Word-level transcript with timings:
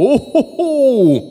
Oh, 0.00 0.18
ho. 0.32 1.22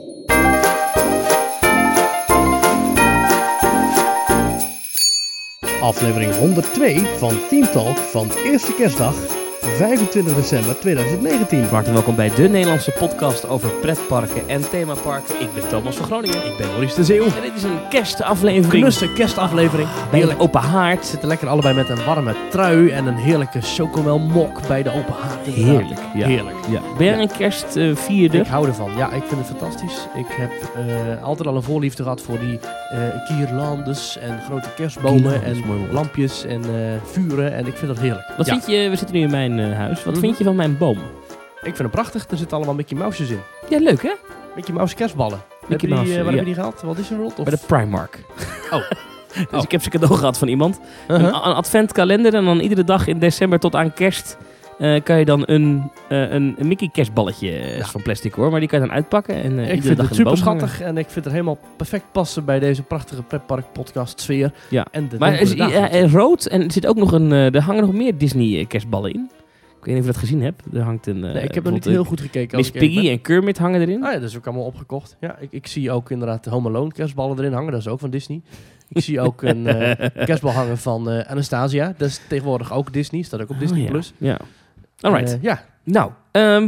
Aflevering 5.82 6.34
102 6.34 7.18
van 7.18 7.48
Team 7.50 7.72
Talk 7.72 7.98
van 7.98 8.32
eerste 8.46 8.74
kerstdag 8.74 9.47
25 9.76 10.36
december 10.36 10.80
2019. 10.80 11.60
Hartelijk 11.60 11.88
welkom 11.88 12.16
bij 12.16 12.32
de 12.36 12.48
Nederlandse 12.50 12.92
podcast 12.92 13.48
over 13.48 13.70
pretparken 13.70 14.50
en 14.50 14.70
themaparken. 14.70 15.42
Ik 15.42 15.54
ben 15.54 15.68
Thomas 15.68 15.96
van 15.96 16.06
Groningen. 16.06 16.46
Ik 16.46 16.58
ben 16.58 16.68
Maurice 16.68 16.96
de 16.96 17.04
Zeeuw. 17.04 17.24
En 17.24 17.42
dit 17.42 17.56
is 17.56 17.64
een 17.64 17.88
kerstaflevering. 17.90 18.82
Knusse 18.84 19.14
kerstaflevering. 19.14 19.88
bij 20.10 20.20
Heerlijk. 20.20 20.40
een 20.40 20.46
open 20.46 20.62
haard. 20.62 21.06
Zitten 21.06 21.28
lekker 21.28 21.48
allebei 21.48 21.76
met 21.76 21.90
een 21.90 22.04
warme 22.06 22.36
trui 22.50 22.90
en 22.90 23.06
een 23.06 23.16
heerlijke 23.16 23.62
chocomelmok 23.62 24.68
bij 24.68 24.84
de 24.84 24.90
open 24.90 25.14
haard. 25.14 25.46
Heerlijk. 25.46 26.00
Ja. 26.14 26.28
Heerlijk. 26.28 26.56
Ja. 26.70 26.82
Ben 26.98 27.06
jij 27.06 27.20
een 27.22 27.32
kerstvierder? 27.38 28.40
Ik 28.42 28.48
hou 28.48 28.68
ervan. 28.68 28.92
Ja, 28.98 29.12
ik 29.12 29.24
vind 29.28 29.48
het 29.48 29.58
fantastisch. 29.58 30.08
Ik 30.16 30.26
heb 30.30 30.52
eh, 30.76 31.24
altijd 31.24 31.48
al 31.48 31.56
een 31.56 31.64
voorliefde 31.64 32.04
gehad 32.04 32.22
voor 32.22 32.40
die 32.40 32.60
eh 32.92 32.98
guirlandes 33.26 34.18
en 34.18 34.40
grote 34.46 34.70
kerstbomen 34.76 35.44
en 35.44 35.64
lampjes 35.92 36.46
en 36.46 36.62
eh, 36.64 36.72
vuren. 37.12 37.54
En 37.54 37.68
ik 37.68 37.76
vind 37.76 37.88
dat 37.88 38.00
heerlijk. 38.00 38.26
Wat 38.38 38.46
Ja, 38.46 38.52
vind 38.52 38.68
je, 38.68 38.90
we 38.90 38.96
zitten 38.96 39.16
nu 39.16 39.22
in 39.22 39.30
mijn 39.32 39.57
eh, 39.60 39.78
huis. 39.78 40.04
Wat 40.04 40.14
Mhm. 40.14 40.24
vind 40.24 40.38
je 40.38 40.44
van 40.44 40.56
mijn 40.56 40.78
boom? 40.78 40.98
Ik 41.58 41.64
vind 41.64 41.78
hem 41.78 41.90
prachtig. 41.90 42.26
Er 42.30 42.38
zitten 42.38 42.58
allemaal 42.58 42.76
Mickey 42.76 42.98
Mouse's 42.98 43.30
in. 43.30 43.40
Ja, 43.70 43.80
leuk 43.80 44.04
hè? 44.04 44.12
Mickey 44.56 44.74
Mouse 44.74 44.96
kerstballen. 44.96 45.40
Heb 45.60 45.70
Mickey 45.70 45.90
Mouse, 45.90 46.12
eh, 46.12 46.16
waar 46.18 46.24
ja. 46.26 46.30
heb 46.30 46.40
je 46.40 46.46
die 46.46 46.54
gehaald? 46.54 46.82
Walt 46.82 46.98
Disney 46.98 47.18
World? 47.20 47.40
Of? 47.40 47.46
Bij 47.46 47.54
de 47.56 47.64
Primark. 47.68 48.20
Oh. 48.72 48.82
dus 49.34 49.46
Oh. 49.52 49.64
ik 49.64 49.72
heb 49.72 49.82
ze 49.82 49.90
cadeau 49.90 50.14
gehad 50.16 50.38
van 50.38 50.48
iemand. 50.48 50.80
Uh-huh. 51.08 51.24
Een, 51.26 51.34
een 51.34 51.54
adventkalender 51.56 52.34
en 52.34 52.46
dan 52.46 52.60
iedere 52.60 52.84
dag 52.84 53.08
in 53.08 53.20
december 53.20 53.60
tot 53.60 53.76
aan 53.76 53.94
kerst... 53.94 54.38
eh, 54.78 55.04
kan 55.04 55.20
je 55.20 55.26
dan 55.26 55.44
een, 55.46 55.92
eh, 56.10 56.20
een, 56.32 56.56
een 56.60 56.68
Mickey 56.68 56.90
kerstballetje, 56.94 57.50
is 57.50 57.78
Ja. 57.78 57.86
van 57.86 58.02
plastic 58.02 58.34
hoor, 58.34 58.52
maar 58.52 58.60
die 58.60 58.70
kan 58.70 58.80
je 58.82 58.86
dan 58.88 58.96
uitpakken 58.96 59.36
en 59.36 59.42
eh, 59.44 59.50
Ik 59.50 59.60
iedere 59.60 59.82
vind 59.82 59.98
dag 59.98 60.10
het 60.10 60.18
in 60.18 60.24
de 60.24 60.30
super 60.30 60.38
schattig 60.38 60.82
en 60.82 60.98
ik 60.98 61.10
vind 61.10 61.26
het 61.26 61.34
helemaal 61.34 61.58
perfect 61.78 62.06
passen 62.12 62.46
bij 62.46 62.60
deze 62.60 62.82
prachtige 62.84 63.24
pretpark 63.24 63.66
podcast 63.74 64.20
sfeer. 64.22 64.52
Ja. 64.70 64.86
En 64.92 65.08
de 65.10 65.16
Maar 65.20 65.34
is, 65.42 65.54
rood 66.14 66.46
en 66.46 66.64
er 66.64 66.72
zit 66.72 66.86
ook 66.88 66.96
nog 66.98 67.12
een. 67.12 67.32
eh, 67.32 67.56
er 67.56 67.62
hangen 67.62 67.82
nog 67.86 67.94
meer 67.94 68.18
Disney 68.18 68.66
kerstballen 68.66 69.14
in. 69.14 69.30
Ik 69.88 69.94
weet 69.94 70.02
niet 70.04 70.12
of 70.12 70.16
je 70.16 70.20
dat 70.20 70.30
gezien 70.30 70.42
hebt. 70.42 70.64
Er 70.76 70.82
hangt 70.82 71.08
een. 71.08 71.24
eh, 71.24 71.34
nee, 71.34 71.44
ik 71.44 71.54
heb 71.54 71.64
nog 71.64 71.74
niet 71.74 71.86
heel 71.86 72.02
eh, 72.02 72.08
goed 72.08 72.22
gekeken. 72.22 72.58
Miss 72.58 72.72
Piggy 72.72 73.02
ben. 73.02 73.12
en 73.12 73.22
Kermit 73.22 73.58
hangen 73.58 73.82
erin. 73.82 74.04
Ah 74.04 74.12
ja, 74.14 74.20
dat 74.20 74.30
is 74.30 74.38
ook 74.38 74.46
allemaal 74.48 74.66
opgekocht. 74.66 75.16
Ja, 75.20 75.38
ik, 75.38 75.52
ik 75.52 75.68
zie 75.68 75.92
ook 75.92 76.12
inderdaad 76.12 76.44
de 76.44 76.50
Home 76.50 76.70
Alone 76.70 76.92
kerstballen 76.92 77.38
erin 77.38 77.54
hangen. 77.54 77.72
Dat 77.72 77.80
is 77.82 77.88
ook 77.88 78.00
van 78.00 78.10
Disney. 78.10 78.42
Ik 78.90 79.04
zie 79.04 79.22
ook 79.22 79.42
een 79.42 79.68
eh, 79.68 80.10
kerstbal 80.26 80.52
hangen 80.52 80.78
van 80.78 81.10
eh, 81.10 81.30
Anastasia. 81.32 81.94
Dat 81.98 82.08
is 82.08 82.22
tegenwoordig 82.30 82.74
ook 82.74 82.94
Disney. 82.94 83.22
Staat 83.22 83.42
ook 83.42 83.50
op 83.50 83.60
Disney+. 83.60 83.80
Oh, 83.80 83.86
ja. 83.86 83.92
Plus. 83.92 84.14
Ja. 84.18 84.38
Alright. 85.02 85.34
Eh, 85.34 85.42
ja. 85.42 85.64
nou, 85.84 86.12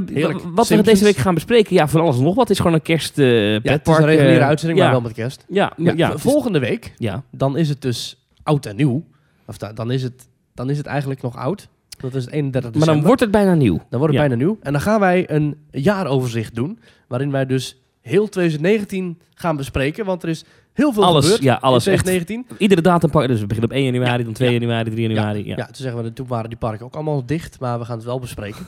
w- 0.06 0.56
wat 0.56 0.68
we 0.68 0.82
deze 0.82 1.04
week 1.04 1.16
gaan 1.18 1.34
bespreken. 1.34 1.76
Ja, 1.76 1.88
van 1.88 2.02
alles 2.02 2.18
en 2.18 2.24
nog 2.24 2.36
wat. 2.36 2.44
Het 2.48 2.52
is 2.58 2.58
gewoon 2.58 2.74
een 2.74 2.82
kerst 2.82 3.18
eh 3.20 3.52
ja, 3.54 3.60
het 3.72 3.88
is 3.88 3.98
een 3.98 4.06
reguliere 4.06 4.40
eh, 4.40 4.48
uitzending, 4.48 4.80
ja, 4.80 4.86
maar 4.86 4.94
wel 4.94 5.04
met 5.04 5.14
kerst. 5.14 5.46
Ja, 5.48 5.74
Ja, 5.78 5.94
ja, 5.96 6.18
volgende 6.18 6.60
week, 6.60 6.94
ja. 6.98 7.24
dan 7.32 7.58
is 7.58 7.70
het 7.70 7.82
dus 7.82 8.28
oud 8.44 8.66
en 8.66 8.76
nieuw. 8.76 9.04
Of 9.46 9.58
da- 9.58 9.74
dan, 9.74 9.92
is 9.92 10.04
het, 10.04 10.28
dan 10.54 10.70
is 10.70 10.78
het 10.78 10.86
eigenlijk 10.86 11.22
nog 11.22 11.36
oud. 11.38 11.68
Dat 12.02 12.16
is 12.16 12.24
het 12.26 12.34
31 12.34 12.74
Maar 12.76 12.86
dan 12.96 13.04
wordt 13.04 13.22
het 13.22 13.32
bijna 13.32 13.54
nieuw. 13.54 13.78
Dan 13.90 14.00
wordt 14.00 14.14
het 14.14 14.24
Ja. 14.24 14.28
bijna 14.28 14.36
nieuw. 14.44 14.58
En 14.62 14.72
dan 14.72 14.82
gaan 14.82 15.00
wij 15.00 15.30
een 15.32 15.58
jaaroverzicht 15.72 16.56
doen. 16.56 16.80
Waarin 17.08 17.32
wij 17.32 17.46
dus 17.46 17.82
heel 18.02 18.30
2019 18.30 19.20
gaan 19.34 19.56
bespreken. 19.58 20.06
Want 20.06 20.24
er 20.24 20.30
is 20.30 20.46
heel 20.74 20.94
veel 20.94 21.04
Alles, 21.04 21.24
gebeurd 21.24 21.44
ja, 21.44 21.56
alles. 21.62 21.88
in 21.88 21.94
Echt, 21.94 22.04
2019. 22.04 22.58
iedere 22.60 22.82
datum 22.82 23.10
pakken. 23.10 23.30
Dus 23.30 23.40
we 23.40 23.46
beginnen 23.48 23.72
op 23.72 23.78
1 23.78 23.86
januari, 23.86 24.18
Ja, 24.18 24.24
dan 24.24 24.34
2 24.34 24.52
ja. 24.54 24.60
januari, 24.60 24.90
3 24.90 25.08
januari. 25.10 25.46
Ja. 25.48 25.56
Ja, 25.58 25.66
toen 25.66 25.76
zeggen 25.76 26.04
we, 26.04 26.14
toen 26.14 26.28
waren 26.28 26.50
die 26.50 26.58
parken 26.58 26.86
ook 26.86 26.96
allemaal 26.96 27.26
dicht. 27.26 27.60
Maar 27.60 27.80
we 27.80 27.86
gaan 27.86 27.96
het 27.98 28.06
wel 28.06 28.20
bespreken. 28.20 28.66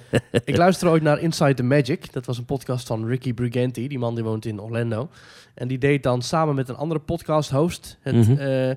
ik 0.44 0.56
luisterde 0.56 0.92
ooit 0.94 1.02
naar 1.02 1.20
Inside 1.20 1.54
the 1.54 1.62
Magic. 1.62 2.12
Dat 2.12 2.26
was 2.26 2.38
een 2.38 2.44
podcast 2.44 2.86
van 2.86 3.06
Ricky 3.06 3.34
Briganti. 3.34 3.88
Die 3.88 3.98
man 3.98 4.14
die 4.14 4.24
woont 4.24 4.46
in 4.46 4.60
Orlando. 4.60 5.08
En 5.54 5.68
die 5.68 5.78
deed 5.78 6.02
dan 6.02 6.22
samen 6.22 6.54
met 6.54 6.68
een 6.68 6.76
andere 6.76 7.00
podcast 7.00 7.50
host... 7.50 7.98
het 8.00 8.14
Mhm. 8.28 8.32
eh, 8.38 8.70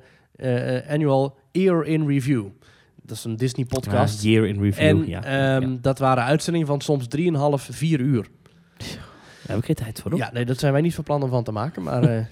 eh, 0.78 0.90
annual 0.90 1.38
Year 1.52 1.86
in 1.86 2.08
Review. 2.08 2.46
Dat 3.06 3.18
is 3.18 3.24
een 3.24 3.36
Disney 3.36 3.66
podcast. 3.66 4.24
Ja, 4.24 4.30
year 4.30 4.48
in 4.48 4.62
review. 4.62 4.88
en 4.88 5.08
ja. 5.08 5.24
ehm, 5.24 5.72
ja. 5.72 5.78
dat 5.82 6.00
waren 6.00 6.24
uitzendingen 6.24 6.68
van 6.68 6.82
soms 6.82 7.08
3,5, 7.18 7.24
4 7.70 8.00
uur. 8.00 8.28
Daar 8.78 9.56
heb 9.56 9.58
ik 9.58 9.66
geen 9.66 9.76
tijd 9.76 10.02
voor. 10.02 10.12
Hoor. 10.12 10.20
Ja, 10.20 10.30
nee, 10.34 10.46
dat 10.46 10.60
zijn 10.60 10.72
wij 10.74 10.82
niet 10.82 10.96
van 10.96 11.04
plan 11.04 11.24
om 11.24 11.30
van 11.30 11.44
te 11.44 11.52
maken, 11.52 11.84
maar 11.84 12.04
eh, 12.04 12.26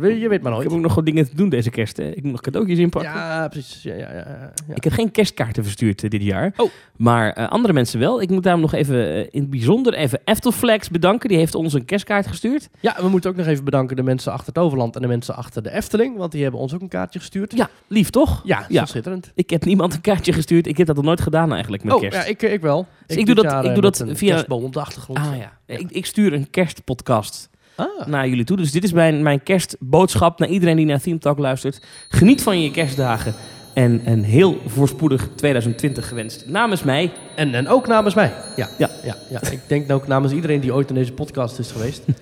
je 0.00 0.28
weet 0.28 0.28
maar 0.28 0.38
Ik 0.38 0.42
nooit. 0.58 0.62
heb 0.62 0.72
ook 0.72 0.80
nog 0.80 0.88
gewoon 0.90 1.04
dingen 1.04 1.28
te 1.28 1.36
doen 1.36 1.48
deze 1.48 1.70
kerst. 1.70 1.96
Hè. 1.96 2.04
Ik 2.10 2.22
moet 2.22 2.32
nog 2.32 2.40
cadeautjes 2.40 2.78
inpakken. 2.78 3.10
Ja, 3.12 3.48
precies. 3.48 3.82
Ja, 3.82 3.94
ja, 3.94 4.12
ja, 4.12 4.52
ja. 4.68 4.74
Ik 4.74 4.84
heb 4.84 4.92
geen 4.92 5.10
kerstkaarten 5.10 5.62
verstuurd 5.64 6.02
eh, 6.04 6.10
dit 6.10 6.22
jaar. 6.22 6.52
Oh. 6.56 6.70
Maar 6.96 7.32
eh, 7.32 7.48
andere 7.48 7.72
mensen 7.72 7.98
wel. 8.00 8.22
Ik 8.22 8.30
moet 8.30 8.42
daarom 8.42 8.62
nog 8.62 8.72
even 8.74 9.08
eh, 9.08 9.18
in 9.18 9.40
het 9.40 9.50
bijzonder 9.50 9.94
even 9.94 10.20
Eftelflex 10.24 10.88
bedanken. 10.90 11.28
Die 11.28 11.38
heeft 11.38 11.54
ons 11.54 11.72
een 11.72 11.84
kerstkaart 11.84 12.26
gestuurd. 12.26 12.68
Ja, 12.80 12.96
we 13.00 13.08
moeten 13.08 13.30
ook 13.30 13.36
nog 13.36 13.46
even 13.46 13.64
bedanken 13.64 13.96
de 13.96 14.02
mensen 14.02 14.32
achter 14.32 14.46
het 14.46 14.58
Overland 14.58 14.94
en 14.96 15.02
de 15.02 15.08
mensen 15.08 15.34
achter 15.36 15.62
de 15.62 15.70
Efteling, 15.70 16.16
want 16.16 16.32
die 16.32 16.42
hebben 16.42 16.60
ons 16.60 16.74
ook 16.74 16.80
een 16.80 16.88
kaartje 16.88 17.18
gestuurd. 17.18 17.52
Ja, 17.56 17.68
lief 17.86 18.10
toch? 18.10 18.42
Ja, 18.44 18.84
schitterend. 18.86 19.32
Ik 19.34 19.50
heb 19.50 19.64
niemand 19.64 19.94
een 19.94 20.00
kaartje 20.00 20.32
gestuurd. 20.32 20.66
Ik 20.66 20.76
heb 20.76 20.86
dat 20.86 20.96
nog 20.96 21.04
nooit 21.04 21.20
gedaan 21.20 21.52
eigenlijk 21.52 21.84
met 21.84 21.92
oh, 21.94 22.00
kerst. 22.00 22.16
ja, 22.18 22.24
ik, 22.24 22.42
ik 22.42 22.60
wel. 22.60 22.86
Dus 23.06 23.16
ik 23.16 23.26
doe 23.26 23.34
dat- 23.34 23.64
ik 23.64 23.72
doe 23.72 23.82
dat 23.82 24.04
via- 24.12 24.28
kerstboom 24.32 24.64
op 24.64 24.72
de 24.72 24.80
achtergrond. 24.80 25.18
Ah 25.18 25.36
ja. 25.36 25.58
Ik, 25.66 25.90
ik 25.90 26.06
stuur 26.06 26.32
een 26.32 26.50
kerstpodcast 26.50 27.48
Ah. 27.78 28.06
naar 28.06 28.28
jullie 28.28 28.44
toe. 28.44 28.56
Dus 28.56 28.72
dit 28.72 28.84
is 28.84 28.92
mijn, 28.92 29.22
mijn 29.22 29.42
kerstboodschap 29.42 30.38
naar 30.38 30.48
iedereen 30.48 30.76
die 30.76 30.86
naar 30.86 31.00
Theme 31.00 31.18
Talk 31.18 31.38
luistert. 31.38 31.80
Geniet 32.08 32.42
van 32.42 32.60
je 32.62 32.70
kerstdagen. 32.70 33.34
En 33.74 34.00
een 34.04 34.24
heel 34.24 34.60
voorspoedig 34.66 35.28
2020 35.36 36.08
gewenst. 36.08 36.44
Namens 36.48 36.82
mij. 36.82 37.12
En, 37.36 37.54
en 37.54 37.68
ook 37.68 37.86
namens 37.86 38.14
mij. 38.14 38.32
Ja. 38.56 38.68
Ja. 38.78 38.90
Ja, 39.04 39.16
ja. 39.30 39.40
Ik 39.50 39.60
denk 39.66 39.90
ook 39.92 40.06
namens 40.06 40.32
iedereen 40.32 40.60
die 40.60 40.74
ooit 40.74 40.88
in 40.88 40.94
deze 40.94 41.12
podcast 41.12 41.58
is 41.58 41.70
geweest. 41.72 42.02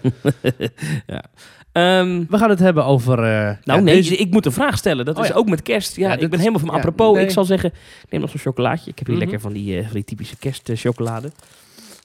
Ehm, 1.72 2.24
We 2.28 2.38
gaan 2.38 2.50
het 2.50 2.58
hebben 2.58 2.84
over... 2.84 3.18
eh, 3.18 3.24
Nou 3.24 3.56
ja, 3.64 3.78
nee, 3.80 3.94
deze- 3.94 4.16
ik 4.16 4.30
moet 4.30 4.46
een 4.46 4.52
vraag 4.52 4.78
stellen. 4.78 5.04
Dat 5.04 5.16
Oh 5.16 5.22
is 5.22 5.28
ja. 5.28 5.34
ook 5.34 5.48
met 5.48 5.62
kerst. 5.62 5.96
Ja, 5.96 6.08
Ja, 6.08 6.12
ik 6.14 6.20
ben 6.20 6.30
is- 6.32 6.38
helemaal 6.38 6.60
van 6.60 6.68
ja, 6.70 6.74
apropos. 6.76 7.14
nee. 7.14 7.24
Ik 7.24 7.30
zal 7.30 7.44
zeggen, 7.44 7.72
neem 8.10 8.20
nog 8.20 8.30
zo'n 8.30 8.38
chocolaatje. 8.40 8.90
Ik 8.90 8.98
heb 8.98 9.06
hier 9.06 9.16
Mhm. 9.16 9.24
lekker 9.24 9.40
van 9.42 9.52
die, 9.52 9.76
eh, 9.78 9.84
van 9.84 9.92
die 9.94 10.04
typische 10.04 10.36
kerstchocolade. 10.36 11.30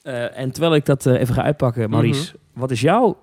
Eh 0.03 0.37
en 0.39 0.51
terwijl 0.51 0.75
ik 0.75 0.85
dat 0.85 1.05
even 1.05 1.33
ga 1.35 1.43
uitpakken, 1.43 1.89
Maurice. 1.89 2.33
Wat 2.53 2.71
is 2.71 2.81
jou 2.81 3.15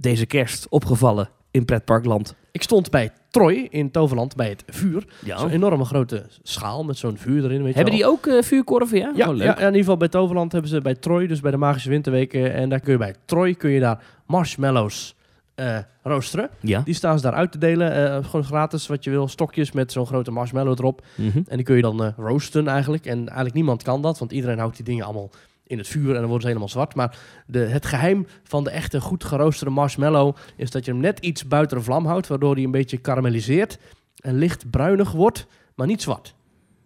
deze 0.00 0.26
kerst 0.26 0.66
opgevallen 0.68 1.28
in 1.50 1.64
pretparkland? 1.64 2.34
Ik 2.52 2.62
stond 2.62 2.90
bij 2.90 3.10
Troy 3.30 3.66
in 3.70 3.90
Toverland 3.90 4.36
bij 4.36 4.48
het 4.48 4.62
vuur. 4.66 5.04
Ja. 5.24 5.38
Zo'n 5.38 5.50
enorme 5.50 5.84
grote 5.84 6.26
schaal 6.42 6.84
met 6.84 6.96
zo'n 6.98 7.16
vuur 7.16 7.44
erin. 7.44 7.62
Weet 7.62 7.74
je 7.74 7.80
Hebben 7.82 7.98
wel. 7.98 8.02
die 8.02 8.06
ook 8.06 8.26
eh, 8.26 8.42
vuurkorven? 8.42 8.98
Ja, 8.98 9.12
Ja, 9.14 9.28
Oh, 9.30 9.36
ja, 9.36 9.56
in 9.58 9.64
ieder 9.64 9.78
geval 9.78 9.96
bij 9.96 10.08
Toverland 10.08 10.52
hebben 10.52 10.70
ze 10.70 10.80
bij 10.80 10.94
Troy, 10.94 11.26
dus 11.26 11.40
bij 11.40 11.50
de 11.50 11.56
Magische 11.56 11.88
Winterweken. 11.88 12.52
En 12.54 12.68
daar 12.68 12.80
kun 12.80 12.92
je 12.92 12.98
bij 12.98 13.14
Troy 13.24 13.54
kun 13.54 13.70
je 13.70 13.80
daar 13.80 14.02
marshmallows 14.26 15.14
eh, 15.54 15.78
roosteren. 16.02 16.50
Ja. 16.60 16.80
Die 16.84 16.94
staan 16.94 17.16
ze 17.18 17.22
daar 17.24 17.32
uit 17.34 17.52
te 17.52 17.58
delen. 17.58 17.92
eh, 18.16 18.24
gewoon 18.24 18.44
gratis 18.44 18.86
wat 18.86 19.04
je 19.04 19.10
wil. 19.10 19.28
Stokjes 19.28 19.72
met 19.72 19.92
zo'n 19.92 20.06
grote 20.06 20.30
marshmallow 20.30 20.78
erop. 20.78 21.02
Mhm. 21.16 21.40
En 21.46 21.56
die 21.56 21.64
kun 21.64 21.76
je 21.76 21.82
dan 21.82 22.14
roosten 22.16 22.68
eigenlijk. 22.68 23.06
En 23.06 23.18
eigenlijk 23.18 23.54
niemand 23.54 23.82
kan 23.82 24.02
dat, 24.02 24.18
want 24.18 24.32
iedereen 24.32 24.58
houdt 24.58 24.76
die 24.76 24.84
dingen 24.84 25.04
allemaal 25.04 25.30
in 25.72 25.78
het 25.78 25.88
vuur 25.88 26.08
en 26.08 26.14
dan 26.14 26.22
worden 26.24 26.40
ze 26.40 26.46
helemaal 26.46 26.68
zwart. 26.68 26.94
Maar 26.94 27.16
de, 27.46 27.58
het 27.58 27.86
geheim 27.86 28.26
van 28.44 28.64
de 28.64 28.70
echte 28.70 29.00
goed 29.00 29.24
geroosterde 29.24 29.72
marshmallow 29.72 30.36
is 30.56 30.70
dat 30.70 30.84
je 30.84 30.90
hem 30.90 31.00
net 31.00 31.18
iets 31.18 31.46
buiten 31.48 31.76
de 31.76 31.82
vlam 31.84 32.06
houdt, 32.06 32.26
waardoor 32.26 32.54
hij 32.54 32.64
een 32.64 32.70
beetje 32.70 32.96
karamelliseert 32.96 33.78
en 34.16 34.34
licht 34.38 34.70
bruinig 34.70 35.12
wordt, 35.12 35.46
maar 35.74 35.86
niet 35.86 36.02
zwart. 36.02 36.34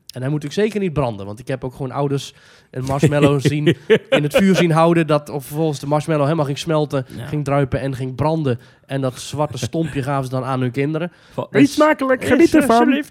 En 0.07 0.23
hij 0.23 0.31
moet 0.31 0.43
natuurlijk 0.43 0.69
zeker 0.69 0.81
niet 0.87 0.93
branden, 0.99 1.27
want 1.27 1.39
ik 1.39 1.49
heb 1.49 1.65
ook 1.65 1.73
gewoon 1.73 1.91
ouders 1.91 2.35
een 2.71 2.85
marshmallow 2.85 3.41
zien 3.53 3.67
in 4.11 4.23
het 4.23 4.37
vuur 4.37 4.55
zien 4.57 4.71
houden, 4.71 5.07
dat 5.07 5.29
of 5.29 5.45
vervolgens 5.47 5.81
de 5.81 5.87
marshmallow 5.87 6.25
helemaal 6.25 6.45
ging 6.45 6.59
smelten, 6.59 7.07
Ja. 7.17 7.27
ging 7.27 7.45
druipen 7.45 7.81
en 7.81 7.95
ging 7.95 8.15
branden. 8.15 8.61
En 8.87 9.01
dat 9.01 9.19
zwarte 9.19 9.59
stompje 9.59 10.03
gaven 10.03 10.25
ze 10.25 10.31
dan 10.31 10.45
aan 10.45 10.61
hun 10.61 10.71
kinderen. 10.71 11.13
Eet 11.51 11.71
smakelijk, 11.71 12.25
geniet 12.25 12.55
ervan. 12.55 13.05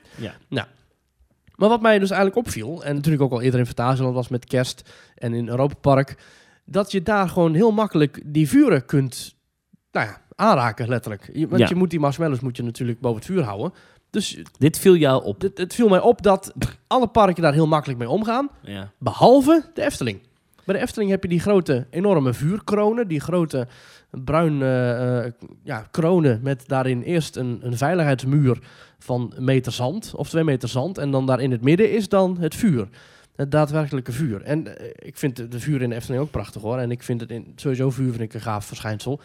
Ja. 0.49 0.67
Maar 1.55 1.69
wat 1.69 1.81
mij 1.81 1.99
dus 1.99 2.09
eigenlijk 2.09 2.47
opviel, 2.47 2.83
en 2.83 2.95
natuurlijk 2.95 3.23
ook 3.23 3.31
al 3.31 3.41
eerder 3.41 3.59
in 3.59 3.65
Fantasieland 3.65 4.15
was 4.15 4.27
met 4.27 4.45
kerst 4.45 4.89
en 5.15 5.33
in 5.33 5.47
Europa 5.47 5.75
Park, 5.81 6.17
dat 6.65 6.91
je 6.91 7.01
daar 7.03 7.29
gewoon 7.29 7.53
heel 7.53 7.71
makkelijk 7.71 8.21
die 8.25 8.49
vuren 8.49 8.85
kunt 8.85 9.35
nou 9.91 10.07
ja, 10.07 10.21
aanraken, 10.35 10.87
letterlijk. 10.87 11.29
Je, 11.33 11.47
want 11.47 11.61
Ja. 11.61 11.67
je 11.69 11.75
moet 11.75 11.89
die 11.89 11.99
marshmallows 11.99 12.39
moet 12.39 12.57
je 12.57 12.63
natuurlijk 12.63 12.99
boven 12.99 13.17
het 13.17 13.25
vuur 13.25 13.43
houden. 13.43 13.73
Dus 14.09 14.37
Dit 14.57 14.79
viel 14.79 14.95
jou 14.95 15.23
op. 15.23 15.41
het, 15.41 15.57
het 15.57 15.73
viel 15.73 15.87
mij 15.87 15.99
op 15.99 16.21
dat 16.21 16.53
alle 16.87 17.07
parken 17.07 17.41
daar 17.43 17.53
heel 17.53 17.67
makkelijk 17.67 17.99
mee 17.99 18.09
omgaan, 18.09 18.49
Ja. 18.61 18.91
behalve 18.99 19.69
de 19.73 19.81
Efteling. 19.81 20.19
Bij 20.65 20.75
de 20.75 20.81
Efteling 20.81 21.11
heb 21.11 21.23
je 21.23 21.29
die 21.29 21.39
grote, 21.39 21.87
enorme 21.89 22.33
vuurkronen, 22.33 23.07
die 23.07 23.19
grote 23.19 23.67
bruin 24.11 24.61
eh, 24.61 25.25
eh, 25.25 25.31
ja, 25.63 25.87
kronen 25.91 26.39
met 26.43 26.63
daarin 26.67 27.01
eerst 27.01 27.35
een, 27.35 27.59
een 27.61 27.77
veiligheidsmuur 27.77 28.59
van 28.99 29.33
een 29.35 29.43
meter 29.43 29.71
zand 29.71 30.13
of 30.15 30.29
twee 30.29 30.43
meter 30.43 30.69
zand. 30.69 30.97
En 30.97 31.11
dan 31.11 31.25
daar 31.25 31.39
in 31.39 31.51
het 31.51 31.61
midden 31.61 31.91
is 31.91 32.09
dan 32.09 32.37
het 32.39 32.55
vuur. 32.55 32.87
Het 33.35 33.51
daadwerkelijke 33.51 34.11
vuur. 34.11 34.41
En 34.41 34.77
eh, 34.77 34.89
ik 34.95 35.17
vind 35.17 35.35
de, 35.35 35.47
de 35.47 35.59
vuur 35.59 35.81
in 35.81 35.89
de 35.89 35.95
Efteling 35.95 36.23
ook 36.23 36.31
prachtig 36.31 36.61
hoor. 36.61 36.77
En 36.77 36.91
ik 36.91 37.03
vind 37.03 37.21
het 37.21 37.31
in, 37.31 37.51
sowieso 37.55 37.89
vuur 37.89 38.09
vind 38.09 38.23
ik 38.23 38.33
een 38.33 38.41
gaaf 38.41 38.65
verschijnsel. 38.65 39.19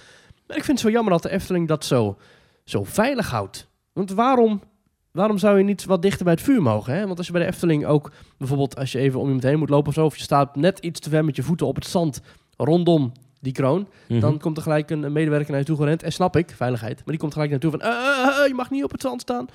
Maar 0.47 0.57
ik 0.57 0.65
vind 0.65 0.79
het 0.79 0.87
zo 0.87 0.93
jammer 0.93 1.13
dat 1.13 1.23
de 1.23 1.31
Efteling 1.31 1.69
dat 1.69 1.85
zo, 1.85 2.19
zo 2.65 2.85
veilig 2.85 3.31
houdt. 3.31 3.69
Want 3.93 4.13
waarom, 4.13 4.63
waarom 5.13 5.39
zou 5.39 5.59
je 5.59 5.65
niet 5.65 5.85
wat 5.85 6.03
dichter 6.03 6.25
bij 6.25 6.33
het 6.35 6.43
vuur 6.43 6.63
mogen? 6.63 6.95
Hè? 6.95 7.07
Want 7.07 7.19
als 7.19 7.27
je 7.27 7.33
bij 7.33 7.43
de 7.43 7.49
Efteling 7.49 7.87
ook, 7.87 8.11
bijvoorbeeld 8.39 8.77
als 8.79 8.93
je 8.93 8.99
even 8.99 9.19
om 9.21 9.25
iemand 9.27 9.43
heen 9.43 9.59
moet 9.59 9.69
lopen 9.71 9.89
of 9.89 9.95
zo, 9.95 10.05
of 10.05 10.17
je 10.17 10.23
staat 10.23 10.57
net 10.57 10.79
iets 10.79 11.01
te 11.01 11.11
ver 11.11 11.25
met 11.25 11.37
je 11.37 11.43
voeten 11.43 11.67
op 11.67 11.75
het 11.75 11.87
zand 11.87 12.21
rondom 12.57 13.13
die 13.41 13.53
kroon. 13.53 13.89
Mhm. 14.09 14.21
Dan 14.21 14.39
komt 14.39 14.57
er 14.57 14.63
gelijk 14.63 14.91
een, 14.91 15.03
een 15.03 15.13
medewerker 15.13 15.51
naar 15.51 15.59
je 15.61 15.67
toe 15.67 15.77
gerend. 15.77 16.03
En 16.03 16.13
snap 16.13 16.37
ik, 16.37 16.53
veiligheid. 16.57 16.97
Maar 16.97 17.05
die 17.07 17.19
komt 17.19 17.33
gelijk 17.33 17.51
naartoe 17.51 17.71
van... 17.71 17.81
eh, 17.81 17.89
eh, 17.89 18.41
eh, 18.43 18.47
je 18.49 18.55
mag 18.55 18.71
niet 18.71 18.85
op 18.85 18.91
het 18.91 19.01
zand 19.01 19.21
staan. 19.21 19.47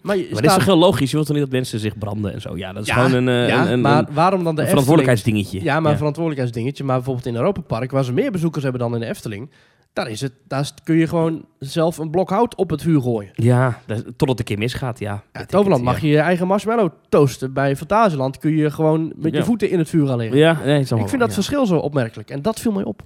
Maar 0.00 0.16
je 0.16 0.28
Maar 0.32 0.44
is 0.44 0.54
toch 0.54 0.64
heel 0.64 0.76
logisch? 0.76 1.10
Je 1.10 1.14
wilt 1.16 1.26
toch 1.26 1.36
niet 1.36 1.44
dat 1.44 1.54
mensen 1.54 1.78
zich 1.78 1.98
branden 1.98 2.32
en 2.32 2.40
zo? 2.40 2.56
Ja, 2.56 2.72
dat 2.72 2.82
is 2.82 2.88
Ja, 2.88 2.94
gewoon 2.94 3.26
een, 3.26 3.46
ja, 3.48 3.66
een, 3.66 3.72
een, 3.72 3.80
maar 3.80 3.98
een 4.08 4.14
waarom 4.14 4.44
dan 4.44 4.54
de 4.54 4.62
Efteling? 4.62 4.68
verantwoordelijkheidsdingetje. 4.68 5.62
Ja, 5.62 5.80
maar 5.80 5.90
een 5.90 5.96
verantwoordelijkheidsdingetje. 5.96 6.84
Maar 6.84 6.96
bijvoorbeeld 6.96 7.26
in 7.26 7.34
Europa 7.36 7.60
Park, 7.60 7.90
waar 7.90 8.04
ze 8.04 8.12
meer 8.12 8.30
bezoekers 8.30 8.62
hebben 8.62 8.80
dan 8.80 8.94
in 8.94 9.00
de 9.00 9.06
Efteling... 9.06 9.50
Daar, 9.94 10.08
is 10.10 10.20
het, 10.20 10.32
daar 10.48 10.70
kun 10.84 10.96
je 10.96 11.06
gewoon 11.06 11.44
zelf 11.58 11.98
een 11.98 12.10
blok 12.10 12.30
hout 12.30 12.54
op 12.56 12.70
het 12.70 12.82
vuur 12.82 13.00
gooien. 13.00 13.30
Ja, 13.34 13.80
dat- 13.86 14.04
totdat 14.04 14.28
het 14.28 14.38
een 14.38 14.44
keer 14.44 14.58
misgaat, 14.58 14.98
ja. 14.98 15.22
Ja, 15.32 15.44
Toverland 15.44 15.82
mag 15.82 16.00
je 16.00 16.06
je 16.08 16.18
eigen 16.18 16.46
marshmallow 16.46 16.90
toasten. 17.08 17.52
Bij 17.52 17.76
Fantasieland 17.76 18.38
kun 18.38 18.56
je 18.56 18.70
gewoon 18.70 19.12
met 19.16 19.34
je 19.34 19.44
voeten 19.44 19.70
in 19.70 19.78
het 19.78 19.88
vuur 19.88 20.16
liggen. 20.16 20.38
Ja, 20.38 20.60
nee, 20.64 20.80
ik 20.80 20.86
vind 21.08 21.18
dat 21.18 21.34
verschil 21.34 21.66
zo 21.66 21.76
opmerkelijk. 21.76 22.30
En 22.30 22.42
dat 22.42 22.60
viel 22.60 22.72
mij 22.72 22.84
op. 22.84 23.02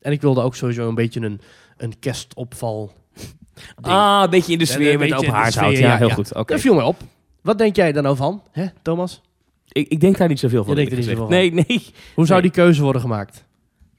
En 0.00 0.12
ik 0.12 0.20
wilde 0.20 0.40
ook 0.42 0.54
sowieso 0.54 0.88
een 0.88 0.94
beetje 0.94 1.20
een, 1.20 1.40
een 1.76 1.98
kerstopval 1.98 2.92
ding. 3.14 3.30
Ah, 3.94 4.20
een 4.24 4.30
beetje 4.30 4.52
in 4.52 4.58
de 4.58 4.64
sfeer 4.64 4.98
met 4.98 5.12
open 5.14 5.28
haardhout. 5.32 5.76
Ja, 5.78 5.96
heel 5.96 6.10
goed. 6.10 6.34
Oké. 6.34 6.52
Dat 6.52 6.60
viel 6.62 6.74
mij 6.74 6.84
op. 6.84 6.96
Wat 7.42 7.58
denk 7.58 7.76
jij 7.76 7.92
daar 7.92 8.02
nou 8.02 8.16
van, 8.16 8.42
hè, 8.50 8.66
Thomas? 8.82 9.20
Ik, 9.68 9.88
ik 9.88 10.00
denk 10.00 10.16
daar 10.18 10.28
niet 10.28 10.38
zoveel 10.38 10.64
van. 10.64 10.70
Je 10.70 10.76
denkt 10.76 10.90
er 10.92 10.96
gezegd. 10.98 11.28
Nee, 11.28 11.52
nee. 11.52 11.86
Hoe 12.14 12.26
zou 12.26 12.40
Nee. 12.40 12.50
die 12.50 12.62
keuze 12.62 12.82
worden 12.82 13.00
gemaakt? 13.02 13.44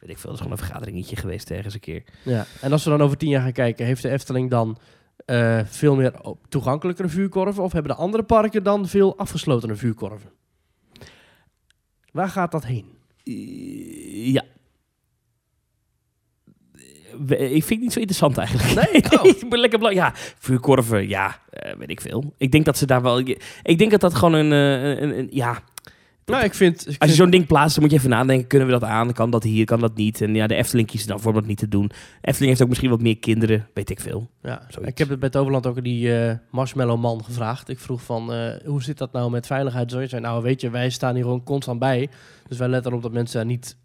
Weet 0.04 0.12
ik 0.12 0.18
veel, 0.18 0.30
dat 0.30 0.40
is 0.40 0.46
gewoon 0.46 0.60
een 0.60 0.66
vergaderingetje 0.66 1.16
geweest 1.16 1.52
ergens 1.52 1.74
een 1.74 1.80
keer. 1.80 2.04
Ja. 2.24 2.46
En 2.62 2.72
als 2.72 2.84
we 2.84 2.90
dan 2.90 3.02
over 3.02 3.18
tien 3.18 3.30
jaar 3.30 3.42
gaan 3.42 3.52
kijken, 3.52 3.86
heeft 3.86 4.02
de 4.02 4.10
Efteling 4.10 4.50
dan 4.50 4.78
eh, 5.26 5.60
veel 5.66 5.96
meer 5.96 6.14
toegankelijkere 6.50 7.08
vuurkorven? 7.10 7.64
Of 7.64 7.72
hebben 7.72 7.92
de 7.92 7.98
andere 7.98 8.24
parken 8.24 8.64
dan 8.64 8.88
veel 8.88 9.18
afgeslotene 9.18 9.76
vuurkorven? 9.76 10.30
Waar 12.12 12.30
gaat 12.30 12.52
dat 12.52 12.66
heen? 12.66 12.86
Ja. 14.34 14.44
Ik 17.38 17.64
vind 17.64 17.70
het 17.70 17.80
niet 17.80 17.94
zo 17.94 18.00
interessant 18.00 18.38
eigenlijk. 18.38 18.92
Nee? 18.92 19.02
Oh. 19.20 19.26
ik 19.26 19.50
ben 19.50 19.60
lekker 19.60 19.80
blij. 19.80 19.94
Ja, 19.94 20.12
vuurkorven, 20.16 21.08
ja, 21.08 21.40
eh, 21.50 21.76
weet 21.76 21.90
ik 21.90 22.02
veel. 22.02 22.34
Ik 22.38 22.52
denk 22.52 22.66
dat 22.66 22.78
ze 22.78 22.86
daar 22.86 23.02
wel... 23.02 23.20
Ik 23.64 23.78
denk 23.78 23.92
dat 23.92 24.02
dat 24.02 24.16
gewoon 24.16 24.34
een... 24.34 24.52
eh, 24.52 25.02
een, 25.02 25.18
een 25.18 25.28
ja, 25.32 25.64
Nou, 26.26 26.44
ik 26.44 26.54
vind... 26.54 26.90
ik 26.90 27.02
Als 27.02 27.10
je 27.10 27.16
zo'n 27.16 27.30
ding 27.30 27.48
plaatst, 27.48 27.74
dan 27.76 27.84
moet 27.84 27.94
je 27.94 27.98
even 27.98 28.10
nadenken. 28.10 28.48
Kunnen 28.48 28.68
we 28.68 28.74
dat 28.74 28.84
aan? 28.84 29.14
Kan 29.14 29.30
dat 29.30 29.44
hier? 29.44 29.66
Kan 29.66 29.80
dat 29.80 29.96
niet? 29.96 30.22
En 30.22 30.36
ja, 30.36 30.48
de 30.48 30.56
Efteling 30.56 30.88
kiest 30.88 31.04
er 31.04 31.10
dan 31.10 31.20
voor 31.20 31.32
om 31.32 31.38
dat 31.38 31.48
niet 31.48 31.58
te 31.58 31.68
doen. 31.68 31.92
Efteling 32.22 32.50
heeft 32.50 32.62
ook 32.62 32.68
misschien 32.70 32.90
wat 32.90 33.02
meer 33.02 33.18
kinderen. 33.18 33.68
Weet 33.74 33.90
ik 33.90 34.00
veel. 34.00 34.30
Ja, 34.42 34.66
Zoiets. 34.70 34.92
ik 34.92 34.98
heb 34.98 35.10
het 35.10 35.20
bij 35.20 35.30
Toverland 35.30 35.68
ook 35.68 35.84
die 35.84 36.18
eh, 36.18 36.36
Marshmallow 36.52 37.00
Man 37.00 37.24
gevraagd. 37.24 37.70
Ik 37.70 37.80
vroeg 37.80 38.02
van, 38.02 38.34
eh, 38.34 38.66
hoe 38.66 38.84
zit 38.84 38.98
dat 38.98 39.12
nou 39.12 39.32
met 39.32 39.48
veiligheid? 39.48 39.92
Zo 39.92 40.06
zei, 40.08 40.22
nou 40.22 40.44
weet 40.44 40.62
je, 40.62 40.70
wij 40.70 40.90
staan 40.90 41.14
hier 41.16 41.24
gewoon 41.24 41.44
constant 41.44 41.80
bij. 41.80 42.10
Dus 42.48 42.58
wij 42.58 42.68
letten 42.68 42.92
erop 42.92 43.04
dat 43.04 43.12
mensen 43.12 43.38
daar 43.38 43.46
niet 43.46 43.76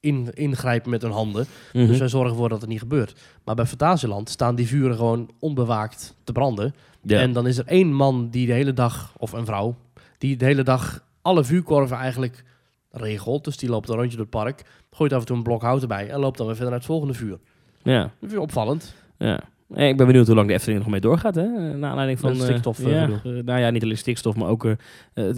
in, 0.00 0.28
ingrijpen 0.34 0.90
met 0.90 1.02
hun 1.02 1.10
handen. 1.10 1.46
Mhm. 1.72 1.86
Dus 1.86 1.98
wij 1.98 2.08
zorgen 2.08 2.30
ervoor 2.30 2.48
dat 2.48 2.60
het 2.60 2.70
niet 2.70 2.78
gebeurt. 2.78 3.14
Maar 3.44 3.54
bij 3.54 3.66
Fantasieland 3.66 4.28
staan 4.28 4.54
die 4.54 4.66
vuren 4.66 4.96
gewoon 4.96 5.30
onbewaakt 5.38 6.14
te 6.24 6.32
branden. 6.32 6.74
ja. 7.02 7.20
En 7.20 7.32
dan 7.32 7.46
is 7.46 7.58
er 7.58 7.66
één 7.66 7.92
man 7.92 8.28
die 8.30 8.46
de 8.46 8.52
hele 8.52 8.72
dag, 8.72 9.12
of 9.16 9.32
een 9.32 9.44
vrouw, 9.46 9.76
die 10.18 10.36
de 10.36 10.44
hele 10.44 10.62
dag 10.62 11.06
alle 11.28 11.44
vuurkorven 11.44 11.96
eigenlijk 11.96 12.44
regelt. 12.90 13.44
Dus 13.44 13.56
die 13.56 13.68
loopt 13.68 13.88
een 13.88 13.94
rondje 13.96 14.16
door 14.16 14.26
het 14.30 14.30
park, 14.34 14.62
gooit 14.90 15.12
af 15.12 15.20
en 15.20 15.26
toe 15.26 15.36
een 15.36 15.42
blok 15.42 15.62
hout 15.62 15.82
erbij 15.82 16.08
en 16.10 16.18
loopt 16.20 16.36
dan 16.36 16.46
weer 16.46 16.54
verder 16.56 16.70
naar 16.72 16.80
het 16.80 16.88
volgende 16.90 17.14
vuur. 17.14 17.38
ja, 17.82 18.10
Dat 18.20 18.36
opvallend. 18.36 18.94
ja. 19.18 19.40
Eh, 19.74 19.88
Ik 19.88 19.96
ben 19.96 20.06
benieuwd 20.06 20.26
hoe 20.26 20.34
lang 20.36 20.48
de 20.48 20.54
Efteling 20.54 20.80
nog 20.80 20.88
mee 20.90 21.00
doorgaat. 21.00 21.34
Hè? 21.34 21.46
Naar 21.76 21.90
aanleiding 21.90 22.18
van 22.20 22.30
Met 22.30 22.38
eh, 22.40 22.44
stikstof, 22.44 22.78
eh, 22.78 22.90
ja, 22.90 23.08
eh, 23.08 23.22
nou 23.24 23.60
ja, 23.60 23.70
niet 23.70 23.82
alleen 23.82 23.98
stikstof, 23.98 24.36
maar 24.36 24.48
ook 24.48 24.64
eh, 24.64 24.72
eh, 25.14 25.28
eh, 25.28 25.34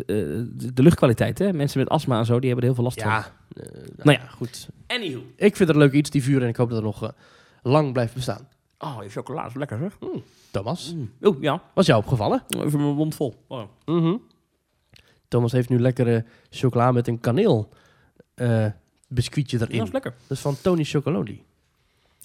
de 0.72 0.82
luchtkwaliteit. 0.82 1.38
Hè? 1.38 1.52
Mensen 1.52 1.78
met 1.80 1.88
astma 1.88 2.18
en 2.18 2.24
zo, 2.26 2.38
die 2.40 2.50
hebben 2.50 2.68
er 2.68 2.74
heel 2.74 2.74
veel 2.74 2.84
last 2.84 3.02
van. 3.02 3.10
Ja, 3.10 3.18
eh, 3.56 3.72
nou 3.72 3.86
Nou 3.96 4.18
ja, 4.18 4.26
goed. 4.26 4.68
Anywho. 4.86 5.20
Ik 5.36 5.56
vind 5.56 5.68
het 5.68 5.78
leuk 5.78 5.92
iets, 5.92 6.10
die 6.10 6.22
vuren, 6.22 6.42
en 6.42 6.48
ik 6.48 6.56
hoop 6.56 6.68
dat 6.68 6.76
het 6.76 6.86
nog 6.86 7.02
eh, 7.02 7.08
lang 7.62 7.92
blijft 7.92 8.14
bestaan. 8.14 8.48
Oh, 8.78 8.96
je 9.02 9.08
chocolade 9.08 9.48
is 9.48 9.54
lekker, 9.54 9.78
zeg. 9.78 9.98
Thomas, 10.50 10.94
Mm. 10.94 11.10
Oh, 11.22 11.42
ja. 11.42 11.62
was 11.74 11.86
jou 11.86 12.00
opgevallen? 12.00 12.42
Even 12.48 12.80
mijn 12.80 12.94
mond 12.94 13.14
vol. 13.14 13.34
Oh. 13.48 13.62
Mhm. 13.84 14.14
Thomas 15.30 15.52
heeft 15.52 15.68
nu 15.68 15.78
lekkere 15.80 16.24
chocola 16.50 16.92
met 16.92 17.08
een 17.08 17.20
kaneel 17.20 17.68
eh 18.34 18.66
biscuitje 19.08 19.56
erin. 19.60 19.76
dat 19.78 19.86
is 19.86 19.92
lekker. 19.92 20.14
Dat 20.26 20.36
is 20.36 20.42
van 20.42 20.56
Tony 20.62 20.84
Chocololi. 20.84 21.42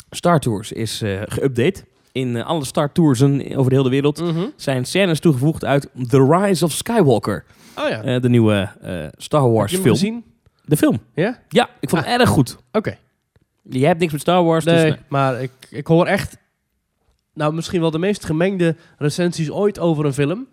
Star 0.09 0.39
Tours 0.39 0.71
is 0.71 1.01
eh 1.01 1.21
geüpdate. 1.25 1.83
In 2.11 2.35
eh, 2.35 2.45
alle 2.45 2.65
Star 2.65 2.91
Toursen 2.91 3.55
over 3.55 3.69
de 3.71 3.77
hele 3.77 3.89
wereld 3.89 4.23
zijn 4.55 4.85
scènes 4.85 5.19
toegevoegd 5.19 5.65
uit 5.65 5.89
The 6.09 6.25
Rise 6.29 6.65
of 6.65 6.71
Skywalker. 6.71 7.43
Oh 7.77 7.89
ja. 7.89 8.03
Eh, 8.03 8.21
de 8.21 8.29
nieuwe 8.29 8.69
eh, 8.81 9.05
Star 9.17 9.43
Heb 9.43 9.51
Wars 9.51 9.71
je 9.71 9.77
hem 9.77 9.85
film. 9.85 9.97
gezien? 9.97 10.23
De 10.65 10.77
film. 10.77 10.99
Ja? 11.13 11.39
Ja, 11.49 11.69
ik 11.79 11.89
vond 11.89 12.05
het 12.05 12.19
erg 12.19 12.29
goed. 12.29 12.57
Oké. 12.71 12.97
Jij 13.61 13.87
hebt 13.87 13.99
niks 13.99 14.11
met 14.11 14.21
Star 14.21 14.43
Wars, 14.43 14.65
dus... 14.65 14.73
Nee, 14.73 14.91
nee. 14.91 14.99
maar 15.07 15.41
ik, 15.41 15.51
ik 15.69 15.87
hoor 15.87 16.05
echt... 16.05 16.37
Nou, 17.33 17.53
misschien 17.53 17.81
wel 17.81 17.91
de 17.91 17.99
meest 17.99 18.25
gemengde 18.25 18.75
recensies 18.97 19.51
ooit 19.51 19.79
over 19.79 20.05
een 20.05 20.13
film. 20.13 20.47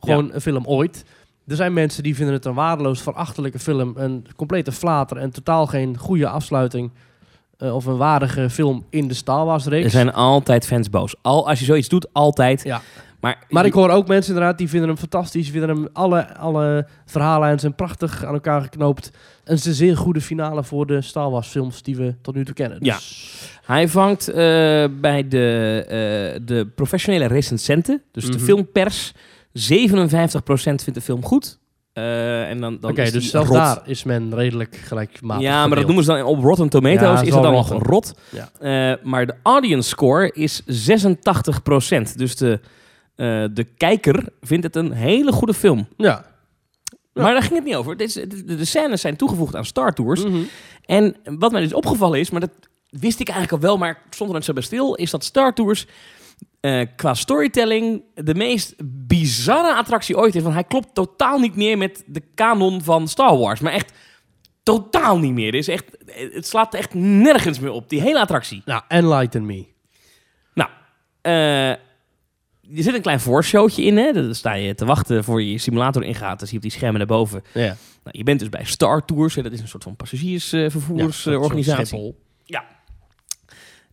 Gewoon 0.00 0.32
een 0.32 0.40
film 0.40 0.66
ooit. 0.66 1.04
Er 1.46 1.56
zijn 1.56 1.72
mensen 1.72 2.02
die 2.02 2.14
vinden 2.14 2.34
het 2.34 2.44
een 2.44 2.54
waardeloos, 2.54 3.02
verachtelijke 3.02 3.58
film. 3.58 3.92
Een 3.96 4.26
complete 4.36 4.72
flater 4.72 5.16
en 5.16 5.30
totaal 5.30 5.66
geen 5.66 5.98
goede 5.98 6.28
afsluiting. 6.28 6.90
eh, 7.58 7.74
of 7.74 7.84
een 7.86 7.96
waardige 7.96 8.50
film 8.50 8.84
in 8.90 9.08
de 9.08 9.14
Star 9.14 9.44
Wars 9.44 9.64
reeks. 9.66 9.84
Er 9.84 9.90
zijn 9.90 10.12
altijd 10.12 10.66
fans 10.66 10.90
boos. 10.90 11.14
Al, 11.22 11.48
als 11.48 11.58
je 11.58 11.64
zoiets 11.64 11.88
doet, 11.88 12.06
altijd. 12.12 12.62
Ja. 12.64 12.80
Maar, 13.20 13.44
Maar 13.48 13.64
ik 13.66 13.72
hoor 13.72 13.90
ook 13.90 14.08
mensen 14.08 14.32
inderdaad 14.34 14.58
die 14.58 14.68
vinden 14.68 14.88
hem 14.88 14.98
fantastisch. 14.98 15.50
Vinden 15.50 15.68
hem 15.68 15.88
alle, 15.92 16.36
alle 16.36 16.86
verhaallijnen 17.06 17.58
zijn 17.60 17.74
prachtig 17.74 18.24
aan 18.24 18.34
elkaar 18.34 18.60
geknoopt. 18.62 19.10
Een 19.44 19.58
zeer 19.58 19.96
goede 19.96 20.20
finale 20.20 20.64
voor 20.64 20.86
de 20.86 21.02
Star 21.02 21.30
Wars 21.30 21.48
films 21.48 21.82
die 21.82 21.96
we 21.96 22.14
tot 22.22 22.34
nu 22.34 22.44
toe 22.44 22.54
kennen. 22.54 22.78
Ja. 22.80 22.94
Dus, 22.94 23.32
Hij 23.64 23.88
vangt 23.88 24.28
eh, 24.28 24.34
bij 25.00 25.28
de, 25.28 25.82
eh, 25.88 26.40
de 26.46 26.66
professionele 26.74 27.26
recensenten, 27.26 28.02
dus 28.12 28.24
de 28.24 28.30
Mhm. 28.36 28.44
filmpers, 28.44 29.12
57% 29.56 29.58
vindt 30.82 30.94
de 30.94 31.00
film 31.00 31.24
goed. 31.24 31.58
Eh, 31.92 32.48
en 32.48 32.60
dan, 32.60 32.78
dan 32.80 32.90
Oké, 32.90 33.10
dus 33.10 33.30
zelfs 33.30 33.48
rot. 33.48 33.56
daar 33.56 33.82
is 33.84 34.04
men 34.04 34.34
redelijk 34.34 34.76
gelijkmatig 34.76 35.42
Ja, 35.42 35.66
maar 35.66 35.76
dat 35.76 35.86
noemen 35.86 36.04
ze 36.04 36.10
dan 36.12 36.22
op 36.22 36.42
Rotten 36.42 36.68
Tomatoes. 36.68 37.20
Ja, 37.20 37.22
is 37.22 37.30
wel 37.30 37.42
dan 37.42 37.52
nog 37.52 37.82
rot? 37.82 38.14
Ja. 38.30 38.50
Eh, 38.58 39.04
maar 39.04 39.26
de 39.26 39.34
audience 39.42 39.88
score 39.88 40.30
is 40.32 40.62
86%. 40.66 42.18
Dus 42.18 42.36
de, 42.36 42.60
eh, 43.14 43.44
de 43.52 43.64
kijker 43.76 44.24
vindt 44.40 44.64
het 44.64 44.76
een 44.76 44.92
hele 44.92 45.32
goede 45.32 45.54
film. 45.54 45.88
Ja. 45.96 46.24
Ja. 47.12 47.22
Maar 47.22 47.32
daar 47.32 47.42
ging 47.42 47.54
het 47.54 47.64
niet 47.64 47.74
over. 47.74 47.96
De, 47.96 48.44
de 48.44 48.64
scènes 48.64 49.00
zijn 49.00 49.16
toegevoegd 49.16 49.54
aan 49.54 49.64
Star 49.64 49.92
Tours. 49.92 50.24
Mhm. 50.24 50.38
En 50.84 51.16
wat 51.24 51.52
mij 51.52 51.60
dus 51.60 51.72
opgevallen 51.72 52.20
is, 52.20 52.30
maar 52.30 52.40
dat 52.40 52.50
wist 52.90 53.20
ik 53.20 53.28
eigenlijk 53.28 53.62
al 53.62 53.68
wel, 53.68 53.78
maar 53.78 53.90
ik 53.90 54.14
stond 54.14 54.30
er 54.30 54.36
net 54.36 54.44
zo 54.44 54.52
bij 54.52 54.62
stil, 54.62 54.94
is 54.94 55.10
dat 55.10 55.24
Star 55.24 55.54
Tours 55.54 55.86
eh, 56.60 56.86
qua 56.96 57.14
storytelling 57.14 58.02
de 58.14 58.34
meest 58.34 58.74
bizarre 58.84 59.74
attractie 59.74 60.16
ooit 60.16 60.34
is. 60.34 60.42
Want 60.42 60.54
hij 60.54 60.64
klopt 60.64 60.94
totaal 60.94 61.38
niet 61.38 61.56
meer 61.56 61.78
met 61.78 62.02
de 62.06 62.22
kanon 62.34 62.82
van 62.82 63.08
Star 63.08 63.38
Wars. 63.38 63.60
Maar 63.60 63.72
echt 63.72 63.92
totaal 64.62 65.18
niet 65.18 65.32
meer. 65.32 65.46
Het, 65.46 65.54
is 65.54 65.68
echt, 65.68 65.84
het 66.32 66.46
slaat 66.46 66.74
echt 66.74 66.94
nergens 66.94 67.58
meer 67.58 67.70
op, 67.70 67.88
die 67.88 68.00
hele 68.00 68.20
attractie. 68.20 68.62
Nou, 68.64 68.82
enlighten 68.88 69.46
me. 69.46 69.66
Nou, 70.54 70.70
eh, 71.22 71.70
er 71.70 72.82
zit 72.82 72.94
een 72.94 73.02
klein 73.02 73.20
voorshowtje 73.20 73.82
in. 73.82 73.96
Hè? 73.96 74.12
Dan 74.12 74.34
sta 74.34 74.52
je 74.52 74.74
te 74.74 74.84
wachten 74.84 75.24
voor 75.24 75.42
je 75.42 75.58
simulator 75.58 76.04
ingaat. 76.04 76.38
Dan 76.38 76.48
zie 76.48 76.50
je 76.50 76.56
op 76.56 76.62
die 76.62 76.70
schermen 76.70 76.98
naar 76.98 77.06
boven. 77.06 77.42
Ja. 77.52 77.76
Nou, 78.04 78.18
je 78.18 78.22
bent 78.22 78.40
dus 78.40 78.48
bij 78.48 78.64
Star 78.64 79.04
Tours. 79.04 79.34
Hè? 79.34 79.42
Dat 79.42 79.52
is 79.52 79.60
een 79.60 79.68
soort 79.68 79.82
van 79.82 79.96
passagiersvervoersorganisatie. 79.96 82.14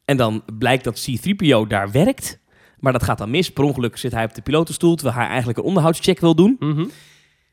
En 0.06 0.18
dan 0.18 0.44
blijkt 0.58 0.84
dat 0.84 1.06
C-3PO 1.06 1.68
daar 1.68 1.92
werkt. 1.92 2.40
Maar 2.84 2.92
dat 2.94 3.04
gaat 3.04 3.18
dan 3.18 3.30
mis. 3.30 3.52
Per 3.52 3.64
ongeluk 3.64 3.98
zit 3.98 4.12
hij 4.12 4.24
op 4.24 4.34
de 4.34 4.42
pilotenstoel... 4.42 4.96
terwijl 4.96 5.18
hij 5.18 5.28
eigenlijk 5.28 5.58
een 5.58 5.64
onderhoudscheck 5.64 6.20
wil 6.20 6.36
doen. 6.36 6.56
Mhm. 6.60 6.86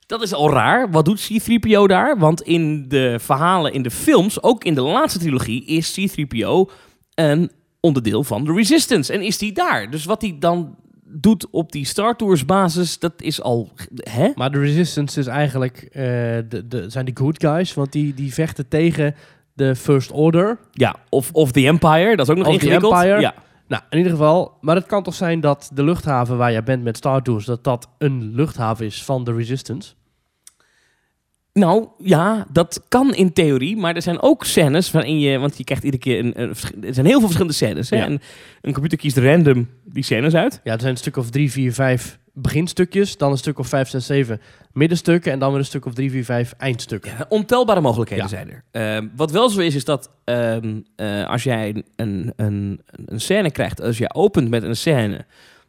Dat 0.07 0.23
is 0.23 0.35
al 0.35 0.51
raar. 0.53 0.91
Wat 0.91 1.05
doet 1.05 1.29
C-3PO 1.29 1.83
daar? 1.87 2.19
Want 2.19 2.43
in 2.43 2.89
de 2.89 3.17
verhalen, 3.21 3.73
in 3.73 3.83
de 3.83 3.91
films... 3.91 4.43
ook 4.43 4.65
in 4.65 4.75
de 4.75 4.81
laatste 4.81 5.19
trilogie... 5.19 5.65
is 5.65 5.95
C-3PO 5.95 6.73
een 7.15 7.51
onderdeel 7.81 8.25
van 8.25 8.45
de 8.45 8.53
Resistance. 8.53 9.13
En 9.13 9.23
is 9.23 9.39
die 9.39 9.53
daar. 9.53 9.91
Dus 9.91 10.05
wat 10.05 10.23
hij 10.23 10.37
dan 10.39 10.77
doet 11.05 11.51
op 11.51 11.73
die 11.73 11.87
Star 11.87 12.17
Tours 12.17 12.45
basis... 12.45 12.99
dat 12.99 13.13
is 13.17 13.43
al... 13.43 13.71
Hè? 13.95 14.31
Maar 14.35 14.51
de 14.51 14.59
Resistance 14.59 15.21
is 15.21 15.27
eigenlijk... 15.27 15.77
eh, 15.83 16.03
de, 16.49 16.65
de, 16.69 16.85
zijn 16.89 17.05
die 17.05 17.17
good 17.17 17.43
guys, 17.43 17.75
want 17.75 17.93
die, 17.93 18.15
die 18.15 18.35
vechten 18.35 18.69
tegen 18.69 19.15
de 19.53 19.77
First 19.77 20.11
Order. 20.11 20.59
Ja, 20.73 20.97
of, 21.09 21.31
of 21.33 21.53
The 21.53 21.67
Empire. 21.67 22.17
Dat 22.17 22.29
is 22.29 22.33
ook 22.33 22.39
nog 22.39 22.47
Of 22.47 22.59
The 22.59 22.61
ingewikkeld. 22.61 22.93
Empire. 22.93 23.21
Ja. 23.21 23.35
Nou, 23.71 23.83
in 23.91 23.97
ieder 23.97 24.13
geval... 24.13 24.59
Maar 24.61 24.77
het 24.77 24.87
kan 24.87 25.03
toch 25.03 25.15
zijn 25.15 25.41
dat 25.41 25.71
de 25.75 25.85
luchthaven 25.85 26.37
waar 26.37 26.53
jij 26.53 26.63
bent 26.63 26.83
met 26.83 26.97
Star 26.97 27.23
Tours... 27.23 27.45
dat 27.45 27.65
dat 27.65 27.89
een 27.99 28.35
luchthaven 28.35 28.87
is 28.87 29.05
van 29.05 29.25
de 29.25 29.33
Resistance? 29.33 29.95
Nou 31.53 31.89
ja, 31.99 32.47
dat 32.53 32.85
kan 32.89 33.15
in 33.15 33.33
theorie, 33.33 33.77
maar 33.77 33.95
er 33.95 34.03
zijn 34.03 34.21
ook 34.23 34.45
scènes 34.45 34.91
waarin 34.91 35.21
je, 35.21 35.39
want 35.39 35.59
je 35.59 35.65
krijgt 35.65 35.85
iedere 35.85 36.03
keer 36.03 36.19
een, 36.19 36.35
er 36.85 36.95
zijn 36.95 37.07
heel 37.07 37.13
veel 37.19 37.21
verschillende 37.21 37.53
scènes. 37.55 37.91
Hè? 37.91 37.97
Ja. 37.97 38.05
En 38.05 38.21
een 38.61 38.73
computer 38.73 38.99
kiest 38.99 39.17
random 39.17 39.69
die 39.85 40.03
scènes 40.03 40.35
uit. 40.35 40.61
Ja, 40.65 40.73
er 40.73 40.81
zijn 40.81 40.93
een 40.93 40.99
stuk 40.99 41.17
of 41.17 41.31
drie, 41.31 41.51
vier, 41.51 41.73
vijf 41.73 42.19
beginstukjes. 42.33 43.17
Dan 43.17 43.31
een 43.31 43.39
stuk 43.39 43.59
of 43.59 43.67
vijf, 43.69 43.89
zes, 43.89 44.07
zeven 44.07 44.41
middenstukken. 44.73 45.33
En 45.33 45.39
dan 45.39 45.51
weer 45.51 45.59
een 45.59 45.65
stuk 45.65 45.87
of 45.87 45.95
drie, 45.95 46.11
vier, 46.11 46.25
vijf 46.25 46.53
eindstukken. 46.59 47.11
Ja, 47.19 47.27
ontelbare 47.29 47.81
mogelijkheden 47.81 48.25
Ja. 48.25 48.31
zijn 48.31 48.51
er. 48.51 48.65
Ehm, 48.71 49.07
wat 49.17 49.31
wel 49.31 49.49
zo 49.49 49.61
is, 49.61 49.75
is 49.75 49.85
dat 49.85 50.11
ehm, 50.25 50.81
eh, 50.97 51.27
als 51.29 51.43
jij 51.43 51.83
een, 51.97 52.33
een, 52.37 52.81
een 53.07 53.21
scène 53.21 53.51
krijgt, 53.51 53.81
als 53.83 53.99
je 53.99 54.15
opent 54.15 54.49
met 54.51 54.63
een 54.63 54.77
scène 54.77 55.25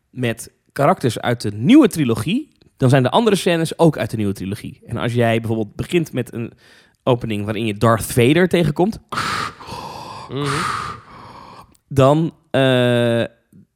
met 0.09 0.51
karakters 0.71 1.19
uit 1.19 1.41
de 1.41 1.51
nieuwe 1.53 1.87
trilogie, 1.87 2.49
dan 2.81 2.89
zijn 2.89 3.03
de 3.03 3.09
andere 3.09 3.35
scènes 3.35 3.79
ook 3.79 3.97
uit 3.97 4.09
de 4.09 4.17
nieuwe 4.17 4.33
trilogie. 4.33 4.81
En 4.85 4.97
als 4.97 5.13
jij 5.13 5.39
bijvoorbeeld 5.39 5.75
begint 5.75 6.13
met 6.13 6.33
een 6.33 6.51
opening 7.03 7.45
waarin 7.45 7.65
je 7.65 7.73
Darth 7.73 8.05
Vader 8.05 8.47
tegenkomt, 8.47 8.99
dan, 11.87 12.33
eh, 12.51 13.23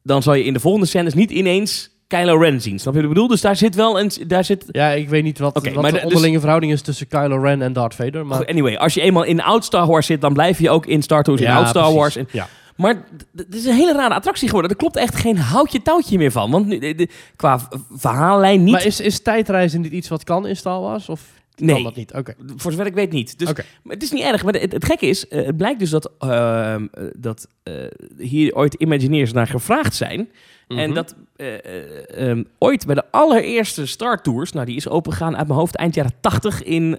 dan 0.02 0.22
zal 0.22 0.34
je 0.34 0.44
in 0.44 0.52
de 0.52 0.60
volgende 0.60 0.86
scènes 0.86 1.14
niet 1.14 1.30
ineens 1.30 1.90
Kylo 2.06 2.38
Ren 2.38 2.60
zien. 2.60 2.78
Snap 2.78 2.94
je 2.94 3.00
wat 3.00 3.08
ik 3.08 3.14
bedoel? 3.14 3.28
Dus 3.28 3.40
daar 3.40 3.56
zit 3.56 3.74
wel 3.74 4.00
een... 4.00 4.10
Daar 4.26 4.44
zit, 4.44 4.64
Ja, 4.70 4.90
ik 4.90 5.08
weet 5.08 5.22
niet 5.22 5.38
wat, 5.38 5.56
Oké, 5.56 5.72
wat 5.72 5.82
maar 5.82 5.90
de 5.92 5.96
dus- 5.96 6.06
onderlinge 6.06 6.38
verhouding 6.38 6.72
is 6.72 6.82
tussen 6.82 7.08
Kylo 7.08 7.36
Ren 7.42 7.62
en 7.62 7.72
Darth 7.72 7.94
Vader. 7.94 8.26
Maar... 8.26 8.46
Anyway, 8.46 8.76
als 8.76 8.94
je 8.94 9.00
eenmaal 9.00 9.24
in 9.24 9.42
oud 9.42 9.64
Star 9.64 9.86
Wars 9.86 10.06
zit, 10.06 10.20
dan 10.20 10.32
blijf 10.32 10.58
je 10.58 10.70
ook 10.70 10.86
in 10.86 11.02
Star 11.02 11.28
in 11.28 11.36
Ja, 11.36 11.56
oud 11.56 11.68
Star 11.68 11.82
precies. 11.82 11.98
Wars. 11.98 12.16
En, 12.16 12.28
Ja. 12.32 12.48
Maar 12.76 13.04
het 13.36 13.54
is 13.54 13.64
een 13.64 13.74
hele 13.74 13.92
rare 13.92 14.14
attractie 14.14 14.46
geworden. 14.46 14.70
Er 14.70 14.76
klopt 14.76 14.96
echt 14.96 15.14
geen 15.16 15.38
houtje 15.38 15.82
touwtje 15.82 16.18
meer 16.18 16.30
van. 16.32 16.50
Want 16.50 16.66
nu- 16.66 16.78
de- 16.78 16.94
de- 16.94 17.08
qua 17.36 17.68
verhaallijn 17.90 18.62
niet. 18.64 18.72
Maar 18.72 18.84
is, 18.86 19.00
is 19.00 19.22
tijdreizen 19.22 19.80
niet 19.80 19.92
iets 19.92 20.08
wat 20.08 20.24
kan 20.24 20.46
in 20.46 20.56
Star 20.56 20.80
Wars? 20.80 21.08
Of 21.08 21.22
nee, 21.56 21.74
kan 21.74 21.84
dat 21.84 21.96
niet? 21.96 22.12
Oké. 22.12 22.34
voor 22.56 22.70
zover 22.72 22.86
ik 22.86 22.94
weet 22.94 23.12
niet. 23.12 23.38
Dus 23.38 23.52
maar 23.82 23.94
het 23.94 24.02
is 24.02 24.10
niet 24.12 24.22
erg. 24.22 24.44
Maar 24.44 24.52
het, 24.54 24.72
het 24.72 24.84
gekke 24.84 25.06
is, 25.06 25.28
eh, 25.28 25.46
het 25.46 25.56
blijkt 25.56 25.78
dus 25.78 25.90
dat, 25.90 26.10
ehm, 26.18 26.86
eh, 26.92 27.04
dat 27.16 27.48
eh, 27.62 27.74
hier 28.18 28.54
ooit 28.54 28.74
Imagineers 28.74 29.32
naar 29.32 29.46
gevraagd 29.46 29.94
zijn. 29.94 30.28
En 30.68 30.76
Mhm. 30.76 30.94
dat 30.94 31.14
eh, 31.36 31.54
eh, 31.64 32.28
ehm, 32.30 32.44
ooit 32.58 32.86
bij 32.86 32.94
de 32.94 33.04
allereerste 33.10 33.86
Star 33.86 34.22
Tours, 34.22 34.52
nou 34.52 34.66
die 34.66 34.76
is 34.76 34.88
opengegaan 34.88 35.36
uit 35.36 35.46
mijn 35.46 35.58
hoofd 35.58 35.76
eind 35.76 35.94
jaren 35.94 36.12
80 36.20 36.62
in 36.62 36.98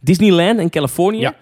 Disneyland 0.00 0.60
in 0.60 0.70
Californië. 0.70 1.18
Ja. 1.20 1.34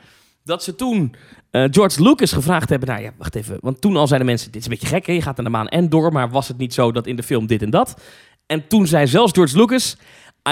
Dat 0.45 0.63
ze 0.63 0.75
toen 0.75 1.15
eh, 1.51 1.65
George 1.71 2.03
Lucas 2.03 2.33
gevraagd 2.33 2.69
hebben, 2.69 2.89
nou 2.89 3.03
ja, 3.03 3.11
wacht 3.17 3.35
even. 3.35 3.57
Want 3.61 3.81
toen 3.81 3.97
al 3.97 4.07
zeiden 4.07 4.29
mensen, 4.29 4.51
dit 4.53 4.61
is 4.61 4.67
een 4.67 4.73
beetje 4.73 4.95
gek, 4.95 5.07
hè? 5.07 5.13
je 5.13 5.23
gaat 5.23 5.37
naar 5.37 5.45
de 5.45 5.51
maan 5.53 5.69
en 5.69 5.89
door. 5.89 6.13
Maar 6.13 6.31
was 6.31 6.49
het 6.49 6.59
niet 6.59 6.75
zo 6.75 6.93
dat 6.93 7.07
in 7.07 7.17
de 7.17 7.23
film 7.23 7.47
dit 7.47 7.63
en 7.63 7.71
dat? 7.71 8.01
En 8.47 8.67
toen 8.69 8.87
zei 8.87 9.07
zelfs 9.07 9.33
George 9.33 9.57
Lucas, 9.57 9.97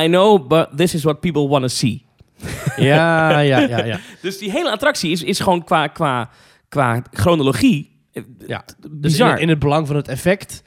I 0.02 0.06
know, 0.06 0.48
but 0.48 0.68
this 0.76 0.94
is 0.94 1.02
what 1.02 1.20
people 1.20 1.48
want 1.48 1.62
to 1.62 1.68
see. 1.68 2.06
Ja, 2.76 3.38
ja, 3.40 3.58
ja, 3.58 3.84
ja. 3.84 4.00
Dus 4.22 4.38
die 4.38 4.50
hele 4.50 4.70
attractie 4.70 5.10
is, 5.10 5.22
is 5.22 5.40
gewoon 5.40 5.64
qua, 5.64 5.86
qua, 5.86 6.30
qua 6.68 7.02
chronologie 7.12 7.90
eh, 8.12 8.22
Ja. 8.46 8.64
Dus 8.80 8.90
bizar. 8.90 9.34
in, 9.36 9.38
in 9.42 9.48
het 9.48 9.58
belang 9.58 9.86
van 9.86 9.96
het 9.96 10.08
effect 10.08 10.62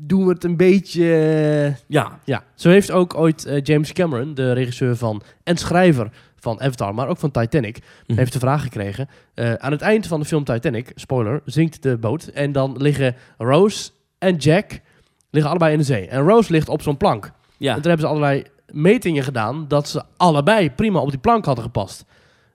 doen 0.00 0.26
we 0.26 0.32
het 0.32 0.44
een 0.44 0.56
beetje... 0.56 1.02
eh, 1.02 1.84
ja, 1.86 2.18
Ja, 2.24 2.44
zo 2.54 2.68
heeft 2.70 2.90
ook 2.90 3.14
ooit 3.14 3.60
James 3.62 3.92
Cameron, 3.92 4.34
de 4.34 4.52
regisseur 4.52 4.96
van 4.96 5.22
en 5.44 5.56
schrijver 5.56 6.10
van 6.40 6.60
Avatar, 6.60 6.94
maar 6.94 7.08
ook 7.08 7.18
van 7.18 7.30
Titanic, 7.30 7.78
Mhm. 8.06 8.18
heeft 8.18 8.32
de 8.32 8.38
vraag 8.38 8.62
gekregen. 8.62 9.08
eh, 9.34 9.52
aan 9.52 9.72
het 9.72 9.80
eind 9.80 10.06
van 10.06 10.20
de 10.20 10.26
film 10.26 10.44
Titanic, 10.44 10.92
spoiler, 10.94 11.40
zinkt 11.44 11.82
de 11.82 11.96
boot 11.96 12.24
en 12.24 12.52
dan 12.52 12.76
liggen 12.78 13.16
Rose 13.38 13.90
en 14.18 14.36
Jack 14.36 14.80
liggen 15.30 15.50
allebei 15.50 15.72
in 15.72 15.78
de 15.78 15.84
zee. 15.84 16.06
En 16.08 16.20
Rose 16.22 16.52
ligt 16.52 16.68
op 16.68 16.82
zo'n 16.82 16.96
plank. 16.96 17.32
ja. 17.56 17.68
En 17.74 17.80
toen 17.80 17.90
hebben 17.90 18.06
ze 18.08 18.14
allerlei 18.14 18.44
metingen 18.72 19.22
gedaan 19.22 19.64
dat 19.68 19.88
ze 19.88 20.02
allebei 20.16 20.70
prima 20.70 20.98
op 21.00 21.10
die 21.10 21.18
plank 21.18 21.44
hadden 21.44 21.64
gepast. 21.64 22.04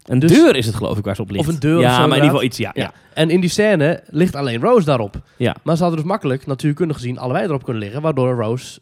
Een 0.02 0.20
Dus- 0.20 0.32
deur 0.32 0.56
is 0.56 0.66
het 0.66 0.76
geloof 0.76 0.98
ik 0.98 1.04
waar 1.06 1.16
ze 1.16 1.22
op 1.22 1.30
ligt. 1.30 1.48
Of 1.48 1.54
een 1.54 1.60
deur 1.60 1.80
Ja, 1.80 1.88
of 1.90 1.94
zo, 1.94 2.00
maar 2.00 2.08
in 2.08 2.14
ieder 2.14 2.30
geval 2.30 2.44
iets, 2.44 2.58
ja. 2.58 2.72
ja. 2.74 2.84
Ja. 2.84 2.92
En 3.14 3.30
in 3.30 3.40
die 3.42 3.50
scène 3.50 4.04
ligt 4.08 4.36
alleen 4.36 4.62
Rose 4.62 4.86
daarop. 4.86 5.16
Ja. 5.38 5.56
Maar 5.64 5.76
ze 5.76 5.82
hadden 5.82 6.00
dus 6.02 6.10
makkelijk, 6.10 6.46
natuurkundig 6.46 6.98
gezien, 6.98 7.18
allebei 7.20 7.46
erop 7.46 7.64
kunnen 7.64 7.82
liggen, 7.84 8.02
waardoor 8.02 8.36
Rose 8.36 8.80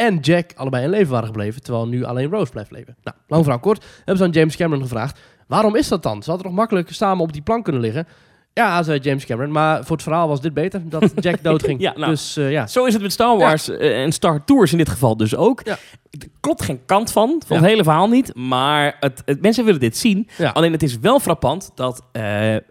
en 0.00 0.18
Jack 0.18 0.50
allebei 0.56 0.84
in 0.84 0.90
leven 0.90 1.10
waren 1.12 1.26
gebleven, 1.26 1.62
terwijl 1.62 1.86
nu 1.88 2.04
alleen 2.04 2.30
Rose 2.30 2.50
blijft 2.52 2.70
leven. 2.70 2.96
Nou, 3.02 3.16
lang 3.26 3.42
verhaal 3.42 3.60
kort, 3.60 3.84
hebben 3.96 4.16
ze 4.16 4.24
aan 4.24 4.30
James 4.30 4.56
Cameron 4.56 4.82
gevraagd, 4.82 5.20
waarom 5.46 5.76
is 5.76 5.88
dat 5.88 6.02
dan? 6.02 6.22
Ze 6.22 6.30
hadden 6.30 6.46
toch 6.48 6.56
makkelijk 6.56 6.92
samen 6.92 7.24
op 7.24 7.32
die 7.32 7.42
plank 7.42 7.64
kunnen 7.64 7.82
liggen? 7.82 8.06
Ja, 8.52 8.82
zei 8.82 8.98
James 8.98 9.24
Cameron, 9.24 9.52
maar 9.52 9.84
voor 9.84 9.96
het 9.96 10.02
verhaal 10.04 10.28
was 10.28 10.40
dit 10.40 10.54
beter, 10.54 10.88
dat 10.88 11.12
Jack 11.24 11.42
doodging. 11.42 11.80
Ja, 11.80 11.92
nou. 11.96 12.10
Dus 12.10 12.36
eh, 12.36 12.50
ja, 12.50 12.66
Zo 12.66 12.84
is 12.84 12.92
het 12.92 13.02
met 13.02 13.12
Star 13.12 13.36
Wars 13.38 13.68
eh, 13.68 14.02
en 14.02 14.12
Star 14.12 14.44
Tours 14.44 14.72
in 14.72 14.78
dit 14.78 14.88
geval 14.88 15.16
dus 15.16 15.36
ook. 15.36 15.60
Ja. 15.64 15.78
Er 16.10 16.28
klopt 16.40 16.62
geen 16.62 16.80
kant 16.86 17.12
van, 17.12 17.42
van 17.46 17.56
Ja. 17.56 17.62
het 17.62 17.70
hele 17.70 17.82
verhaal 17.82 18.08
niet. 18.08 18.34
Maar 18.34 18.96
het, 19.00 19.22
het- 19.24 19.40
mensen 19.42 19.64
willen 19.64 19.80
dit 19.80 19.96
zien. 19.96 20.28
Alleen 20.52 20.72
het 20.72 20.82
is 20.82 20.98
wel 20.98 21.20
frappant 21.20 21.70
dat, 21.74 22.02
eh, 22.12 22.22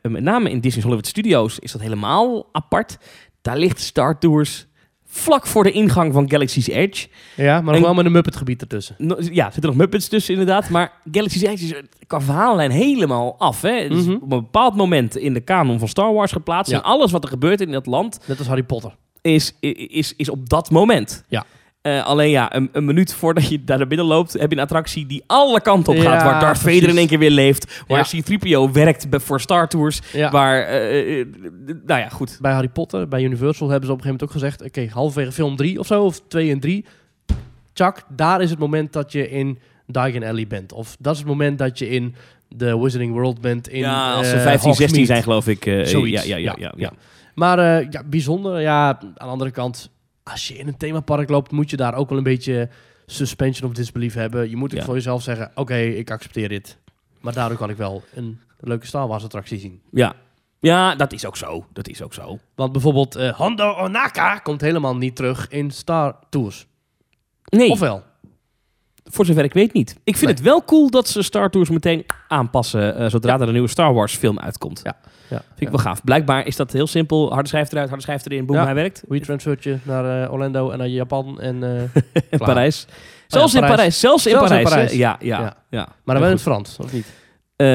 met 0.02 0.22
name 0.22 0.50
in 0.50 0.60
Disney's 0.60 0.84
Hollywood 0.84 1.08
Studios, 1.08 1.60
is 1.60 1.72
dat 1.72 1.82
helemaal 1.82 2.50
apart. 2.52 2.98
Daar 3.42 3.58
ligt 3.58 3.80
Star 3.80 4.20
Tours 4.20 4.67
vlak 5.18 5.48
voor 5.48 5.64
de 5.64 5.72
ingang 5.72 6.14
van 6.14 6.30
Galaxy's 6.30 6.68
Edge. 6.68 7.08
ja 7.36 7.62
maar 7.62 7.74
nog 7.74 7.84
wel 7.84 7.94
met 7.94 8.06
een 8.06 8.12
Muppet 8.12 8.36
gebied 8.36 8.62
ertussen. 8.62 8.96
No- 8.98 9.16
ja, 9.20 9.46
er 9.46 9.52
zitten 9.52 9.70
nog 9.72 9.76
Muppets 9.80 10.08
tussen 10.08 10.34
inderdaad. 10.34 10.70
Maar 10.70 10.92
Galaxy's 11.12 11.42
Edge 11.42 11.66
is 11.66 11.74
qua 12.08 12.22
verhaallijn 12.22 12.72
helemaal 12.72 13.36
af. 13.38 13.62
Hè? 13.62 13.72
Het 13.82 13.92
is 13.92 14.04
Mhm. 14.06 14.14
op 14.16 14.22
een 14.22 14.28
bepaald 14.30 14.76
moment 14.76 15.18
in 15.18 15.34
de 15.34 15.40
kanon 15.42 15.80
van 15.80 15.88
Star 15.88 16.14
Wars 16.14 16.32
geplaatst. 16.32 16.72
Ja. 16.72 16.78
En 16.78 16.84
alles 16.84 17.12
wat 17.12 17.24
er 17.24 17.30
gebeurt 17.30 17.62
in 17.62 17.72
dat 17.72 17.86
land 17.86 18.20
Net 18.26 18.38
als 18.38 18.48
Harry 18.48 18.64
Potter. 18.64 18.96
is, 19.22 19.56
is, 19.60 20.14
is 20.18 20.30
op 20.30 20.50
dat 20.50 20.70
moment. 20.70 21.24
Ja. 21.28 21.46
Eh, 21.88 22.06
alleen 22.06 22.30
ja, 22.30 22.56
een, 22.56 22.70
een 22.72 22.86
minuut 22.86 23.14
voordat 23.14 23.50
je 23.50 23.64
daar 23.64 23.78
naar 23.78 23.88
binnen 23.88 24.06
loopt, 24.08 24.34
heb 24.34 24.50
je 24.52 24.58
een 24.58 24.64
attractie 24.64 25.06
die 25.06 25.24
alle 25.28 25.62
kanten 25.62 25.94
op 25.94 26.00
Ja, 26.00 26.12
gaat. 26.12 26.24
Waar 26.32 26.40
Darth. 26.40 26.58
Vader 26.60 26.90
in 26.90 26.98
één 26.98 27.08
keer 27.08 27.20
weer 27.20 27.30
leeft. 27.32 27.84
Waar 27.88 28.08
Ja. 28.12 28.22
C-3PO 28.22 28.72
werkt 28.74 29.10
bij- 29.10 29.20
voor 29.20 29.42
Star 29.42 29.68
Tours. 29.68 30.00
Ja. 30.14 30.32
Waar, 30.32 30.62
eh, 30.64 31.20
eh, 31.20 31.28
nou 31.86 32.00
ja, 32.00 32.10
goed. 32.10 32.38
bij 32.42 32.52
Harry 32.54 32.70
Potter, 32.70 33.08
bij 33.08 33.24
Universal, 33.24 33.70
hebben 33.70 33.88
ze 33.88 33.94
op 33.94 33.98
een 33.98 34.04
gegeven 34.04 34.28
moment 34.32 34.52
ook 34.52 34.58
gezegd... 34.60 34.64
oké, 34.86 34.94
halverwege 34.94 35.32
film 35.32 35.56
3 35.56 35.80
of 35.80 35.88
zo, 35.88 36.04
of 36.04 36.22
2 36.28 36.52
en 36.52 36.60
3... 36.60 36.86
Chuck, 37.74 38.04
daar 38.16 38.42
is 38.42 38.50
het 38.50 38.60
moment 38.60 38.94
dat 38.94 39.12
je 39.12 39.30
in 39.30 39.60
Diagon 39.88 40.24
Alley 40.24 40.48
bent. 40.48 40.74
Of 40.74 40.96
dat 41.00 41.14
is 41.14 41.20
het 41.20 41.28
moment 41.28 41.58
dat 41.58 41.80
je 41.80 41.90
in 41.90 42.16
de 42.50 42.78
Wizarding 42.80 43.14
World 43.14 43.42
bent 43.42 43.68
in 43.70 43.80
ja, 43.80 44.14
als 44.14 44.30
ze 44.30 44.36
eh, 44.36 44.42
15, 44.42 44.74
16 44.74 44.80
Hogsmeade. 44.88 45.06
zijn 45.06 45.24
geloof 45.24 45.48
ik. 45.48 45.88
Zoiets. 45.88 46.26
Ja, 46.26 46.36
ja, 46.38 46.56
ja, 46.58 46.74
ja. 46.78 46.92
Maar 47.36 47.60
ja, 47.92 48.04
bijzonder. 48.06 48.62
Ja, 48.62 48.88
aan 48.88 49.14
de 49.14 49.20
andere 49.24 49.52
kant, 49.52 49.90
als 50.32 50.48
je 50.48 50.58
in 50.58 50.68
een 50.68 50.78
themapark 50.78 51.30
loopt... 51.30 51.52
moet 51.52 51.70
je 51.70 51.78
daar 51.78 51.96
ook 51.96 52.10
wel 52.10 52.18
een 52.18 52.24
beetje 52.24 52.70
suspension 53.06 53.70
of 53.70 53.76
disbelief 53.76 54.14
hebben. 54.14 54.50
Je 54.50 54.56
moet 54.56 54.72
ook 54.72 54.80
Ja. 54.80 54.86
voor 54.86 54.94
jezelf 54.94 55.22
zeggen... 55.24 55.52
oké, 55.56 55.76
ik 55.78 56.12
accepteer 56.12 56.50
dit. 56.50 56.78
Maar 57.22 57.34
daardoor 57.34 57.58
kan 57.58 57.70
ik 57.70 57.78
wel 57.78 58.04
een 58.14 58.40
leuke 58.60 58.86
Star 58.86 59.08
Wars 59.08 59.24
attractie 59.24 59.60
zien. 59.60 59.82
Ja. 59.92 60.16
Ja, 60.60 60.96
dat 60.96 61.14
is 61.14 61.26
ook 61.26 61.38
zo. 61.38 61.66
Dat 61.74 61.88
is 61.88 62.02
ook 62.02 62.14
zo. 62.14 62.40
Want 62.56 62.72
bijvoorbeeld 62.72 63.16
eh, 63.16 63.34
Hondo 63.34 63.74
Onaka 63.76 64.38
komt 64.38 64.62
helemaal 64.62 64.96
niet 64.98 65.16
terug 65.16 65.48
in 65.50 65.72
Star 65.72 66.16
Tours. 66.30 66.68
Nee, 67.46 67.70
Ofwel? 67.70 68.04
Voor 69.10 69.26
zover 69.26 69.44
ik 69.44 69.54
weet 69.54 69.74
niet. 69.74 69.90
Ik 70.04 70.14
vind 70.18 70.26
Nee. 70.26 70.34
het 70.36 70.44
wel 70.44 70.64
cool 70.66 70.90
dat 70.90 71.08
ze 71.08 71.22
Star 71.22 71.50
Tours 71.50 71.70
meteen 71.70 72.06
aanpassen 72.28 72.96
eh, 72.98 73.10
zodra 73.10 73.34
er 73.40 73.42
een 73.48 73.52
nieuwe 73.54 73.68
Star 73.68 73.94
Wars 73.94 74.16
film 74.16 74.40
uitkomt. 74.40 74.80
Ja. 74.84 74.98
Ja, 75.30 75.42
Vind 75.48 75.62
ik 75.62 75.70
wel 75.70 75.80
gaaf. 75.80 76.04
Blijkbaar 76.04 76.46
is 76.48 76.56
dat 76.56 76.72
heel 76.72 76.88
simpel. 76.88 77.34
Harde 77.34 77.48
schijf 77.50 77.72
eruit, 77.72 77.88
harde 77.88 78.04
schijf 78.04 78.26
erin, 78.26 78.46
boem, 78.46 78.56
hij 78.56 78.74
werkt. 78.74 79.04
We 79.08 79.20
transfert 79.20 79.64
je 79.64 79.78
naar 79.84 80.24
eh, 80.24 80.32
Orlando 80.34 80.70
en 80.70 80.78
naar 80.78 80.88
Japan. 80.88 81.40
En, 81.42 81.64
eh, 81.64 81.82
In 82.14 82.24
klaar. 82.30 82.40
Parijs. 82.40 82.88
Zelfs 83.28 83.54
in 83.54 83.62
Parijs. 83.62 84.00
Zelfs 84.00 84.26
in 84.26 84.32
Zelfs 84.32 84.50
Parijs. 84.64 84.94
Ja, 84.94 85.18
ja, 85.20 85.40
Ja. 85.70 85.88
maar 86.04 86.16
dan 86.16 86.16
wel 86.20 86.26
in 86.26 86.32
het 86.32 86.42
Frans, 86.42 86.78
of 86.80 86.94
niet? 86.94 87.06
Eh, 87.56 87.68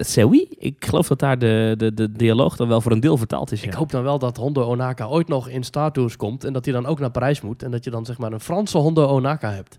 c'est 0.00 0.24
oui. 0.24 0.46
Ik 0.58 0.84
geloof 0.84 1.08
dat 1.08 1.18
daar 1.18 1.38
de, 1.38 1.74
de, 1.76 1.94
de 1.94 2.12
dialoog 2.12 2.56
dan 2.56 2.68
wel 2.68 2.80
voor 2.80 2.92
een 2.92 3.00
deel 3.00 3.16
vertaald 3.16 3.52
is. 3.52 3.60
Ja. 3.60 3.66
Ik 3.66 3.72
hoop 3.74 3.90
dan 3.90 4.02
wel 4.02 4.18
dat 4.18 4.36
Hondo 4.36 4.62
Onaka 4.62 5.06
ooit 5.06 5.28
nog 5.28 5.48
in 5.48 5.62
Star 5.62 5.92
Tours 5.92 6.16
komt. 6.16 6.44
En 6.44 6.52
dat 6.52 6.64
hij 6.64 6.74
dan 6.74 6.86
ook 6.86 6.98
naar 6.98 7.10
Parijs 7.10 7.40
moet. 7.40 7.62
En 7.62 7.70
dat 7.70 7.84
je 7.84 7.90
dan 7.90 8.04
zeg 8.04 8.18
maar 8.18 8.32
een 8.32 8.40
Franse 8.40 8.78
Hondo 8.78 9.06
Onaka 9.06 9.50
hebt. 9.50 9.78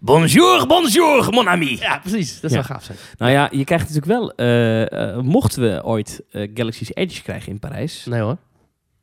Bonjour, 0.00 0.66
bonjour, 0.66 1.28
mon 1.30 1.48
ami. 1.48 1.76
Ja, 1.80 1.98
precies. 1.98 2.40
Dat 2.40 2.50
Ja. 2.50 2.56
zou 2.62 2.64
gaaf 2.72 2.84
zijn. 2.84 2.98
Nou 3.18 3.32
ja, 3.32 3.48
je 3.50 3.64
krijgt 3.64 3.88
natuurlijk 3.94 4.12
wel... 4.20 4.32
eh, 4.36 4.92
eh, 5.16 5.18
mochten 5.20 5.62
we 5.62 5.84
ooit 5.84 6.22
eh, 6.30 6.50
Galaxy's 6.54 6.90
Edge 6.94 7.22
krijgen 7.22 7.52
in 7.52 7.58
Parijs... 7.58 8.06
Nee 8.10 8.20
hoor. 8.20 8.36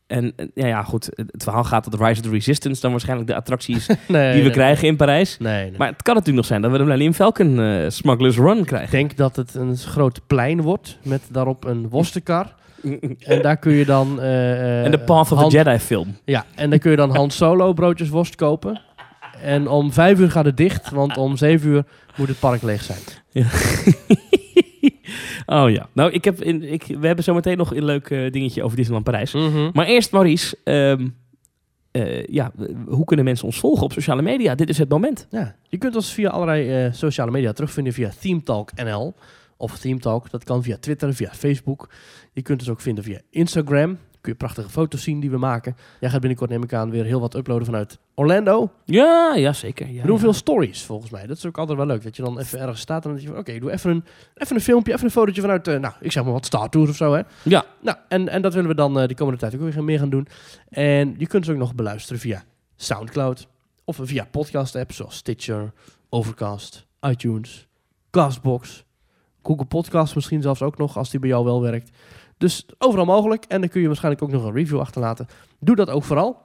En 0.07 0.33
ja, 0.53 0.67
ja, 0.67 0.83
goed, 0.83 1.09
het 1.15 1.43
verhaal 1.43 1.63
gaat 1.63 1.83
dat 1.91 1.99
Rise 2.01 2.21
of 2.21 2.27
the 2.27 2.29
Resistance 2.29 2.81
dan 2.81 2.91
waarschijnlijk 2.91 3.27
de 3.29 3.35
attractie 3.35 3.75
is 3.75 3.87
Nee, 4.07 4.31
die 4.33 4.37
we 4.41 4.47
nee, 4.47 4.49
krijgen 4.51 4.87
in 4.87 4.95
Parijs. 4.95 5.37
Nee, 5.37 5.69
nee. 5.69 5.77
Maar 5.77 5.87
het 5.87 6.01
kan 6.01 6.13
natuurlijk 6.13 6.37
nog 6.39 6.45
zijn 6.45 6.61
dat 6.61 6.71
we 6.71 6.77
de 6.77 6.83
Millennium 6.83 7.13
Falcon 7.13 7.85
Smugglers 7.91 8.37
Run 8.37 8.57
ik 8.57 8.65
krijgen. 8.65 8.91
denk 8.91 9.17
dat 9.17 9.35
het 9.35 9.55
een 9.55 9.77
groot 9.77 10.19
plein 10.27 10.61
wordt. 10.61 10.97
Met 11.03 11.21
daarop 11.31 11.65
een 11.65 11.89
worstenkar. 11.89 12.53
En 13.19 13.41
daar 13.41 13.57
kun 13.57 13.71
je 13.73 13.85
dan... 13.85 14.21
eh, 14.21 14.83
en 14.85 14.91
de 14.91 14.99
Path 14.99 15.31
of 15.31 15.37
Han- 15.39 15.49
the 15.49 15.55
Jedi 15.57 15.79
film. 15.79 16.17
Ja, 16.25 16.45
en 16.55 16.69
dan 16.69 16.79
kun 16.79 16.91
je 16.91 16.97
dan 16.97 17.15
Han 17.15 17.31
Solo 17.31 17.73
broodjes 17.73 18.09
worst 18.09 18.35
kopen. 18.35 18.81
En 19.45 19.67
om 19.67 19.93
vijf 19.93 20.19
uur 20.19 20.31
gaat 20.31 20.45
het 20.45 20.57
dicht, 20.57 20.89
want 20.89 21.17
om 21.17 21.37
zeven 21.37 21.69
uur 21.69 21.83
moet 22.15 22.27
het 22.27 22.39
park 22.39 22.61
leeg 22.61 22.83
zijn. 22.83 22.99
oh 25.45 25.69
ja. 25.69 25.89
Nou, 25.93 26.11
ik 26.11 26.23
heb 26.23 26.41
in, 26.41 26.63
ik, 26.63 26.83
we 26.99 27.07
hebben 27.07 27.23
zo 27.23 27.33
meteen 27.33 27.57
nog 27.57 27.75
een 27.75 27.85
leuk 27.85 28.09
eh, 28.09 28.31
dingetje 28.31 28.63
over 28.63 28.75
Disneyland 28.75 29.05
Parijs. 29.05 29.33
Maar 29.73 29.85
eerst, 29.85 30.11
Maurice. 30.11 30.57
ehm, 30.63 31.07
eh, 31.91 32.25
ja, 32.25 32.51
hoe 32.87 33.05
kunnen 33.05 33.25
mensen 33.25 33.45
ons 33.45 33.59
volgen 33.59 33.83
op 33.83 33.91
sociale 33.91 34.21
media? 34.21 34.55
Dit 34.55 34.69
is 34.69 34.77
het 34.77 34.89
moment. 34.89 35.27
Ja, 35.29 35.55
je 35.69 35.77
kunt 35.77 35.95
ons 35.95 36.13
via 36.13 36.29
allerlei 36.29 36.85
eh, 36.85 36.93
sociale 36.93 37.31
media 37.31 37.51
terugvinden 37.51 37.93
via 37.93 38.11
Themetalk 38.19 38.71
NL 38.75 39.13
of 39.57 39.77
Themetalk. 39.77 40.29
Dat 40.29 40.43
kan 40.43 40.63
via 40.63 40.77
Twitter, 40.77 41.13
via 41.13 41.29
Facebook. 41.33 41.89
Je 42.33 42.41
kunt 42.41 42.59
ons 42.59 42.69
ook 42.69 42.81
vinden 42.81 43.03
via 43.03 43.19
Instagram. 43.29 43.97
Kun 44.25 44.33
je 44.33 44.39
prachtige 44.39 44.69
foto's 44.69 45.03
zien 45.03 45.19
die 45.19 45.29
we 45.29 45.37
maken. 45.37 45.75
Jij 45.99 46.09
gaat 46.09 46.19
binnenkort, 46.19 46.49
neem 46.49 46.63
ik 46.63 46.73
aan, 46.73 46.89
weer 46.89 47.03
heel 47.03 47.19
wat 47.19 47.35
uploaden 47.35 47.65
vanuit 47.65 47.99
Orlando. 48.15 48.71
Ja, 48.85 49.33
ja 49.35 49.53
zeker. 49.53 49.87
Ja, 49.87 50.01
we 50.01 50.07
doen 50.07 50.15
ja. 50.15 50.21
veel 50.21 50.33
stories 50.33 50.83
volgens 50.83 51.11
mij. 51.11 51.27
Dat 51.27 51.37
is 51.37 51.45
ook 51.45 51.57
altijd 51.57 51.77
wel 51.77 51.87
leuk. 51.87 52.03
Dat 52.03 52.15
je 52.15 52.21
dan 52.21 52.39
even 52.39 52.59
ergens 52.59 52.81
staat 52.81 53.05
en 53.05 53.11
dat 53.11 53.21
je 53.21 53.27
van, 53.27 53.37
oké, 53.37 53.59
doe 53.59 53.71
even 53.71 53.91
een, 53.91 54.03
even 54.35 54.55
een 54.55 54.61
filmpje, 54.61 54.93
even 54.93 55.05
een 55.05 55.11
fotootje 55.11 55.41
vanuit, 55.41 55.67
eh, 55.67 55.79
nou, 55.79 55.93
ik 55.99 56.11
zeg 56.11 56.23
maar 56.23 56.33
wat 56.33 56.45
Star 56.45 56.69
Tours 56.69 56.89
of 56.89 56.95
zo, 56.95 57.13
hè. 57.13 57.21
Ja. 57.43 57.65
Nou, 57.81 57.97
en, 58.07 58.29
en 58.29 58.41
dat 58.41 58.53
willen 58.53 58.69
we 58.69 58.75
dan 58.75 58.99
eh, 58.99 59.07
de 59.07 59.15
komende 59.15 59.39
tijd 59.39 59.55
ook 59.55 59.61
weer 59.61 59.83
meer 59.83 59.99
gaan 59.99 60.09
doen. 60.09 60.27
En 60.69 61.15
je 61.17 61.27
kunt 61.27 61.45
ze 61.45 61.51
ook 61.51 61.57
nog 61.57 61.75
beluisteren 61.75 62.21
via 62.21 62.43
Soundcloud 62.75 63.47
of 63.83 63.99
via 64.01 64.27
podcast-apps 64.31 64.95
zoals 64.95 65.15
Stitcher, 65.15 65.73
Overcast, 66.09 66.85
iTunes, 67.01 67.67
Castbox, 68.11 68.85
Google 69.43 69.65
Podcasts 69.65 70.15
misschien 70.15 70.41
zelfs 70.41 70.61
ook 70.61 70.77
nog, 70.77 70.97
als 70.97 71.09
die 71.09 71.19
bij 71.19 71.29
jou 71.29 71.45
wel 71.45 71.61
werkt. 71.61 71.89
Dus 72.37 72.65
overal 72.77 73.05
mogelijk. 73.05 73.45
En 73.47 73.59
dan 73.59 73.69
kun 73.69 73.81
je 73.81 73.87
waarschijnlijk 73.87 74.23
ook 74.23 74.31
nog 74.31 74.43
een 74.43 74.53
review 74.53 74.79
achterlaten. 74.79 75.27
Doe 75.59 75.75
dat 75.75 75.89
ook 75.89 76.03
vooral. 76.03 76.43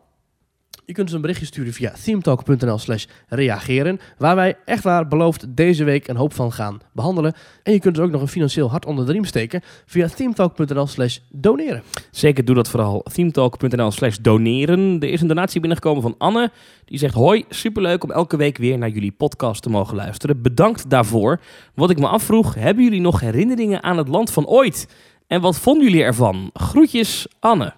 Je 0.91 0.97
kunt 0.97 1.07
dus 1.07 1.17
een 1.17 1.23
berichtje 1.23 1.47
sturen 1.47 1.73
via 1.73 1.93
themetalk.nl 2.05 2.79
slash 2.79 3.05
reageren. 3.29 4.01
Waar 4.19 4.37
wij 4.37 4.57
echt 4.65 4.83
waar 4.83 5.09
beloofd 5.09 5.57
deze 5.57 5.85
week 5.85 6.09
een 6.09 6.17
hoop 6.17 6.33
van 6.33 6.53
gaan 6.53 6.81
behandelen. 6.93 7.35
En 7.63 7.73
je 7.73 7.81
kunt 7.81 7.95
dus 7.95 8.05
ook 8.05 8.11
nog 8.11 8.21
een 8.21 8.29
financieel 8.29 8.71
hart 8.71 8.87
onder 8.87 9.07
de 9.07 9.13
riem 9.13 9.25
steken 9.25 9.63
via 9.87 10.09
themetalk.nl 10.09 10.87
slash 10.87 11.19
doneren. 11.29 11.83
Zeker, 12.11 12.45
doe 12.45 12.55
dat 12.55 12.69
vooral. 12.69 13.05
themetalk.nl 13.13 13.91
slash 13.91 14.17
doneren. 14.17 15.01
Er 15.01 15.11
is 15.11 15.21
een 15.21 15.29
donatie 15.29 15.61
binnengekomen 15.61 16.03
van 16.03 16.15
Anne. 16.19 16.51
Die 16.85 16.99
zegt, 16.99 17.15
hoi, 17.15 17.45
superleuk 17.49 18.05
om 18.05 18.11
elke 18.11 18.37
week 18.37 18.59
weer 18.59 18.79
naar 18.79 18.89
jullie 18.89 19.13
podcast 19.13 19.63
te 19.63 19.71
mogen 19.71 19.97
luisteren. 19.97 20.43
Bedankt 20.43 20.91
daarvoor. 20.91 21.41
Wat 21.75 21.91
ik 21.91 21.99
me 21.99 22.07
afvroeg, 22.09 22.55
hebben 22.55 22.85
jullie 22.85 23.01
nog 23.01 23.21
herinneringen 23.21 23.83
aan 23.83 23.97
het 23.97 24.09
land 24.09 24.31
van 24.31 24.47
ooit? 24.47 24.87
En 25.31 25.41
wat 25.41 25.59
vonden 25.59 25.85
jullie 25.85 26.03
ervan? 26.03 26.51
Groetjes, 26.55 27.27
Anne. 27.41 27.73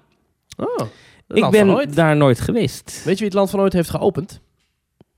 Oh, 0.57 0.87
Ik 1.29 1.51
ben 1.51 1.95
daar 1.95 2.17
nooit 2.17 2.41
geweest. 2.41 3.03
Weet 3.05 3.13
je 3.15 3.19
wie 3.19 3.25
het 3.25 3.35
land 3.35 3.51
van 3.51 3.61
ooit 3.61 3.73
heeft 3.73 3.91
geopend? 3.91 4.41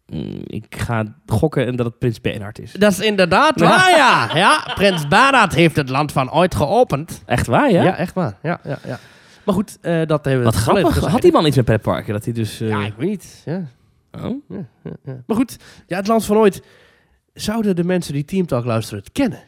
Mm, 0.07 0.41
Ik 0.47 0.65
ga 0.77 1.05
gokken 1.27 1.67
en 1.67 1.77
dat 1.77 1.87
het 1.87 1.99
Prins 1.99 2.21
Bernhard 2.21 2.59
is. 2.59 2.73
Dat 2.73 2.93
is 2.93 2.99
inderdaad 3.01 3.61
waar, 3.61 3.91
ja. 3.91 4.37
Ja, 4.37 4.73
Prins 4.75 5.09
Bernhard 5.09 5.55
heeft 5.55 5.77
het 5.77 5.89
land 5.89 6.13
van 6.13 6.33
ooit 6.33 6.55
geopend. 6.55 7.23
Echt 7.27 7.47
waar, 7.47 7.71
ja? 7.71 7.83
Ja, 7.83 7.97
echt 7.97 8.15
waar. 8.15 8.39
Ja, 8.43 8.61
ja, 8.65 8.79
ja. 8.87 8.99
Maar 9.45 9.55
goed, 9.55 9.79
eh, 9.81 10.07
dat 10.07 10.25
hebben 10.25 10.39
we... 10.39 10.51
Wat 10.51 10.55
grappig. 10.55 10.97
Had 10.99 11.23
die 11.23 11.33
man 11.33 11.47
iets 11.47 11.57
met 11.57 11.65
pretparken? 11.65 12.13
Dat 12.13 12.25
hij 12.25 12.33
dus... 12.35 12.61
eh, 12.61 12.69
Ja, 12.69 12.85
ik 12.85 12.95
weet 12.97 13.09
niet. 13.09 13.43
Ja. 13.45 13.63
oh? 14.25 14.43
Ja. 14.49 14.67
Maar 15.27 15.37
goed, 15.37 15.57
ja, 15.87 15.97
het 15.97 16.07
land 16.07 16.25
van 16.25 16.37
ooit. 16.37 16.63
Zouden 17.35 17.77
de 17.77 17.85
mensen 17.85 18.13
die 18.13 18.25
Teamtalk 18.25 18.65
luisteren 18.65 18.99
het 19.05 19.13
kennen? 19.13 19.43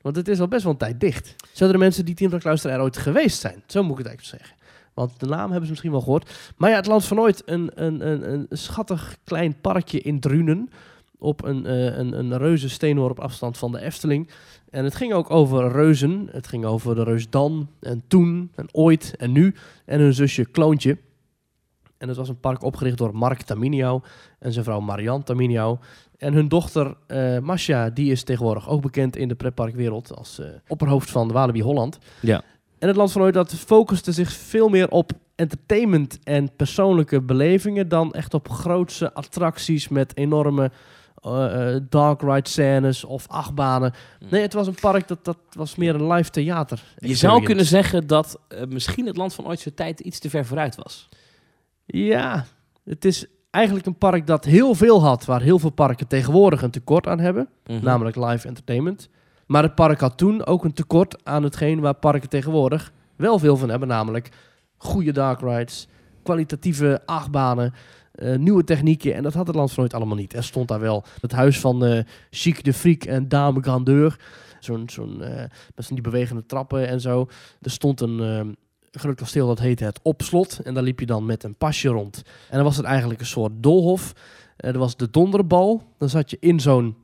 Want 0.00 0.16
het 0.16 0.28
is 0.28 0.40
al 0.40 0.48
best 0.48 0.62
wel 0.62 0.72
een 0.72 0.78
tijd 0.78 1.00
dicht. 1.00 1.34
Zouden 1.52 1.78
de 1.78 1.84
mensen 1.84 2.04
die 2.04 2.28
luisteren 2.42 2.76
er 2.76 2.82
ooit 2.82 2.96
geweest 2.96 3.40
zijn? 3.40 3.62
Zo 3.66 3.82
moet 3.82 3.92
ik 3.92 3.98
het 3.98 4.06
eigenlijk 4.06 4.36
zeggen. 4.38 4.58
Want 4.94 5.20
de 5.20 5.26
naam 5.26 5.44
hebben 5.44 5.62
ze 5.62 5.70
misschien 5.70 5.90
wel 5.90 6.00
gehoord. 6.00 6.52
Maar 6.56 6.70
ja, 6.70 6.76
het 6.76 6.86
land 6.86 7.04
van 7.04 7.20
ooit, 7.20 7.42
een, 7.44 7.70
een, 7.74 8.06
een, 8.06 8.32
een 8.32 8.46
schattig 8.50 9.16
klein 9.24 9.60
parkje 9.60 10.00
in 10.00 10.20
Drunen. 10.20 10.70
Op 11.18 11.44
een, 11.44 11.66
eh, 11.66 11.96
een, 11.96 12.18
een 12.18 12.38
reuze 12.38 12.68
steenworp 12.68 13.20
afstand 13.20 13.58
van 13.58 13.72
de 13.72 13.80
Efteling. 13.80 14.30
En 14.70 14.84
het 14.84 14.94
ging 14.94 15.12
ook 15.12 15.30
over 15.30 15.72
reuzen. 15.72 16.28
Het 16.30 16.46
ging 16.46 16.64
over 16.64 16.94
de 16.94 17.02
reus 17.02 17.30
Dan 17.30 17.68
en 17.80 18.02
toen 18.08 18.52
en 18.54 18.68
ooit 18.72 19.14
en 19.16 19.32
nu. 19.32 19.54
En 19.84 20.00
hun 20.00 20.14
zusje 20.14 20.44
Kloontje. 20.44 20.98
En 21.98 22.08
het 22.08 22.16
was 22.16 22.28
een 22.28 22.40
park 22.40 22.62
opgericht 22.62 22.98
door 22.98 23.16
Mark 23.16 23.42
Taminiau 23.42 24.02
en 24.38 24.52
zijn 24.52 24.64
vrouw 24.64 24.80
Marianne 24.80 25.24
Taminiau. 25.24 25.78
En 26.20 26.32
hun 26.32 26.48
dochter 26.48 26.96
eh 27.06 27.38
Masha, 27.38 27.90
die 27.90 28.10
is 28.10 28.22
tegenwoordig 28.22 28.68
ook 28.68 28.82
bekend 28.82 29.16
in 29.16 29.28
de 29.28 29.34
pretparkwereld 29.34 30.16
als 30.16 30.38
eh, 30.38 30.46
opperhoofd 30.68 31.10
van 31.10 31.32
Walibi 31.32 31.62
Holland. 31.62 31.98
Ja. 32.20 32.42
En 32.78 32.88
het 32.88 32.96
Land 32.96 33.12
van 33.12 33.22
Ooit 33.22 33.34
dat 33.34 33.54
focuste 33.54 34.12
zich 34.12 34.32
veel 34.32 34.68
meer 34.68 34.90
op 34.90 35.12
entertainment 35.34 36.18
en 36.24 36.56
persoonlijke 36.56 37.20
belevingen 37.20 37.88
dan 37.88 38.12
echt 38.12 38.34
op 38.34 38.48
grootse 38.48 39.12
attracties 39.12 39.88
met 39.88 40.16
enorme 40.16 40.70
eh, 41.14 41.76
dark 41.88 42.22
ride 42.22 42.48
scènes 42.48 43.04
of 43.04 43.28
achtbanen. 43.28 43.92
Nee, 44.30 44.42
het 44.42 44.52
was 44.52 44.66
een 44.66 44.80
park 44.80 45.08
dat, 45.08 45.24
dat 45.24 45.38
was 45.52 45.76
meer 45.76 45.94
een 45.94 46.12
live 46.12 46.30
theater. 46.30 46.82
Je 46.98 47.14
zou 47.14 47.42
kunnen 47.42 47.66
zeggen 47.66 48.06
dat 48.06 48.40
misschien 48.68 49.06
het 49.06 49.16
land 49.16 49.34
van 49.34 49.46
ooit 49.46 49.60
zijn 49.60 49.74
tijd 49.74 50.00
iets 50.00 50.18
te 50.18 50.30
ver 50.30 50.46
vooruit 50.46 50.76
was. 50.76 51.08
Ja, 51.86 52.46
het 52.84 53.04
is 53.04 53.26
eigenlijk 53.50 53.86
een 53.86 53.98
park 53.98 54.26
dat 54.26 54.44
heel 54.44 54.74
veel 54.74 55.02
had, 55.02 55.24
waar 55.24 55.40
heel 55.40 55.58
veel 55.58 55.70
parken 55.70 56.06
tegenwoordig 56.06 56.62
een 56.62 56.70
tekort 56.70 57.06
aan 57.06 57.18
hebben. 57.20 57.48
Mhm. 57.66 57.84
namelijk 57.84 58.16
live 58.16 58.48
entertainment. 58.48 59.08
Maar 59.46 59.62
het 59.62 59.74
park 59.74 60.00
had 60.00 60.16
toen 60.16 60.46
ook 60.46 60.64
een 60.64 60.72
tekort 60.72 61.24
aan 61.24 61.42
hetgeen 61.42 61.80
waar 61.80 61.94
parken 61.94 62.28
tegenwoordig 62.28 62.92
wel 63.16 63.38
veel 63.38 63.56
van 63.56 63.68
hebben, 63.68 63.88
namelijk 63.88 64.28
goede 64.76 65.12
dark 65.12 65.40
rides, 65.40 65.88
kwalitatieve 66.22 67.02
achtbanen, 67.06 67.74
eh, 68.12 68.36
nieuwe 68.36 68.64
technieken. 68.64 69.14
En 69.14 69.22
dat 69.22 69.34
had 69.34 69.46
het 69.46 69.56
land 69.56 69.72
van 69.72 69.82
ooit 69.82 69.94
allemaal 69.94 70.16
niet. 70.16 70.34
Er 70.34 70.44
stond 70.44 70.68
daar 70.68 70.80
wel 70.80 71.04
het 71.20 71.32
huis 71.32 71.60
van 71.60 71.84
eh 71.84 72.04
Chic 72.30 72.64
de 72.64 72.72
Friek 72.72 73.04
en 73.04 73.28
Dame 73.28 73.62
Grandeur. 73.62 74.18
Zo'n, 74.60 74.88
zo'n, 74.88 75.22
eh, 75.22 75.44
met 75.74 75.88
die 75.88 76.00
bewegende 76.00 76.46
trappen 76.46 76.88
en 76.88 77.00
zo. 77.00 77.28
Er 77.60 77.70
stond 77.70 78.00
een 78.00 78.20
eh, 78.20 78.40
groot 78.98 79.16
kasteel 79.16 79.46
dat 79.46 79.58
heette 79.58 79.84
het 79.84 80.00
Opslot. 80.02 80.60
En 80.64 80.74
daar 80.74 80.82
liep 80.82 81.00
je 81.00 81.06
dan 81.06 81.26
met 81.26 81.44
een 81.44 81.54
pasje 81.54 81.88
rond. 81.88 82.22
En 82.48 82.56
dan 82.56 82.64
was 82.64 82.76
het 82.76 82.86
eigenlijk 82.86 83.20
een 83.20 83.26
soort 83.26 83.52
doolhof. 83.56 84.12
Eh, 84.56 84.70
er 84.70 84.78
was 84.78 84.96
de 84.96 85.10
donderbal. 85.10 85.82
Dan 85.98 86.08
zat 86.08 86.30
je 86.30 86.36
in 86.40 86.60
zo'n 86.60 86.96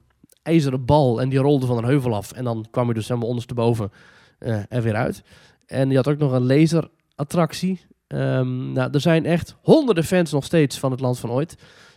ijzeren 0.43 0.85
bal 0.85 1.21
en 1.21 1.29
die 1.29 1.39
rolde 1.39 1.67
van 1.67 1.77
een 1.77 1.85
heuvel 1.85 2.15
af. 2.15 2.33
En 2.33 2.45
dan 2.45 2.67
kwam 2.71 2.89
je 2.89 2.95
dus 2.95 3.09
helemaal 3.09 3.29
ondersteboven 3.29 3.91
eh 4.39 4.63
er 4.69 4.83
weer 4.83 4.95
uit. 4.95 5.23
En 5.67 5.91
je 5.91 5.97
had 5.97 6.09
ook 6.09 6.19
nog 6.19 6.33
een 6.33 6.47
laserattractie. 6.47 7.81
Ehm 8.07 8.73
nou, 8.73 8.91
er 8.93 9.01
zijn 9.01 9.27
echt 9.27 9.57
honderden 9.63 10.05
fans 10.05 10.33
nog 10.33 10.45
steeds 10.45 10.79
van 10.79 10.91
het 10.91 11.01
Land 11.01 11.19
van 11.19 11.31
Ooit. 11.31 11.57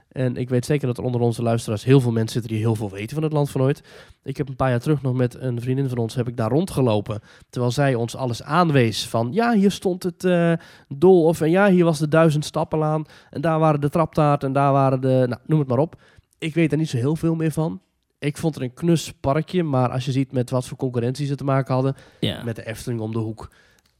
En 0.09 0.35
ik 0.35 0.49
weet 0.49 0.65
zeker 0.65 0.87
dat 0.87 0.97
er 0.97 1.03
onder 1.03 1.21
onze 1.21 1.41
luisteraars 1.43 1.83
heel 1.83 1.99
veel 2.01 2.11
mensen 2.11 2.31
zitten 2.33 2.51
die 2.51 2.59
heel 2.59 2.75
veel 2.75 2.89
weten 2.89 3.13
van 3.15 3.23
het 3.23 3.33
Land 3.33 3.49
van 3.49 3.61
Ooit. 3.61 3.83
Ik 4.23 4.37
heb 4.37 4.49
een 4.49 4.55
paar 4.55 4.69
jaar 4.69 4.79
terug 4.79 5.01
nog 5.01 5.13
met 5.13 5.35
een 5.39 5.61
vriendin 5.61 5.89
van 5.89 5.97
ons, 5.97 6.15
heb 6.15 6.27
ik 6.27 6.37
daar 6.37 6.49
rondgelopen. 6.49 7.19
Terwijl 7.49 7.71
zij 7.73 7.95
ons 7.95 8.15
alles 8.15 8.43
aanwees 8.43 9.07
van, 9.07 9.29
ja, 9.31 9.53
hier 9.53 9.71
stond 9.71 10.03
het 10.03 10.23
eh 10.23 10.53
Doolhof 10.87 11.41
en 11.41 11.49
ja, 11.49 11.69
hier 11.69 11.83
was 11.85 11.99
de 11.99 12.07
duizend 12.07 12.45
stappenlaan. 12.45 13.05
En 13.29 13.41
daar 13.41 13.59
waren 13.59 13.81
de 13.81 13.89
traptaart 13.89 14.43
en 14.43 14.53
daar 14.53 14.71
waren 14.71 15.01
de, 15.01 15.25
nou, 15.27 15.41
noem 15.45 15.59
het 15.59 15.67
maar 15.67 15.77
op. 15.77 16.01
Ik 16.37 16.53
weet 16.53 16.71
er 16.71 16.77
niet 16.77 16.89
zo 16.89 16.97
heel 16.97 17.15
veel 17.15 17.35
meer 17.35 17.51
van. 17.51 17.81
Ik 18.19 18.37
vond 18.37 18.53
het 18.55 18.63
een 18.63 18.73
knus 18.73 19.13
parkje, 19.19 19.63
maar 19.63 19.89
als 19.89 20.05
je 20.05 20.11
ziet 20.11 20.31
met 20.31 20.49
wat 20.49 20.67
voor 20.67 20.77
concurrentie 20.77 21.25
ze 21.27 21.35
te 21.35 21.43
maken 21.43 21.73
hadden, 21.73 21.95
Ja. 22.19 22.43
met 22.43 22.55
de 22.55 22.65
Efteling 22.65 23.01
om 23.01 23.11
de 23.11 23.19
hoek. 23.19 23.51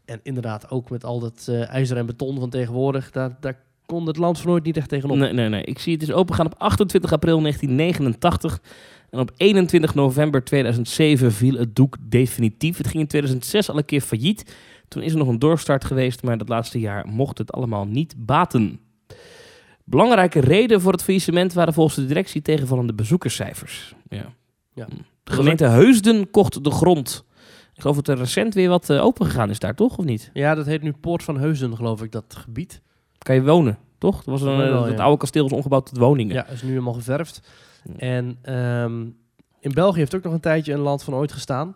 En 0.06 0.20
inderdaad 0.24 0.70
ook 0.70 0.90
met 0.90 1.04
al 1.04 1.20
dat 1.20 1.46
eh, 1.50 1.70
ijzer 1.70 1.98
en 1.98 2.06
beton 2.06 2.40
van 2.40 2.50
tegenwoordig, 2.50 3.12
daar, 3.12 3.38
daar 3.40 3.68
kon 3.90 4.08
het 4.08 4.18
land 4.18 4.40
van 4.40 4.52
ooit 4.52 4.64
niet 4.64 4.78
echt 4.78 4.90
tegenop. 4.90 5.18
Nee, 5.18 5.34
nee, 5.34 5.50
nee. 5.50 5.64
Ik 5.64 5.80
zie 5.80 5.94
het 5.94 6.02
is 6.02 6.12
opengaan 6.12 6.46
op 6.46 6.56
28 6.58 7.12
april 7.12 7.42
1989. 7.42 8.62
En 9.10 9.20
op 9.20 9.32
21 9.36 9.96
november 9.96 10.44
2007 10.44 11.32
viel 11.32 11.56
het 11.56 11.76
doek 11.76 11.98
definitief. 12.02 12.78
Het 12.78 12.88
ging 12.88 13.02
in 13.02 13.08
2006 13.08 13.70
al 13.70 13.78
een 13.78 13.86
keer 13.86 14.02
failliet. 14.02 14.56
Toen 14.88 15.02
is 15.02 15.12
er 15.12 15.18
nog 15.18 15.28
een 15.28 15.40
doorstart 15.40 15.86
geweest, 15.86 16.24
maar 16.24 16.38
dat 16.38 16.50
laatste 16.50 16.80
jaar 16.80 17.08
mocht 17.08 17.38
het 17.38 17.52
allemaal 17.52 17.86
niet 17.86 18.16
baten. 18.18 18.80
Belangrijke 19.84 20.40
reden 20.40 20.82
voor 20.82 20.92
het 20.92 21.04
faillissement 21.04 21.54
waren 21.54 21.74
volgens 21.74 21.96
de 21.96 22.06
directie 22.06 22.42
tegenvallende 22.42 22.94
bezoekerscijfers. 22.94 23.96
Ja. 24.10 24.34
Ja. 24.74 24.88
De 25.24 25.32
gemeente 25.32 25.66
Heusden 25.66 26.32
kocht 26.32 26.64
de 26.64 26.72
grond. 26.72 27.26
Ik 27.74 27.82
geloof 27.82 27.96
dat 27.96 28.08
er 28.08 28.18
recent 28.18 28.54
weer 28.54 28.70
wat 28.70 28.90
eh, 28.90 29.04
open 29.04 29.26
gegaan 29.26 29.50
is 29.50 29.60
daar, 29.60 29.76
toch? 29.76 29.98
Of 29.98 30.06
niet? 30.06 30.30
Ja, 30.34 30.56
dat 30.56 30.66
heet 30.66 30.82
nu 30.82 30.92
Poort 30.92 31.24
van 31.24 31.38
Heusden, 31.38 31.76
geloof 31.76 32.04
ik, 32.04 32.12
dat 32.12 32.36
gebied. 32.36 32.82
Kan 33.20 33.36
je 33.36 33.44
wonen, 33.44 33.78
toch? 33.98 34.16
Dat 34.16 34.26
was 34.26 34.42
een, 34.42 34.58
wel, 34.58 34.84
het 34.84 34.98
ja. 34.98 35.04
oude 35.04 35.18
kasteel 35.18 35.46
is 35.46 35.52
omgebouwd 35.52 35.86
tot 35.86 35.98
woningen. 35.98 36.36
Ja, 36.36 36.48
is 36.48 36.62
nu 36.62 36.70
helemaal 36.70 36.94
geverfd. 36.94 37.42
En 37.98 38.38
ehm, 38.42 39.02
in 39.60 39.74
België 39.74 40.00
heeft 40.00 40.16
ook 40.16 40.24
nog 40.24 40.34
een 40.34 40.40
tijdje 40.40 40.74
een 40.74 40.80
land 40.80 41.04
van 41.04 41.14
ooit 41.14 41.32
gestaan. 41.32 41.76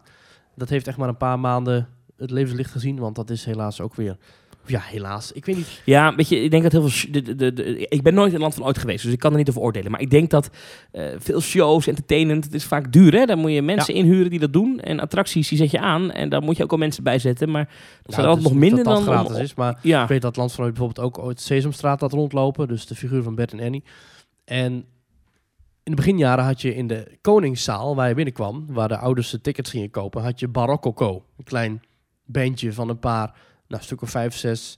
Dat 0.56 0.70
heeft 0.70 0.88
echt 0.88 0.98
maar 0.98 1.10
een 1.10 1.18
paar 1.18 1.40
maanden 1.40 1.88
het 2.18 2.32
levenslicht 2.32 2.72
gezien, 2.72 3.00
want 3.00 3.16
dat 3.16 3.30
is 3.30 3.46
helaas 3.46 3.82
ook 3.82 3.96
weer... 3.96 4.18
Ja, 4.66 4.80
helaas. 4.84 5.32
Ik 5.32 5.46
weet 5.46 5.56
niet. 5.56 5.82
Ja, 5.86 6.16
weet 6.16 6.30
je, 6.30 6.42
ik 6.42 6.52
denk 6.52 6.64
dat 6.64 6.72
heel 6.72 6.88
veel. 6.90 7.12
De, 7.12 7.36
de, 7.36 7.54
de, 7.54 7.78
ik 7.88 8.02
ben 8.02 8.14
nooit 8.14 8.28
in 8.28 8.34
het 8.34 8.42
land 8.42 8.54
van 8.54 8.64
ooit 8.66 8.78
geweest, 8.78 9.04
dus 9.04 9.14
ik 9.14 9.20
kan 9.20 9.32
er 9.32 9.38
niet 9.38 9.50
over 9.50 9.62
oordelen. 9.62 9.92
Maar 9.92 10.02
ik 10.02 10.10
denk 10.10 10.30
dat 10.30 10.50
eh, 10.92 11.06
veel 11.18 11.42
shows, 11.42 11.88
entertainment, 11.88 12.44
het 12.44 12.54
is 12.54 12.64
vaak 12.66 12.92
duur. 12.92 13.14
Hè? 13.14 13.26
Dan 13.26 13.40
moet 13.40 13.52
je 13.52 13.62
mensen 13.62 13.94
inhuren 13.94 14.30
die 14.30 14.40
dat 14.40 14.54
doen. 14.54 14.80
En 14.80 15.00
attracties, 15.00 15.48
die 15.50 15.58
zet 15.58 15.72
je 15.72 15.80
aan. 15.80 16.12
En 16.12 16.30
daar 16.30 16.42
moet 16.42 16.58
je 16.58 16.64
ook 16.64 16.72
al 16.72 16.78
mensen 16.78 17.04
bij 17.04 17.20
zetten. 17.20 17.52
Maar 17.52 17.66
dat 18.04 18.14
zijn 18.14 18.26
Nou, 18.26 18.28
altijd 18.28 18.44
nog 18.44 18.54
is 18.54 18.70
minder 18.70 18.84
dat 18.84 18.96
dan. 18.96 19.06
dat 19.06 19.16
om- 19.20 19.26
gratis 19.26 19.44
is, 19.44 19.54
maar 19.56 19.80
Ja, 19.82 20.02
Ik 20.02 20.08
weet 20.10 20.22
dat 20.22 20.36
Land 20.36 20.52
van 20.54 20.64
Ooit 20.66 20.74
bijvoorbeeld 20.74 21.06
ook 21.08 21.20
ooit 21.26 21.42
Sesamstraat 21.42 22.00
had 22.02 22.12
rondlopen. 22.12 22.68
Dus 22.68 22.86
de 22.88 22.96
figuur 22.96 23.24
van 23.24 23.36
Bert 23.36 23.52
en 23.52 23.60
Annie. 23.60 23.84
En 24.46 24.72
in 25.84 25.92
de 25.92 25.96
beginjaren 25.96 26.44
had 26.46 26.62
je 26.62 26.76
in 26.76 26.88
de 26.88 27.18
Koningszaal, 27.22 27.96
waar 27.96 28.08
je 28.08 28.16
binnenkwam, 28.16 28.66
waar 28.70 28.88
de 28.88 28.98
ouders 28.98 29.30
de 29.30 29.42
tickets 29.42 29.70
gingen 29.70 29.90
kopen, 29.90 30.22
had 30.24 30.40
je 30.40 30.48
Barocco. 30.48 31.26
Een 31.38 31.44
klein 31.44 31.82
bandje 32.26 32.74
van 32.74 32.90
een 32.90 33.00
paar, 33.00 33.34
nou, 33.74 33.82
een 33.82 33.84
stuk 33.84 34.02
of 34.02 34.10
vijf, 34.10 34.36
zes 34.36 34.78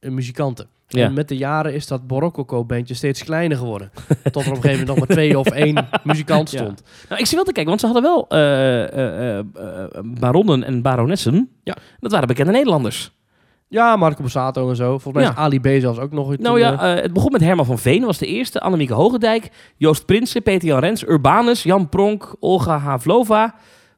eh, 0.00 0.10
muzikanten. 0.10 0.68
Ja. 0.88 1.04
En 1.04 1.12
met 1.12 1.28
de 1.28 1.36
jaren 1.36 1.74
is 1.74 1.86
dat 1.86 2.06
Borokoko-bandje 2.06 2.94
steeds 2.94 3.24
kleiner 3.24 3.56
geworden. 3.56 3.90
Tot 4.32 4.44
er 4.44 4.50
op 4.50 4.56
een 4.56 4.62
gegeven 4.62 4.70
moment 4.70 4.86
nog 4.86 4.98
maar 4.98 5.06
twee 5.16 5.38
of 5.38 5.46
één 5.46 5.88
muzikant 6.04 6.50
Ja. 6.50 6.58
stond. 6.58 6.82
Nou, 7.08 7.20
ik 7.20 7.26
zie 7.26 7.36
wel 7.36 7.44
te 7.44 7.52
kijken, 7.52 7.68
want 7.68 7.80
ze 7.80 7.86
hadden 7.86 8.04
wel 8.04 8.26
eh, 8.28 9.38
eh, 9.38 9.44
baronnen 10.04 10.64
en 10.64 10.82
baronessen. 10.82 11.50
Ja. 11.62 11.76
Dat 12.00 12.12
waren 12.12 12.26
bekende 12.28 12.52
Nederlanders. 12.52 13.14
Ja, 13.68 13.96
Marco 13.96 14.20
Borsato 14.20 14.68
en 14.68 14.76
zo. 14.76 14.98
Volgens 14.98 15.12
mij 15.14 15.22
Ja. 15.22 15.30
is 15.30 15.36
Ali 15.36 15.60
B 15.60 15.80
zelfs 15.80 15.98
ook 15.98 16.12
nog... 16.12 16.36
Nou 16.36 16.58
ja, 16.58 16.96
eh, 16.96 17.02
het 17.02 17.12
begon 17.12 17.32
met 17.32 17.40
Herman 17.40 17.64
van 17.66 17.78
Veen, 17.78 18.04
was 18.04 18.18
de 18.18 18.26
eerste. 18.26 18.60
Annemieke 18.60 18.94
Hogendijk, 18.94 19.50
Joost 19.76 20.06
Prinsen, 20.06 20.42
Peter 20.42 20.68
Jan 20.68 20.78
Rens, 20.80 21.04
Urbanus, 21.06 21.62
Jan 21.62 21.88
Pronk, 21.88 22.34
Olga 22.40 22.78
Havlova, 22.78 23.54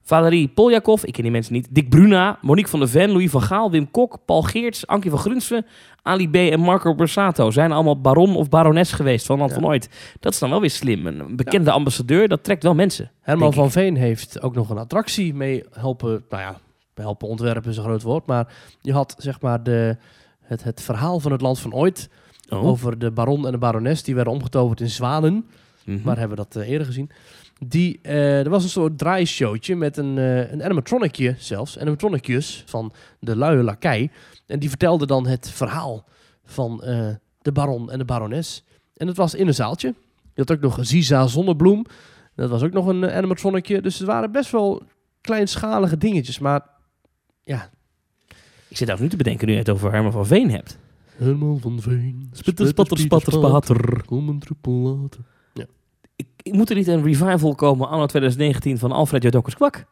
Valerie 0.08 0.48
Poljakov, 0.48 1.02
ik 1.04 1.12
ken 1.12 1.22
die 1.22 1.32
mensen 1.32 1.52
niet, 1.52 1.68
Dick 1.70 1.88
Bruna, 1.88 2.38
Monique 2.42 2.70
van 2.70 2.78
der 2.78 2.88
Ven, 2.88 3.10
Louis 3.10 3.30
van 3.30 3.42
Gaal, 3.42 3.70
Wim 3.70 3.90
Kok, 3.90 4.18
Paul 4.24 4.42
Geerts, 4.42 4.86
Ankie 4.86 5.10
van 5.10 5.18
Grunsven, 5.18 5.66
Ali 6.02 6.30
B. 6.30 6.34
en 6.34 6.60
Marco 6.60 6.94
Borsato 6.94 7.50
zijn 7.50 7.72
allemaal 7.72 8.00
baron 8.00 8.36
of 8.36 8.48
barones 8.48 8.92
geweest 8.92 9.26
van 9.26 9.38
Land 9.38 9.50
Ja. 9.50 9.56
van 9.56 9.66
Ooit. 9.66 9.88
Dat 10.20 10.32
is 10.32 10.38
dan 10.38 10.50
wel 10.50 10.60
weer 10.60 10.70
slim. 10.70 11.06
Een 11.06 11.36
bekende 11.36 11.70
ambassadeur, 11.70 12.28
dat 12.28 12.44
trekt 12.44 12.62
wel 12.62 12.74
mensen. 12.74 13.10
Herman 13.20 13.52
van 13.52 13.70
Veen 13.70 13.96
heeft 13.96 14.42
ook 14.42 14.54
nog 14.54 14.70
een 14.70 14.78
attractie 14.78 15.34
mee 15.34 15.64
helpen... 15.70 16.24
Nou 16.28 16.42
ja, 16.42 16.56
helpen 16.94 17.28
ontwerpen 17.28 17.70
is 17.70 17.76
een 17.76 17.84
groot 17.84 18.02
woord. 18.02 18.26
Maar 18.26 18.52
je 18.80 18.92
had 18.92 19.14
zeg 19.18 19.40
maar 19.40 19.62
de, 19.62 19.96
het, 20.40 20.64
het 20.64 20.82
verhaal 20.82 21.20
van 21.20 21.32
het 21.32 21.40
land 21.40 21.58
van 21.58 21.74
ooit... 21.74 22.10
Oh. 22.48 22.64
over 22.64 22.98
de 22.98 23.10
baron 23.10 23.46
en 23.46 23.52
de 23.52 23.58
barones. 23.58 24.02
Die 24.02 24.14
werden 24.14 24.32
omgetoverd 24.32 24.80
in 24.80 24.90
zwanen. 24.90 25.46
Mhm. 25.84 26.00
Maar 26.04 26.18
hebben 26.18 26.36
we 26.36 26.44
dat 26.44 26.62
eh, 26.62 26.68
eerder 26.68 26.86
gezien. 26.86 27.10
Die, 27.58 27.98
eh, 28.02 28.38
er 28.38 28.50
was 28.50 28.62
een 28.62 28.68
soort 28.68 28.98
draaishowtje 28.98 29.76
met 29.76 29.96
een, 29.96 30.18
eh 30.18 30.52
een 30.52 30.62
animatronicje 30.64 31.34
zelfs. 31.38 31.78
Animatronicjes 31.78 32.62
van 32.66 32.92
de 33.20 33.36
luie 33.36 33.62
lakij. 33.62 34.10
En 34.46 34.58
die 34.58 34.68
vertelde 34.68 35.06
dan 35.06 35.26
het 35.26 35.50
verhaal 35.50 36.04
van 36.44 36.82
eh, 36.82 37.08
de 37.42 37.52
baron 37.52 37.90
en 37.90 37.98
de 37.98 38.04
barones. 38.04 38.64
En 38.96 39.06
dat 39.06 39.16
was 39.16 39.34
in 39.34 39.46
een 39.46 39.54
zaaltje. 39.54 39.94
Je 40.34 40.44
had 40.44 40.52
ook 40.52 40.60
nog 40.60 40.78
Ziza 40.80 41.26
Zonnebloem. 41.26 41.84
Dat 42.34 42.50
was 42.50 42.62
ook 42.62 42.72
nog 42.72 42.86
een 42.86 43.10
animatronicje. 43.10 43.82
Dus 43.82 43.98
het 43.98 44.06
waren 44.06 44.32
best 44.32 44.50
wel 44.50 44.82
kleinschalige 45.20 45.96
dingetjes. 45.96 46.38
Maar 46.38 46.66
ja, 47.42 47.70
Ik 48.68 48.76
zit 48.76 48.86
daar 48.86 49.00
nu 49.00 49.08
te 49.08 49.16
bedenken 49.16 49.46
nu 49.46 49.52
je 49.52 49.58
het 49.58 49.68
over 49.70 49.92
Herman 49.92 50.12
van 50.12 50.26
Veen 50.26 50.50
hebt. 50.50 50.78
Herman 51.16 51.60
van 51.60 51.80
Veen. 51.80 52.28
Spitter, 52.32 52.66
spatter, 52.66 52.98
spatter, 52.98 53.32
spatter. 53.32 54.04
Kom 54.04 54.28
een 54.28 54.38
druppel 54.38 54.72
later. 54.72 55.20
Ik, 56.42 56.52
moet 56.54 56.70
er 56.70 56.76
niet 56.76 56.86
een 56.86 57.02
revival 57.02 57.54
komen 57.54 57.88
anno 57.88 58.06
2019 58.06 58.78
van 58.78 58.92
Alfred 58.92 59.22
Jodokus 59.22 59.54
Kwak? 59.54 59.84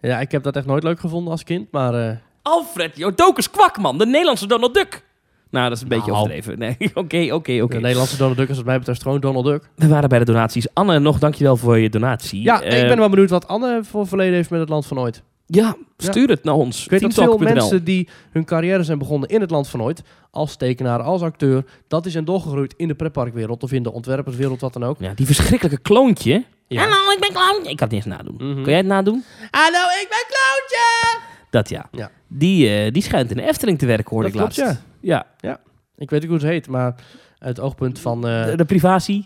Ja, 0.00 0.20
ik 0.20 0.30
heb 0.32 0.42
dat 0.42 0.56
echt 0.56 0.66
nooit 0.66 0.82
leuk 0.82 1.00
gevonden 1.00 1.32
als 1.32 1.42
kind. 1.44 1.70
Maar 1.70 1.94
eh, 2.08 2.16
Alfred 2.42 2.96
Jodokus 2.96 3.50
Kwak, 3.50 3.78
man. 3.78 3.98
De 3.98 4.06
Nederlandse 4.06 4.46
Donald 4.46 4.74
Duck. 4.74 5.04
Nou, 5.50 5.68
dat 5.68 5.76
is 5.76 5.82
een 5.82 5.88
beetje 5.88 6.10
Nou. 6.10 6.16
overdreven. 6.22 6.58
Nee, 6.58 6.76
oké, 6.94 7.28
oké, 7.34 7.62
oké. 7.62 7.74
de 7.74 7.80
Nederlandse 7.80 8.16
Donald 8.16 8.36
Duck 8.36 8.48
is 8.48 8.56
wat 8.56 8.64
mij 8.64 8.78
betreft 8.78 9.02
gewoon 9.02 9.20
Donald 9.20 9.44
Duck. 9.44 9.70
We 9.74 9.88
waren 9.88 10.08
bij 10.08 10.18
de 10.18 10.24
donaties. 10.24 10.74
Anne, 10.74 10.98
nog 10.98 11.18
dankjewel 11.18 11.56
voor 11.56 11.78
je 11.78 11.88
donatie. 11.90 12.42
Ja, 12.42 12.62
Eh, 12.62 12.82
ik 12.82 12.88
ben 12.88 12.98
wel 12.98 13.08
benieuwd 13.08 13.30
wat 13.30 13.48
Anne 13.48 13.80
voor 13.84 14.06
verleden 14.06 14.34
heeft 14.34 14.50
met 14.50 14.60
het 14.60 14.68
land 14.68 14.86
van 14.86 14.98
ooit. 14.98 15.22
Ja, 15.46 15.76
stuur 15.96 16.28
het 16.28 16.44
naar 16.44 16.54
ons. 16.54 16.84
Ik 16.84 16.90
weet 16.90 17.00
dat 17.00 17.14
veel 17.14 17.38
mensen 17.38 17.84
die 17.84 18.08
hun 18.30 18.44
carrière 18.44 18.82
zijn 18.82 18.98
begonnen 18.98 19.28
in 19.28 19.40
het 19.40 19.50
land 19.50 19.68
van 19.68 19.82
ooit, 19.82 20.02
als 20.30 20.56
tekenaar, 20.56 21.02
als 21.02 21.22
acteur, 21.22 21.64
dat 21.88 22.02
die 22.02 22.12
zijn 22.12 22.24
doorgegroeid 22.24 22.74
in 22.76 22.88
de 22.88 22.94
pretparkwereld 22.94 23.62
of 23.62 23.72
in 23.72 23.82
de 23.82 23.92
ontwerperswereld, 23.92 24.60
wat 24.60 24.72
dan 24.72 24.84
ook. 24.84 24.96
Ja, 25.00 25.12
die 25.14 25.26
verschrikkelijke 25.26 25.78
kloontje. 25.82 26.44
Ja. 26.68 26.80
Hallo, 26.82 27.10
ik 27.12 27.20
ben 27.20 27.32
kloontje. 27.32 27.70
Ik 27.70 27.76
kan 27.76 27.88
het 27.88 27.96
niet 27.96 28.06
eens 28.06 28.14
nadoen. 28.16 28.34
Mhm. 28.34 28.54
Kun 28.54 28.64
jij 28.64 28.76
het 28.76 28.86
nadoen? 28.86 29.24
Hallo, 29.50 29.78
ik 30.00 30.06
ben 30.08 30.24
Kloontje! 30.26 31.18
Dat 31.50 31.68
ja. 31.68 31.88
Ja. 31.92 32.10
Die, 32.28 32.68
eh, 32.84 32.92
die 32.92 33.02
schijnt 33.02 33.30
in 33.30 33.36
de 33.36 33.42
Efteling 33.42 33.78
te 33.78 33.86
werken, 33.86 34.10
hoorde 34.10 34.30
Dat 34.30 34.40
ik 34.40 34.40
klopt, 34.54 34.56
laatst. 34.68 34.82
ja. 35.00 35.26
Ja. 35.40 35.60
Ik 35.96 36.10
weet 36.10 36.20
niet 36.20 36.30
hoe 36.30 36.40
ze 36.40 36.46
heet, 36.46 36.68
maar 36.68 36.94
uit 37.38 37.56
het 37.56 37.60
oogpunt 37.60 37.98
van 37.98 38.26
eh 38.28 38.44
De, 38.44 38.56
de 38.56 38.64
privatie. 38.64 39.24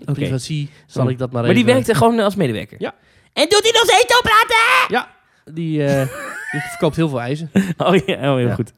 Zal 0.86 1.04
Oh. 1.04 1.10
ik 1.10 1.18
dat 1.18 1.32
maar, 1.32 1.42
Maar 1.42 1.50
die 1.54 1.62
even... 1.62 1.74
werkte 1.74 1.94
gewoon 1.94 2.18
als 2.18 2.34
medewerker. 2.34 2.76
Ja. 2.80 2.94
En 3.32 3.48
doet 3.48 3.62
hij 3.62 3.72
nog 3.72 3.84
steeds 3.84 4.18
oppraten? 4.18 4.56
Ja, 4.88 5.08
die, 5.54 5.78
die 6.50 6.60
verkoopt 6.60 6.96
heel 6.96 7.08
veel 7.08 7.20
ijzer. 7.20 7.48
Oh 7.76 7.94
ja, 7.94 8.14
oh, 8.14 8.36
heel 8.36 8.38
Ja. 8.38 8.54
goed. 8.54 8.72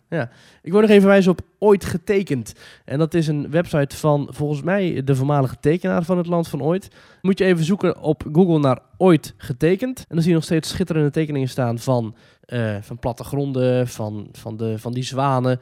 Ik 0.63 0.73
wil 0.73 0.81
nog 0.81 0.91
even 0.91 1.09
wijzen 1.09 1.31
op 1.33 1.41
Ooit 1.59 1.85
Getekend. 1.85 2.55
En 2.85 2.99
dat 2.99 3.15
is 3.15 3.27
een 3.27 3.51
website 3.51 3.97
van 3.97 4.29
volgens 4.31 4.63
mij 4.63 5.05
de 5.05 5.15
voormalige 5.15 5.57
tekenaar 5.61 6.03
van 6.03 6.17
het 6.17 6.27
land 6.27 6.49
van 6.49 6.63
Ooit. 6.63 6.89
Moet 7.21 7.39
je 7.39 7.45
even 7.45 7.65
zoeken 7.65 8.01
op 8.01 8.25
Google 8.33 8.59
naar 8.59 8.79
Ooit 8.97 9.35
Getekend. 9.37 9.99
En 9.99 10.05
dan 10.09 10.19
zie 10.19 10.29
je 10.29 10.35
nog 10.35 10.45
steeds 10.45 10.69
schitterende 10.69 11.11
tekeningen 11.11 11.49
staan 11.49 11.79
van, 11.79 12.17
eh, 12.41 12.77
van 12.81 12.99
plattegronden, 12.99 13.89
van, 13.89 14.29
van, 14.33 14.57
de, 14.57 14.79
van 14.79 14.93
die 14.93 15.03
zwanen. 15.03 15.61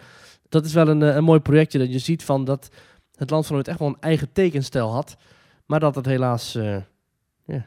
Dat 0.48 0.64
is 0.64 0.72
wel 0.72 0.88
een, 0.88 1.02
eh, 1.02 1.14
een 1.14 1.24
mooi 1.24 1.40
projectje 1.40 1.78
dat 1.78 1.92
je 1.92 1.98
ziet 1.98 2.24
van 2.24 2.44
dat 2.44 2.70
het 3.14 3.30
land 3.30 3.46
van 3.46 3.56
Ooit 3.56 3.68
echt 3.68 3.78
wel 3.78 3.88
een 3.88 3.96
eigen 4.00 4.32
tekenstijl 4.32 4.92
had. 4.92 5.16
Maar 5.66 5.80
dat 5.80 5.94
het 5.94 6.06
helaas 6.06 6.52
ja, 7.44 7.66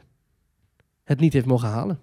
het 1.04 1.20
niet 1.20 1.32
heeft 1.32 1.46
mogen 1.46 1.68
halen. 1.68 1.98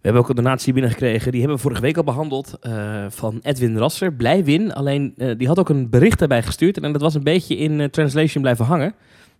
We 0.00 0.06
hebben 0.06 0.22
ook 0.22 0.28
een 0.28 0.34
donatie 0.44 0.72
binnengekregen. 0.72 1.30
Die 1.30 1.40
hebben 1.40 1.56
we 1.58 1.62
vorige 1.62 1.80
week 1.82 1.96
al 1.96 2.04
behandeld. 2.04 2.56
eh, 2.60 3.04
van 3.08 3.38
Edwin 3.42 3.76
Rasser. 3.78 4.12
Blij 4.12 4.44
win. 4.44 4.72
Alleen 4.72 5.12
eh, 5.16 5.30
die 5.38 5.46
had 5.48 5.58
ook 5.58 5.68
een 5.68 5.90
bericht 5.90 6.18
daarbij 6.18 6.42
gestuurd. 6.42 6.78
En 6.80 6.92
dat 6.92 7.00
was 7.00 7.14
een 7.14 7.22
beetje 7.24 7.56
in 7.56 7.80
eh, 7.80 7.86
translation 7.88 8.42
blijven 8.42 8.64
hangen. 8.64 8.94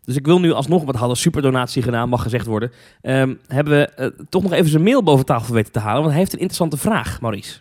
Dus 0.05 0.17
ik 0.17 0.27
wil 0.27 0.41
nu 0.41 0.53
alsnog, 0.53 0.79
want 0.79 0.91
we 0.93 0.97
hadden 0.99 1.17
een 1.17 1.23
superdonatie 1.23 1.83
gedaan, 1.83 2.09
mag 2.09 2.23
gezegd 2.23 2.47
worden. 2.47 2.73
ehm, 3.03 3.35
hebben 3.47 3.73
we 3.79 4.15
toch 4.29 4.43
nog 4.43 4.53
even 4.53 4.71
zijn 4.71 4.83
mail 4.83 5.03
boven 5.03 5.25
tafel 5.25 5.55
weten 5.55 5.73
te 5.73 5.79
halen. 5.79 5.99
Want 6.01 6.11
hij 6.11 6.19
heeft 6.19 6.33
een 6.33 6.39
interessante 6.39 6.77
vraag, 6.77 7.21
Maurice. 7.21 7.61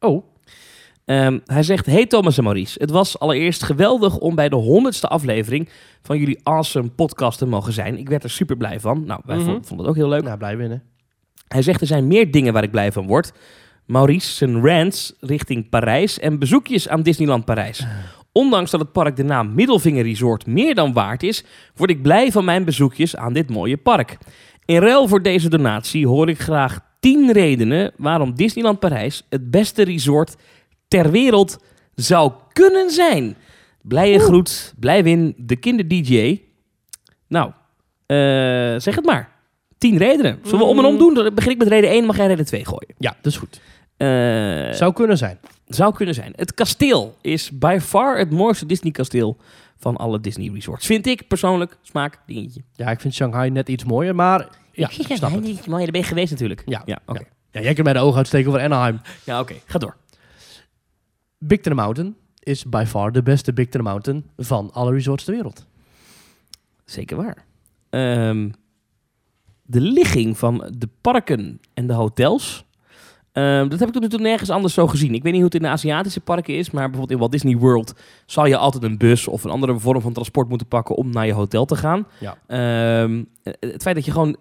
Oh, 0.00 0.24
Ehm, 1.04 1.38
hij 1.46 1.62
zegt: 1.62 1.86
Hey 1.86 2.06
Thomas 2.06 2.38
en 2.38 2.44
Maurice. 2.44 2.78
Het 2.80 2.90
was 2.90 3.18
allereerst 3.18 3.62
geweldig 3.62 4.18
om 4.18 4.34
bij 4.34 4.48
de 4.48 4.56
honderdste 4.56 5.08
aflevering 5.08 5.68
van 6.02 6.18
jullie 6.18 6.40
awesome 6.42 6.88
podcast 6.88 7.38
te 7.38 7.46
mogen 7.46 7.72
zijn. 7.72 7.98
Ik 7.98 8.08
werd 8.08 8.24
er 8.24 8.30
super 8.30 8.56
blij 8.56 8.80
van. 8.80 9.04
Nou, 9.06 9.20
wij 9.24 9.36
Mhm. 9.36 9.44
vonden, 9.44 9.64
vonden 9.64 9.86
het 9.86 9.94
ook 9.96 10.00
heel 10.02 10.10
leuk. 10.12 10.22
nou 10.22 10.38
blij 10.38 10.56
winnen. 10.56 10.82
Hij 11.48 11.62
zegt 11.62 11.80
er 11.80 11.86
zijn 11.86 12.06
meer 12.06 12.30
dingen 12.30 12.52
waar 12.52 12.62
ik 12.62 12.70
blij 12.70 12.92
van 12.92 13.06
word. 13.06 13.32
Maurice 13.86 14.32
zijn 14.32 14.66
rants 14.66 15.14
richting 15.20 15.68
Parijs 15.68 16.18
en 16.18 16.38
bezoekjes 16.38 16.88
aan 16.88 17.02
Disneyland 17.02 17.44
Parijs. 17.44 17.86
Ondanks 18.32 18.70
dat 18.70 18.80
het 18.80 18.92
park 18.92 19.16
de 19.16 19.24
naam 19.24 19.54
Middelvinger 19.54 20.02
Resort 20.02 20.46
meer 20.46 20.74
dan 20.74 20.92
waard 20.92 21.22
is, 21.22 21.44
word 21.74 21.90
ik 21.90 22.02
blij 22.02 22.32
van 22.32 22.44
mijn 22.44 22.64
bezoekjes 22.64 23.16
aan 23.16 23.32
dit 23.32 23.50
mooie 23.50 23.76
park. 23.76 24.18
In 24.64 24.78
ruil 24.80 25.08
voor 25.08 25.22
deze 25.22 25.48
donatie 25.48 26.06
hoor 26.06 26.28
ik 26.28 26.40
graag 26.40 26.80
10 27.00 27.32
redenen 27.32 27.92
waarom 27.96 28.34
Disneyland 28.34 28.78
Parijs 28.78 29.26
het 29.28 29.50
beste 29.50 29.82
resort 29.82 30.36
ter 30.88 31.10
wereld 31.10 31.64
zou 31.94 32.32
kunnen 32.52 32.90
zijn. 32.90 33.36
Blije 33.82 34.18
groet, 34.18 34.74
blij 34.78 35.02
win, 35.02 35.34
de 35.36 35.56
kinder-DJ. 35.56 36.40
Nou, 37.28 37.52
eh, 38.06 38.16
zeg 38.80 38.94
het 38.94 39.04
maar. 39.04 39.33
10 39.78 39.96
redenen. 39.96 40.38
Zullen 40.42 40.58
we 40.58 40.64
om 40.64 40.78
en 40.78 40.84
om 40.84 40.98
doen? 40.98 41.14
Dan 41.14 41.34
begin 41.34 41.50
ik 41.52 41.58
met 41.58 41.68
reden 41.68 41.90
1, 41.90 42.04
mag 42.06 42.16
jij 42.16 42.26
reden 42.26 42.44
2 42.46 42.64
gooien. 42.64 42.94
Ja, 42.98 43.16
dat 43.22 43.32
is 43.32 43.38
goed. 43.38 43.60
Eh, 43.96 44.06
Zou 44.72 44.92
kunnen 44.92 45.18
zijn. 45.18 45.38
zou 45.66 45.94
kunnen 45.94 46.14
zijn. 46.14 46.32
Het 46.36 46.54
kasteel 46.54 47.16
is 47.20 47.50
by 47.58 47.78
far 47.82 48.18
het 48.18 48.30
mooiste 48.30 48.66
Disney 48.66 48.92
kasteel 48.92 49.36
van 49.78 49.96
alle 49.96 50.20
Disney 50.20 50.50
resorts. 50.52 50.86
Vind 50.86 51.06
ik 51.06 51.28
persoonlijk. 51.28 51.76
Smaak, 51.82 52.18
dingetje. 52.26 52.60
Ja, 52.72 52.90
ik 52.90 53.00
vind 53.00 53.14
Shanghai 53.14 53.50
net 53.50 53.68
iets 53.68 53.84
mooier, 53.84 54.14
maar 54.14 54.48
ja, 54.72 54.90
ik 54.98 55.16
snap 55.16 55.32
het. 55.32 55.40
niet 55.42 55.66
mooi. 55.66 55.82
Daar 55.82 55.92
ben 55.92 56.00
je 56.00 56.06
geweest 56.06 56.30
natuurlijk. 56.30 56.62
Ja, 56.66 56.82
ja 56.84 56.98
oké. 57.06 57.22
Ja, 57.50 57.60
jij 57.60 57.72
kunt 57.72 57.84
mij 57.84 57.92
de 57.92 58.00
ogen 58.00 58.18
uitsteken 58.18 58.48
over 58.48 58.60
Anaheim. 58.62 59.00
Ja, 59.24 59.40
oké. 59.40 59.54
Ga 59.66 59.78
door. 59.78 59.96
Big 61.38 61.60
Thunder 61.60 61.82
Mountain 61.82 62.16
is 62.40 62.64
by 62.64 62.84
far 62.86 63.12
de 63.12 63.22
beste 63.22 63.52
Big 63.52 63.68
Thunder 63.68 63.90
Mountain 63.90 64.24
van 64.36 64.70
alle 64.72 64.92
resorts 64.92 65.24
ter 65.24 65.34
wereld. 65.34 65.66
Zeker 66.84 67.16
waar. 67.16 67.44
Ehm, 67.90 68.48
de 69.66 69.80
ligging 69.80 70.38
van 70.38 70.70
de 70.78 70.88
parken 71.00 71.60
en 71.74 71.86
de 71.86 71.92
hotels. 71.92 72.64
Ehm, 73.34 73.68
dat 73.68 73.78
heb 73.78 73.88
ik 73.88 73.94
tot 73.94 74.02
nu 74.02 74.08
toe 74.08 74.20
nergens 74.20 74.50
anders 74.50 74.74
zo 74.74 74.86
gezien. 74.86 75.14
Ik 75.14 75.22
weet 75.22 75.32
niet 75.32 75.42
hoe 75.42 75.50
het 75.50 75.54
in 75.54 75.62
de 75.62 75.68
Aziatische 75.68 76.20
parken 76.20 76.54
is, 76.56 76.70
maar 76.70 76.82
bijvoorbeeld 76.82 77.10
in 77.10 77.18
Walt 77.18 77.32
Disney 77.32 77.56
World 77.56 77.92
zal 78.26 78.46
je 78.46 78.56
altijd 78.56 78.82
een 78.82 78.98
bus 78.98 79.28
of 79.28 79.44
een 79.44 79.50
andere 79.50 79.78
vorm 79.78 80.00
van 80.00 80.12
transport 80.12 80.48
moeten 80.48 80.66
pakken 80.66 80.94
om 80.96 81.10
naar 81.10 81.26
je 81.26 81.32
hotel 81.32 81.64
te 81.64 81.76
gaan. 81.76 82.06
Ja. 82.20 82.36
Ehm, 82.46 83.22
het 83.60 83.82
feit 83.82 83.94
dat 83.94 84.04
je 84.04 84.10
gewoon, 84.10 84.36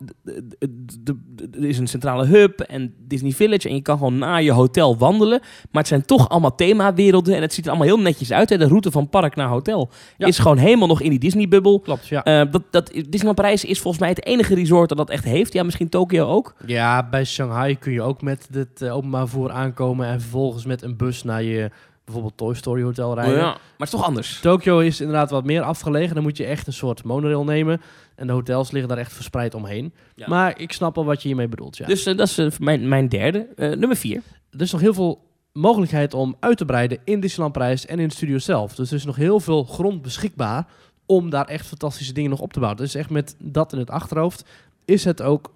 er 1.52 1.64
is 1.66 1.78
een 1.78 1.88
centrale 1.88 2.26
hub 2.26 2.60
en 2.60 2.94
Disney 3.08 3.32
Village 3.32 3.70
en 3.70 3.76
je 3.76 3.82
kan 3.82 3.98
gewoon 3.98 4.18
naar 4.18 4.44
je 4.44 4.52
hotel 4.52 4.98
wandelen, 4.98 5.40
maar 5.72 5.82
het 5.82 5.88
zijn 5.88 6.06
toch 6.06 6.30
allemaal 6.30 6.56
themawerelden 6.56 7.36
en 7.36 7.42
het 7.42 7.54
ziet 7.54 7.64
er 7.66 7.70
allemaal 7.72 7.88
heel 7.88 8.00
netjes 8.00 8.32
uit. 8.32 8.50
Hè? 8.50 8.58
De 8.58 8.68
route 8.68 8.92
van 8.92 9.10
park 9.10 9.36
naar 9.36 9.48
hotel 9.48 9.90
Ja. 10.18 10.28
is 10.28 10.40
gewoon 10.40 10.58
helemaal 10.58 10.88
nog 10.88 11.02
in 11.02 11.10
die 11.10 11.20
Disney-bubbel. 11.20 11.80
Klopt, 11.80 12.08
ja. 12.08 12.24
Eh, 12.24 12.52
dat, 12.52 12.62
dat, 12.72 12.88
Disneyland 12.94 13.36
Parijs 13.36 13.66
is 13.66 13.80
volgens 13.80 14.02
mij 14.02 14.10
het 14.12 14.26
enige 14.26 14.56
resort 14.56 14.90
dat 14.90 14.98
dat 14.98 15.10
echt 15.10 15.24
heeft. 15.24 15.54
Ja, 15.54 15.64
misschien 15.64 15.90
Tokio 15.90 16.26
ook. 16.28 16.56
ja, 16.66 17.08
bij 17.10 17.24
Shanghai 17.26 17.78
kun 17.78 17.92
je 17.92 18.02
ook 18.02 18.22
met 18.22 18.48
het 18.52 18.82
eh, 18.84 18.96
openbaar 18.96 19.28
vervoer 19.28 19.52
aankomen 19.52 20.08
en 20.08 20.22
vervolgens 20.22 20.66
met 20.66 20.82
een 20.82 20.98
bus 20.98 21.24
naar 21.24 21.44
je 21.44 21.72
bijvoorbeeld 22.06 22.38
Toy 22.38 22.54
Story 22.54 22.84
Hotel 22.84 23.16
rijden. 23.16 23.38
Maar 23.38 23.60
het 23.78 23.82
is 23.82 23.90
toch 23.90 24.04
anders. 24.04 24.40
Tokio 24.40 24.80
is 24.80 25.02
inderdaad 25.02 25.30
wat 25.30 25.44
meer 25.44 25.62
afgelegen. 25.62 26.14
Dan 26.14 26.24
moet 26.24 26.38
je 26.38 26.46
echt 26.46 26.68
een 26.68 26.74
soort 26.74 27.04
monorail 27.04 27.44
nemen. 27.44 27.82
En 28.16 28.28
de 28.28 28.34
hotels 28.34 28.72
liggen 28.72 28.90
daar 28.90 28.98
echt 28.98 29.14
verspreid 29.14 29.54
omheen. 29.54 29.94
Ja. 30.16 30.28
Maar 30.28 30.60
ik 30.60 30.72
snap 30.72 30.98
al 30.98 31.06
wat 31.06 31.22
je 31.22 31.28
hiermee 31.28 31.48
bedoelt, 31.48 31.78
ja. 31.78 31.86
Dus 31.86 32.06
eh, 32.06 32.18
dat 32.18 32.28
is 32.28 32.38
eh, 32.38 32.48
mijn, 32.60 32.88
mijn 32.88 33.10
derde. 33.10 33.48
Nummer 33.56 33.96
vier. 33.96 34.22
er 34.52 34.62
is 34.62 34.72
nog 34.72 34.82
heel 34.82 34.94
veel 34.94 35.22
mogelijkheid 35.54 36.14
om 36.14 36.36
uit 36.40 36.58
te 36.58 36.66
breiden 36.66 37.00
in 37.04 37.20
Disneyland 37.20 37.54
Parijs 37.54 37.86
en 37.86 38.00
in 38.00 38.08
de 38.08 38.14
studio 38.14 38.38
zelf. 38.38 38.76
Dus 38.76 38.90
er 38.90 38.96
is 38.96 39.06
nog 39.06 39.16
heel 39.16 39.40
veel 39.40 39.64
grond 39.64 40.02
beschikbaar 40.02 40.68
om 41.06 41.30
daar 41.30 41.48
echt 41.48 41.68
fantastische 41.68 42.14
dingen 42.14 42.30
nog 42.30 42.40
op 42.40 42.54
te 42.54 42.60
bouwen. 42.60 42.82
Dus 42.82 42.96
echt 42.96 43.10
met 43.10 43.36
dat 43.40 43.74
in 43.74 43.80
het 43.80 43.90
achterhoofd 43.90 44.46
is 44.86 45.04
het 45.04 45.22
ook 45.22 45.52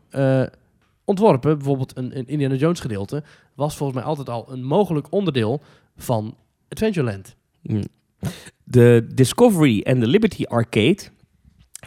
ontworpen. 1.07 1.57
Bijvoorbeeld 1.57 1.97
een, 1.97 2.17
een 2.17 2.27
Indiana 2.27 2.55
Jones 2.55 2.79
gedeelte 2.79 3.23
was 3.55 3.75
volgens 3.77 3.99
mij 3.99 4.07
altijd 4.07 4.29
al 4.29 4.51
een 4.51 4.63
mogelijk 4.63 5.07
onderdeel 5.09 5.61
van 5.97 6.35
Adventureland. 6.69 7.35
Mm. 7.61 7.83
De 8.63 9.07
Discovery 9.13 9.81
en 9.81 9.99
de 9.99 10.07
Liberty 10.07 10.43
Arcade, 10.43 10.97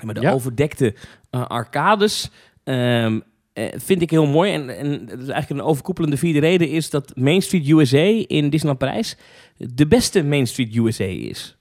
met 0.03 0.15
de 0.17 0.21
Ja. 0.23 0.33
overdekte 0.33 0.95
eh, 1.31 1.47
arcades, 1.47 2.31
ehm, 2.65 3.21
eh, 3.53 3.65
vind 3.77 4.03
ik 4.03 4.11
heel 4.11 4.27
mooi. 4.27 4.53
En, 4.53 4.69
en 4.79 4.91
dat 5.07 5.19
is 5.19 5.29
eigenlijk 5.29 5.61
een 5.61 5.67
overkoepelende 5.69 6.17
vierde 6.17 6.41
reden 6.41 6.69
is 6.69 6.91
dat 6.91 7.17
Main 7.17 7.43
Street 7.43 7.69
USA 7.69 8.25
in 8.27 8.51
Disneyland 8.51 8.79
Parijs 8.79 9.17
de 9.57 9.87
beste 9.87 10.25
Main 10.25 10.47
Street 10.47 10.77
USA 10.77 11.05
is. 11.05 11.57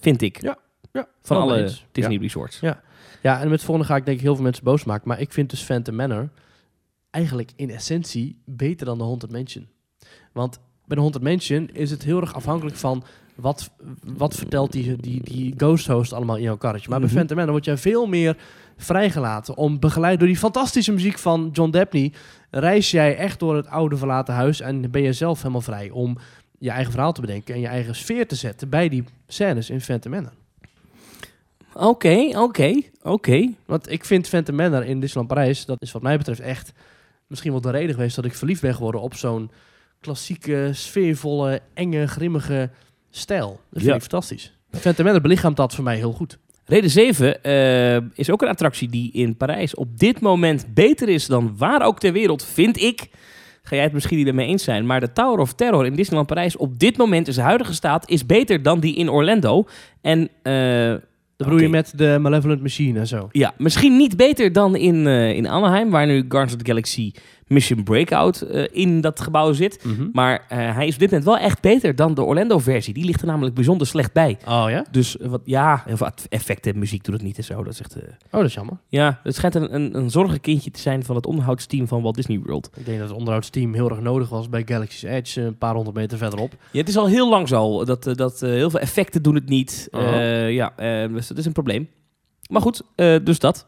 Vind 0.00 0.22
ik. 0.22 0.42
Ja, 0.42 0.58
Ja, 0.92 1.08
Van 1.22 1.36
alle. 1.40 1.70
Disney 1.92 2.14
Ja. 2.14 2.20
resorts. 2.20 2.60
Ja. 2.60 2.82
Ja, 3.22 3.36
en 3.36 3.42
met 3.42 3.50
het 3.52 3.62
volgende 3.62 3.88
ga 3.90 3.96
ik 3.96 4.04
denk 4.04 4.16
ik 4.16 4.22
heel 4.22 4.34
veel 4.34 4.44
mensen 4.44 4.64
boos 4.64 4.84
maken. 4.84 5.08
Maar 5.08 5.20
ik 5.20 5.32
vind 5.32 5.50
dus 5.50 5.62
Phantom 5.62 5.94
Manor 5.94 6.28
eigenlijk 7.10 7.50
in 7.56 7.70
essentie 7.70 8.38
beter 8.44 8.86
dan 8.86 8.98
de 8.98 9.04
Haunted 9.04 9.32
Mansion. 9.32 9.68
Want 10.32 10.58
bij 10.84 10.96
de 10.96 11.02
Haunted 11.02 11.22
Mansion 11.22 11.70
is 11.72 11.90
het 11.90 12.02
heel 12.04 12.20
erg 12.20 12.34
afhankelijk 12.34 12.76
van 12.76 13.04
wat, 13.34 13.70
wat 14.16 14.34
vertelt 14.34 14.72
die, 14.72 14.96
die, 14.96 15.22
die 15.22 15.54
ghost 15.56 15.86
host 15.86 16.12
allemaal 16.12 16.36
in 16.36 16.42
jouw 16.42 16.56
karretje. 16.56 16.88
Maar 16.88 16.98
Mhm. 16.98 17.06
bij 17.08 17.16
Phantom 17.16 17.36
Manor 17.36 17.52
word 17.52 17.64
jij 17.64 17.76
veel 17.76 18.06
meer 18.06 18.36
vrijgelaten 18.76 19.56
om 19.56 19.78
begeleid 19.78 20.18
door 20.18 20.28
die 20.28 20.36
fantastische 20.36 20.92
muziek 20.92 21.18
van 21.18 21.48
John 21.52 21.70
Debney 21.70 22.12
reis 22.50 22.90
jij 22.90 23.16
echt 23.16 23.38
door 23.38 23.56
het 23.56 23.66
oude 23.66 23.96
verlaten 23.96 24.34
huis 24.34 24.60
en 24.60 24.90
ben 24.90 25.02
je 25.02 25.12
zelf 25.12 25.38
helemaal 25.38 25.60
vrij 25.60 25.90
om 25.90 26.18
je 26.58 26.70
eigen 26.70 26.92
verhaal 26.92 27.12
te 27.12 27.20
bedenken 27.20 27.54
en 27.54 27.60
je 27.60 27.66
eigen 27.66 27.94
sfeer 27.94 28.26
te 28.26 28.34
zetten 28.34 28.68
bij 28.68 28.88
die 28.88 29.04
scènes 29.26 29.70
in 29.70 29.80
Phantom 29.80 30.10
Manor. 30.12 30.32
Oké, 31.74 32.38
oké, 32.38 32.80
oké. 33.02 33.48
Want 33.66 33.90
ik 33.90 34.04
vind 34.04 34.28
Phantom 34.28 34.54
Manor 34.54 34.84
in 34.84 35.00
Disneyland 35.00 35.28
Parijs, 35.34 35.64
dat 35.64 35.82
is 35.82 35.92
wat 35.92 36.02
mij 36.02 36.18
betreft 36.18 36.40
echt 36.40 36.72
misschien 37.28 37.52
wel 37.52 37.60
de 37.60 37.70
reden 37.70 37.94
geweest 37.94 38.16
dat 38.16 38.24
ik 38.24 38.34
verliefd 38.34 38.60
ben 38.62 38.74
geworden 38.74 39.00
op 39.00 39.14
zo'n 39.14 39.50
klassieke, 40.00 40.70
sfeervolle, 40.72 41.60
enge, 41.74 42.06
grimmige 42.06 42.70
stijl. 43.10 43.48
Dat 43.48 43.58
vind 43.70 43.84
Ja. 43.84 43.94
ik 43.94 44.00
fantastisch. 44.00 44.52
Phantom 44.70 45.22
belichaamt 45.22 45.56
dat 45.56 45.74
voor 45.74 45.84
mij 45.84 45.96
heel 45.96 46.12
goed. 46.12 46.38
Reden 46.64 46.90
7 46.90 47.42
eh, 47.42 47.96
is 48.14 48.30
ook 48.30 48.42
een 48.42 48.48
attractie 48.48 48.88
die 48.88 49.12
in 49.12 49.36
Parijs 49.36 49.74
op 49.74 49.98
dit 49.98 50.20
moment 50.20 50.74
beter 50.74 51.08
is 51.08 51.26
dan 51.26 51.54
waar 51.56 51.82
ook 51.82 51.98
ter 51.98 52.12
wereld, 52.12 52.44
vind 52.44 52.80
ik. 52.80 53.08
Ga 53.62 53.74
jij 53.74 53.84
het 53.84 53.92
misschien 53.92 54.24
niet 54.24 54.34
me 54.34 54.44
eens 54.44 54.64
zijn, 54.64 54.86
maar 54.86 55.00
de 55.00 55.12
Tower 55.12 55.38
of 55.38 55.52
Terror 55.54 55.86
in 55.86 55.94
Disneyland 55.94 56.28
Parijs 56.28 56.56
op 56.56 56.78
dit 56.78 56.96
moment 56.96 57.26
in 57.26 57.32
zijn 57.32 57.46
huidige 57.46 57.72
staat 57.74 58.10
is 58.10 58.26
beter 58.26 58.62
dan 58.62 58.80
die 58.80 58.96
in 58.96 59.10
Orlando. 59.10 59.66
En 60.00 60.28
eh, 60.42 60.94
Dat 61.38 61.46
bedoel 61.46 61.62
je 61.62 61.68
met 61.68 61.92
de 61.96 62.18
Malevolent 62.20 62.62
Machine 62.62 62.98
en 62.98 63.06
zo. 63.06 63.28
ja, 63.32 63.54
misschien 63.58 63.96
niet 63.96 64.16
beter 64.16 64.52
dan 64.52 64.76
in, 64.76 65.06
eh, 65.06 65.30
in 65.32 65.48
Anaheim, 65.48 65.90
waar 65.90 66.06
nu 66.06 66.20
Guardians 66.20 66.52
of 66.52 66.58
the 66.58 66.66
Galaxy 66.66 67.12
Mission 67.48 67.82
Breakout 67.82 68.40
eh, 68.40 68.64
in 68.70 69.00
dat 69.00 69.20
gebouw 69.20 69.52
zit. 69.52 69.84
Maar 70.12 70.44
eh, 70.48 70.74
hij 70.74 70.86
is 70.86 70.92
op 70.92 71.00
dit 71.00 71.10
moment 71.10 71.28
wel 71.28 71.38
echt 71.38 71.60
beter 71.60 71.96
dan 71.96 72.14
de 72.14 72.22
Orlando-versie. 72.22 72.94
Die 72.94 73.04
ligt 73.04 73.20
er 73.20 73.26
namelijk 73.26 73.54
bijzonder 73.54 73.86
slecht 73.86 74.12
bij. 74.12 74.38
Oh 74.46 74.64
ja? 74.68 74.84
Dus 74.90 75.18
eh, 75.18 75.28
wat, 75.28 75.40
ja, 75.44 75.82
heel 75.86 75.96
veel 75.96 76.10
effecten, 76.28 76.78
muziek 76.78 77.04
doet 77.04 77.14
het 77.14 77.22
niet 77.22 77.36
en 77.36 77.44
zo. 77.44 77.62
Dat 77.62 77.72
is 77.72 77.80
echt... 77.80 77.96
Oh, 77.96 78.02
dat 78.30 78.44
is 78.44 78.54
jammer. 78.54 78.76
Ja, 78.88 79.20
het 79.22 79.34
schijnt 79.34 79.54
een, 79.54 79.74
een, 79.74 79.96
een 79.96 80.10
zorgenkindje 80.10 80.70
te 80.70 80.80
zijn 80.80 81.04
van 81.04 81.16
het 81.16 81.26
onderhoudsteam 81.26 81.88
van 81.88 82.02
Walt 82.02 82.14
Disney 82.14 82.40
World. 82.44 82.70
Ik 82.76 82.84
denk 82.84 82.98
dat 82.98 83.08
het 83.08 83.16
onderhoudsteam 83.16 83.74
heel 83.74 83.90
erg 83.90 84.00
nodig 84.00 84.28
was 84.28 84.48
bij 84.48 84.62
Galaxy's 84.66 85.02
Edge, 85.02 85.40
een 85.40 85.58
paar 85.58 85.74
honderd 85.74 85.96
meter 85.96 86.18
verderop. 86.18 86.54
Ja, 86.72 86.78
het 86.78 86.88
is 86.88 86.96
al 86.96 87.06
heel 87.06 87.28
lang 87.28 87.48
zo. 87.48 87.84
Dat, 87.84 88.04
dat 88.14 88.40
heel 88.40 88.70
veel 88.70 88.80
effecten 88.80 89.22
doen 89.22 89.34
het 89.34 89.48
niet. 89.48 89.88
Eh, 89.90 90.52
ja, 90.52 90.72
dus 91.08 91.26
dat 91.26 91.38
is 91.38 91.46
een 91.46 91.52
probleem. 91.52 91.88
Maar 92.50 92.62
goed, 92.62 92.82
dus 93.24 93.38
dat. 93.38 93.66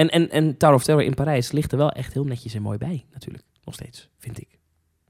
En, 0.00 0.08
en, 0.08 0.30
en 0.30 0.56
Tower 0.56 0.74
of 0.74 0.82
Terror 0.84 1.04
in 1.04 1.14
Parijs 1.14 1.52
ligt 1.52 1.72
er 1.72 1.78
wel 1.78 1.90
echt 1.90 2.12
heel 2.12 2.24
netjes 2.24 2.54
en 2.54 2.62
mooi 2.62 2.78
bij, 2.78 3.04
natuurlijk. 3.12 3.44
Nog 3.64 3.74
steeds, 3.74 4.08
vind 4.18 4.40
ik. 4.40 4.48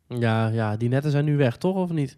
Ja, 0.09 0.49
ja, 0.49 0.77
die 0.77 0.89
netten 0.89 1.11
zijn 1.11 1.25
nu 1.25 1.37
weg, 1.37 1.57
toch? 1.57 1.77
Of 1.77 1.91
niet? 1.91 2.17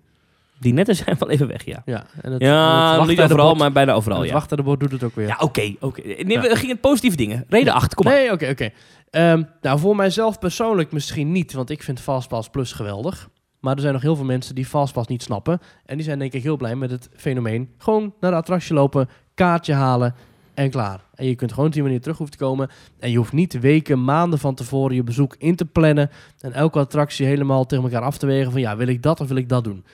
Die 0.59 0.73
netten 0.73 0.97
zijn 0.97 1.17
wel 1.19 1.31
even 1.31 1.47
weg, 1.47 1.65
ja. 1.65 1.83
Ja, 1.85 2.07
en 2.23 2.33
het, 2.33 2.43
ja, 2.43 2.99
het 2.99 3.09
niet 3.09 3.21
overal, 3.21 3.55
maar 3.55 3.73
bijna 3.73 3.93
overal, 3.93 4.19
het 4.19 4.29
ja. 4.29 4.33
wachttijdbord 4.35 4.81
doet 4.81 4.93
het 4.93 5.03
ook 5.03 5.15
weer. 5.15 5.27
Ja, 5.27 5.37
oké, 5.41 5.75
oké. 5.81 6.01
Nee, 6.03 6.27
Ja. 6.27 6.41
we 6.41 6.57
gingen 6.57 6.81
positieve 6.81 7.17
dingen. 7.17 7.45
Reden 7.49 7.73
8, 7.73 7.95
kom 7.95 8.05
maar. 8.05 8.15
Nee, 8.15 8.33
oké, 8.33 8.49
oké. 8.49 8.71
Ehm, 9.11 9.43
nou, 9.61 9.79
voor 9.79 9.97
mijzelf 9.97 10.39
persoonlijk 10.39 10.93
misschien 10.93 11.33
niet, 11.33 11.53
want 11.53 11.71
ik 11.71 11.83
vind 11.83 12.01
Fastpass 12.01 12.51
Plus 12.51 12.73
geweldig. 12.73 13.29
Maar 13.61 13.75
er 13.75 13.81
zijn 13.81 13.93
nog 13.93 14.03
heel 14.03 14.17
veel 14.17 14.25
mensen 14.25 14.55
die 14.55 14.67
Fastpass 14.67 15.09
niet 15.09 15.23
snappen. 15.23 15.61
En 15.85 15.97
die 15.97 16.05
zijn 16.05 16.19
denk 16.19 16.33
ik 16.33 16.43
heel 16.43 16.57
blij 16.57 16.77
met 16.77 16.91
het 16.91 17.09
fenomeen. 17.17 17.75
Gewoon 17.79 18.15
naar 18.21 18.31
de 18.31 18.37
attractie 18.37 18.75
lopen, 18.75 19.09
kaartje 19.35 19.73
halen 19.73 20.15
en 20.55 20.71
klaar. 20.71 21.05
En 21.15 21.27
je 21.27 21.35
kunt 21.35 21.51
gewoon 21.51 21.67
op 21.67 21.73
die 21.73 21.83
manier 21.83 22.01
terug 22.01 22.17
hoeven 22.17 22.39
te 22.39 22.45
komen. 22.45 22.71
En 22.99 23.11
je 23.11 23.17
hoeft 23.17 23.33
niet 23.33 23.61
weken, 23.61 24.05
maanden 24.05 24.39
van 24.39 24.55
tevoren 24.55 24.95
je 24.95 25.03
bezoek 25.03 25.35
in 25.39 25.57
te 25.57 25.65
plannen. 25.65 26.11
En 26.39 26.53
elke 26.53 26.79
attractie 26.79 27.27
helemaal 27.27 27.67
tegen 27.67 27.85
elkaar 27.85 28.03
af 28.03 28.19
te 28.19 28.27
wegen 28.27 28.53
van 28.53 28.61
ja, 28.61 28.77
wil 28.77 28.87
ik 28.87 29.03
dat 29.03 29.21
of 29.21 29.29
wil 29.29 29.37
ik 29.37 29.49
dat 29.49 29.65
doen. 29.65 29.85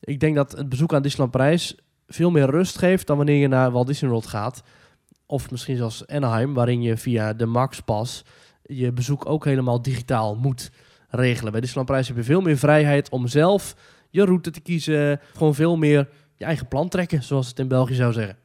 Ik 0.00 0.20
denk 0.20 0.36
dat 0.36 0.52
het 0.52 0.68
bezoek 0.68 0.94
aan 0.94 1.02
Disneyland 1.02 1.32
Parijs 1.32 1.76
veel 2.06 2.30
meer 2.30 2.50
rust 2.50 2.78
geeft 2.78 3.06
dan 3.06 3.16
wanneer 3.16 3.40
je 3.40 3.48
naar 3.48 3.70
Walt 3.70 3.86
Disney 3.86 4.10
World 4.10 4.26
gaat. 4.26 4.62
Of 5.26 5.50
misschien 5.50 5.76
zelfs 5.76 6.06
Anaheim, 6.06 6.54
waarin 6.54 6.82
je 6.82 6.96
via 6.96 7.32
de 7.32 7.46
Max 7.46 7.80
Pass 7.80 8.24
je 8.62 8.92
bezoek 8.92 9.26
ook 9.26 9.44
helemaal 9.44 9.82
digitaal 9.82 10.36
moet 10.36 10.70
regelen. 11.08 11.52
Bij 11.52 11.60
Disneyland 11.60 11.88
Parijs 11.88 12.08
heb 12.08 12.16
je 12.16 12.22
veel 12.22 12.40
meer 12.40 12.56
vrijheid 12.56 13.08
om 13.08 13.26
zelf 13.26 13.76
je 14.10 14.24
route 14.24 14.50
te 14.50 14.60
kiezen. 14.60 15.20
Gewoon 15.32 15.54
veel 15.54 15.76
meer 15.76 16.08
je 16.34 16.44
eigen 16.44 16.68
plan 16.68 16.88
trekken, 16.88 17.22
zoals 17.22 17.48
het 17.48 17.58
in 17.58 17.68
België 17.68 17.94
zou 17.94 18.12
zeggen. 18.12 18.43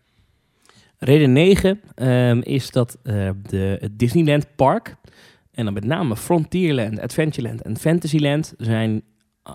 Reden 1.00 1.32
9 1.32 1.82
ehm, 1.96 2.40
is 2.44 2.72
dat 2.72 2.98
eh, 3.04 3.30
de 3.50 3.78
het 3.80 4.00
Disneyland 4.00 4.56
Park, 4.56 4.96
en 5.52 5.66
dan 5.66 5.74
met 5.74 5.86
name 5.86 6.16
Frontierland, 6.16 7.00
Adventureland 7.00 7.62
en 7.62 7.78
Fantasyland, 7.78 8.54
zijn 8.58 9.04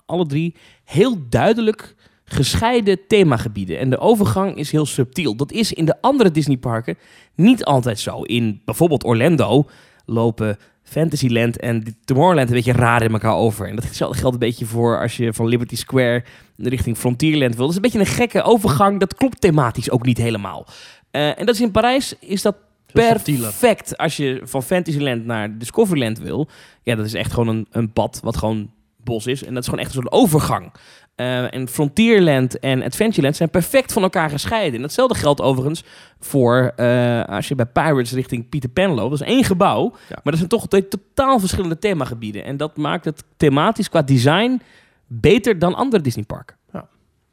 alle 0.07 0.27
drie 0.27 0.55
heel 0.85 1.29
duidelijk 1.29 1.95
gescheiden 2.25 2.99
themagebieden. 3.09 3.79
En 3.79 3.91
de 3.91 3.99
overgang 3.99 4.57
is 4.57 4.71
heel 4.71 4.87
subtiel. 4.87 5.37
Dat 5.37 5.53
is 5.53 5.73
in 5.73 5.85
de 5.85 6.01
andere 6.01 6.31
Disneyparken 6.31 6.99
niet 7.35 7.65
altijd 7.65 7.99
zo. 7.99 8.23
In 8.23 8.63
bijvoorbeeld 8.65 9.05
Orlando 9.05 9.69
lopen 10.07 10.59
Fantasyland 10.83 11.59
en 11.59 11.97
Tomorrowland 12.05 12.49
een 12.49 12.55
beetje 12.55 12.73
raar 12.73 13.03
in 13.03 13.13
elkaar 13.13 13.35
over. 13.35 13.69
En 13.69 13.77
dat 13.77 13.87
geldt 13.87 14.25
een 14.25 14.39
beetje 14.39 14.67
voor 14.67 15.01
als 15.01 15.17
je 15.17 15.33
van 15.33 15.47
Liberty 15.47 15.77
Square 15.77 16.25
richting 16.57 16.97
Frontierland 16.97 17.57
wil. 17.57 17.67
Dat 17.67 17.71
is 17.71 17.77
een 17.77 17.83
beetje 17.83 17.99
een 17.99 18.07
gekke 18.07 18.43
overgang. 18.43 19.01
Dat 19.01 19.15
klopt 19.15 19.41
thematisch 19.41 19.91
ook 19.91 20.05
niet 20.07 20.19
helemaal. 20.19 20.67
Eh, 21.15 21.39
en 21.39 21.47
dat 21.47 21.55
is 21.55 21.61
in 21.61 21.71
Parijs 21.71 22.15
is 22.21 22.43
dat 22.43 22.57
perfect 22.93 23.97
als 23.97 24.17
je 24.17 24.41
van 24.45 24.63
Fantasyland 24.63 25.25
naar 25.25 25.59
Discoveryland 25.59 26.19
wil. 26.19 26.49
Ja, 26.83 26.95
dat 26.95 27.07
is 27.07 27.15
echt 27.15 27.33
gewoon 27.33 27.49
een, 27.57 27.67
een 27.71 27.93
pad 27.93 28.21
wat 28.23 28.37
gewoon 28.37 28.71
bos 28.97 29.27
is. 29.27 29.45
En 29.45 29.55
dat 29.55 29.63
is 29.63 29.69
gewoon 29.69 29.85
echt 29.85 29.95
een 29.95 30.03
soort 30.03 30.15
overgang. 30.15 30.73
Eh, 31.15 31.55
en 31.55 31.69
Frontierland 31.69 32.59
en 32.59 32.83
Adventureland 32.83 33.37
zijn 33.37 33.51
perfect 33.51 33.93
van 33.93 34.03
elkaar 34.03 34.31
gescheiden. 34.31 34.75
En 34.75 34.81
datzelfde 34.81 35.15
geldt 35.19 35.41
overigens 35.41 35.85
voor 36.21 36.73
eh, 36.77 37.25
als 37.25 37.49
je 37.49 37.55
bij 37.55 37.67
Pirates 37.67 38.13
richting 38.13 38.49
Peter 38.49 38.69
Pan 38.69 38.91
loopt. 38.91 39.11
Dat 39.19 39.21
is 39.29 39.35
één 39.35 39.45
gebouw, 39.45 39.83
Ja. 39.91 39.97
maar 40.09 40.21
dat 40.23 40.37
zijn 40.37 40.49
toch 40.49 40.69
twee 40.69 40.89
totaal 40.89 41.39
verschillende 41.39 41.79
themagebieden. 41.79 42.45
En 42.45 42.57
dat 42.57 42.77
maakt 42.77 43.05
het 43.05 43.25
thematisch 43.37 43.89
qua 43.89 44.03
design 44.03 44.61
beter 45.07 45.59
dan 45.59 45.75
andere 45.75 46.03
Disneyparken. 46.03 46.57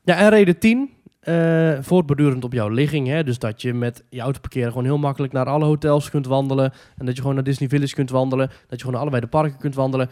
Ja, 0.04 0.18
en 0.18 0.30
reden 0.30 0.60
10, 0.60 0.90
eh 1.22 1.78
voortbordurend 1.82 2.44
op 2.44 2.54
jouw 2.54 2.70
ligging. 2.70 3.08
Hè? 3.08 3.24
Dus 3.24 3.40
dat 3.40 3.62
je 3.62 3.74
met 3.74 4.04
je 4.10 4.20
auto 4.20 4.40
parkeren 4.40 4.70
gewoon 4.70 4.84
heel 4.84 4.98
makkelijk 4.98 5.34
naar 5.34 5.46
alle 5.46 5.66
hotels 5.66 6.10
kunt 6.10 6.26
wandelen. 6.26 6.74
En 6.98 7.06
dat 7.06 7.16
je 7.16 7.22
gewoon 7.22 7.36
naar 7.36 7.44
Disney 7.44 7.70
Village 7.70 7.94
kunt 7.94 8.10
wandelen. 8.10 8.48
Dat 8.48 8.58
je 8.70 8.78
gewoon 8.78 8.92
naar 8.92 9.02
allebei 9.02 9.22
de 9.22 9.28
parken 9.28 9.58
kunt 9.58 9.76
wandelen. 9.76 10.10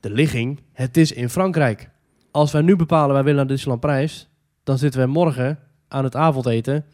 De 0.00 0.10
ligging, 0.10 0.60
het 0.72 0.96
is 0.96 1.12
in 1.12 1.28
Frankrijk. 1.28 1.90
Als 2.30 2.52
wij 2.52 2.62
nu 2.62 2.76
bepalen 2.76 3.14
wij 3.14 3.22
willen 3.22 3.38
naar 3.38 3.46
Disneyland 3.46 3.80
Parijs, 3.80 4.28
dan 4.64 4.78
zitten 4.78 5.00
wij 5.00 5.08
morgen 5.08 5.58
aan 5.88 6.04
het 6.04 6.16
avondeten, 6.16 6.84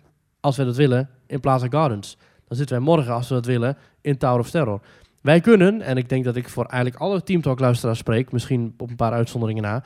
als 0.40 0.56
we 0.56 0.64
dat 0.64 0.76
willen, 0.76 1.08
in 1.26 1.40
Plaza 1.40 1.66
Gardens. 1.68 2.16
Dan 2.48 2.56
zitten 2.56 2.76
wij 2.76 2.84
morgen, 2.84 3.12
als 3.12 3.28
we 3.28 3.34
dat 3.34 3.46
willen, 3.46 3.76
in 4.00 4.18
Tower 4.18 4.38
of 4.38 4.50
Terror. 4.50 4.80
Wij 5.20 5.40
kunnen, 5.40 5.80
en 5.80 5.96
ik 5.96 6.08
denk 6.08 6.24
dat 6.24 6.36
ik 6.36 6.48
voor 6.48 6.64
eigenlijk 6.64 7.02
alle 7.02 7.22
Team 7.22 7.40
Talk 7.42 7.60
luisteraars 7.60 7.98
spreek, 7.98 8.32
misschien 8.32 8.74
op 8.78 8.90
een 8.90 8.96
paar 8.96 9.12
uitzonderingen 9.12 9.62
na, 9.62 9.82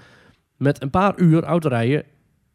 met 0.56 0.82
een 0.82 0.90
paar 0.90 1.18
uur 1.18 1.42
autorijden 1.44 2.04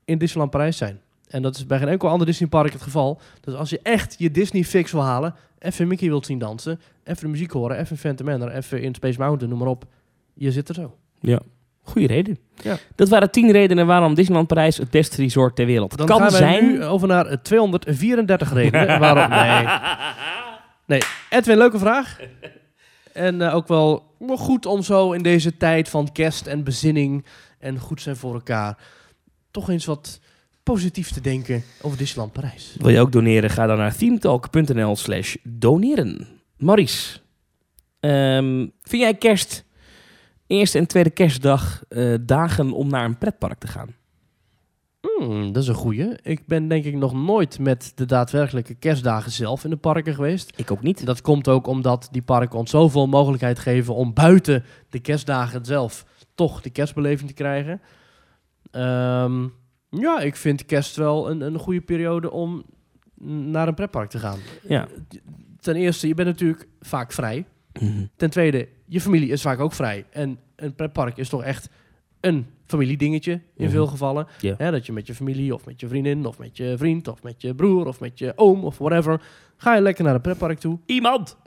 in 0.06 0.18
Disneyland 0.18 0.52
Parijs 0.52 0.78
zijn. 0.78 1.02
En 1.32 1.42
dat 1.42 1.56
is 1.56 1.66
bij 1.66 1.78
geen 1.78 1.88
enkel 1.88 2.10
ander 2.10 2.28
Disneypark 2.28 2.74
het 2.74 2.82
geval. 2.82 3.20
Dus 3.42 3.54
als 3.54 3.70
je 3.70 3.80
echt 3.84 4.16
je 4.18 4.32
Disney 4.32 4.64
fix 4.64 4.92
wil 4.92 5.04
halen, 5.04 5.36
even 5.60 5.88
Mickey 5.88 6.08
wilt 6.08 6.26
zien 6.26 6.40
dansen, 6.40 6.80
even 7.04 7.22
de 7.24 7.28
muziek 7.28 7.52
horen, 7.52 7.78
even 7.80 7.98
Phantom 7.98 8.26
Manor, 8.26 8.52
even 8.52 8.82
in 8.82 8.96
Space 8.96 9.20
Mountain, 9.20 9.50
noem 9.50 9.60
maar 9.60 9.68
op. 9.68 9.86
Je 10.34 10.52
zit 10.52 10.70
er 10.70 10.76
zo. 10.76 10.96
Ja. 11.20 11.40
Goeie 11.84 12.08
reden. 12.08 12.38
Ja. 12.64 12.78
Dat 12.96 13.10
waren 13.10 13.32
tien 13.32 13.52
redenen 13.52 13.88
waarom 13.88 14.14
Disneyland 14.14 14.48
Parijs 14.48 14.78
het 14.78 14.90
beste 14.90 15.16
resort 15.22 15.56
ter 15.56 15.66
wereld 15.66 15.98
Dan 15.98 16.08
kan 16.08 16.20
gaan 16.20 16.32
zijn. 16.32 16.66
nu 16.66 16.84
over 16.84 17.08
naar 17.08 17.26
eh, 17.26 17.38
234 17.38 18.54
redenen. 18.54 19.00
waarom? 19.00 19.30
Nee. 19.40 21.00
Nee. 21.00 21.02
Edwin, 21.30 21.58
leuke 21.58 21.80
vraag. 21.80 22.20
En 23.14 23.42
eh, 23.42 23.56
ook 23.56 23.68
wel 23.68 24.16
goed 24.28 24.66
om 24.66 24.82
zo 24.84 25.12
in 25.12 25.24
deze 25.24 25.58
tijd 25.58 25.90
van 25.90 26.12
kerst 26.12 26.48
en 26.48 26.64
bezinning 26.64 27.26
en 27.60 27.80
goed 27.80 28.02
zijn 28.02 28.16
voor 28.16 28.34
elkaar, 28.34 28.78
toch 29.52 29.70
eens 29.70 29.86
wat 29.86 30.20
positief 30.64 31.12
te 31.12 31.22
denken 31.22 31.64
over 31.82 31.98
Disneyland 31.98 32.34
Parijs. 32.34 32.76
Wil 32.80 32.90
je 32.90 33.00
ook 33.00 33.12
doneren? 33.12 33.50
Ga 33.50 33.68
dan 33.68 33.78
naar 33.78 33.96
themetalk.nl 33.96 34.96
slash 34.96 35.36
doneren. 35.44 36.28
Maurice, 36.58 37.20
ehm, 38.00 38.68
vind 38.82 39.02
jij 39.02 39.16
kerst, 39.16 39.66
eerste 40.48 40.78
en 40.78 40.88
tweede 40.88 41.10
kerstdag, 41.10 41.84
eh, 41.90 42.14
dagen 42.22 42.72
om 42.72 42.90
naar 42.90 43.06
een 43.06 43.18
pretpark 43.18 43.60
te 43.60 43.68
gaan? 43.68 43.96
Hmm, 45.02 45.52
dat 45.52 45.64
is 45.64 45.70
een 45.70 45.76
goeie. 45.76 46.16
Ik 46.22 46.46
ben 46.48 46.68
denk 46.68 46.86
ik 46.86 46.96
nog 46.96 47.14
nooit 47.14 47.60
met 47.60 47.92
de 47.96 48.06
daadwerkelijke 48.06 48.74
kerstdagen 48.74 49.32
zelf 49.32 49.64
in 49.64 49.70
de 49.70 49.78
parken 49.78 50.14
geweest. 50.14 50.54
Ik 50.56 50.72
ook 50.72 50.82
niet. 50.82 51.06
Dat 51.06 51.22
komt 51.22 51.48
ook 51.48 51.68
omdat 51.68 52.08
die 52.12 52.22
parken 52.22 52.60
ons 52.60 52.70
zoveel 52.70 53.08
mogelijkheid 53.08 53.60
geven 53.60 53.96
om 53.96 54.14
buiten 54.14 54.64
de 54.90 55.00
kerstdagen 55.00 55.66
zelf 55.66 56.06
toch 56.36 56.62
de 56.62 56.70
kerstbeleving 56.70 57.30
te 57.30 57.36
krijgen. 57.36 57.82
Ehm, 58.72 59.48
ja, 59.92 60.20
ik 60.20 60.36
vind 60.36 60.66
kerst 60.66 60.96
wel 60.96 61.30
een, 61.30 61.42
een 61.42 61.58
goede 61.60 61.82
periode 61.82 62.32
om 62.32 62.64
naar 63.52 63.68
een 63.68 63.74
pretpark 63.74 64.10
te 64.10 64.20
gaan. 64.20 64.40
Ja. 64.68 64.88
Ten 65.60 65.76
eerste, 65.76 66.08
je 66.08 66.14
bent 66.14 66.28
natuurlijk 66.28 66.68
vaak 66.80 67.12
vrij. 67.12 67.46
Ten 68.16 68.30
tweede, 68.30 68.68
je 68.86 69.02
familie 69.02 69.30
is 69.30 69.42
vaak 69.42 69.60
ook 69.60 69.74
vrij. 69.74 70.06
En 70.10 70.40
een 70.56 70.76
pretpark 70.76 71.18
is 71.18 71.30
toch 71.30 71.44
echt 71.44 71.70
een 72.20 72.46
familiedingetje 72.66 73.32
in 73.32 73.42
Mhm. 73.58 73.70
veel 73.70 73.88
gevallen. 73.88 74.28
Ja. 74.40 74.56
Hè, 74.58 74.72
dat 74.72 74.86
je 74.86 74.92
met 74.92 75.08
je 75.08 75.16
familie 75.16 75.54
of 75.54 75.66
met 75.66 75.80
je 75.80 75.88
vriendin 75.88 76.26
of 76.26 76.38
met 76.38 76.58
je 76.58 76.74
vriend 76.78 77.08
of 77.08 77.24
met 77.24 77.42
je 77.42 77.56
broer 77.56 77.88
of 77.88 78.00
met 78.00 78.20
je 78.20 78.34
oom 78.36 78.64
of 78.64 78.78
whatever... 78.78 79.22
ga 79.58 79.76
je 79.76 79.82
lekker 79.82 80.04
naar 80.04 80.16
een 80.16 80.22
pretpark 80.22 80.60
toe. 80.60 80.80
Iemand! 80.86 81.38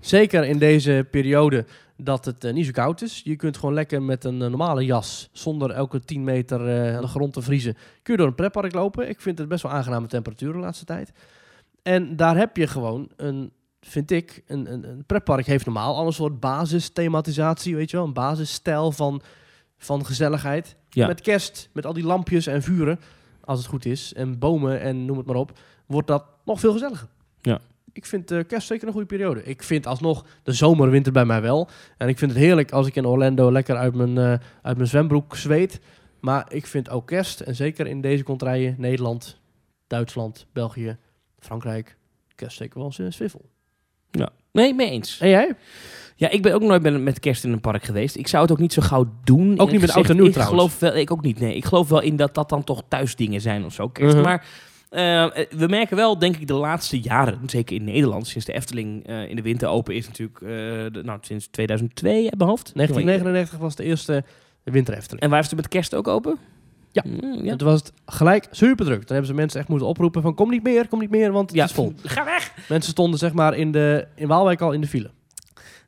Zeker 0.00 0.44
in 0.44 0.58
deze 0.58 1.06
periode 1.10 1.64
dat 1.96 2.24
het 2.24 2.44
eh, 2.44 2.52
niet 2.52 2.66
zo 2.66 2.72
koud 2.72 3.02
is. 3.02 3.20
Je 3.24 3.36
kunt 3.36 3.56
gewoon 3.56 3.74
lekker 3.74 4.02
met 4.02 4.24
een 4.24 4.42
eh, 4.42 4.48
normale 4.48 4.84
jas, 4.84 5.28
zonder 5.32 5.70
elke 5.70 6.00
10 6.00 6.24
meter 6.24 6.68
eh, 6.68 6.96
aan 6.96 7.02
de 7.02 7.08
grond 7.08 7.32
te 7.32 7.42
vriezen, 7.42 7.76
kun 8.02 8.12
je 8.12 8.18
door 8.18 8.28
een 8.28 8.34
pretpark 8.34 8.74
lopen. 8.74 9.08
Ik 9.08 9.20
vind 9.20 9.38
het 9.38 9.48
best 9.48 9.62
wel 9.62 9.72
aangename 9.72 10.06
temperatuur 10.06 10.52
de 10.52 10.58
laatste 10.58 10.84
tijd. 10.84 11.12
En 11.82 12.16
daar 12.16 12.36
heb 12.36 12.56
je 12.56 12.66
gewoon 12.66 13.08
een, 13.16 13.52
vind 13.80 14.10
ik, 14.10 14.42
een, 14.46 14.72
een, 14.72 14.88
een 14.88 15.04
pretpark 15.06 15.46
heeft 15.46 15.64
normaal 15.64 15.96
al 15.96 16.06
een 16.06 16.12
soort 16.12 16.40
basisthematisatie, 16.40 17.76
weet 17.76 17.90
je 17.90 17.96
wel, 17.96 18.06
een 18.06 18.12
basisstijl 18.12 18.92
van, 18.92 19.22
van 19.78 20.06
gezelligheid. 20.06 20.76
Ja. 20.88 21.06
Met 21.06 21.20
kerst, 21.20 21.68
met 21.72 21.86
al 21.86 21.92
die 21.92 22.04
lampjes 22.04 22.46
en 22.46 22.62
vuren, 22.62 23.00
als 23.40 23.58
het 23.58 23.68
goed 23.68 23.84
is, 23.84 24.14
en 24.14 24.38
bomen 24.38 24.80
en 24.80 25.04
noem 25.04 25.16
het 25.16 25.26
maar 25.26 25.36
op, 25.36 25.58
wordt 25.86 26.08
dat 26.08 26.24
nog 26.44 26.60
veel 26.60 26.72
gezelliger. 26.72 27.08
Ja. 27.40 27.60
Ik 27.96 28.06
vind 28.06 28.30
eh, 28.30 28.38
kerst 28.46 28.66
zeker 28.66 28.86
een 28.86 28.92
goede 28.92 29.06
periode. 29.06 29.44
Ik 29.44 29.62
vind 29.62 29.86
alsnog 29.86 30.24
de 30.42 30.52
zomer, 30.52 30.90
winter 30.90 31.12
bij 31.12 31.24
mij 31.24 31.40
wel. 31.42 31.68
En 31.98 32.08
ik 32.08 32.18
vind 32.18 32.30
het 32.30 32.40
heerlijk 32.40 32.72
als 32.72 32.86
ik 32.86 32.96
in 32.96 33.06
Orlando 33.06 33.52
lekker 33.52 33.76
uit 33.76 33.94
mijn, 33.94 34.18
eh, 34.18 34.46
uit 34.62 34.76
mijn 34.76 34.88
zwembroek 34.88 35.36
zweet. 35.36 35.80
Maar 36.20 36.46
ik 36.48 36.66
vind 36.66 36.90
ook 36.90 37.06
kerst, 37.06 37.40
en 37.40 37.54
zeker 37.54 37.86
in 37.86 38.00
deze 38.00 38.22
contraien, 38.22 38.74
Nederland, 38.78 39.40
Duitsland, 39.86 40.46
België, 40.52 40.96
Frankrijk, 41.38 41.96
kerst 42.34 42.56
zeker 42.56 42.76
wel 42.78 42.86
eens 42.86 42.98
een 42.98 43.12
swivel. 43.12 43.44
Nee, 44.52 44.74
mee 44.74 44.90
eens. 44.90 45.18
En 45.20 45.28
jij? 45.28 45.54
Ja, 46.16 46.28
ik 46.30 46.42
ben 46.42 46.54
ook 46.54 46.62
nooit 46.62 46.82
met- 46.82 47.00
met 47.02 47.20
kerst 47.20 47.44
in 47.44 47.52
een 47.52 47.60
park 47.60 47.84
geweest. 47.84 48.16
Ik 48.16 48.26
zou 48.28 48.42
het 48.42 48.52
ook 48.52 48.58
niet 48.58 48.72
zo 48.72 48.82
gauw 48.82 49.12
doen. 49.24 49.58
Ook 49.58 49.70
niet 49.70 49.80
met 49.80 49.92
oud 49.92 50.08
en 50.10 50.16
nieuw 50.16 50.24
Ik 50.26 50.32
trouwens. 50.32 50.60
geloof 50.60 50.78
wel, 50.78 50.96
ik 51.00 51.10
ook 51.10 51.22
niet, 51.22 51.40
nee. 51.40 51.56
Ik 51.56 51.64
geloof 51.64 51.88
wel 51.88 52.00
in 52.00 52.16
dat 52.16 52.34
dat 52.34 52.48
dan 52.48 52.64
toch 52.64 52.82
thuisdingen 52.88 53.40
zijn 53.40 53.64
of 53.64 53.72
zo, 53.72 53.88
kerst. 53.88 54.14
Mhm. 54.14 54.24
Maar 54.24 54.46
eh, 54.94 55.44
we 55.50 55.66
merken 55.66 55.96
wel, 55.96 56.18
denk 56.18 56.36
ik, 56.36 56.46
de 56.46 56.54
laatste 56.54 57.00
jaren, 57.00 57.38
zeker 57.46 57.76
in 57.76 57.84
Nederland, 57.84 58.26
sinds 58.26 58.46
de 58.46 58.52
Efteling 58.52 59.06
eh, 59.06 59.28
in 59.28 59.36
de 59.36 59.42
winter 59.42 59.68
open 59.68 59.94
is 59.94 60.06
natuurlijk, 60.06 60.40
eh, 60.40 60.48
de- 60.48 61.00
nou, 61.04 61.18
sinds 61.22 61.46
2002 61.46 62.22
uit 62.24 62.36
mijn 62.38 62.48
hoofd. 62.50 62.74
1999 62.74 63.58
was 63.58 63.74
de 63.74 63.84
eerste 63.84 64.24
winter 64.64 64.94
Efteling. 64.94 65.22
En 65.22 65.30
waar 65.30 65.40
is 65.40 65.46
het 65.46 65.56
met 65.56 65.68
kerst 65.68 65.94
ook 65.94 66.08
open? 66.08 66.38
Ja. 66.92 67.04
Mm, 67.06 67.44
ja. 67.44 67.50
En 67.50 67.58
toen 67.58 67.68
was 67.68 67.78
het 67.80 67.92
gelijk 68.06 68.46
super 68.50 68.84
druk. 68.84 68.98
Dan 68.98 69.06
hebben 69.08 69.26
ze 69.26 69.34
mensen 69.34 69.60
echt 69.60 69.68
moeten 69.68 69.86
oproepen 69.88 70.22
van 70.22 70.34
kom 70.34 70.50
niet 70.50 70.62
meer, 70.62 70.88
kom 70.88 70.98
niet 70.98 71.10
meer, 71.10 71.32
want 71.32 71.48
het 71.48 71.58
Ja, 71.58 71.64
is 71.64 71.72
vol. 71.72 71.92
ga 72.02 72.24
weg! 72.24 72.54
Mensen 72.68 72.90
stonden 72.92 73.18
zeg 73.18 73.32
maar 73.32 73.54
in, 73.56 73.72
de, 73.72 74.06
in 74.14 74.26
Waalwijk 74.28 74.60
al 74.60 74.72
in 74.72 74.80
de 74.80 74.86
file. 74.86 75.10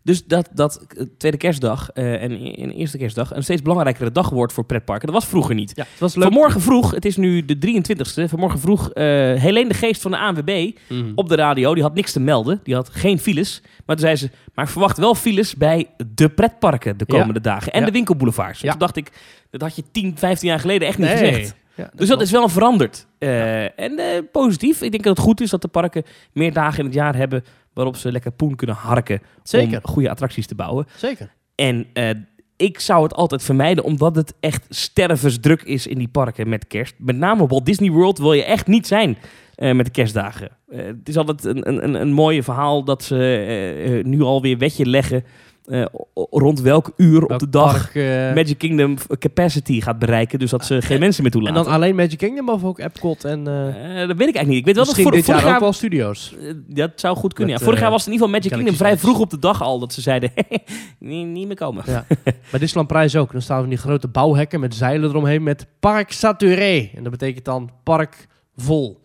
Dus 0.06 0.24
dat, 0.26 0.48
dat 0.54 0.86
eh, 0.96 1.04
tweede 1.18 1.36
kerstdag 1.36 1.90
eh, 1.90 2.22
en 2.22 2.30
en 2.56 2.70
eerste 2.70 2.98
kerstdag 2.98 3.34
een 3.34 3.42
steeds 3.42 3.62
belangrijkere 3.62 4.12
dag 4.12 4.28
wordt 4.30 4.52
voor 4.52 4.64
pretparken. 4.64 5.06
Dat 5.06 5.14
was 5.16 5.26
vroeger 5.26 5.54
niet. 5.54 5.72
Ja, 5.74 5.82
het 5.90 6.00
was 6.00 6.14
leuk. 6.14 6.24
Vanmorgen 6.24 6.60
vroeg, 6.60 6.90
het 6.90 7.04
is 7.04 7.16
nu 7.16 7.44
de 7.44 7.56
23ste, 7.58 8.28
vanmorgen 8.28 8.60
vroeg 8.60 8.90
eh 8.92 9.04
Helene 9.34 9.68
de 9.68 9.74
Geest 9.74 10.02
van 10.02 10.10
de 10.10 10.18
ANWB 10.18 10.70
Mhm. 10.88 11.12
op 11.14 11.28
de 11.28 11.34
radio. 11.34 11.74
Die 11.74 11.82
had 11.82 11.94
niks 11.94 12.12
te 12.12 12.20
melden, 12.20 12.60
die 12.62 12.74
had 12.74 12.88
geen 12.88 13.18
files. 13.18 13.62
Maar 13.86 13.96
toen 13.96 14.04
zei 14.06 14.16
ze, 14.16 14.30
maar 14.54 14.68
verwacht 14.68 14.98
wel 14.98 15.14
files 15.14 15.54
bij 15.56 15.86
de 16.14 16.28
pretparken 16.28 16.96
de 16.96 17.04
Ja. 17.08 17.18
komende 17.18 17.40
dagen. 17.40 17.72
En 17.72 17.80
Ja. 17.80 17.86
de 17.86 17.92
winkelboulevards. 17.92 18.60
Toen 18.60 18.74
dacht 18.78 18.96
ik, 18.96 19.10
dat 19.50 19.60
had 19.60 19.76
je 19.76 19.82
10, 19.92 20.12
15 20.18 20.48
jaar 20.48 20.60
geleden 20.60 20.88
echt 20.88 20.98
niet 20.98 21.08
Nee. 21.08 21.16
gezegd. 21.16 21.54
Ja, 21.76 21.90
Dus 21.94 22.08
dat 22.08 22.20
is 22.20 22.30
wel 22.30 22.48
veranderd. 22.48 23.06
En 23.18 24.00
positief. 24.32 24.82
Ik 24.82 24.90
denk 24.90 25.04
dat 25.04 25.16
het 25.16 25.26
goed 25.26 25.40
is 25.40 25.50
dat 25.50 25.62
de 25.62 25.68
parken 25.68 26.02
meer 26.32 26.52
dagen 26.52 26.78
in 26.78 26.84
het 26.84 26.94
jaar 26.94 27.16
hebben... 27.16 27.44
waarop 27.76 27.96
ze 27.96 28.12
lekker 28.12 28.32
poen 28.32 28.54
kunnen 28.54 28.76
harken 28.76 29.22
Zeker, 29.42 29.80
om 29.82 29.90
goede 29.90 30.10
attracties 30.10 30.46
te 30.46 30.54
bouwen. 30.54 30.86
zeker. 30.96 31.32
En 31.54 31.86
eh, 31.92 32.10
ik 32.56 32.80
zou 32.80 33.02
het 33.02 33.14
altijd 33.14 33.42
vermijden, 33.42 33.84
omdat 33.84 34.16
het 34.16 34.34
echt 34.40 34.66
stervensdruk 34.68 35.62
is 35.62 35.86
in 35.86 35.98
die 35.98 36.08
parken 36.08 36.48
met 36.48 36.66
kerst. 36.66 36.94
Met 36.98 37.16
name 37.16 37.46
Walt 37.46 37.66
Disney 37.66 37.90
World 37.90 38.18
wil 38.18 38.32
je 38.32 38.44
echt 38.44 38.66
niet 38.66 38.86
zijn 38.86 39.16
eh, 39.54 39.72
met 39.72 39.86
de 39.86 39.92
kerstdagen. 39.92 40.48
Eh, 40.68 40.84
het 40.84 41.08
is 41.08 41.16
altijd 41.16 41.44
een, 41.44 41.68
een, 41.68 41.94
een, 42.00 42.12
mooie 42.12 42.42
verhaal 42.42 42.84
dat 42.84 43.02
ze 43.02 44.00
nu 44.04 44.22
alweer 44.22 44.58
wetje 44.58 44.86
leggen 44.86 45.24
eh, 45.66 45.84
rond 46.30 46.60
welk 46.60 46.92
uur 46.96 47.24
op 47.24 47.38
de 47.38 47.48
dag 47.48 47.72
park, 47.72 47.94
eh, 47.94 48.34
Magic 48.34 48.58
Kingdom 48.58 48.96
capacity 49.18 49.80
gaat 49.80 49.98
bereiken. 49.98 50.38
Dus 50.38 50.50
dat 50.50 50.64
ze 50.64 50.82
geen 50.82 51.00
mensen 51.00 51.22
meer 51.22 51.32
en 51.32 51.38
toelaten. 51.38 51.64
dan 51.64 51.72
alleen 51.72 51.94
Magic 51.94 52.18
Kingdom 52.18 52.48
of 52.48 52.64
ook 52.64 52.78
Epcot 52.78 53.24
en 53.24 53.38
eh 53.38 54.08
dat 54.08 54.16
weet 54.16 54.28
ik 54.28 54.34
eigenlijk 54.34 54.46
niet. 54.46 54.58
Ik 54.58 54.64
weet 54.64 54.74
wel 54.74 54.84
dat 54.84 54.86
misschien 54.86 55.10
dit 55.10 55.24
vorig 55.24 55.42
jaar 55.42 55.54
ook 55.54 55.60
wel 55.60 55.72
studio's. 55.72 56.34
Dat 56.66 56.92
zou 56.94 57.16
goed 57.16 57.32
kunnen. 57.32 57.52
Met, 57.52 57.62
ja. 57.62 57.66
Vorig 57.66 57.80
jaar 57.80 57.90
was 57.90 58.04
het 58.04 58.08
in 58.08 58.12
ieder 58.12 58.28
geval 58.28 58.42
Magic 58.42 58.58
Kingdom 58.58 58.86
vrij 58.86 58.98
vroeg 58.98 59.20
op 59.20 59.30
de 59.30 59.38
dag 59.38 59.62
al 59.62 59.78
dat 59.78 59.92
ze 59.92 60.00
zeiden 60.00 60.30
niet, 60.98 61.26
niet 61.26 61.46
meer 61.46 61.56
komen. 61.56 61.84
Ja. 61.86 62.04
Bij 62.50 62.58
Disneyland 62.60 62.88
Prijs 62.88 63.16
ook. 63.16 63.32
Dan 63.32 63.42
staan 63.42 63.62
er 63.62 63.68
die 63.68 63.78
grote 63.78 64.08
bouwhekken 64.08 64.60
met 64.60 64.74
zeilen 64.74 65.10
eromheen 65.10 65.42
met 65.42 65.66
Parc 65.80 66.12
Saturé. 66.12 66.90
En 66.94 67.02
dat 67.02 67.12
betekent 67.12 67.44
dan 67.44 67.70
park 67.82 68.26
vol. 68.56 69.04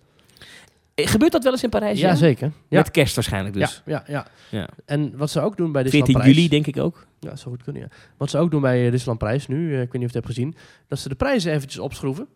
Gebeurt 0.95 1.31
dat 1.31 1.43
wel 1.43 1.51
eens 1.51 1.63
in 1.63 1.69
Parijs? 1.69 1.99
Ja, 1.99 2.15
zeker. 2.15 2.51
Ja. 2.67 2.77
Met 2.77 2.91
kerst 2.91 3.15
waarschijnlijk 3.15 3.53
dus. 3.53 3.81
Ja, 3.85 4.03
ja, 4.07 4.13
ja. 4.13 4.27
Ja. 4.59 4.69
En 4.85 5.17
wat 5.17 5.29
ze 5.29 5.41
ook 5.41 5.57
doen 5.57 5.71
bij 5.71 5.83
Disneyland 5.83 6.11
14 6.11 6.13
Prijs... 6.33 6.35
juli 6.47 6.49
denk 6.63 6.75
ik 6.75 6.83
ook. 6.83 7.05
Ja, 7.19 7.29
dat 7.29 7.39
zou 7.39 7.55
goed 7.55 7.63
kunnen, 7.63 7.81
ja. 7.81 7.87
Wat 8.17 8.29
ze 8.29 8.37
ook 8.37 8.51
doen 8.51 8.61
bij 8.61 8.81
Disneyland 8.89 9.19
Prijs 9.19 9.47
nu, 9.47 9.73
eh, 9.75 9.81
ik 9.81 9.91
weet 9.91 9.93
niet 9.93 9.93
of 9.93 9.99
je 9.99 10.05
het 10.05 10.13
hebt 10.13 10.25
gezien, 10.25 10.55
dat 10.87 10.99
ze 10.99 11.09
de 11.09 11.15
prijzen 11.15 11.51
eventjes 11.51 11.79
opschroeven. 11.81 12.27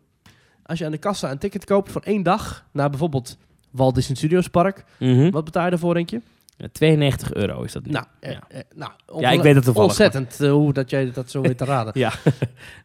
Als 0.62 0.78
je 0.78 0.84
aan 0.84 0.90
de 0.90 0.98
kassa 0.98 1.30
een 1.30 1.38
ticket 1.38 1.64
koopt 1.64 1.90
voor 1.92 2.02
één 2.02 2.22
dag 2.22 2.66
naar 2.72 2.90
bijvoorbeeld 2.90 3.36
Walt 3.70 3.94
Disney 3.94 4.16
Studios 4.16 4.48
Park, 4.48 4.84
Mhm. 4.98 5.30
wat 5.30 5.44
betaal 5.44 5.64
je 5.64 5.70
daarvoor, 5.70 5.94
denk 5.94 6.10
je? 6.10 6.20
Ja, 6.58 6.66
92 6.72 7.32
euro 7.34 7.62
is 7.62 7.72
dat 7.72 7.84
nu. 7.84 7.92
Nou, 7.92 8.04
eh, 8.20 8.32
Ja. 8.32 8.42
eh, 8.48 8.60
nou 8.74 8.92
Ja, 9.18 9.30
ik 9.30 9.42
weet 9.42 9.54
het 9.54 9.64
toevallig. 9.64 9.88
Ontzettend 9.88 10.40
eh, 10.40 10.50
hoe 10.50 10.72
dat 10.72 10.90
jij 10.90 11.10
dat 11.12 11.30
zo 11.30 11.40
weet 11.40 11.58
te 11.58 11.64
raden. 11.64 11.92
Ja, 12.00 12.12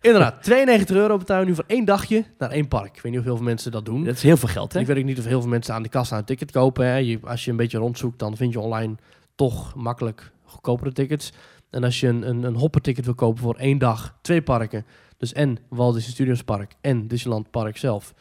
Inderdaad, 0.02 0.44
92 0.44 0.96
euro 0.96 1.18
betaal 1.18 1.40
je 1.40 1.46
nu 1.46 1.56
voor 1.56 1.64
één 1.68 1.86
dagje 1.86 2.26
naar 2.38 2.52
één 2.52 2.68
park. 2.68 2.96
Ik 2.96 3.02
weet 3.02 3.12
niet 3.12 3.20
of 3.22 3.26
heel 3.26 3.36
veel 3.36 3.46
mensen 3.46 3.72
dat 3.72 3.86
doen. 3.86 4.04
dat 4.04 4.16
is 4.16 4.24
heel 4.24 4.38
veel 4.38 4.50
geld 4.50 4.74
hè? 4.74 4.80
Ik 4.80 4.86
weet 4.88 4.98
ook 4.98 5.04
niet 5.04 5.20
of 5.20 5.26
heel 5.26 5.42
veel 5.42 5.50
mensen 5.50 5.74
aan 5.74 5.84
de 5.84 5.90
kassa 5.90 6.18
een 6.18 6.24
ticket 6.26 6.52
kopen. 6.52 6.86
Hè. 6.86 6.96
Je, 6.96 7.20
als 7.24 7.46
je 7.46 7.52
een 7.52 7.58
beetje 7.58 7.78
rondzoekt, 7.78 8.20
dan 8.20 8.38
vind 8.38 8.54
je 8.54 8.60
online 8.60 8.96
toch 9.36 9.76
makkelijk 9.76 10.32
goedkopere 10.44 10.92
tickets. 10.92 11.32
En 11.70 11.84
als 11.84 12.00
je 12.00 12.08
een, 12.08 12.30
een, 12.30 12.44
een 12.44 12.56
hopperticket 12.56 13.06
wil 13.06 13.16
kopen 13.16 13.42
voor 13.42 13.56
één 13.56 13.78
dag, 13.78 14.16
twee 14.22 14.42
parken, 14.42 14.86
dus 15.18 15.34
en 15.34 15.58
Walt 15.70 15.94
Disney 15.94 16.14
Studios 16.14 16.44
Park 16.44 16.74
en 16.82 17.08
Disneyland 17.08 17.52
Park 17.52 17.78
zelf, 17.78 18.14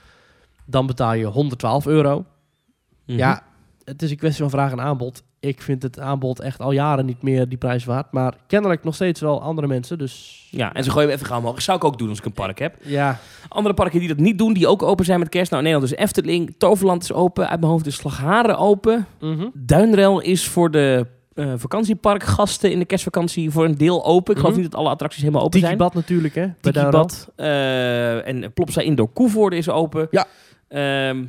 dan 0.64 0.86
betaal 0.86 1.12
je 1.14 1.24
112 1.26 1.86
euro. 1.86 2.24
Mhm. 3.06 3.18
Ja, 3.18 3.42
het 3.84 4.02
is 4.02 4.10
een 4.10 4.16
kwestie 4.16 4.40
van 4.42 4.50
vraag 4.50 4.72
en 4.72 4.80
aanbod. 4.80 5.22
Ik 5.40 5.62
vind 5.62 5.82
het 5.82 6.00
aanbod 6.00 6.40
echt 6.40 6.60
al 6.60 6.72
jaren 6.72 7.06
niet 7.06 7.22
meer 7.22 7.48
die 7.48 7.58
prijs 7.58 7.84
waard. 7.84 8.12
Maar 8.12 8.34
kennelijk 8.46 8.84
nog 8.84 8.94
steeds 8.94 9.20
wel 9.20 9.42
andere 9.42 9.66
mensen. 9.66 9.98
Dus 9.98 10.46
Ja, 10.50 10.72
en 10.72 10.84
ze 10.84 10.90
gooien 10.90 11.06
hem 11.08 11.16
even 11.16 11.28
gauw 11.28 11.38
omhoog. 11.38 11.62
Zou 11.62 11.76
ik 11.78 11.84
ook 11.84 11.98
doen 11.98 12.08
als 12.08 12.18
ik 12.18 12.24
een 12.24 12.32
park 12.32 12.58
heb. 12.58 12.74
ja, 12.82 13.18
Andere 13.48 13.74
parken 13.74 13.98
die 13.98 14.08
dat 14.08 14.16
niet 14.16 14.38
doen, 14.38 14.52
die 14.52 14.66
ook 14.68 14.82
open 14.82 15.04
zijn 15.04 15.18
met 15.18 15.28
kerst. 15.28 15.50
Nou, 15.50 15.62
in 15.64 15.68
Nederland 15.70 15.92
is 15.98 16.04
Efteling, 16.04 16.54
Toverland 16.58 17.02
is 17.02 17.12
open. 17.12 17.48
Uit 17.48 17.60
mijn 17.60 17.72
hoofd 17.72 17.86
is 17.86 17.94
Slagharen 17.96 18.58
open. 18.58 19.06
mhm. 19.20 19.46
Duinrel 19.54 20.20
is 20.20 20.48
voor 20.48 20.70
de 20.70 21.06
eh, 21.34 21.52
vakantieparkgasten 21.56 22.72
in 22.72 22.78
de 22.78 22.84
kerstvakantie 22.84 23.50
voor 23.50 23.64
een 23.64 23.76
deel 23.76 24.04
open. 24.04 24.32
Ik 24.32 24.38
geloof 24.38 24.52
Mhm. 24.54 24.62
niet 24.62 24.70
dat 24.70 24.80
alle 24.80 24.90
attracties 24.90 25.22
helemaal 25.22 25.42
open 25.42 25.60
zijn. 25.60 25.72
Tikibad 25.72 25.94
natuurlijk 25.94 26.34
hè. 26.34 26.46
Duinrel. 26.60 26.82
Tikibad. 27.06 27.28
eh 27.36 28.26
en 28.28 28.52
Plopsa 28.52 28.80
Indoor 28.80 29.08
Koevoorde 29.12 29.56
is 29.56 29.68
open. 29.68 30.08
Ja. 30.10 30.26
Ehm, 30.68 31.24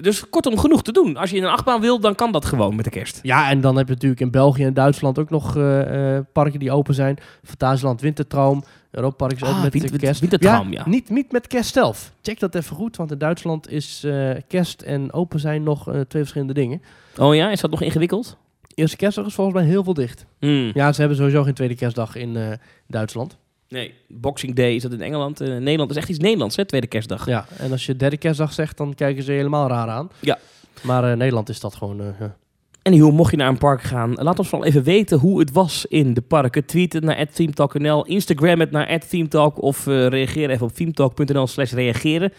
dus 0.00 0.28
kortom, 0.28 0.58
genoeg 0.58 0.82
te 0.82 0.92
doen. 0.92 1.16
Als 1.16 1.30
je 1.30 1.36
in 1.36 1.42
een 1.44 1.50
achtbaan 1.50 1.80
wil, 1.80 2.00
dan 2.00 2.14
kan 2.14 2.32
dat 2.32 2.44
gewoon 2.44 2.76
met 2.76 2.84
de 2.84 2.90
kerst. 2.90 3.18
Ja, 3.22 3.50
en 3.50 3.60
dan 3.60 3.76
heb 3.76 3.86
je 3.86 3.92
natuurlijk 3.92 4.20
in 4.20 4.30
België 4.30 4.64
en 4.64 4.74
Duitsland 4.74 5.18
ook 5.18 5.30
nog 5.30 5.56
eh, 5.56 6.16
eh, 6.16 6.24
parken 6.32 6.58
die 6.58 6.70
open 6.72 6.94
zijn. 6.94 7.18
Fantasieland 7.44 8.00
Wintertraum. 8.00 8.62
Europa 8.90 9.16
Park 9.16 9.32
is 9.32 9.42
ook 9.42 9.54
Ah, 9.54 9.62
met 9.62 9.72
Winter- 9.72 9.92
de 9.92 9.98
kerst. 9.98 10.20
Wintertraum, 10.20 10.72
ja. 10.72 10.88
Niet, 10.88 11.10
niet 11.10 11.32
met 11.32 11.46
kerst 11.46 11.72
zelf. 11.72 12.12
Check 12.22 12.40
dat 12.40 12.54
even 12.54 12.76
goed, 12.76 12.96
want 12.96 13.10
in 13.12 13.18
Duitsland 13.18 13.70
is 13.70 14.04
eh, 14.04 14.30
kerst 14.48 14.82
en 14.82 15.12
open 15.12 15.40
zijn 15.40 15.62
nog 15.62 15.88
eh, 15.88 15.92
twee 16.00 16.22
verschillende 16.22 16.54
dingen. 16.54 16.82
Oh 17.18 17.34
ja, 17.34 17.50
is 17.50 17.60
dat 17.60 17.70
nog 17.70 17.82
ingewikkeld? 17.82 18.36
Eerste 18.74 18.96
kerstdag 18.96 19.26
is 19.26 19.34
volgens 19.34 19.56
mij 19.56 19.66
heel 19.66 19.84
veel 19.84 19.94
dicht. 19.94 20.26
Hmm. 20.38 20.70
Ja, 20.74 20.92
ze 20.92 21.00
hebben 21.00 21.18
sowieso 21.18 21.42
geen 21.42 21.54
tweede 21.54 21.74
kerstdag 21.74 22.16
in 22.16 22.36
eh, 22.36 22.46
Duitsland. 22.86 23.36
Nee, 23.68 23.94
Boxing 24.08 24.54
Day 24.54 24.74
is 24.74 24.82
dat 24.82 24.92
in 24.92 25.00
Engeland. 25.02 25.40
Eh, 25.40 25.48
Nederland 25.48 25.90
is 25.90 25.96
echt 25.96 26.08
iets 26.08 26.18
Nederlands, 26.18 26.56
hè? 26.56 26.64
Tweede 26.64 26.86
kerstdag. 26.86 27.26
Ja, 27.26 27.46
en 27.58 27.70
als 27.72 27.86
je 27.86 27.96
derde 27.96 28.16
kerstdag 28.16 28.52
zegt, 28.52 28.76
dan 28.76 28.94
kijken 28.94 29.22
ze 29.22 29.30
je 29.32 29.36
helemaal 29.36 29.68
raar 29.68 29.88
aan. 29.88 30.10
Ja. 30.20 30.38
Maar 30.82 31.10
eh, 31.10 31.16
Nederland 31.16 31.48
is 31.48 31.60
dat 31.60 31.74
gewoon... 31.74 32.00
eh, 32.00 32.06
ja. 32.20 32.36
En 32.82 32.98
hoe 32.98 33.12
mocht 33.12 33.30
je 33.30 33.36
naar 33.36 33.48
een 33.48 33.58
park 33.58 33.82
gaan, 33.82 34.12
laat 34.14 34.38
ons 34.38 34.48
vooral 34.48 34.68
even 34.68 34.82
weten 34.82 35.18
hoe 35.18 35.38
het 35.40 35.52
was 35.52 35.86
in 35.86 36.14
de 36.14 36.20
parken. 36.20 36.64
Tweet 36.66 36.92
het 36.92 37.04
naar 37.04 37.26
@themetalk.nl, 37.32 38.04
Instagram 38.04 38.60
het 38.60 38.70
naar 38.70 39.00
@themetalk 39.08 39.62
of 39.62 39.86
reageer 39.86 40.50
even 40.50 40.66
op 40.66 40.72
themetalk.nl 40.72 41.46
slash 41.46 41.72
reageren. 41.72 42.32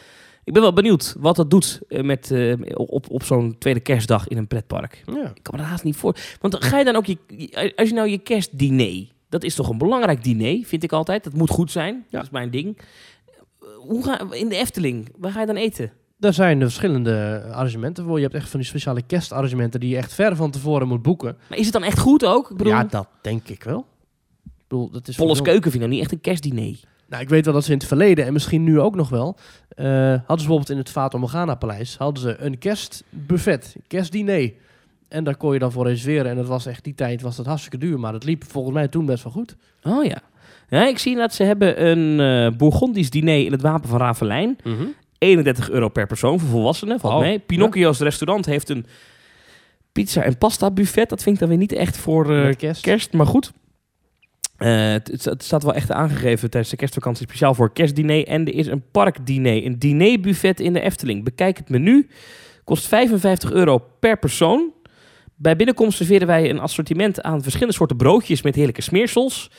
Ik 0.43 0.53
ben 0.53 0.61
wel 0.61 0.73
benieuwd 0.73 1.15
wat 1.19 1.36
dat 1.36 1.49
doet 1.49 1.82
met, 1.89 2.34
op, 2.73 3.09
op 3.11 3.23
zo'n 3.23 3.55
tweede 3.59 3.80
kerstdag 3.80 4.28
in 4.28 4.38
een 4.38 4.47
pretpark. 4.47 5.03
ja. 5.05 5.32
Ik 5.36 5.43
kan 5.43 5.53
me 5.55 5.57
dat 5.57 5.65
haast 5.69 5.84
niet 5.84 5.95
voor. 5.95 6.15
Want 6.41 6.65
ga 6.65 6.78
je 6.78 6.86
dan 6.86 6.95
ook 6.95 7.05
je- 7.05 7.73
als 7.75 7.89
je 7.89 7.93
nou 7.95 8.07
je 8.09 8.17
kerstdiner, 8.17 9.05
dat 9.30 9.43
is 9.43 9.55
toch 9.55 9.69
een 9.69 9.78
belangrijk 9.78 10.23
diner, 10.23 10.65
vind 10.65 10.84
ik 10.84 10.91
altijd. 10.91 11.23
Dat 11.23 11.34
moet 11.34 11.49
goed 11.49 11.71
zijn. 11.71 11.95
Ja. 11.95 12.03
Dat 12.09 12.23
is 12.23 12.30
mijn 12.30 12.49
ding. 12.49 12.78
Hoe 13.78 14.03
ga, 14.03 14.32
in 14.32 14.49
de 14.49 14.55
Efteling, 14.55 15.09
waar 15.17 15.32
ga 15.32 15.39
je 15.39 15.45
dan 15.45 15.55
eten? 15.55 15.91
Daar 16.19 16.34
zijn 16.34 16.57
er 16.59 16.65
verschillende 16.65 17.43
arrangementen 17.51 18.03
voor. 18.05 18.15
Je 18.17 18.23
hebt 18.23 18.36
echt 18.36 18.49
van 18.49 18.59
die 18.59 18.69
speciale 18.69 19.01
kerstarrangementen 19.01 19.80
die 19.80 19.89
je 19.89 19.97
echt 19.97 20.13
ver 20.13 20.36
van 20.36 20.51
tevoren 20.51 20.88
moet 20.88 21.01
boeken. 21.01 21.38
Maar 21.49 21.57
is 21.57 21.63
het 21.63 21.73
dan 21.73 21.84
echt 21.84 21.99
goed 21.99 22.25
ook? 22.25 22.51
Ik 22.51 22.57
bedoel, 22.57 22.73
Ja, 22.73 22.84
dat 22.84 23.07
denk 23.21 23.47
ik 23.47 23.63
wel. 23.63 23.86
Ik 24.45 24.51
bedoel, 24.67 24.89
dat 24.89 25.07
is 25.07 25.15
Polles 25.15 25.36
veel- 25.38 25.45
Keuken 25.45 25.61
vind 25.71 25.73
ik 25.73 25.80
nou 25.80 25.91
niet 25.91 26.01
echt 26.01 26.11
een 26.11 26.21
kerstdiner. 26.21 26.80
Nou, 27.07 27.21
ik 27.23 27.30
weet 27.30 27.45
wel 27.45 27.53
dat 27.53 27.63
ze 27.63 27.71
in 27.71 27.78
het 27.78 27.88
verleden 27.88 28.25
en 28.25 28.34
misschien 28.34 28.63
nu 28.63 28.80
ook 28.80 28.95
nog 28.95 29.09
wel. 29.09 29.38
eh, 29.69 29.86
hadden 29.86 30.19
ze 30.25 30.25
bijvoorbeeld 30.36 30.69
in 30.69 30.78
het 30.78 30.89
Fata 30.89 31.17
Morgana 31.17 31.55
Paleis 31.55 31.97
hadden 31.97 32.21
ze 32.23 32.38
een 32.38 32.57
kerstbuffet, 32.57 33.75
kerstdiner. 33.88 34.53
En 35.10 35.24
daar 35.24 35.38
kon 35.38 35.53
je 35.53 35.60
dan 35.60 35.72
voor 35.72 35.88
reserveren. 35.88 36.32
En 36.32 36.36
dat 36.36 36.47
was 36.47 36.66
echt 36.66 36.84
die 36.84 36.95
tijd 36.95 37.22
was 37.22 37.36
dat 37.36 37.45
hartstikke 37.45 37.78
duur. 37.78 37.99
Maar 37.99 38.12
dat 38.12 38.24
liep 38.24 38.43
volgens 38.47 38.74
mij 38.74 38.88
toen 38.88 39.05
best 39.05 39.24
wel 39.24 39.34
goed. 39.34 39.55
Oh 39.84 40.05
ja. 40.05 40.18
Ja, 40.70 40.88
ik 40.88 40.97
zie 40.97 41.16
dat 41.16 41.34
ze 41.34 41.43
hebben 41.43 41.88
een 41.88 42.20
eh 42.51 42.58
Bourgondisch 42.58 43.10
diner 43.10 43.45
in 43.45 43.51
het 43.51 43.62
Wapen 43.62 43.89
van 43.89 43.99
Ravelijn. 43.99 44.58
31 45.18 45.70
euro 45.70 45.89
per 45.89 46.08
persoon 46.08 46.39
voor 46.39 46.49
volwassenen, 46.49 46.99
valt 46.99 47.14
Oh, 47.14 47.20
mee. 47.20 47.39
Pinocchio's 47.39 47.99
restaurant 47.99 48.45
heeft 48.45 48.70
een 48.70 48.86
pizza 49.91 50.22
en 50.22 50.38
pasta 50.38 50.72
buffet. 50.72 51.10
Dat 51.10 51.24
vind 51.24 51.36
ik 51.36 51.39
dan 51.41 51.49
weer 51.49 51.58
niet 51.58 51.72
echt 51.74 51.97
voor 51.97 52.36
eh, 52.38 52.55
kerst. 52.55 52.82
kerst, 52.82 53.14
maar 53.14 53.26
goed. 53.26 53.51
Eh, 54.58 54.91
het, 54.91 55.08
het- 55.08 55.26
het 55.26 55.43
staat 55.43 55.64
wel 55.64 55.74
echt 55.74 55.91
aangegeven 55.91 56.49
tijdens 56.49 56.72
de 56.72 56.78
kerstvakantie 56.78 57.26
speciaal 57.28 57.53
voor 57.53 57.74
kerstdiner. 57.74 58.28
En 58.28 58.45
er 58.47 58.53
is 58.53 58.68
een 58.68 58.84
parkdiner, 58.91 59.66
een 59.66 59.80
dinerbuffet 59.80 60.60
in 60.60 60.74
de 60.74 60.80
Efteling. 60.82 61.24
Bekijk 61.24 61.58
het 61.58 61.70
menu. 61.70 62.08
Kost 62.64 62.88
55 62.88 63.51
euro 63.51 63.78
per 63.99 64.18
persoon. 64.20 64.72
Bij 65.40 65.56
binnenkomst 65.56 65.98
serveren 65.98 66.28
wij 66.28 66.50
een 66.50 66.60
assortiment 66.60 67.22
aan 67.22 67.42
verschillende 67.42 67.76
soorten 67.76 67.98
broodjes 67.98 68.42
met 68.42 68.56
heerlijke 68.56 68.82
smeersels. 68.82 69.52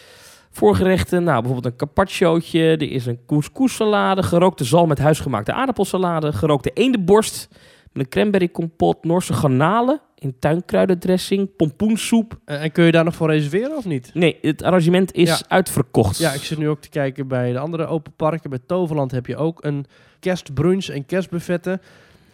Voorgerechten, 0.50 1.24
nou 1.24 1.42
bijvoorbeeld 1.42 1.72
een 1.72 1.78
carpacciootje, 1.78 2.60
er 2.60 2.90
is 2.90 3.06
een 3.06 3.20
couscous-salade, 3.26 4.22
gerookte 4.22 4.64
zalm 4.64 4.88
met 4.88 4.98
huisgemaakte 4.98 5.52
aardappelsalade, 5.52 6.32
gerookte 6.32 6.70
eendenborst 6.74 7.48
met 7.92 8.02
een 8.04 8.08
cranberry 8.08 8.48
kompot, 8.48 9.04
Noorse 9.04 9.32
garnalen 9.32 10.00
in 10.14 10.36
tuinkruidendressing, 10.38 11.56
pompoensoep. 11.56 12.38
En, 12.44 12.60
en 12.60 12.72
kun 12.72 12.84
je 12.84 12.92
daar 12.92 13.04
nog 13.04 13.14
voor 13.14 13.30
reserveren 13.30 13.76
of 13.76 13.84
niet? 13.84 14.10
Nee, 14.14 14.38
het 14.42 14.62
arrangement 14.62 15.12
is 15.14 15.28
Ja. 15.28 15.38
uitverkocht. 15.48 16.18
Ja, 16.18 16.32
ik 16.32 16.42
zit 16.42 16.58
nu 16.58 16.68
ook 16.68 16.80
te 16.80 16.88
kijken 16.88 17.28
bij 17.28 17.52
de 17.52 17.58
andere 17.58 17.86
open 17.86 18.12
parken. 18.16 18.50
Bij 18.50 18.58
Toverland 18.66 19.10
heb 19.10 19.26
je 19.26 19.36
ook 19.36 19.64
een 19.64 19.86
kerstbrunch 20.20 20.86
en 20.88 21.06
kerstbuffetten. 21.06 21.80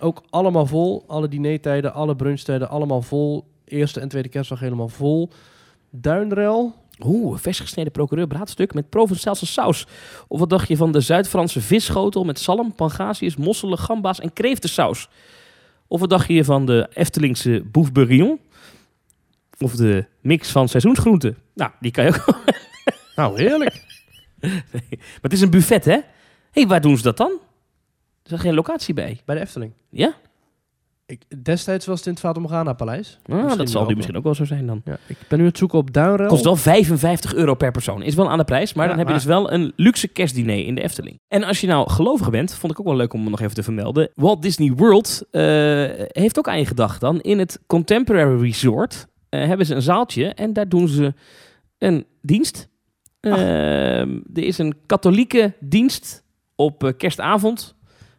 Ook 0.05 0.23
allemaal 0.31 0.67
vol. 0.67 1.05
Alle 1.07 1.29
dinertijden, 1.29 1.95
alle 1.95 2.17
brunchtijden, 2.17 2.69
allemaal 2.69 3.03
vol. 3.03 3.45
Eerste 3.65 4.01
en 4.01 4.09
tweede 4.09 4.29
kerstdag 4.29 4.61
helemaal 4.61 4.89
vol. 4.89 5.31
Duinrel. 5.91 6.75
Oeh, 7.05 7.33
een 7.33 7.39
vers 7.39 7.61
gesneden 7.61 7.93
procureur 7.93 8.27
braadstuk 8.27 8.75
met 8.75 8.89
Provençaalse 8.89 9.47
saus. 9.47 9.87
Of 10.29 10.39
wat 10.39 10.51
dacht 10.51 10.69
je 10.69 10.77
van 10.77 10.93
de 10.93 11.01
Zuid-Franse 11.01 11.61
visschotel 11.61 12.25
met 12.25 12.39
zalm, 12.39 12.75
pangasius, 12.75 13.37
mosselen, 13.37 13.79
gamba's 13.79 14.21
en 14.21 14.33
kreeftensaus? 14.33 15.09
Of 15.87 16.01
wat 16.01 16.11
dacht 16.11 16.29
je 16.29 16.45
van 16.45 16.67
de 16.67 16.89
Eftelingse 16.93 17.63
bouffe 17.73 17.93
bourguignon? 17.93 18.41
Of 19.59 19.75
de 19.75 20.05
mix 20.21 20.51
van 20.51 20.69
seizoensgroenten? 20.69 21.37
Nou, 21.55 21.71
die 21.81 21.91
kan 21.91 22.05
je 22.05 22.11
ook. 22.11 22.39
Nou, 23.17 23.39
heerlijk. 23.39 23.83
Maar 24.95 25.23
het 25.23 25.33
is 25.33 25.41
een 25.41 25.51
buffet, 25.51 25.85
hè? 25.85 25.93
Hé, 25.93 26.01
hey, 26.51 26.67
waar 26.67 26.81
doen 26.81 26.97
ze 26.97 27.03
dat 27.03 27.17
dan? 27.17 27.41
Er 28.25 28.33
is 28.33 28.41
geen 28.41 28.55
locatie 28.55 28.95
bij. 28.95 29.21
bij 29.25 29.35
de 29.35 29.41
Efteling. 29.41 29.73
Ja? 29.91 30.15
Ik, 31.07 31.45
destijds 31.45 31.87
was 31.87 31.99
het 31.99 32.07
in 32.07 32.13
het 32.13 32.21
Fata 32.21 32.41
Morgana 32.41 32.73
Paleis. 32.73 33.19
Ah, 33.27 33.57
dat 33.57 33.71
zal 33.71 33.87
nu 33.87 33.95
misschien 33.95 34.17
ook 34.17 34.25
wel 34.25 34.35
zo 34.35 34.45
zijn 34.45 34.67
dan. 34.67 34.81
Ja, 34.85 34.99
ik 35.07 35.17
ben 35.29 35.39
nu 35.39 35.45
aan 35.45 35.51
het 35.51 35.59
zoeken 35.59 35.79
op 35.79 35.93
Duinrel. 35.93 36.29
Kost 36.29 36.45
wel 36.45 36.57
55 36.57 37.35
euro 37.35 37.55
per 37.55 37.71
persoon. 37.71 38.03
Is 38.03 38.15
wel 38.15 38.31
aan 38.31 38.39
de 38.39 38.45
prijs, 38.45 38.73
maar 38.73 38.85
Ja, 38.85 38.91
dan 38.91 38.99
heb 38.99 39.09
je 39.09 39.15
dus 39.15 39.25
wel 39.25 39.53
een 39.53 39.73
luxe 39.77 40.09
kerstdiner 40.09 40.67
in 40.67 40.75
de 40.75 40.83
Efteling. 40.83 41.21
En 41.29 41.45
als 41.45 41.61
je 41.61 41.67
nou 41.67 41.91
gelovig 41.91 42.31
bent, 42.31 42.55
vond 42.55 42.73
ik 42.73 42.81
ook 42.81 42.87
wel 42.87 42.97
leuk 42.97 43.13
om 43.13 43.31
nog 43.31 43.41
even 43.41 43.55
te 43.55 43.63
vermelden. 43.63 44.11
Walt 44.15 44.43
Disney 44.43 44.73
World 44.73 45.27
eh, 45.31 45.43
heeft 45.97 46.39
ook 46.39 46.49
aan 46.49 46.59
je 46.59 46.67
gedacht 46.67 47.01
dan. 47.01 47.21
In 47.21 47.39
het 47.39 47.61
Contemporary 47.67 48.41
Resort 48.41 49.07
eh, 49.29 49.47
hebben 49.47 49.67
ze 49.67 49.75
een 49.75 49.83
zaaltje 49.83 50.35
en 50.35 50.53
daar 50.53 50.69
doen 50.69 50.89
ze 50.89 51.15
een 51.79 52.07
dienst. 52.23 52.69
Ehm, 53.21 54.19
er 54.35 54.43
is 54.43 54.59
een 54.59 54.75
katholieke 54.87 55.53
dienst 55.61 56.25
op 56.55 56.85
eh, 56.85 56.93
kerstavond. 56.97 57.74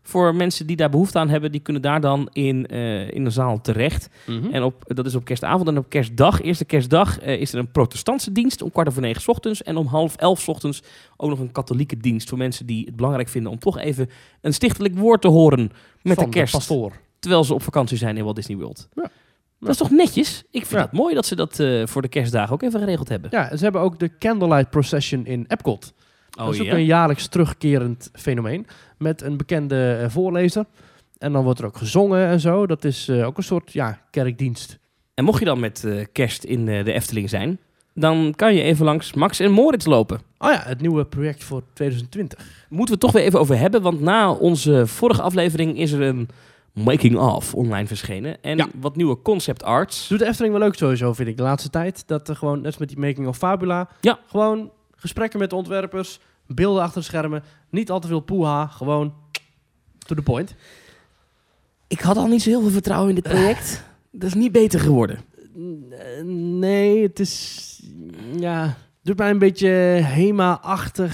Voor 0.07 0.35
mensen 0.35 0.67
die 0.67 0.75
daar 0.75 0.89
behoefte 0.89 1.19
aan 1.19 1.29
hebben, 1.29 1.51
die 1.51 1.61
kunnen 1.61 1.81
daar 1.81 2.01
dan 2.01 2.29
in, 2.31 2.67
eh, 2.67 3.11
in 3.11 3.23
de 3.23 3.29
zaal 3.29 3.61
terecht. 3.61 4.09
Mhm. 4.27 4.51
En 4.51 4.63
op, 4.63 4.75
dat 4.87 5.05
is 5.05 5.15
op 5.15 5.25
kerstavond 5.25 5.67
en 5.67 5.77
op 5.77 5.89
kerstdag, 5.89 6.41
eerste 6.41 6.65
kerstdag, 6.65 7.19
eh, 7.19 7.41
is 7.41 7.53
er 7.53 7.59
een 7.59 7.71
protestantse 7.71 8.31
dienst 8.31 8.61
om 8.61 8.71
kwart 8.71 8.87
over 8.87 9.01
negen 9.01 9.21
's 9.21 9.27
ochtends. 9.27 9.63
En 9.63 9.77
om 9.77 9.85
half 9.87 10.15
elf 10.15 10.39
's 10.41 10.47
ochtends 10.47 10.81
ook 11.17 11.29
nog 11.29 11.39
een 11.39 11.51
katholieke 11.51 11.97
dienst 11.97 12.29
voor 12.29 12.37
mensen 12.37 12.65
die 12.65 12.85
het 12.85 12.95
belangrijk 12.95 13.29
vinden 13.29 13.51
om 13.51 13.59
toch 13.59 13.77
even 13.79 14.09
een 14.41 14.53
stichtelijk 14.53 14.97
woord 14.97 15.21
te 15.21 15.27
horen 15.27 15.71
met 16.01 16.15
Van 16.15 16.23
de 16.23 16.29
kerst. 16.29 16.53
pastoor. 16.53 16.91
terwijl 17.19 17.43
ze 17.43 17.53
op 17.53 17.61
vakantie 17.63 17.97
zijn 17.97 18.17
in 18.17 18.23
Walt 18.23 18.35
Disney 18.35 18.57
World. 18.57 18.87
Ja. 18.93 19.09
Dat 19.59 19.69
is 19.69 19.77
toch 19.77 19.89
netjes? 19.91 20.43
Ik 20.51 20.65
vind 20.65 20.79
Ja. 20.79 20.81
het 20.87 20.91
mooi 20.91 21.15
dat 21.15 21.25
ze 21.25 21.35
dat 21.35 21.59
eh, 21.59 21.85
voor 21.85 22.01
de 22.01 22.07
kerstdagen 22.07 22.53
ook 22.53 22.61
even 22.61 22.79
geregeld 22.79 23.09
hebben. 23.09 23.29
Ja, 23.33 23.57
ze 23.57 23.63
hebben 23.63 23.81
ook 23.81 23.99
de 23.99 24.17
Candlelight 24.17 24.69
Procession 24.69 25.25
in 25.25 25.45
Epcot. 25.47 25.93
Oh 26.35 26.45
dat 26.45 26.53
is 26.53 26.61
ook 26.61 26.67
een 26.67 26.85
jaarlijks 26.85 27.27
terugkerend 27.27 28.09
fenomeen. 28.13 28.67
Met 28.97 29.21
een 29.21 29.37
bekende 29.37 29.97
eh, 30.01 30.09
voorlezer. 30.09 30.65
En 31.17 31.31
dan 31.31 31.43
wordt 31.43 31.59
er 31.59 31.65
ook 31.65 31.77
gezongen 31.77 32.27
en 32.27 32.39
zo. 32.39 32.67
Dat 32.67 32.83
is 32.83 33.07
eh, 33.07 33.25
ook 33.25 33.37
een 33.37 33.43
soort 33.43 33.73
ja, 33.73 33.99
kerkdienst. 34.11 34.79
En 35.13 35.23
mocht 35.23 35.39
je 35.39 35.45
dan 35.45 35.59
met 35.59 35.83
eh, 35.83 36.05
kerst 36.11 36.43
in 36.43 36.65
de 36.65 36.93
Efteling 36.93 37.29
zijn, 37.29 37.59
dan 37.93 38.33
kan 38.35 38.55
je 38.55 38.61
even 38.61 38.85
langs 38.85 39.13
Max 39.13 39.39
en 39.39 39.51
Moritz 39.51 39.85
lopen. 39.85 40.19
Oh 40.37 40.51
ja, 40.51 40.61
het 40.65 40.81
nieuwe 40.81 41.05
project 41.05 41.43
voor 41.43 41.63
2020. 41.73 42.39
Moeten 42.69 42.85
we 42.85 42.91
het 42.91 42.99
toch 42.99 43.11
weer 43.11 43.23
even 43.23 43.39
over 43.39 43.57
hebben, 43.57 43.81
want 43.81 44.01
na 44.01 44.31
onze 44.31 44.87
vorige 44.87 45.21
aflevering 45.21 45.77
is 45.77 45.91
er 45.91 46.01
een 46.01 46.29
making-of 46.73 47.53
online 47.53 47.87
verschenen. 47.87 48.43
En 48.43 48.57
Ja. 48.57 48.67
wat 48.79 48.95
nieuwe 48.95 49.21
concept 49.21 49.63
arts. 49.63 50.07
Doet 50.07 50.19
de 50.19 50.25
Efteling 50.25 50.53
wel 50.53 50.63
leuk 50.63 50.75
sowieso, 50.75 51.13
vind 51.13 51.27
ik, 51.29 51.37
de 51.37 51.43
laatste 51.43 51.69
tijd. 51.69 52.03
Dat 52.07 52.29
er 52.29 52.35
gewoon, 52.35 52.57
net 52.57 52.65
als 52.65 52.77
met 52.77 52.89
die 52.89 52.99
Making 52.99 53.27
of 53.27 53.37
Fabula... 53.37 53.89
Ja. 54.01 54.19
Gewoon 54.27 54.71
gesprekken 54.95 55.39
met 55.39 55.49
de 55.49 55.55
ontwerpers, 55.55 56.19
beelden 56.47 56.83
achter 56.83 56.99
de 57.01 57.07
schermen. 57.07 57.43
Niet 57.69 57.91
al 57.91 57.99
te 57.99 58.07
veel 58.07 58.19
poeha, 58.19 58.67
gewoon 58.67 59.13
to 59.97 60.15
the 60.15 60.21
point. 60.21 60.55
Ik 61.87 61.99
had 61.99 62.17
al 62.17 62.27
niet 62.27 62.41
zo 62.41 62.49
heel 62.49 62.61
veel 62.61 62.69
vertrouwen 62.69 63.09
in 63.09 63.15
dit 63.15 63.23
project. 63.23 63.83
Dat 64.11 64.29
is 64.29 64.33
niet 64.33 64.51
beter 64.51 64.79
geworden. 64.79 65.19
Nee, 66.59 67.03
het 67.03 67.19
is... 67.19 67.63
Ja, 68.35 68.77
doet 69.01 69.17
mij 69.17 69.29
een 69.29 69.39
beetje 69.39 69.67
HEMA-achtig, 70.01 71.13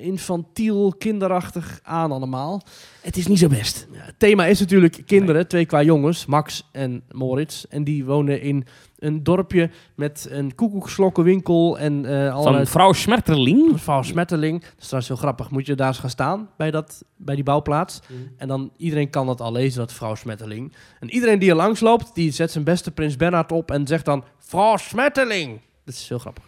infantiel, 0.00 0.94
kinderachtig 0.98 1.80
aan 1.82 2.12
allemaal. 2.12 2.62
Het 3.00 3.16
is 3.16 3.26
niet 3.26 3.38
zo 3.38 3.48
best. 3.48 3.86
Ja, 3.92 3.98
het 4.00 4.18
thema 4.18 4.46
is 4.46 4.60
natuurlijk 4.60 5.02
kinderen, 5.06 5.48
twee 5.48 5.66
qua 5.66 5.82
jongens, 5.82 6.26
Max 6.26 6.68
en 6.72 7.02
Moritz. 7.10 7.64
En 7.68 7.84
die 7.84 8.04
wonen 8.04 8.40
in 8.40 8.66
een 8.98 9.22
dorpje 9.22 9.70
met 9.94 10.26
een 10.30 10.54
koekoekslokkenwinkel 10.54 11.78
en 11.78 12.04
eh 12.04 12.34
allerlei... 12.34 12.64
Van 12.64 12.66
vrouw 12.66 12.92
Schmetterling. 12.92 13.72
Mevrouw 13.72 14.02
Smetterling. 14.02 14.60
Dat 14.60 14.72
is 14.78 14.84
trouwens 14.84 15.08
heel 15.08 15.16
grappig. 15.16 15.50
Moet 15.50 15.66
je 15.66 15.74
daar 15.74 15.88
eens 15.88 15.98
gaan 15.98 16.10
staan 16.10 16.48
bij, 16.56 16.70
dat, 16.70 17.04
bij 17.16 17.34
die 17.34 17.44
bouwplaats. 17.44 18.00
En 18.36 18.48
dan 18.48 18.72
iedereen 18.76 19.10
kan 19.10 19.26
dat 19.26 19.40
al 19.40 19.52
lezen, 19.52 19.78
dat 19.78 19.92
vrouw 19.92 20.14
Smetterling. 20.14 20.72
En 21.00 21.10
iedereen 21.10 21.38
die 21.38 21.50
er 21.50 21.56
langs 21.56 21.80
loopt, 21.80 22.14
die 22.14 22.30
zet 22.32 22.50
zijn 22.50 22.64
beste 22.64 22.90
Prins 22.90 23.16
Bernhard 23.16 23.52
op 23.52 23.70
en 23.70 23.86
zegt 23.86 24.04
dan... 24.04 24.24
Vrouw 24.38 24.76
Smetterling! 24.76 25.60
Dat 25.84 25.94
is 25.94 26.08
heel 26.08 26.18
grappig. 26.18 26.47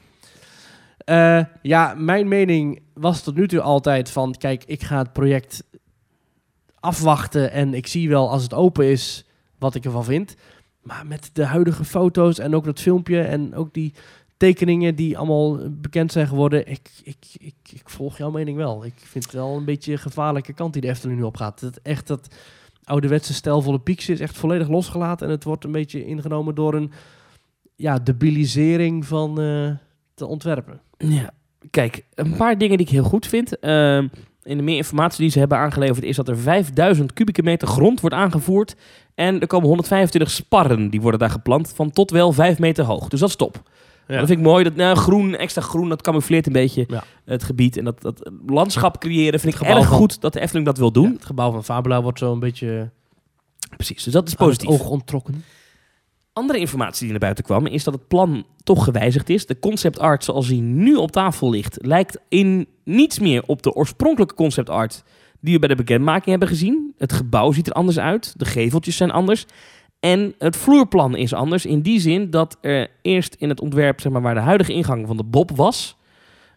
Eh, 1.10 1.44
ja, 1.62 1.94
mijn 1.94 2.28
mening 2.28 2.82
was 2.94 3.22
tot 3.22 3.34
nu 3.34 3.48
toe 3.48 3.60
altijd 3.60 4.10
van... 4.10 4.34
Kijk, 4.38 4.64
ik 4.64 4.82
ga 4.82 4.98
het 4.98 5.12
project 5.12 5.64
afwachten 6.80 7.52
en 7.52 7.74
ik 7.74 7.86
zie 7.86 8.08
wel 8.08 8.30
als 8.30 8.42
het 8.42 8.54
open 8.54 8.84
is 8.84 9.26
wat 9.58 9.74
ik 9.74 9.84
ervan 9.84 10.04
vind. 10.04 10.34
Maar 10.82 11.06
met 11.06 11.30
de 11.32 11.44
huidige 11.44 11.84
foto's 11.84 12.38
en 12.38 12.54
ook 12.54 12.64
dat 12.64 12.80
filmpje 12.80 13.20
en 13.20 13.54
ook 13.54 13.74
die 13.74 13.94
tekeningen 14.36 14.94
die 14.94 15.18
allemaal 15.18 15.70
bekend 15.70 16.12
zijn 16.12 16.26
geworden. 16.26 16.66
Ik, 16.66 16.90
ik, 17.02 17.26
ik, 17.38 17.54
ik 17.72 17.88
volg 17.88 18.18
jouw 18.18 18.30
mening 18.30 18.56
wel. 18.56 18.84
Ik 18.84 18.94
vind 18.96 19.24
het 19.24 19.32
wel 19.32 19.56
een 19.56 19.64
beetje 19.64 19.92
een 19.92 19.98
gevaarlijke 19.98 20.52
kant 20.52 20.72
die 20.72 20.82
de 20.82 20.88
Efteling 20.88 21.18
nu 21.18 21.24
op 21.24 21.36
gaat. 21.36 21.60
Het, 21.60 21.82
echt 21.82 22.06
dat 22.06 22.34
ouderwetse 22.84 23.34
stijlvolle 23.34 23.80
pieks 23.80 24.08
is 24.08 24.20
echt 24.20 24.36
volledig 24.36 24.68
losgelaten. 24.68 25.26
En 25.26 25.32
het 25.32 25.44
wordt 25.44 25.64
een 25.64 25.72
beetje 25.72 26.06
ingenomen 26.06 26.54
door 26.54 26.74
een 26.74 26.92
ja, 27.76 27.98
debilisering 27.98 29.06
van 29.06 29.40
eh 29.40 29.70
de 30.20 30.26
ontwerpen. 30.26 30.80
Ja. 31.08 31.30
Kijk, 31.70 32.04
een 32.14 32.36
paar 32.36 32.58
dingen 32.58 32.76
die 32.76 32.86
ik 32.86 32.92
heel 32.92 33.02
goed 33.04 33.26
vind. 33.26 33.58
Ehm, 33.58 34.08
in 34.42 34.56
de 34.56 34.62
meer 34.62 34.76
informatie 34.76 35.20
die 35.20 35.30
ze 35.30 35.38
hebben 35.38 35.58
aangeleverd 35.58 36.04
is 36.04 36.16
dat 36.16 36.28
er 36.28 36.38
5000 36.38 37.12
kubieke 37.12 37.42
meter 37.42 37.68
grond 37.68 38.00
wordt 38.00 38.16
aangevoerd. 38.16 38.76
En 39.14 39.40
er 39.40 39.46
komen 39.46 39.66
125 39.68 40.30
sparren, 40.30 40.90
die 40.90 41.00
worden 41.00 41.20
daar 41.20 41.30
geplant, 41.30 41.72
van 41.74 41.90
tot 41.90 42.10
wel 42.10 42.32
5 42.32 42.58
meter 42.58 42.84
hoog. 42.84 43.08
Dus 43.08 43.20
dat 43.20 43.28
is 43.28 43.36
top. 43.36 43.62
Ja. 44.08 44.16
Dat 44.18 44.26
vind 44.26 44.38
ik 44.38 44.44
mooi. 44.46 44.64
Dat 44.64 44.74
nou, 44.74 44.96
groen, 44.96 45.36
extra 45.36 45.62
groen, 45.62 45.88
dat 45.88 46.02
camoufleert 46.02 46.46
een 46.46 46.52
beetje 46.52 46.84
Ja. 46.88 47.02
het 47.24 47.42
gebied. 47.42 47.76
En 47.76 47.84
dat, 47.84 48.02
dat 48.02 48.30
landschap 48.46 48.98
creëren 49.00 49.40
vind 49.40 49.54
ik 49.54 49.60
Het 49.60 49.68
erg 49.76 49.86
van- 49.88 49.96
goed 49.96 50.20
dat 50.20 50.32
de 50.32 50.40
Efteling 50.40 50.66
dat 50.66 50.78
wil 50.78 50.92
doen. 50.92 51.04
Ja, 51.06 51.12
het 51.12 51.24
gebouw 51.24 51.50
van 51.52 51.64
Fabula 51.64 52.02
wordt 52.02 52.18
zo 52.18 52.32
een 52.32 52.38
beetje 52.40 52.90
Precies, 53.76 54.04
dus 54.04 54.12
dat 54.12 54.28
is 54.28 54.34
positief. 54.34 54.66
positief. 54.66 54.86
oog 54.86 54.92
onttrokken. 54.92 55.44
Andere 56.32 56.58
informatie 56.58 57.00
die 57.00 57.10
naar 57.10 57.18
buiten 57.18 57.44
kwam 57.44 57.66
is 57.66 57.84
dat 57.84 57.94
het 57.94 58.08
plan 58.08 58.44
toch 58.62 58.84
gewijzigd 58.84 59.28
is. 59.28 59.46
De 59.46 59.58
concept 59.58 59.98
art 59.98 60.24
zoals 60.24 60.48
die 60.48 60.60
nu 60.60 60.94
op 60.94 61.10
tafel 61.12 61.50
ligt, 61.50 61.78
lijkt 61.86 62.18
in 62.28 62.66
niets 62.84 63.18
meer 63.18 63.42
op 63.46 63.62
de 63.62 63.72
oorspronkelijke 63.72 64.34
concept 64.34 64.70
art 64.70 65.02
die 65.40 65.52
we 65.54 65.58
bij 65.58 65.68
de 65.68 65.74
bekendmaking 65.74 66.26
hebben 66.26 66.48
gezien. 66.48 66.94
Het 66.98 67.12
gebouw 67.12 67.52
ziet 67.52 67.66
er 67.66 67.72
anders 67.72 67.98
uit, 67.98 68.34
de 68.38 68.44
geveltjes 68.44 68.96
zijn 68.96 69.10
anders. 69.10 69.46
En 70.00 70.34
het 70.38 70.56
vloerplan 70.56 71.16
is 71.16 71.32
anders 71.32 71.66
in 71.66 71.80
die 71.80 72.00
zin 72.00 72.30
dat 72.30 72.58
er 72.60 72.88
eerst 73.02 73.34
in 73.34 73.48
het 73.48 73.60
ontwerp, 73.60 74.00
zeg 74.00 74.12
maar, 74.12 74.22
waar 74.22 74.34
de 74.34 74.40
huidige 74.40 74.72
ingang 74.72 75.06
van 75.06 75.16
de 75.16 75.24
Bob 75.24 75.50
was, 75.56 75.96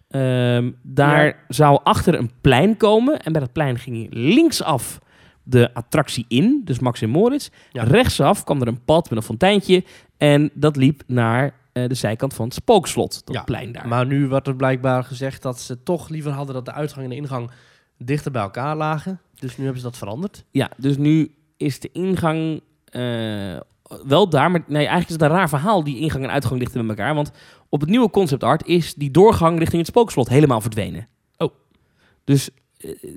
ehm, 0.10 0.72
daar 0.82 1.26
Ja. 1.26 1.36
zou 1.48 1.80
achter 1.84 2.14
een 2.20 2.32
plein 2.42 2.78
komen. 2.78 3.20
En 3.22 3.32
bij 3.32 3.42
dat 3.42 3.52
plein 3.54 3.80
ging 3.80 3.98
je 4.02 4.08
linksaf 4.10 5.00
de 5.44 5.74
attractie 5.74 6.26
in, 6.28 6.62
dus 6.64 6.80
Max 6.80 7.02
en 7.02 7.10
Moritz. 7.10 7.50
Ja. 7.72 7.84
Rechtsaf 7.84 8.44
kwam 8.44 8.62
er 8.62 8.68
een 8.68 8.84
pad 8.84 9.10
met 9.10 9.20
een 9.20 9.26
fonteintje 9.26 9.84
en 10.18 10.50
dat 10.54 10.76
liep 10.76 11.04
naar 11.08 11.54
eh, 11.74 11.88
de 11.88 11.94
zijkant 11.94 12.34
van 12.34 12.46
het 12.46 12.54
spookslot, 12.54 13.22
dat 13.26 13.36
Ja, 13.36 13.44
plein 13.44 13.72
daar. 13.72 13.88
Maar 13.88 14.06
nu 14.06 14.28
wordt 14.28 14.48
er 14.48 14.56
blijkbaar 14.56 15.04
gezegd 15.04 15.42
dat 15.42 15.60
ze 15.60 15.84
toch 15.84 16.10
liever 16.10 16.32
hadden 16.32 16.56
dat 16.56 16.66
de 16.66 16.72
uitgang 16.72 17.04
en 17.04 17.10
de 17.10 17.16
ingang 17.16 17.52
dichter 17.98 18.32
bij 18.32 18.42
elkaar 18.42 18.76
lagen. 18.76 19.20
Dus 19.40 19.58
nu 19.58 19.64
hebben 19.64 19.82
ze 19.82 19.88
dat 19.88 19.98
veranderd. 19.98 20.46
Ja, 20.52 20.70
dus 20.78 20.98
nu 20.98 21.36
is 21.58 21.80
de 21.80 21.90
ingang 21.92 22.62
eh, 22.86 23.58
wel 24.06 24.30
daar, 24.30 24.52
maar 24.52 24.64
nee, 24.68 24.78
eigenlijk 24.78 25.08
is 25.08 25.14
het 25.14 25.22
een 25.22 25.38
raar 25.38 25.50
verhaal, 25.50 25.84
die 25.84 26.00
ingang 26.00 26.24
en 26.24 26.32
uitgang 26.32 26.60
dichter 26.60 26.80
bij 26.80 26.90
elkaar. 26.90 27.16
Want 27.16 27.32
op 27.70 27.82
het 27.82 27.90
nieuwe 27.90 28.10
concept 28.10 28.44
art 28.44 28.66
is 28.66 28.94
die 28.94 29.12
doorgang 29.12 29.60
richting 29.60 29.82
het 29.82 29.90
spookslot 29.90 30.30
helemaal 30.30 30.62
verdwenen. 30.62 31.08
Oh. 31.38 31.54
Dus 32.24 32.50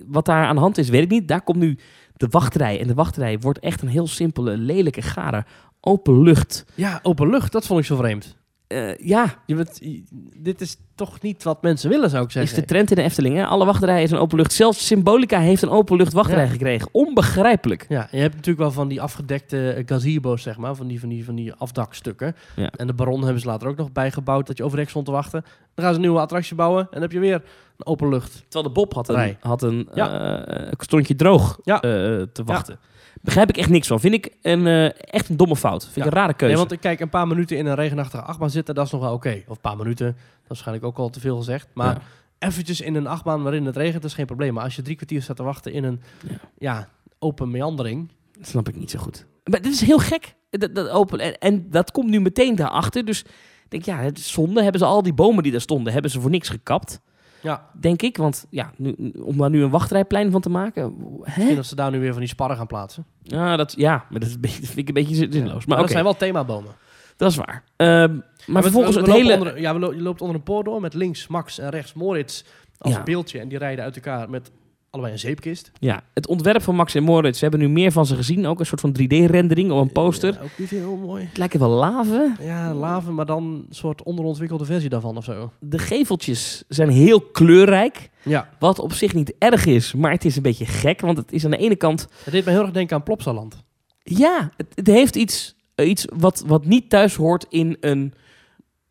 wat 0.07 0.25
daar 0.25 0.47
aan 0.47 0.55
de 0.55 0.61
hand 0.61 0.79
is, 0.79 0.89
weet 0.89 1.03
ik 1.03 1.11
niet. 1.11 1.29
Daar 1.29 1.43
komt 1.43 1.59
nu 1.59 1.79
de 2.17 2.27
wachtrij. 2.31 2.81
En 2.81 2.87
de 2.87 2.95
wachtrij 2.95 3.39
wordt 3.39 3.59
echt 3.59 3.83
een 3.83 3.89
heel 3.89 4.07
simpele, 4.07 4.57
lelijke, 4.57 5.03
gare, 5.03 5.45
open 5.81 6.23
lucht. 6.23 6.65
Ja, 6.75 7.01
open 7.03 7.31
lucht, 7.31 7.53
dat 7.53 7.67
vond 7.67 7.81
ik 7.81 7.87
zo 7.87 7.97
vreemd. 7.97 8.37
Eh, 8.67 8.97
ja, 8.97 9.35
Je 9.47 9.55
bent, 9.55 9.79
je- 9.81 10.03
dit 10.37 10.61
is 10.61 10.77
toch 10.95 11.21
niet 11.21 11.43
wat 11.43 11.63
mensen 11.63 11.91
willen, 11.91 12.11
zou 12.11 12.23
ik 12.23 12.29
is 12.29 12.35
zeggen. 12.35 12.61
de 12.61 12.65
trend 12.65 12.91
in 12.91 12.97
de 12.97 13.03
Efteling. 13.03 13.37
Hè? 13.37 13.47
Alle 13.47 13.65
wachtrijen 13.65 14.03
is 14.03 14.11
een 14.11 14.19
open 14.19 14.37
lucht. 14.37 14.53
Zelfs 14.53 14.87
Symbolica 14.87 15.39
heeft 15.41 15.63
een 15.63 15.69
open 15.69 15.97
lucht 15.97 16.13
wachtrij 16.13 16.45
Ja. 16.45 16.51
gekregen. 16.51 16.89
Onbegrijpelijk. 16.93 17.87
Ja, 17.89 18.09
je 18.11 18.19
hebt 18.19 18.33
natuurlijk 18.35 18.59
wel 18.59 18.71
van 18.73 18.89
die 18.89 19.01
afgedekte 19.01 19.71
eh, 19.71 19.83
gazebo's, 19.87 20.43
zeg 20.43 20.57
maar, 20.57 20.75
van 20.75 20.87
die, 20.87 21.01
van 21.01 21.09
die, 21.09 21.25
van 21.25 21.35
die 21.35 21.53
afdakstukken. 21.53 22.37
Ja. 22.57 22.71
En 22.77 22.87
de 22.87 22.93
Baron 22.95 23.23
hebben 23.23 23.41
ze 23.41 23.47
later 23.47 23.69
ook 23.69 23.77
nog 23.77 23.93
bijgebouwd, 23.93 24.47
dat 24.47 24.57
je 24.57 24.65
overhek 24.65 24.89
stond 24.89 25.05
te 25.07 25.13
wachten. 25.13 25.43
Dan 25.75 25.85
gaan 25.85 25.89
ze 25.95 25.95
een 26.01 26.07
nieuwe 26.07 26.21
attractie 26.21 26.57
bouwen 26.57 26.81
en 26.83 26.89
dan 26.93 27.03
heb 27.03 27.13
je 27.13 27.19
weer 27.19 27.35
een 27.77 27.87
open 27.87 28.09
lucht. 28.09 28.33
Terwijl 28.49 28.63
de 28.65 28.71
Bob 28.81 28.95
had 28.95 29.09
een, 29.09 29.37
had 29.41 29.63
een 29.63 29.89
Ja. 29.95 30.45
eh, 30.47 30.73
stondje 30.79 31.15
droog 31.17 31.59
Ja. 31.65 31.75
eh, 31.81 31.91
te 32.33 32.45
wachten. 32.45 32.79
Begrijp 33.23 33.49
ik 33.49 33.57
echt 33.57 33.69
niks 33.71 33.87
van. 33.87 34.01
Vind 34.01 34.15
ik 34.15 34.33
een, 34.43 34.67
eh, 34.67 34.85
echt 35.13 35.29
een 35.29 35.37
domme 35.37 35.57
fout. 35.57 35.83
Vind 35.83 35.95
Ja. 35.97 36.05
ik 36.05 36.09
een 36.11 36.17
rare 36.19 36.35
keuze. 36.35 36.47
Nee, 36.55 36.57
want 36.57 36.73
ik 36.73 36.81
kijk, 36.81 37.01
een 37.01 37.09
paar 37.09 37.27
minuten 37.27 37.57
in 37.57 37.67
een 37.67 37.75
regenachtige 37.75 38.23
achtbaan 38.23 38.51
zitten, 38.51 38.75
dat 38.75 38.87
is 38.87 38.93
nog 38.93 39.01
wel 39.01 39.13
oké. 39.13 39.43
Of 39.47 39.55
een 39.57 39.61
paar 39.61 39.77
minuten, 39.77 40.07
dat 40.07 40.15
is 40.43 40.49
waarschijnlijk 40.49 40.87
ook 40.87 40.99
al 40.99 41.09
te 41.11 41.21
veel 41.21 41.37
gezegd. 41.37 41.69
Maar 41.75 41.95
Ja. 42.39 42.49
eventjes 42.49 42.81
in 42.81 42.95
een 42.95 43.07
achtbaan 43.07 43.43
waarin 43.43 43.65
het 43.67 43.77
regent, 43.77 44.05
is 44.05 44.15
geen 44.15 44.27
probleem. 44.27 44.55
Maar 44.55 44.65
als 44.65 44.77
je 44.77 44.83
drie 44.83 44.97
kwartier 44.97 45.23
staat 45.23 45.37
te 45.37 45.43
wachten 45.43 45.73
in 45.73 45.85
een 45.85 46.01
Ja. 46.29 46.39
ja. 46.59 46.89
open 47.19 47.51
meandering. 47.51 48.11
Dat 48.39 48.47
snap 48.49 48.69
ik 48.69 48.77
niet 48.77 48.91
zo 48.91 48.99
goed. 48.99 49.27
Maar 49.45 49.63
dit 49.63 49.73
is 49.73 49.81
heel 49.81 49.99
gek. 49.99 50.35
Dat, 50.51 50.75
dat 50.75 50.89
open. 50.89 51.19
En, 51.21 51.39
en 51.39 51.71
dat 51.71 51.91
komt 51.91 52.09
nu 52.09 52.21
meteen 52.21 52.55
daarachter. 52.55 53.05
Dus 53.05 53.21
ik 53.65 53.71
denk, 53.71 53.85
ja, 53.85 53.97
het 53.99 54.19
is 54.19 54.33
zonde. 54.33 54.63
Hebben 54.63 54.81
ze 54.81 54.87
al 54.87 55.03
die 55.03 55.13
bomen 55.15 55.43
die 55.43 55.53
daar 55.53 55.61
stonden, 55.61 55.93
hebben 55.93 56.11
ze 56.11 56.21
voor 56.21 56.31
niks 56.31 56.49
gekapt. 56.49 57.01
Ja, 57.47 57.67
Denk 57.81 58.03
ik. 58.03 58.17
Want 58.17 58.47
ja, 58.51 58.71
nu, 58.77 58.95
om 59.23 59.37
daar 59.37 59.51
nu 59.51 59.63
een 59.63 59.71
wachtrijplein 59.71 60.31
van 60.31 60.41
te 60.41 60.49
maken. 60.51 60.83
Hè? 60.83 60.91
misschien 61.25 61.55
dat 61.57 61.67
ze 61.67 61.75
daar 61.75 61.91
nu 61.91 62.01
weer 62.01 62.11
van 62.11 62.21
die 62.21 62.29
sparren 62.29 62.57
gaan 62.57 62.67
plaatsen. 62.67 63.05
Ja, 63.23 63.57
dat, 63.57 63.75
ja, 63.77 64.05
maar 64.11 64.21
dat, 64.21 64.29
is 64.29 64.35
een 64.35 64.41
beetje- 64.41 64.61
dat 64.61 64.67
vind 64.69 64.79
ik 64.79 64.89
een 64.89 64.95
beetje 64.95 65.15
zin- 65.15 65.33
zinloos. 65.33 65.67
Maar 65.67 65.79
dat 65.79 65.91
zijn 65.91 66.05
wel 66.05 66.17
themabomen. 66.17 66.71
dat 67.17 67.31
is 67.31 67.37
waar. 67.37 67.63
Ehm, 67.77 68.19
maar 68.47 68.63
vervolgens 68.63 68.95
we 68.97 69.03
het 69.03 69.11
hele... 69.11 69.33
Onder, 69.35 69.61
ja, 69.61 69.73
we 69.73 69.79
lo- 69.79 69.93
je 69.93 70.03
loopt 70.03 70.21
onder 70.21 70.37
een 70.37 70.43
poort 70.43 70.65
door 70.65 70.81
met 70.81 70.95
links 70.95 71.27
Max 71.27 71.59
en 71.59 71.69
rechts 71.71 71.93
Moritz 71.95 72.43
als 72.79 72.93
Ja. 72.93 72.99
een 72.99 73.05
beeldje. 73.05 73.39
En 73.41 73.49
die 73.49 73.59
rijden 73.59 73.85
uit 73.85 73.95
elkaar 73.97 74.31
met 74.31 74.51
allebei 74.97 75.13
een 75.13 75.29
zeepkist. 75.29 75.71
Ja, 75.79 76.03
het 76.15 76.27
ontwerp 76.27 76.63
van 76.63 76.75
Max 76.75 76.95
en 76.95 77.03
Moritz. 77.03 77.41
We 77.41 77.47
hebben 77.49 77.61
nu 77.61 77.69
meer 77.69 77.93
van 77.93 78.07
ze 78.07 78.17
gezien. 78.17 78.47
Ook 78.47 78.61
een 78.61 78.67
soort 78.67 78.81
van 78.81 78.97
3D-rendering 79.01 79.71
op 79.71 79.81
een 79.81 79.93
poster. 79.93 80.33
Ja, 80.33 80.41
ook 80.41 80.59
niet 80.59 80.71
heel 80.71 80.97
mooi. 80.97 81.25
Het 81.25 81.37
lijken 81.37 81.61
wel 81.61 81.69
laven. 81.71 82.37
Ja, 82.41 82.75
laven, 82.75 83.15
maar 83.15 83.27
dan 83.27 83.45
een 83.45 83.67
soort 83.71 84.03
onderontwikkelde 84.03 84.65
versie 84.65 84.89
daarvan 84.89 85.17
of 85.17 85.25
zo. 85.25 85.53
De 85.61 85.79
geveltjes 85.79 86.65
zijn 86.69 86.89
heel 86.89 87.21
kleurrijk. 87.21 88.11
Ja, 88.23 88.49
Wat 88.59 88.79
op 88.79 88.93
zich 88.93 89.15
niet 89.15 89.35
erg 89.39 89.67
is, 89.67 89.95
maar 89.95 90.11
het 90.11 90.25
is 90.25 90.37
een 90.37 90.43
beetje 90.43 90.67
gek. 90.67 91.01
Want 91.01 91.17
het 91.17 91.33
is 91.33 91.45
aan 91.45 91.51
de 91.51 91.57
ene 91.57 91.77
kant... 91.77 92.09
het 92.25 92.33
deed 92.33 92.45
me 92.45 92.51
heel 92.51 92.63
erg 92.63 92.71
denken 92.71 92.97
aan 92.97 93.03
Plopsaland. 93.03 93.65
Ja, 94.03 94.51
het, 94.57 94.67
het 94.75 94.87
heeft 94.87 95.17
iets, 95.17 95.57
iets 95.77 96.07
wat, 96.17 96.43
wat 96.47 96.65
niet 96.65 96.91
thuis 96.91 97.15
hoort 97.15 97.47
in 97.49 97.77
een... 97.81 98.15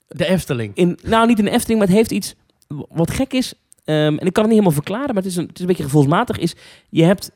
De 0.08 0.26
Efteling. 0.26 0.72
In, 0.76 1.00
nou, 1.04 1.28
niet 1.28 1.40
in 1.40 1.46
een 1.46 1.54
Efteling, 1.54 1.80
maar 1.80 1.88
het 1.88 1.98
heeft 1.98 2.12
iets 2.12 2.36
wat 2.90 3.12
gek 3.12 3.34
is. 3.34 3.54
Ehm, 3.86 4.18
en 4.18 4.26
ik 4.26 4.34
kan 4.34 4.44
het 4.44 4.54
niet 4.54 4.62
helemaal 4.62 4.72
verklaren, 4.72 5.14
maar 5.14 5.24
het 5.24 5.32
is 5.32 5.36
een, 5.36 5.46
het 5.48 5.56
is 5.56 5.62
een 5.62 5.68
beetje 5.68 5.84
gevoelsmatig. 5.84 6.38
Is, 6.38 6.56
je, 6.90 7.04
hebt, 7.04 7.32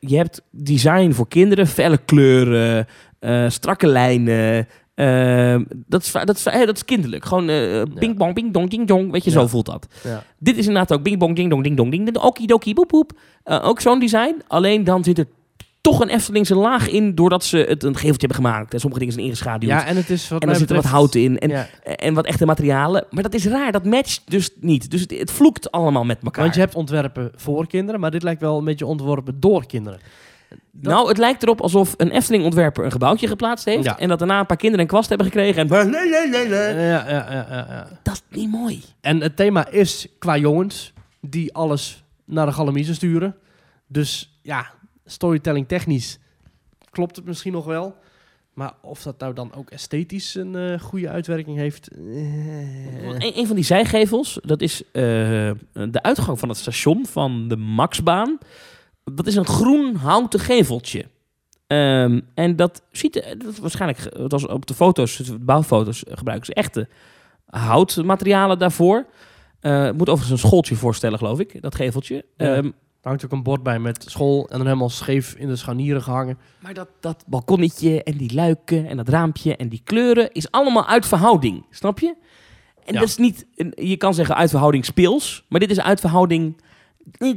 je 0.00 0.16
hebt 0.16 0.42
design 0.50 1.12
voor 1.12 1.28
kinderen, 1.28 1.66
felle 1.66 1.98
kleuren, 2.04 2.86
eh, 3.18 3.48
strakke 3.48 3.86
lijnen. 3.86 4.68
ehm, 4.94 5.64
dat, 5.68 6.02
is, 6.02 6.12
dat, 6.12 6.36
is, 6.36 6.42
dat 6.42 6.76
is 6.76 6.84
kinderlijk. 6.84 7.24
Gewoon 7.24 7.48
eh 7.48 7.82
bing 7.94 8.16
bong, 8.16 8.34
bing 8.34 8.52
dong, 8.52 8.70
ding 8.70 8.86
dong. 8.86 9.10
Weet 9.10 9.24
je, 9.24 9.30
zo 9.30 9.46
voelt 9.46 9.66
dat. 9.66 9.86
Ja. 10.04 10.24
Dit 10.38 10.56
is 10.56 10.66
inderdaad 10.66 10.92
ook 10.92 11.02
bing 11.02 11.18
bong, 11.18 11.36
ding 11.36 11.50
dong, 11.50 11.62
ding 11.62 11.76
dong, 11.76 11.90
ding 11.90 12.12
dong. 12.12 12.26
Okidoki, 12.26 12.74
boep 12.74 12.88
boep. 12.88 13.12
Eh, 13.42 13.68
ook 13.68 13.80
zo'n 13.80 13.98
design. 13.98 14.42
Alleen 14.46 14.84
dan 14.84 15.04
zit 15.04 15.18
er 15.18 15.26
toch 15.80 16.00
een 16.00 16.08
Eftelingse 16.08 16.54
laag 16.54 16.88
in, 16.88 17.14
doordat 17.14 17.44
ze 17.44 17.56
het 17.56 17.82
een 17.84 17.94
geveltje 17.96 18.26
hebben 18.26 18.36
gemaakt. 18.46 18.72
En 18.72 18.80
sommige 18.80 19.00
dingen 19.00 19.14
zijn 19.14 19.26
ingeschaduwd. 19.26 19.70
ja, 19.70 19.86
en 19.86 19.96
het 19.96 20.10
is 20.10 20.28
wat 20.28 20.40
en 20.42 20.48
dan 20.48 20.56
zit 20.56 20.70
er 20.70 20.76
wat 20.76 20.84
hout 20.84 21.14
in. 21.14 21.38
En, 21.38 21.48
ja. 21.48 21.66
en 21.96 22.14
wat 22.14 22.24
echte 22.26 22.46
materialen. 22.46 23.04
Maar 23.10 23.22
dat 23.22 23.34
is 23.34 23.46
raar. 23.46 23.72
Dat 23.72 23.84
matcht 23.84 24.22
dus 24.24 24.50
niet. 24.60 24.90
Dus 24.90 25.00
het, 25.00 25.10
het 25.10 25.30
vloekt 25.30 25.70
allemaal 25.70 26.04
met 26.04 26.18
elkaar. 26.22 26.42
Want 26.42 26.54
je 26.54 26.60
hebt 26.60 26.74
ontwerpen 26.74 27.30
voor 27.36 27.66
kinderen, 27.66 28.00
maar 28.00 28.10
dit 28.10 28.22
lijkt 28.22 28.40
wel 28.40 28.58
een 28.58 28.64
beetje 28.64 28.86
ontworpen 28.86 29.40
door 29.40 29.66
kinderen. 29.66 30.00
Dat- 30.72 30.92
Nou, 30.92 31.08
het 31.08 31.18
lijkt 31.18 31.42
erop 31.42 31.60
alsof 31.60 31.94
een 31.96 32.10
Efteling-ontwerper 32.10 32.84
een 32.84 32.90
gebouwtje 32.92 33.26
geplaatst 33.26 33.64
heeft. 33.64 33.84
Ja. 33.84 33.98
En 33.98 34.08
dat 34.08 34.18
daarna 34.18 34.40
een 34.40 34.46
paar 34.46 34.56
kinderen 34.56 34.84
een 34.84 34.90
kwast 34.90 35.08
hebben 35.08 35.26
gekregen. 35.26 35.62
En 35.62 35.68
Ja, 36.76 37.08
ja, 37.08 37.08
ja, 37.08 37.26
ja, 37.30 37.66
ja. 37.68 37.88
dat 38.02 38.14
is 38.30 38.36
niet 38.38 38.50
mooi. 38.50 38.82
En 39.00 39.20
het 39.20 39.36
thema 39.36 39.68
is 39.68 40.06
qua 40.18 40.36
jongens 40.36 40.92
die 41.20 41.54
alles 41.54 42.04
naar 42.24 42.46
de 42.46 42.52
galamiezen 42.52 42.94
sturen. 42.94 43.34
Dus 43.86 44.38
ja, 44.42 44.66
storytelling 45.10 45.68
technisch 45.68 46.18
klopt 46.90 47.16
het 47.16 47.24
misschien 47.24 47.52
nog 47.52 47.64
wel. 47.64 47.94
Maar 48.54 48.72
of 48.82 49.02
dat 49.02 49.18
nou 49.18 49.34
dan 49.34 49.54
ook 49.54 49.70
esthetisch 49.70 50.34
een 50.34 50.54
eh, 50.56 50.80
goede 50.80 51.08
uitwerking 51.08 51.56
heeft. 51.56 51.88
eh, 51.88 53.04
Een, 53.14 53.38
een 53.38 53.46
van 53.46 53.56
die 53.56 53.64
zijgevels, 53.64 54.38
dat 54.42 54.60
is 54.60 54.82
eh, 54.92 54.92
de 55.72 56.02
uitgang 56.02 56.38
van 56.38 56.48
het 56.48 56.58
station 56.58 57.06
van 57.06 57.48
de 57.48 57.56
Maxbaan. 57.56 58.38
Dat 59.04 59.26
is 59.26 59.36
een 59.36 59.46
groen 59.46 59.94
houten 59.94 60.40
geveltje. 60.40 61.04
Ehm, 61.66 62.20
en 62.34 62.56
dat 62.56 62.82
ziet 62.90 63.34
dat 63.38 63.58
waarschijnlijk, 63.58 64.00
het 64.16 64.32
was 64.32 64.46
op 64.46 64.66
de 64.66 64.74
foto's, 64.74 65.16
de 65.16 65.38
bouwfoto's, 65.38 66.02
gebruiken 66.08 66.46
ze 66.46 66.54
echte 66.54 66.88
houtmaterialen 67.46 68.58
daarvoor. 68.58 69.06
Moet 69.94 70.08
overigens 70.08 70.30
een 70.30 70.48
schooltje 70.48 70.76
voorstellen, 70.76 71.18
geloof 71.18 71.40
ik, 71.40 71.62
dat 71.62 71.74
geveltje. 71.74 72.24
Ja. 72.36 72.54
Ehm, 72.54 72.70
Er 73.02 73.08
hangt 73.08 73.24
ook 73.24 73.32
een 73.32 73.42
bord 73.42 73.62
bij 73.62 73.78
met 73.78 74.04
school 74.08 74.48
en 74.48 74.56
dan 74.56 74.66
helemaal 74.66 74.88
scheef 74.90 75.34
in 75.34 75.48
de 75.48 75.56
scharnieren 75.56 76.02
gehangen. 76.02 76.38
Maar 76.62 76.74
dat, 76.74 76.88
dat 77.00 77.24
balkonnetje 77.26 78.02
en 78.02 78.16
die 78.16 78.34
luiken 78.34 78.86
en 78.86 78.96
dat 78.96 79.08
raampje 79.08 79.56
en 79.56 79.68
die 79.68 79.80
kleuren 79.84 80.32
is 80.32 80.50
allemaal 80.50 80.86
uit 80.86 81.06
verhouding. 81.06 81.66
Snap 81.70 81.98
je? 81.98 82.14
En 82.84 82.94
Ja. 82.94 83.00
dat 83.00 83.08
is 83.08 83.16
niet, 83.16 83.46
je 83.74 83.96
kan 83.96 84.14
zeggen 84.14 84.34
uit 84.36 84.50
verhouding 84.50 84.84
speels, 84.84 85.44
maar 85.48 85.60
dit 85.60 85.70
is 85.70 85.80
uit 85.80 86.00
verhouding. 86.00 86.60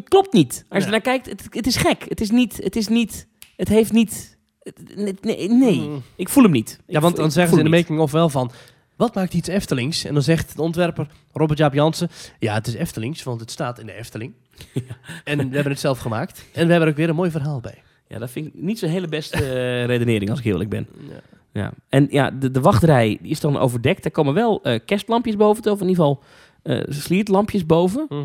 Klopt 0.03 0.33
niet. 0.33 0.65
Als 0.69 0.79
je 0.79 0.85
Ja. 0.85 0.91
naar 0.91 1.01
kijkt, 1.01 1.25
het, 1.25 1.47
het 1.49 1.67
is 1.67 1.75
gek. 1.75 2.05
Het 2.07 2.21
is 2.21 2.29
niet, 2.31 2.57
het 2.63 2.75
is 2.75 2.87
niet, 2.87 3.27
het 3.55 3.67
heeft 3.67 3.91
niet. 3.91 4.37
het- 4.59 5.23
nee. 5.49 5.79
Mm. 5.79 6.01
ik 6.15 6.29
voel 6.29 6.43
hem 6.43 6.51
niet. 6.51 6.79
Ja, 6.87 6.99
want 6.99 7.15
dan 7.15 7.31
zeggen 7.31 7.53
ze 7.53 7.63
in 7.63 7.71
de 7.71 7.77
making 7.77 7.99
of 7.99 8.11
wel 8.11 8.29
van... 8.29 8.51
Wat 8.95 9.15
maakt 9.15 9.33
iets 9.33 9.47
Eftelings? 9.47 10.03
En 10.03 10.13
dan 10.13 10.23
zegt 10.23 10.55
de 10.55 10.61
ontwerper 10.61 11.07
Robert 11.31 11.59
Jaap 11.59 11.73
Jansen... 11.73 12.09
Ja, 12.39 12.53
het 12.53 12.67
is 12.67 12.73
Eftelings, 12.73 13.23
want 13.23 13.39
het 13.39 13.51
staat 13.51 13.79
in 13.79 13.85
de 13.85 13.93
Efteling. 13.93 14.33
En 15.23 15.37
we 15.37 15.43
hebben 15.55 15.71
het 15.71 15.79
zelf 15.79 15.99
gemaakt. 15.99 16.39
En 16.53 16.65
we 16.65 16.71
hebben 16.71 16.81
er 16.81 16.87
ook 16.87 16.95
weer 16.99 17.09
een 17.09 17.15
mooi 17.15 17.31
verhaal 17.31 17.59
bij. 17.59 17.81
Ja, 18.07 18.19
dat 18.19 18.29
vind 18.29 18.45
ik 18.47 18.53
niet 18.55 18.79
zo'n 18.79 18.89
hele 18.89 19.07
beste 19.07 19.37
eh, 19.37 19.85
redenering, 19.85 20.29
als 20.29 20.39
ik 20.39 20.45
eerlijk 20.45 20.69
ben. 20.69 20.87
Ja. 21.09 21.19
Ja. 21.61 21.71
En 21.89 22.07
ja, 22.09 22.31
de, 22.31 22.51
de 22.51 22.61
wachtrij 22.61 23.17
die 23.21 23.31
is 23.31 23.39
dan 23.39 23.57
overdekt. 23.57 24.05
Er 24.05 24.11
komen 24.11 24.33
wel 24.33 24.63
eh, 24.63 24.79
kerstlampjes 24.85 25.35
boven, 25.35 25.71
of 25.71 25.81
in 25.81 25.87
ieder 25.87 26.03
geval 26.03 26.23
eh 26.63 26.81
sliertlampjes 26.87 27.65
boven. 27.65 28.05
Mhm. 28.09 28.19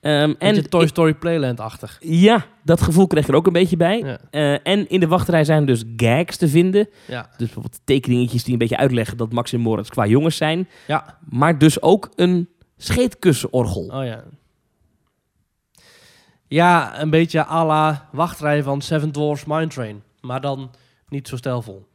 Ehm, 0.00 0.34
En 0.38 0.56
en 0.56 0.70
Toy 0.70 0.86
Story 0.86 1.14
Playland-achtig. 1.14 1.98
ja, 2.00 2.44
dat 2.64 2.80
gevoel 2.80 3.06
kreeg 3.06 3.22
ik 3.22 3.28
er 3.28 3.34
ook 3.34 3.46
een 3.46 3.52
beetje 3.52 3.76
bij. 3.76 4.18
Ja. 4.30 4.58
En 4.62 4.88
in 4.88 5.00
de 5.00 5.06
wachtrij 5.06 5.44
zijn 5.44 5.66
dus 5.66 5.84
gags 5.96 6.36
te 6.36 6.48
vinden. 6.48 6.88
Ja. 7.06 7.20
Dus 7.22 7.36
bijvoorbeeld 7.36 7.80
tekeningetjes 7.84 8.42
die 8.44 8.52
een 8.52 8.58
beetje 8.58 8.76
uitleggen 8.76 9.16
dat 9.16 9.32
Max 9.32 9.52
en 9.52 9.60
Moritz 9.60 9.88
qua 9.88 10.06
jongens 10.06 10.36
zijn. 10.36 10.68
ja. 10.86 11.18
Maar 11.28 11.58
dus 11.58 11.82
ook 11.82 12.10
een 12.16 12.48
scheetkussenorgel. 12.76 13.82
Oh 13.82 14.04
ja. 14.04 14.24
Ja, 16.50 17.00
een 17.00 17.10
beetje 17.10 17.46
à 17.46 17.64
la 17.66 18.08
wachtrij 18.12 18.62
van 18.62 18.80
Seven 18.80 19.12
Dwarfs 19.12 19.44
Mine 19.44 19.66
Train. 19.66 20.02
Maar 20.20 20.40
dan 20.40 20.70
niet 21.08 21.28
zo 21.28 21.36
stijlvol. 21.36 21.86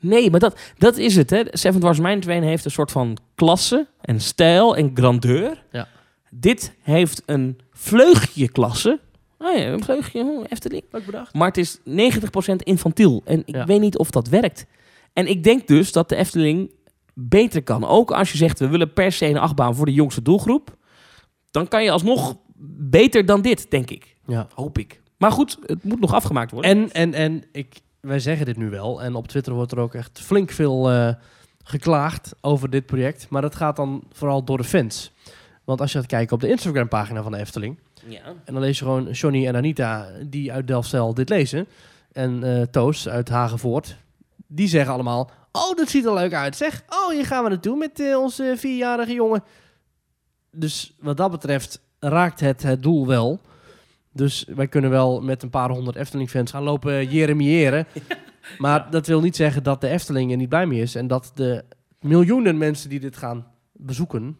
Nee, 0.00 0.30
maar 0.30 0.40
dat, 0.40 0.58
dat 0.78 0.96
is 0.96 1.16
het. 1.16 1.30
Hè. 1.30 1.42
Seven 1.50 1.80
Dwarfs 1.80 2.00
Mine 2.00 2.18
Train 2.18 2.42
heeft 2.42 2.64
een 2.64 2.70
soort 2.70 2.90
van 2.90 3.16
klasse 3.34 3.86
en 4.00 4.20
stijl 4.20 4.76
en 4.76 4.90
grandeur. 4.94 5.64
Ja. 5.72 5.88
Dit 6.30 6.74
heeft 6.82 7.22
een 7.26 7.58
vleugje 7.72 8.48
klasse. 8.48 9.00
Oh 9.38 9.56
ja, 9.56 9.66
een 9.66 9.84
vleugje 9.84 10.20
oh, 10.22 10.44
Efteling. 10.48 10.82
Leuk 10.90 11.06
bedacht. 11.06 11.34
Maar 11.34 11.48
het 11.48 11.56
is 11.56 11.78
90% 11.78 11.82
infantiel. 12.56 13.22
En 13.24 13.42
ik 13.44 13.54
Ja. 13.54 13.64
weet 13.64 13.80
niet 13.80 13.98
of 13.98 14.10
dat 14.10 14.28
werkt. 14.28 14.66
En 15.12 15.26
ik 15.26 15.44
denk 15.44 15.66
dus 15.66 15.92
dat 15.92 16.08
de 16.08 16.16
Efteling 16.16 16.72
beter 17.14 17.62
kan. 17.62 17.84
Ook 17.86 18.10
als 18.10 18.30
je 18.32 18.36
zegt, 18.36 18.58
we 18.58 18.68
willen 18.68 18.92
per 18.92 19.12
se 19.12 19.26
een 19.26 19.38
achtbaan 19.38 19.74
voor 19.74 19.86
de 19.86 19.92
jongste 19.92 20.22
doelgroep. 20.22 20.76
Dan 21.50 21.68
kan 21.68 21.84
je 21.84 21.90
alsnog 21.90 22.36
beter 22.90 23.26
dan 23.26 23.42
dit, 23.42 23.70
denk 23.70 23.90
ik. 23.90 24.16
Ja. 24.26 24.48
Hoop 24.54 24.78
ik. 24.78 25.00
Maar 25.16 25.32
goed, 25.32 25.58
het 25.66 25.84
moet 25.84 26.00
nog 26.00 26.12
afgemaakt 26.12 26.50
worden. 26.50 26.70
En, 26.70 26.92
en, 26.92 27.14
en 27.14 27.44
ik, 27.52 27.80
wij 28.00 28.18
zeggen 28.18 28.46
dit 28.46 28.56
nu 28.56 28.70
wel. 28.70 29.02
En 29.02 29.14
op 29.14 29.28
Twitter 29.28 29.52
wordt 29.52 29.72
er 29.72 29.78
ook 29.78 29.94
echt 29.94 30.20
flink 30.20 30.50
veel 30.50 30.90
eh, 30.90 31.14
geklaagd 31.62 32.34
over 32.40 32.70
dit 32.70 32.86
project. 32.86 33.28
Maar 33.28 33.42
dat 33.42 33.54
gaat 33.54 33.76
dan 33.76 34.02
vooral 34.12 34.44
door 34.44 34.56
de 34.56 34.64
fans. 34.64 35.12
Want 35.64 35.80
als 35.80 35.92
je 35.92 35.98
gaat 35.98 36.06
kijken 36.06 36.34
op 36.34 36.40
de 36.40 36.48
Instagram-pagina 36.48 37.22
van 37.22 37.32
de 37.32 37.38
Efteling... 37.38 37.78
ja. 38.06 38.24
en 38.44 38.52
dan 38.52 38.62
lees 38.62 38.78
je 38.78 38.84
gewoon 38.84 39.10
Johnny 39.10 39.46
en 39.46 39.56
Anita 39.56 40.08
die 40.22 40.52
uit 40.52 40.66
Delfzijl 40.66 41.14
dit 41.14 41.28
lezen... 41.28 41.66
en 42.12 42.44
eh, 42.44 42.62
Toos 42.62 43.08
uit 43.08 43.28
Hagenvoort, 43.28 43.96
die 44.46 44.68
zeggen 44.68 44.92
allemaal... 44.92 45.30
Oh, 45.52 45.76
dat 45.76 45.88
ziet 45.88 46.04
er 46.04 46.14
leuk 46.14 46.34
uit, 46.34 46.56
zeg. 46.56 46.84
Oh, 46.88 47.10
hier 47.10 47.26
gaan 47.26 47.42
we 47.42 47.48
naartoe 47.48 47.76
met 47.76 48.00
eh, 48.00 48.18
onze 48.18 48.54
vierjarige 48.56 49.12
jongen. 49.12 49.44
Dus 50.50 50.96
wat 51.00 51.16
dat 51.16 51.30
betreft 51.30 51.80
raakt 52.00 52.40
het 52.40 52.62
het 52.62 52.82
doel 52.82 53.06
wel. 53.06 53.40
Dus 54.12 54.44
wij 54.54 54.68
kunnen 54.68 54.90
wel 54.90 55.20
met 55.20 55.42
een 55.42 55.50
paar 55.50 55.70
honderd 55.70 55.96
Efteling-fans 55.96 56.50
gaan 56.50 56.62
lopen 56.62 57.08
jeremiëren. 57.08 57.86
Maar 58.58 58.90
dat 58.90 59.06
wil 59.06 59.20
niet 59.20 59.36
zeggen 59.36 59.62
dat 59.62 59.80
de 59.80 59.88
Efteling 59.88 60.30
er 60.30 60.36
niet 60.36 60.48
blij 60.48 60.66
mee 60.66 60.80
is. 60.80 60.94
En 60.94 61.06
dat 61.06 61.30
de 61.34 61.64
miljoenen 62.00 62.58
mensen 62.58 62.88
die 62.88 63.00
dit 63.00 63.16
gaan 63.16 63.46
bezoeken... 63.72 64.36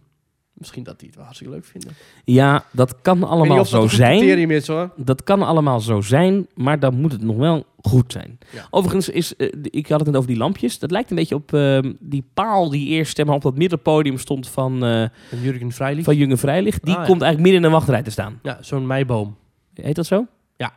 misschien 0.59 0.83
dat 0.83 0.99
die 0.99 1.07
het 1.07 1.17
wel 1.17 1.25
hartstikke 1.25 1.55
leuk 1.55 1.65
vinden. 1.65 1.93
ja, 2.25 2.65
dat 2.73 3.01
kan 3.03 3.23
allemaal 3.23 3.57
dat 3.57 3.69
zo 3.69 3.89
zijn. 3.89 4.51
is, 4.51 4.67
hoor. 4.67 4.91
Dat 4.97 5.23
kan 5.25 5.43
allemaal 5.43 5.81
zo 5.81 6.01
zijn, 6.01 6.47
maar 6.55 6.79
dan 6.81 7.01
moet 7.01 7.13
het 7.13 7.23
nog 7.23 7.37
wel 7.37 7.65
goed 7.81 8.13
zijn. 8.13 8.39
Ja. 8.53 8.67
Overigens 8.71 9.09
is, 9.09 9.37
eh, 9.37 9.49
ik 9.63 9.89
had 9.89 9.99
het 9.99 10.09
net 10.09 10.17
over 10.17 10.29
die 10.29 10.39
lampjes. 10.39 10.79
Dat 10.79 10.91
lijkt 10.91 11.11
een 11.11 11.17
beetje 11.17 11.35
op 11.35 11.53
ehm, 11.53 11.93
die 12.01 12.25
paal 12.35 12.71
die 12.71 12.89
eerst 12.89 13.17
zeg 13.17 13.27
maar, 13.27 13.35
op 13.35 13.43
dat 13.43 13.57
middenpodium 13.57 14.19
stond 14.19 14.49
van, 14.49 14.85
eh 14.85 15.03
En 15.03 15.11
Jurgen 15.43 15.73
Vrijlich. 15.73 16.05
van 16.05 16.39
Vrijlicht. 16.39 16.85
Die 16.85 16.95
Ah, 16.95 17.01
ja. 17.01 17.07
komt 17.07 17.23
eigenlijk 17.23 17.53
midden 17.53 17.55
in 17.55 17.63
de 17.63 17.75
wachtrij 17.79 18.03
te 18.03 18.11
staan. 18.11 18.39
Ja, 18.43 18.59
zo'n 18.61 18.87
meiboom. 18.87 19.37
Heet 19.75 19.97
dat 19.97 20.07
zo? 20.07 20.27
Ja. 20.57 20.73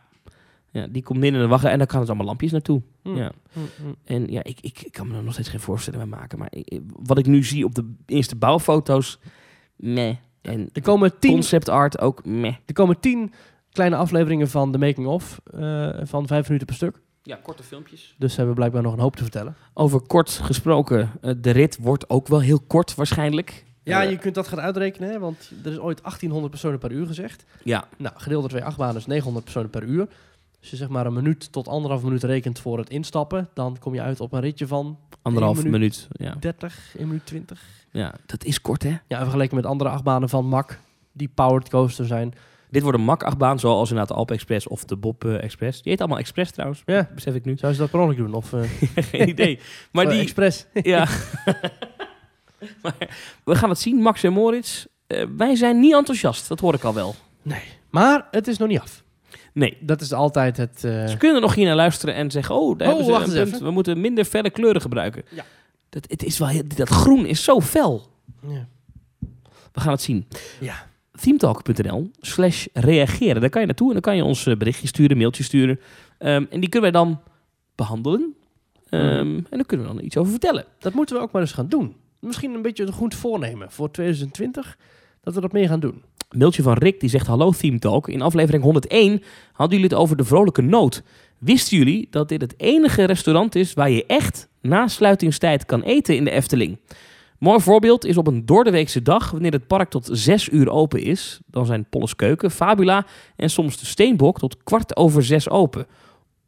Ja, 0.71 0.87
die 0.89 1.03
komt 1.03 1.19
midden 1.19 1.37
in 1.39 1.45
de 1.45 1.51
wachtrij 1.51 1.71
en 1.71 1.77
daar 1.77 1.87
kan 1.87 1.99
het 1.99 2.07
allemaal 2.07 2.25
lampjes 2.27 2.51
naartoe. 2.51 2.81
Hm. 3.03 3.15
Ja. 3.15 3.31
Hm, 3.53 3.59
hm. 3.59 3.83
En 4.13 4.27
ja, 4.31 4.43
ik, 4.43 4.57
ik, 4.61 4.81
ik 4.81 4.91
kan 4.91 5.07
me 5.07 5.15
er 5.17 5.23
nog 5.23 5.33
steeds 5.33 5.49
geen 5.49 5.59
voorstelling 5.59 6.09
bij 6.09 6.19
maken. 6.19 6.39
Maar 6.39 6.47
ik- 6.51 6.81
wat 7.03 7.17
ik 7.17 7.25
nu 7.25 7.43
zie 7.43 7.65
op 7.65 7.75
de 7.75 7.93
eerste 8.05 8.35
bouwfoto's, 8.35 9.19
meh. 9.81 10.15
En 10.41 10.69
Er 10.73 10.81
komen 10.81 11.19
tien, 11.19 11.31
concept 11.31 11.69
art 11.69 11.99
ook 11.99 12.25
meh. 12.25 12.55
er 12.65 12.73
komen 12.73 12.99
tien 12.99 13.33
kleine 13.71 13.95
afleveringen 13.95 14.49
van 14.49 14.71
de 14.71 14.77
making-of 14.77 15.41
eh, 15.53 15.89
van 16.03 16.27
vijf 16.27 16.45
minuten 16.45 16.67
per 16.67 16.75
stuk. 16.75 16.99
Ja, 17.23 17.39
korte 17.43 17.63
filmpjes. 17.63 18.15
Dus 18.17 18.31
ze 18.31 18.37
hebben 18.37 18.55
blijkbaar 18.55 18.81
nog 18.81 18.93
een 18.93 18.99
hoop 18.99 19.15
te 19.15 19.23
vertellen. 19.23 19.55
Over 19.73 20.01
kort 20.01 20.29
gesproken, 20.29 21.11
eh, 21.21 21.33
de 21.37 21.51
rit 21.51 21.77
wordt 21.81 22.09
ook 22.09 22.27
wel 22.27 22.39
heel 22.41 22.59
kort 22.67 22.95
waarschijnlijk. 22.95 23.65
Ja, 23.83 24.03
Eh, 24.03 24.09
je 24.09 24.17
kunt 24.17 24.35
dat 24.35 24.47
gaan 24.47 24.59
uitrekenen, 24.61 25.09
hè, 25.09 25.19
want 25.19 25.51
er 25.63 25.71
is 25.71 25.77
ooit 25.79 26.03
1800 26.03 26.51
personen 26.51 26.79
per 26.79 26.91
uur 26.91 27.05
gezegd. 27.07 27.45
ja, 27.63 27.87
Nou, 27.97 28.13
gedeeld 28.17 28.41
door 28.41 28.49
twee 28.49 28.63
achtbanen 28.63 28.95
is 28.95 29.05
900 29.05 29.43
personen 29.45 29.69
per 29.69 29.83
uur. 29.83 30.07
Als 30.61 30.69
je 30.69 30.75
zeg 30.75 30.89
maar 30.89 31.05
een 31.05 31.13
minuut 31.13 31.51
tot 31.51 31.67
anderhalf 31.67 32.03
minuut 32.03 32.23
rekent 32.23 32.59
voor 32.59 32.77
het 32.77 32.89
instappen, 32.89 33.49
dan 33.53 33.77
kom 33.79 33.93
je 33.93 34.01
uit 34.01 34.19
op 34.19 34.33
een 34.33 34.39
ritje 34.39 34.67
van 34.67 34.97
anderhalf 35.21 35.63
Eén 35.63 35.69
minuut. 35.69 36.07
Ja. 36.11 36.35
30, 36.39 36.93
1 36.97 37.07
minuut 37.07 37.25
20. 37.25 37.61
ja, 37.91 38.13
dat 38.25 38.43
is 38.43 38.61
kort 38.61 38.83
hè. 38.83 38.97
Ja, 39.07 39.21
vergeleken 39.21 39.55
met 39.55 39.65
andere 39.65 39.89
achtbanen 39.89 40.29
van 40.29 40.45
MAC, 40.45 40.79
die 41.11 41.29
powered 41.35 41.69
coaster 41.69 42.05
zijn. 42.05 42.33
Dit 42.69 42.81
wordt 42.81 42.97
een 42.97 43.03
mak-achtbaan 43.03 43.59
zoals 43.59 43.89
inderdaad 43.89 44.07
de 44.07 44.19
Alp 44.19 44.31
Express 44.31 44.67
of 44.67 44.85
de 44.85 44.95
Bob 44.95 45.25
eh, 45.25 45.43
Express. 45.43 45.81
Die 45.81 45.91
heet 45.91 45.99
allemaal 45.99 46.19
Express 46.19 46.51
trouwens, 46.51 46.81
Ja, 46.85 47.09
besef 47.15 47.35
ik 47.35 47.45
nu. 47.45 47.57
zou 47.57 47.73
ze 47.73 47.79
dat 47.79 47.89
per 47.89 47.99
ongeluk 47.99 48.17
doen? 48.17 48.33
Of 48.33 48.53
eh 48.53 48.61
Geen 49.11 49.29
idee. 49.29 49.59
Maar 49.91 50.05
oh, 50.05 50.11
die, 50.11 50.21
Express? 50.21 50.65
ja. 50.73 51.07
maar 52.81 52.95
we 53.43 53.55
gaan 53.55 53.69
het 53.69 53.79
zien, 53.79 53.95
Max 53.95 54.23
en 54.23 54.33
Moritz. 54.33 54.85
Eh, 55.07 55.25
wij 55.37 55.55
zijn 55.55 55.79
niet 55.79 55.93
enthousiast, 55.93 56.47
dat 56.47 56.59
hoor 56.59 56.73
ik 56.73 56.83
al 56.83 56.93
wel. 56.93 57.15
Maar 57.89 58.27
het 58.31 58.47
is 58.47 58.57
nog 58.57 58.67
niet 58.67 58.79
af. 58.79 59.00
Nee. 59.53 59.77
Dat 59.81 60.01
is 60.01 60.13
altijd 60.13 60.57
het... 60.57 60.83
eh, 60.83 61.07
Ze 61.07 61.17
kunnen 61.17 61.41
nog 61.41 61.55
hier 61.55 61.65
naar 61.65 61.75
luisteren 61.75 62.15
en 62.15 62.31
zeggen: 62.31 62.55
Oh, 62.55 62.77
daar 62.77 62.87
Oh, 62.87 62.93
hebben 62.95 63.05
ze 63.13 63.19
wacht 63.19 63.27
een 63.33 63.43
punt. 63.43 63.47
even. 63.55 63.65
We 63.65 63.71
moeten 63.71 64.01
minder 64.01 64.25
felle 64.25 64.49
kleuren 64.49 64.81
gebruiken. 64.81 65.23
Ja. 65.29 65.45
Dat, 65.89 66.05
het 66.09 66.23
is 66.23 66.37
wel, 66.37 66.49
dat 66.75 66.89
groen 66.89 67.25
is 67.25 67.43
zo 67.43 67.61
fel. 67.61 68.07
ja. 68.47 68.67
We 69.71 69.79
gaan 69.79 69.91
het 69.91 70.01
zien. 70.01 70.27
Ja. 70.59 70.87
themetalk.nl 71.21 72.11
slash 72.19 72.65
reageren. 72.73 73.41
Daar 73.41 73.49
kan 73.49 73.61
je 73.61 73.67
naartoe 73.67 73.87
en 73.87 73.93
dan 73.93 74.01
kan 74.01 74.15
je 74.15 74.23
ons 74.23 74.45
eh, 74.45 74.55
berichtje 74.57 74.87
sturen, 74.87 75.17
mailtje 75.17 75.43
sturen. 75.43 75.79
Ehm, 76.17 76.45
en 76.49 76.59
die 76.59 76.69
kunnen 76.69 76.91
wij 76.91 77.01
dan 77.01 77.21
behandelen. 77.75 78.35
Ehm, 78.89 79.01
En 79.35 79.45
dan 79.49 79.65
kunnen 79.65 79.87
we 79.87 79.93
dan 79.93 80.03
iets 80.03 80.17
over 80.17 80.31
vertellen. 80.31 80.65
Dat 80.79 80.93
moeten 80.93 81.15
we 81.15 81.21
ook 81.21 81.31
maar 81.31 81.41
eens 81.41 81.51
gaan 81.51 81.67
doen. 81.67 81.95
Misschien 82.19 82.53
een 82.53 82.61
beetje 82.61 82.85
een 82.85 82.93
goed 82.93 83.15
voornemen 83.15 83.71
voor 83.71 83.91
2020. 83.91 84.77
Dat 85.21 85.33
we 85.35 85.41
dat 85.41 85.51
meer 85.51 85.67
gaan 85.67 85.79
doen. 85.79 86.03
Mailtje 86.37 86.63
van 86.63 86.73
Rick 86.73 86.99
die 86.99 87.09
zegt: 87.09 87.27
Hallo 87.27 87.51
Theme 87.51 87.79
Talk. 87.79 88.07
In 88.07 88.21
aflevering 88.21 88.63
101 88.63 89.23
hadden 89.51 89.77
jullie 89.77 89.93
het 89.93 90.01
over 90.01 90.17
de 90.17 90.23
vrolijke 90.23 90.61
noot. 90.61 91.03
Wisten 91.37 91.77
jullie 91.77 92.07
dat 92.09 92.29
dit 92.29 92.41
het 92.41 92.53
enige 92.57 93.03
restaurant 93.03 93.55
is 93.55 93.73
waar 93.73 93.89
je 93.89 94.05
echt 94.05 94.49
na 94.61 94.87
sluitingstijd 94.87 95.65
kan 95.65 95.81
eten 95.81 96.15
in 96.15 96.23
de 96.23 96.31
Efteling? 96.31 96.79
Mooi 97.39 97.59
voorbeeld 97.59 98.05
is 98.05 98.17
op 98.17 98.27
een 98.27 98.45
doordeweekse 98.45 99.01
dag, 99.01 99.31
wanneer 99.31 99.51
het 99.51 99.67
park 99.67 99.89
tot 99.89 100.09
6 100.11 100.49
uur 100.49 100.69
open 100.69 101.01
is. 101.01 101.39
Dan 101.45 101.65
zijn 101.65 101.85
Polles 101.89 102.15
Keuken, 102.15 102.51
Fabula 102.51 103.05
en 103.35 103.49
soms 103.49 103.79
de 103.79 103.85
Steenbok 103.85 104.39
tot 104.39 104.63
kwart 104.63 104.95
over 104.95 105.23
zes 105.23 105.49
open. 105.49 105.85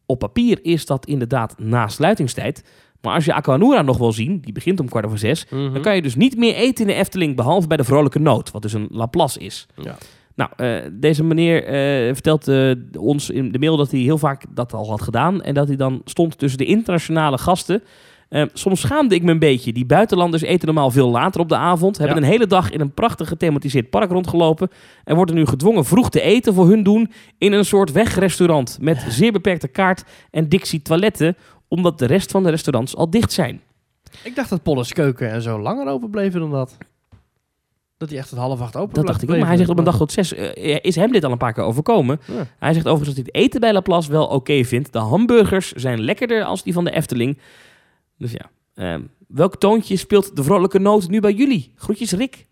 Op 0.06 0.20
papier 0.20 0.60
is 0.62 0.86
dat 0.86 1.06
inderdaad 1.06 1.60
na 1.60 1.88
sluitingstijd. 1.88 2.64
Maar 3.04 3.14
als 3.14 3.26
je 3.26 3.34
Aquanura 3.34 3.82
nog 3.82 3.98
wil 3.98 4.12
zien, 4.12 4.40
die 4.42 4.54
begint 4.54 4.80
om 4.80 4.90
kwart 4.90 5.06
over 5.06 5.18
zes, 5.18 5.46
dan 5.50 5.82
kan 5.82 5.96
je 5.96 6.02
dus 6.02 6.16
niet 6.16 6.38
meer 6.38 6.56
eten 6.56 6.86
in 6.88 6.94
de 6.94 7.00
Efteling, 7.00 7.36
behalve 7.36 7.68
bij 7.68 7.78
de 7.78 7.84
Vrolijke 7.84 8.20
Noot, 8.20 8.52
wat 8.52 8.62
dus 8.62 8.74
een 8.74 8.88
Laplace 8.92 9.40
is. 9.40 9.68
Ja. 9.76 9.96
Nou, 10.36 10.50
eh, 10.58 10.90
deze 10.92 11.24
meneer 11.24 11.64
eh, 11.64 12.14
vertelt 12.14 12.48
eh, 12.48 12.72
ons 13.00 13.30
in 13.30 13.52
de 13.52 13.60
mail 13.60 13.78
dat 13.78 13.92
hij 13.92 14.00
heel 14.00 14.18
vaak 14.18 14.46
dat 14.50 14.74
al 14.74 14.90
had 14.90 15.02
gedaan. 15.02 15.42
En 15.42 15.54
dat 15.54 15.68
hij 15.68 15.78
dan 15.78 16.02
stond 16.06 16.38
tussen 16.38 16.60
de 16.60 16.66
internationale 16.66 17.38
gasten. 17.38 17.84
Soms 18.54 18.82
schaamde 18.82 19.16
ik 19.16 19.24
me 19.24 19.32
een 19.32 19.40
beetje. 19.40 19.74
Die 19.74 19.86
buitenlanders 19.86 20.42
eten 20.44 20.66
normaal 20.66 20.92
veel 20.92 21.10
later 21.10 21.42
op 21.42 21.50
de 21.50 21.56
avond. 21.56 21.98
Hebben 21.98 22.16
Ja. 22.16 22.22
een 22.24 22.28
hele 22.30 22.48
dag 22.48 22.70
in 22.72 22.80
een 22.82 22.94
prachtig 22.94 23.28
gethematiseerd 23.28 23.90
park 23.90 24.12
rondgelopen. 24.12 24.70
En 25.04 25.16
worden 25.16 25.36
nu 25.36 25.46
gedwongen 25.46 25.86
vroeg 25.86 26.10
te 26.10 26.22
eten 26.22 26.54
voor 26.54 26.68
hun 26.70 26.84
doen. 26.84 27.12
In 27.38 27.54
een 27.54 27.66
soort 27.66 27.92
wegrestaurant. 27.92 28.78
Met 28.82 29.06
zeer 29.10 29.32
beperkte 29.32 29.68
kaart 29.68 30.04
en 30.32 30.50
dictie 30.50 30.82
toiletten. 30.82 31.36
Omdat 31.74 32.00
de 32.00 32.06
rest 32.06 32.32
van 32.32 32.44
de 32.44 32.50
restaurants 32.50 32.96
al 32.96 33.10
dicht 33.10 33.32
zijn. 33.32 33.62
Ik 34.24 34.36
dacht 34.36 34.50
dat 34.50 34.64
Polles 34.64 34.94
Keuken 34.94 35.32
en 35.32 35.42
zo 35.42 35.60
langer 35.60 35.88
open 35.88 36.10
bleven 36.10 36.40
dan 36.40 36.52
dat. 36.52 36.78
Dat 37.98 38.10
hij 38.10 38.18
echt 38.18 38.30
tot 38.30 38.38
half 38.38 38.62
acht 38.62 38.76
open 38.76 38.94
Dat 38.94 39.08
dacht 39.08 39.22
ik 39.22 39.30
ook. 39.30 39.38
Maar 39.38 39.48
hij 39.48 39.58
zegt 39.58 39.70
op 39.70 39.78
een 39.78 39.84
dag 39.84 39.98
tot 39.98 40.12
zes. 40.12 40.34
eh, 40.34 40.78
is 40.82 40.96
hem 40.96 41.12
dit 41.12 41.24
al 41.24 41.32
een 41.32 41.38
paar 41.38 41.54
keer 41.54 41.64
overkomen? 41.64 42.20
Ja. 42.28 42.48
Hij 42.60 42.74
zegt 42.74 42.88
overigens 42.88 43.16
dat 43.16 43.26
hij 43.26 43.34
het 43.34 43.46
eten 43.46 43.60
bij 43.60 43.74
Laplace 43.74 44.12
wel 44.12 44.28
oké 44.28 44.64
vindt. 44.64 44.94
De 44.94 45.00
hamburgers 45.00 45.72
zijn 45.72 46.02
lekkerder 46.02 46.44
als 46.44 46.64
die 46.64 46.74
van 46.74 46.84
de 46.84 46.92
Efteling. 46.92 47.38
Dus 48.18 48.32
ja. 48.32 48.50
ehm, 48.74 49.02
welk 49.28 49.56
toontje 49.56 49.96
speelt 49.96 50.36
de 50.36 50.44
vrolijke 50.44 50.80
noot 50.80 51.10
nu 51.10 51.20
bij 51.20 51.34
jullie? 51.34 51.72
Groetjes 51.76 52.12
Rick. 52.12 52.48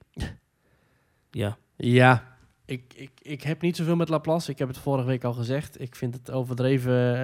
Ja. 1.32 1.58
Ja, 1.78 2.24
ik, 2.66 2.94
ik, 2.96 3.11
ik 3.22 3.42
heb 3.44 3.62
niet 3.62 3.76
zoveel 3.76 3.96
met 3.96 4.10
Laplace. 4.10 4.52
Ik 4.52 4.60
heb 4.60 4.68
het 4.68 4.78
vorige 4.78 5.08
week 5.08 5.24
al 5.24 5.34
gezegd. 5.34 5.82
Ik 5.82 5.96
vind 5.96 6.14
het 6.14 6.32
overdreven 6.32 7.22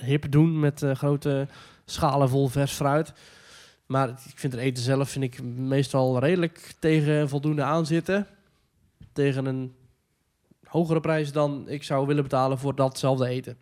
eh, 0.00 0.06
hip 0.06 0.30
doen 0.30 0.60
met 0.60 0.82
eh, 0.82 0.94
grote 0.94 1.46
schalen 1.84 2.28
vol 2.28 2.48
vers 2.48 2.72
fruit. 2.72 3.12
Maar 3.86 4.08
ik 4.08 4.38
vind 4.38 4.52
het 4.52 4.62
eten 4.62 4.82
zelf 4.82 5.10
vind 5.10 5.24
ik 5.24 5.42
meestal 5.42 6.18
redelijk 6.18 6.72
tegen 6.78 7.28
voldoende 7.28 7.62
aanzitten. 7.62 8.26
Tegen 9.12 9.46
een 9.46 9.74
hogere 10.64 11.00
prijs 11.00 11.32
dan 11.32 11.64
ik 11.68 11.82
zou 11.82 12.06
willen 12.06 12.22
betalen 12.22 12.58
voor 12.58 12.74
datzelfde 12.74 13.26
eten. 13.28 13.56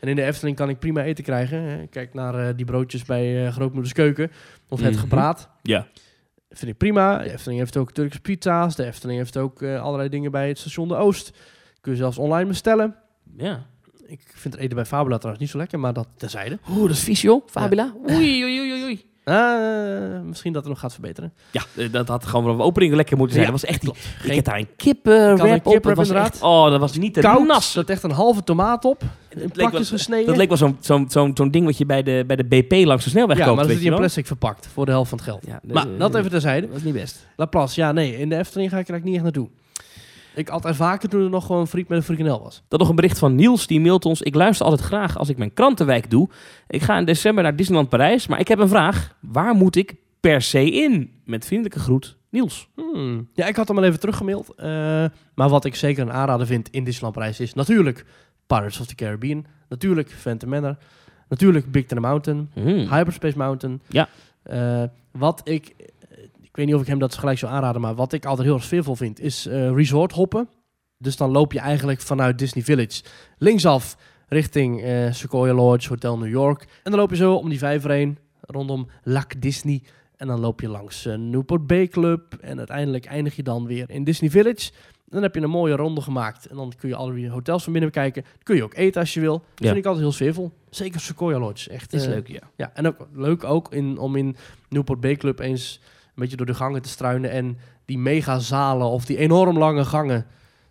En 0.00 0.08
in 0.08 0.16
de 0.16 0.22
Efteling 0.22 0.56
kan 0.56 0.68
ik 0.68 0.78
prima 0.78 1.02
eten 1.02 1.24
krijgen. 1.24 1.58
hè. 1.62 1.86
Kijk 1.86 2.14
naar 2.14 2.48
eh, 2.48 2.56
die 2.56 2.64
broodjes 2.64 3.04
bij 3.04 3.46
eh, 3.46 3.52
Grootmoeders 3.52 3.92
Keuken. 3.94 4.30
Of 4.68 4.80
het 4.80 4.90
Mhm. 4.92 5.00
gepraat. 5.00 5.48
Ja. 5.62 5.86
Vind 6.52 6.70
ik 6.70 6.76
prima. 6.76 7.18
De 7.18 7.32
Efteling 7.32 7.60
heeft 7.60 7.76
ook 7.76 7.92
Turkse 7.92 8.20
pizza's. 8.20 8.76
De 8.76 8.84
Efteling 8.84 9.18
heeft 9.18 9.36
ook 9.36 9.62
eh, 9.62 9.82
allerlei 9.82 10.08
dingen 10.08 10.30
bij 10.30 10.48
het 10.48 10.58
station 10.58 10.88
De 10.88 10.94
Oost. 10.94 11.32
Kun 11.80 11.92
je 11.92 11.98
zelfs 11.98 12.18
online 12.18 12.48
bestellen. 12.48 12.96
Ja. 13.36 13.66
Ik 14.06 14.20
vind 14.34 14.54
het 14.54 14.62
eten 14.62 14.76
bij 14.76 14.84
Fabula 14.84 15.16
trouwens 15.16 15.42
niet 15.42 15.52
zo 15.52 15.58
lekker, 15.58 15.78
maar 15.80 15.92
dat 15.92 16.08
terzijde. 16.16 16.58
Oeh, 16.70 16.80
dat 16.80 16.90
is 16.90 17.02
vies 17.02 17.20
joh, 17.20 17.46
Fabula. 17.46 17.94
Oei, 18.10 18.44
oei, 18.44 18.60
oei, 18.60 18.84
oei. 18.84 19.11
Ah, 19.24 20.20
misschien 20.24 20.52
dat 20.52 20.62
het 20.62 20.70
nog 20.72 20.80
gaat 20.80 20.92
verbeteren. 20.92 21.32
Ja, 21.50 21.62
eh, 21.76 21.92
dat 21.92 22.08
had 22.08 22.26
gewoon 22.26 22.42
vanaf 22.42 22.58
de 22.58 22.62
opening 22.64 22.94
lekker 22.94 23.16
moeten 23.16 23.34
zijn. 23.36 23.46
Ja, 23.46 23.52
dat 23.52 23.60
was 23.60 23.70
echt 23.70 23.80
die... 23.80 23.92
Geen 24.18 24.30
Ik 24.30 24.34
heb 24.36 24.44
daar 24.44 24.58
een 24.58 24.68
kippenwrap 24.76 25.48
een 25.48 25.54
op. 25.56 25.64
Dat 25.64 25.72
kipwrap 25.72 25.96
was 25.96 26.06
inderdaad. 26.08 26.32
echt... 26.32 26.42
Oh, 26.42 26.70
dat 26.70 26.80
was 26.80 26.96
niet 26.96 27.14
te 27.14 27.20
koud. 27.20 27.46
nas. 27.46 27.72
Dat 27.72 27.88
echt 27.90 28.02
een 28.02 28.10
halve 28.10 28.42
tomaat 28.44 28.84
op. 28.84 29.02
In 29.28 29.50
plakjes 29.50 29.90
wel- 29.90 29.98
gesneden. 29.98 30.26
Dat 30.26 30.36
leek 30.36 30.48
wel 30.48 30.56
zo'n 30.56 30.76
zo'n 30.80 31.04
zo'n 31.10 31.30
zo'n 31.34 31.50
ding 31.50 31.64
wat 31.64 31.78
je 31.78 31.86
bij 31.86 32.02
de, 32.02 32.24
bij 32.26 32.36
de 32.36 32.44
BP 32.44 32.84
langs 32.86 33.04
de 33.04 33.10
snelweg 33.10 33.36
ja, 33.38 33.44
koopt. 33.44 33.56
maar 33.56 33.66
je 33.66 33.72
hij 33.74 33.82
in 33.84 33.90
wel? 33.90 33.98
plastic 33.98 34.26
verpakt 34.26 34.66
voor 34.72 34.84
de 34.84 34.90
helft 34.90 35.08
van 35.08 35.18
het 35.18 35.26
geld. 35.26 35.44
Ja, 35.46 35.58
de- 35.62 35.72
maar 35.72 35.86
dat 35.98 36.14
even 36.14 36.30
terzijde. 36.30 36.66
Dat 36.66 36.74
was 36.74 36.82
niet 36.82 36.94
best. 36.94 37.26
Laplace, 37.36 37.80
ja 37.80 37.92
nee, 37.92 38.18
in 38.18 38.28
de 38.28 38.36
Efteling 38.36 38.70
ga 38.70 38.78
ik 38.78 38.88
er 38.88 38.92
eigenlijk 38.92 39.04
niet 39.04 39.14
echt 39.14 39.22
naartoe. 39.24 39.48
Ik 40.34 40.48
altijd 40.48 40.76
vaker 40.76 41.08
toen 41.08 41.22
er 41.24 41.30
nog 41.30 41.46
gewoon 41.46 41.68
friet 41.68 41.88
met 41.88 41.98
een 41.98 42.04
frikandel 42.04 42.42
was. 42.42 42.62
Dan 42.68 42.78
nog 42.78 42.88
een 42.88 42.94
bericht 42.96 43.18
van 43.18 43.34
Niels, 43.34 43.66
die 43.66 43.80
mailt 43.80 44.04
ons. 44.04 44.22
Ik 44.22 44.34
luister 44.34 44.66
altijd 44.66 44.86
graag 44.86 45.18
als 45.18 45.28
ik 45.28 45.36
mijn 45.38 45.54
krantenwijk 45.54 46.10
doe. 46.10 46.28
Ik 46.68 46.82
ga 46.82 46.98
in 46.98 47.04
december 47.04 47.42
naar 47.42 47.56
Disneyland 47.56 47.88
Parijs, 47.88 48.26
maar 48.26 48.40
ik 48.40 48.48
heb 48.48 48.58
een 48.58 48.68
vraag. 48.68 49.16
Waar 49.20 49.54
moet 49.54 49.76
ik 49.76 49.94
per 50.20 50.42
se 50.42 50.70
in? 50.70 51.10
Met 51.24 51.44
vriendelijke 51.46 51.78
groet, 51.78 52.16
Niels. 52.28 52.68
Hmm. 52.74 53.28
Ja, 53.34 53.46
ik 53.46 53.56
had 53.56 53.68
hem 53.68 53.78
al 53.78 53.84
even 53.84 54.00
teruggemaild. 54.00 54.54
eh, 54.54 54.66
maar 55.34 55.48
wat 55.48 55.64
ik 55.64 55.74
zeker 55.74 56.02
een 56.02 56.12
aanrader 56.12 56.46
vind 56.46 56.68
in 56.70 56.84
Disneyland 56.84 57.14
Parijs 57.14 57.40
is 57.40 57.54
natuurlijk 57.54 58.04
Pirates 58.46 58.80
of 58.80 58.86
the 58.86 58.94
Caribbean. 58.94 59.46
Natuurlijk 59.68 60.10
Phantom 60.10 60.48
Manor. 60.48 60.76
Natuurlijk 61.28 61.70
Big 61.70 61.86
Thunder 61.86 62.08
Mountain. 62.08 62.50
Hmm. 62.52 62.88
Hyperspace 62.88 63.38
Mountain. 63.38 63.82
Ja. 63.88 64.08
Eh, 64.42 64.82
wat 65.10 65.40
ik, 65.44 65.74
ik 66.52 66.58
weet 66.58 66.66
niet 66.66 66.74
of 66.74 66.80
ik 66.80 66.86
hem 66.86 66.98
dat 66.98 67.14
gelijk 67.14 67.38
zou 67.38 67.52
aanraden, 67.52 67.80
maar 67.80 67.94
wat 67.94 68.12
ik 68.12 68.24
altijd 68.24 68.46
heel 68.46 68.56
erg 68.56 68.64
sfeervol 68.64 68.94
vind, 68.94 69.20
is 69.20 69.46
eh, 69.46 69.70
resort 69.70 70.12
hoppen. 70.12 70.48
Dus 70.98 71.16
dan 71.16 71.30
loop 71.30 71.52
je 71.52 71.58
eigenlijk 71.58 72.00
vanuit 72.00 72.38
Disney 72.38 72.64
Village 72.64 73.02
linksaf 73.38 73.96
richting 74.28 74.82
eh, 74.82 75.12
Sequoia 75.12 75.52
Lodge, 75.54 75.88
Hotel 75.88 76.18
New 76.18 76.28
York. 76.30 76.62
En 76.62 76.90
dan 76.90 77.00
loop 77.00 77.10
je 77.10 77.16
zo 77.16 77.34
om 77.34 77.48
die 77.48 77.58
vijver 77.58 77.90
heen, 77.90 78.18
rondom 78.40 78.88
Lac 79.02 79.40
Disney. 79.40 79.82
En 80.16 80.26
dan 80.26 80.40
loop 80.40 80.60
je 80.60 80.68
langs 80.68 81.06
eh, 81.06 81.14
Newport 81.14 81.66
Bay 81.66 81.88
Club. 81.88 82.34
En 82.40 82.58
uiteindelijk 82.58 83.04
eindig 83.04 83.36
je 83.36 83.42
dan 83.42 83.66
weer 83.66 83.90
in 83.90 84.04
Disney 84.04 84.30
Village. 84.30 84.70
Dan 85.06 85.22
heb 85.22 85.34
je 85.34 85.40
een 85.40 85.50
mooie 85.50 85.76
ronde 85.76 86.00
gemaakt. 86.00 86.46
En 86.46 86.56
dan 86.56 86.72
kun 86.78 86.88
je 86.88 86.94
alle 86.94 87.28
hotels 87.28 87.62
van 87.64 87.72
binnen 87.72 87.90
bekijken. 87.90 88.24
kun 88.42 88.56
je 88.56 88.62
ook 88.62 88.74
eten 88.74 89.00
als 89.00 89.14
je 89.14 89.20
wil. 89.20 89.32
Dat 89.38 89.44
Ja. 89.54 89.66
vind 89.66 89.76
ik 89.78 89.84
altijd 89.84 90.02
heel 90.04 90.12
sfeervol. 90.12 90.52
Zeker 90.70 91.00
Sequoia 91.00 91.38
Lodge. 91.38 91.70
Echt, 91.70 91.92
is 91.92 92.06
leuk, 92.06 92.28
ja. 92.28 92.40
ja, 92.56 92.70
en 92.74 92.86
ook 92.86 93.08
leuk 93.12 93.44
ook 93.44 93.72
in, 93.72 93.98
om 93.98 94.16
in 94.16 94.36
Newport 94.68 95.00
Bay 95.00 95.16
Club 95.16 95.38
eens 95.38 95.80
een 95.82 95.90
beetje 96.14 96.36
door 96.36 96.46
de 96.46 96.54
gangen 96.54 96.82
te 96.82 96.88
struinen 96.88 97.30
en 97.30 97.58
die 97.84 97.98
mega 97.98 98.38
zalen 98.38 98.86
of 98.86 99.04
die 99.04 99.16
enorm 99.16 99.58
lange 99.58 99.84
gangen 99.84 100.26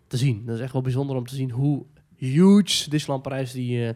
te 0.08 0.18
zien. 0.18 0.46
Dat 0.46 0.56
is 0.56 0.62
echt 0.62 0.74
wel 0.74 0.82
bijzonder 0.82 1.16
om 1.16 1.26
te 1.26 1.36
zien 1.36 1.52
hoe 1.52 1.86
huge 2.16 2.90
Disneyland 2.90 3.22
Parijs 3.22 3.52
die 3.52 3.88
eh, 3.88 3.94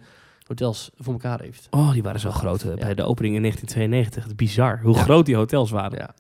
hotels 0.48 0.92
voor 0.98 1.14
elkaar 1.14 1.42
heeft. 1.42 1.68
Oh, 1.70 1.92
die 1.92 2.04
waren 2.04 2.20
zo 2.20 2.32
groot 2.32 2.64
eh, 2.64 2.74
bij 2.74 2.94
de 2.96 3.04
opening 3.04 3.36
in 3.36 3.42
1992. 3.42 4.24
Het 4.24 4.32
is 4.32 4.48
bizar 4.48 4.80
hoe 4.82 4.96
Ja. 4.96 5.02
groot 5.02 5.26
die 5.26 5.36
hotels 5.36 5.72
waren. 5.72 5.98
Ja. 5.98 6.16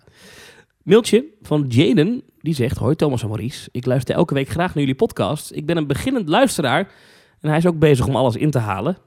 Mailtje 0.83 1.25
van 1.41 1.65
Jaden, 1.67 2.23
die 2.41 2.53
zegt... 2.53 2.77
Hoi 2.77 2.95
Thomas 2.95 3.21
en 3.21 3.27
Maurice, 3.27 3.69
ik 3.71 3.85
luister 3.85 4.15
elke 4.15 4.33
week 4.33 4.49
graag 4.49 4.67
naar 4.73 4.83
jullie 4.83 4.95
podcast. 4.95 5.51
Ik 5.51 5.65
ben 5.65 5.77
een 5.77 5.87
beginnend 5.87 6.29
luisteraar 6.29 6.91
en 7.41 7.49
hij 7.49 7.57
is 7.57 7.65
ook 7.65 7.79
bezig 7.79 8.07
om 8.07 8.15
alles 8.15 8.35
in 8.35 8.51
te 8.51 8.59
halen. 8.59 8.97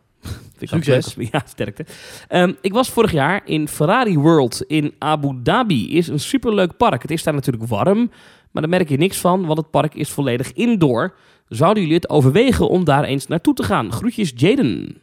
Succes. 0.60 1.14
leuk 1.14 1.28
Ja, 1.32 1.42
sterkte. 1.46 1.84
Ehm, 2.28 2.52
ik 2.60 2.72
was 2.72 2.90
vorig 2.90 3.12
jaar 3.12 3.40
in 3.44 3.68
Ferrari 3.68 4.18
World 4.18 4.62
in 4.62 4.94
Abu 4.98 5.40
Dhabi. 5.42 5.96
Is 5.96 6.08
een 6.08 6.20
superleuk 6.20 6.76
park. 6.76 7.02
Het 7.02 7.10
is 7.10 7.22
daar 7.22 7.34
natuurlijk 7.34 7.66
warm, 7.66 8.10
maar 8.50 8.62
daar 8.62 8.70
merk 8.70 8.88
je 8.88 8.96
niks 8.96 9.18
van, 9.18 9.46
want 9.46 9.58
het 9.58 9.70
park 9.70 9.94
is 9.94 10.10
volledig 10.10 10.52
indoor. 10.52 11.14
Zouden 11.48 11.82
jullie 11.82 11.96
het 11.98 12.08
overwegen 12.10 12.68
om 12.68 12.84
daar 12.84 13.04
eens 13.04 13.26
naartoe 13.26 13.54
te 13.54 13.62
gaan? 13.62 13.92
Groetjes, 13.92 14.32
Jaden. 14.36 14.98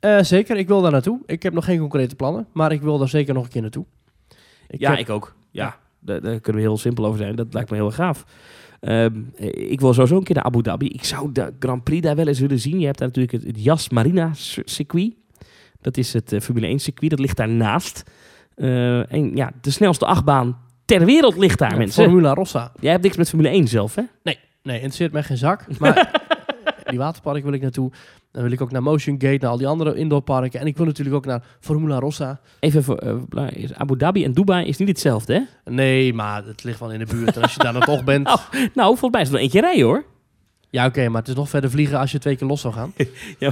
Eh, 0.00 0.18
zeker, 0.22 0.56
ik 0.56 0.68
wil 0.68 0.82
daar 0.82 0.90
naartoe. 0.90 1.20
Ik 1.26 1.42
heb 1.42 1.52
nog 1.52 1.64
geen 1.64 1.78
concrete 1.78 2.14
plannen, 2.16 2.46
maar 2.52 2.72
ik 2.72 2.82
wil 2.82 2.98
daar 2.98 3.08
zeker 3.08 3.34
nog 3.34 3.44
een 3.44 3.50
keer 3.50 3.60
naartoe. 3.62 3.84
Ik 4.68 4.80
ja, 4.80 4.90
heb- 4.90 4.98
ik 4.98 5.10
ook. 5.10 5.34
Ja, 5.50 5.64
Ja. 5.64 5.76
Daar, 6.00 6.20
daar 6.20 6.40
kunnen 6.40 6.62
we 6.62 6.68
heel 6.68 6.78
simpel 6.78 7.04
over 7.06 7.18
zijn. 7.18 7.36
Dat 7.36 7.54
lijkt 7.54 7.70
me 7.70 7.76
heel 7.76 7.90
gaaf. 7.90 8.24
Ehm, 8.80 9.12
ik 9.70 9.80
wil 9.80 9.92
sowieso 9.92 10.16
een 10.16 10.22
keer 10.22 10.34
naar 10.34 10.44
Abu 10.44 10.62
Dhabi. 10.62 10.86
Ik 10.88 11.04
zou 11.04 11.32
de 11.32 11.52
Grand 11.58 11.84
Prix 11.84 12.02
daar 12.02 12.16
wel 12.16 12.26
eens 12.28 12.40
willen 12.40 12.58
zien. 12.58 12.78
Je 12.80 12.86
hebt 12.86 12.98
daar 12.98 13.08
natuurlijk 13.08 13.34
het, 13.36 13.46
het 13.54 13.64
Yas 13.64 13.88
Marina 13.88 14.30
cir- 14.34 14.62
circuit. 14.68 15.12
Dat 15.80 15.96
is 15.96 16.12
het 16.12 16.32
eh, 16.32 16.40
Formule 16.40 16.66
1 16.66 16.78
circuit. 16.78 17.10
Dat 17.10 17.20
ligt 17.20 17.36
daarnaast. 17.36 18.02
Eh 18.54 19.12
en 19.12 19.36
ja, 19.36 19.50
de 19.60 19.70
snelste 19.70 20.06
achtbaan 20.06 20.58
ter 20.84 21.04
wereld 21.04 21.36
ligt 21.36 21.58
daar, 21.58 21.70
Ja, 21.70 21.76
mensen. 21.76 22.04
Formula 22.04 22.34
Rossa. 22.34 22.72
Jij 22.80 22.90
hebt 22.90 23.02
niks 23.02 23.16
met 23.16 23.28
Formule 23.28 23.48
1 23.48 23.68
zelf, 23.68 23.94
hè? 23.94 24.02
Nee, 24.62 24.74
interesseert 24.74 25.12
mij 25.12 25.22
geen 25.22 25.36
zak. 25.36 25.78
Maar 25.78 25.94
die 26.90 26.98
waterpark 26.98 27.44
wil 27.44 27.52
ik 27.52 27.62
naartoe. 27.62 27.90
Dan 28.32 28.42
wil 28.42 28.52
ik 28.52 28.60
ook 28.60 28.70
naar 28.70 28.82
Motion 28.82 29.14
Gate, 29.20 29.38
naar 29.40 29.50
al 29.50 29.56
die 29.56 29.66
andere 29.66 29.94
indoorparken. 29.94 30.60
En 30.60 30.66
ik 30.66 30.76
wil 30.76 30.86
natuurlijk 30.86 31.16
ook 31.16 31.26
naar 31.26 31.42
Formula 31.60 31.98
Rossa. 31.98 32.40
Even 32.60 32.84
voor 32.84 32.96
eh, 32.96 33.50
is 33.50 33.74
Abu 33.74 33.96
Dhabi 33.96 34.24
en 34.24 34.32
Dubai 34.32 34.66
is 34.66 34.76
niet 34.76 34.88
hetzelfde, 34.88 35.34
hè? 35.34 35.72
Nee, 35.72 36.14
maar 36.14 36.44
het 36.44 36.64
ligt 36.64 36.80
wel 36.80 36.92
in 36.92 36.98
de 36.98 37.06
buurt. 37.06 37.36
En 37.36 37.42
als 37.42 37.54
je 37.54 37.62
daar 37.62 37.72
dan 37.72 37.82
toch 37.82 38.04
bent... 38.04 38.28
Oh. 38.30 38.52
Nou, 38.74 38.88
volgens 38.96 39.10
mij 39.10 39.20
is 39.20 39.26
het 39.26 39.36
nog 39.36 39.40
eentje 39.40 39.60
rijden, 39.60 39.84
hoor. 39.84 40.04
Ja, 40.70 40.86
oké, 40.86 41.08
maar 41.08 41.20
het 41.20 41.28
is 41.28 41.34
nog 41.34 41.48
verder 41.48 41.70
vliegen 41.70 41.98
als 41.98 42.12
je 42.12 42.18
twee 42.18 42.36
keer 42.36 42.46
los 42.46 42.60
zou 42.60 42.74
gaan. 42.74 42.92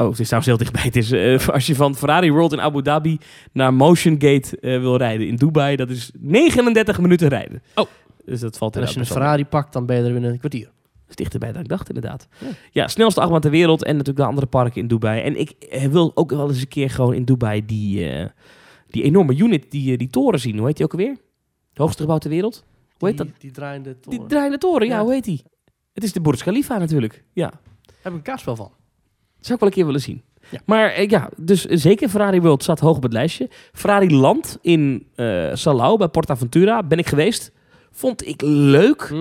Oh, 0.00 0.08
het 0.08 0.18
is 0.18 0.28
trouwens 0.28 0.46
heel 0.46 0.56
dichtbij. 0.56 0.82
Het 0.82 0.96
is, 0.96 1.10
eh, 1.12 1.48
als 1.48 1.66
je 1.66 1.74
van 1.74 1.96
Ferrari 1.96 2.32
World 2.32 2.52
in 2.52 2.60
Abu 2.60 2.82
Dhabi 2.82 3.18
naar 3.52 3.74
Motion 3.74 4.12
Gate 4.18 4.60
eh, 4.60 4.80
wil 4.80 4.96
rijden 4.96 5.26
in 5.26 5.36
Dubai, 5.36 5.76
dat 5.76 5.90
is 5.90 6.10
39 6.18 7.00
minuten 7.00 7.28
rijden. 7.28 7.62
Oh. 7.74 7.86
Dus 8.24 8.40
dat 8.40 8.58
valt 8.58 8.76
En 8.76 8.80
als 8.82 8.90
je 8.90 8.98
een 8.98 9.04
wel 9.04 9.16
Ferrari 9.16 9.44
pakt, 9.44 9.72
dan 9.72 9.86
ben 9.86 9.96
je 9.96 10.02
er 10.02 10.12
binnen 10.12 10.30
een 10.30 10.38
kwartier. 10.38 10.70
Is 11.10 11.16
dichterbij 11.16 11.52
dan 11.52 11.62
ik 11.62 11.68
dacht, 11.68 11.88
inderdaad. 11.88 12.28
Ja. 12.38 12.46
Ja, 12.70 12.88
snelste 12.88 13.20
achtbaan 13.20 13.40
ter 13.40 13.50
wereld 13.50 13.84
en 13.84 13.90
natuurlijk 13.92 14.18
de 14.18 14.24
andere 14.24 14.46
parken 14.46 14.80
in 14.80 14.88
Dubai. 14.88 15.22
En 15.22 15.40
ik 15.40 15.50
eh, 15.50 15.84
wil 15.86 16.10
ook 16.14 16.30
wel 16.30 16.48
eens 16.48 16.60
een 16.60 16.68
keer 16.68 16.90
gewoon 16.90 17.14
in 17.14 17.24
Dubai 17.24 17.66
die, 17.66 18.10
eh, 18.10 18.26
die 18.88 19.02
enorme 19.02 19.36
unit, 19.36 19.70
die, 19.70 19.92
eh, 19.92 19.98
die 19.98 20.08
toren 20.08 20.40
zien. 20.40 20.56
Hoe 20.58 20.66
heet 20.66 20.76
die 20.76 20.84
ook 20.84 20.92
alweer? 20.92 21.16
Het 21.68 21.78
hoogste 21.78 22.00
gebouw 22.02 22.18
ter 22.18 22.30
wereld? 22.30 22.64
Hoe 22.98 23.08
heet 23.08 23.18
dat? 23.18 23.26
Die, 23.26 23.36
die 23.38 23.50
draaiende 23.50 23.96
Die 24.00 24.12
toren. 24.12 24.28
draaiende 24.28 24.58
toren, 24.58 24.86
ja, 24.86 24.96
Ja. 24.96 25.02
hoe 25.02 25.12
heet 25.12 25.24
die? 25.24 25.42
Het 25.92 26.04
is 26.04 26.12
de 26.12 26.20
Burj 26.20 26.36
Khalifa 26.38 26.78
natuurlijk. 26.78 27.24
Ja, 27.32 27.48
Daar 27.50 27.60
heb 28.02 28.12
ik 28.12 28.18
een 28.18 28.22
kaartspel 28.24 28.56
van. 28.56 28.70
zou 29.40 29.54
ik 29.54 29.58
wel 29.60 29.68
een 29.68 29.74
keer 29.74 29.86
willen 29.86 30.00
zien. 30.00 30.22
Ja. 30.50 30.60
Maar 30.66 31.02
ja, 31.10 31.30
dus 31.36 31.64
zeker 31.64 32.08
Ferrari 32.08 32.40
World 32.40 32.62
staat 32.62 32.80
hoog 32.80 32.96
op 32.96 33.02
het 33.02 33.12
lijstje. 33.12 33.48
Ferrari 33.72 34.14
Land 34.14 34.58
in 34.60 35.06
eh 35.14 35.50
Salau 35.54 35.96
bij 35.98 36.08
PortAventura 36.08 36.82
ben 36.82 36.98
ik 36.98 37.06
geweest. 37.06 37.52
Vond 37.90 38.26
ik 38.26 38.42
leuk, 38.44 39.12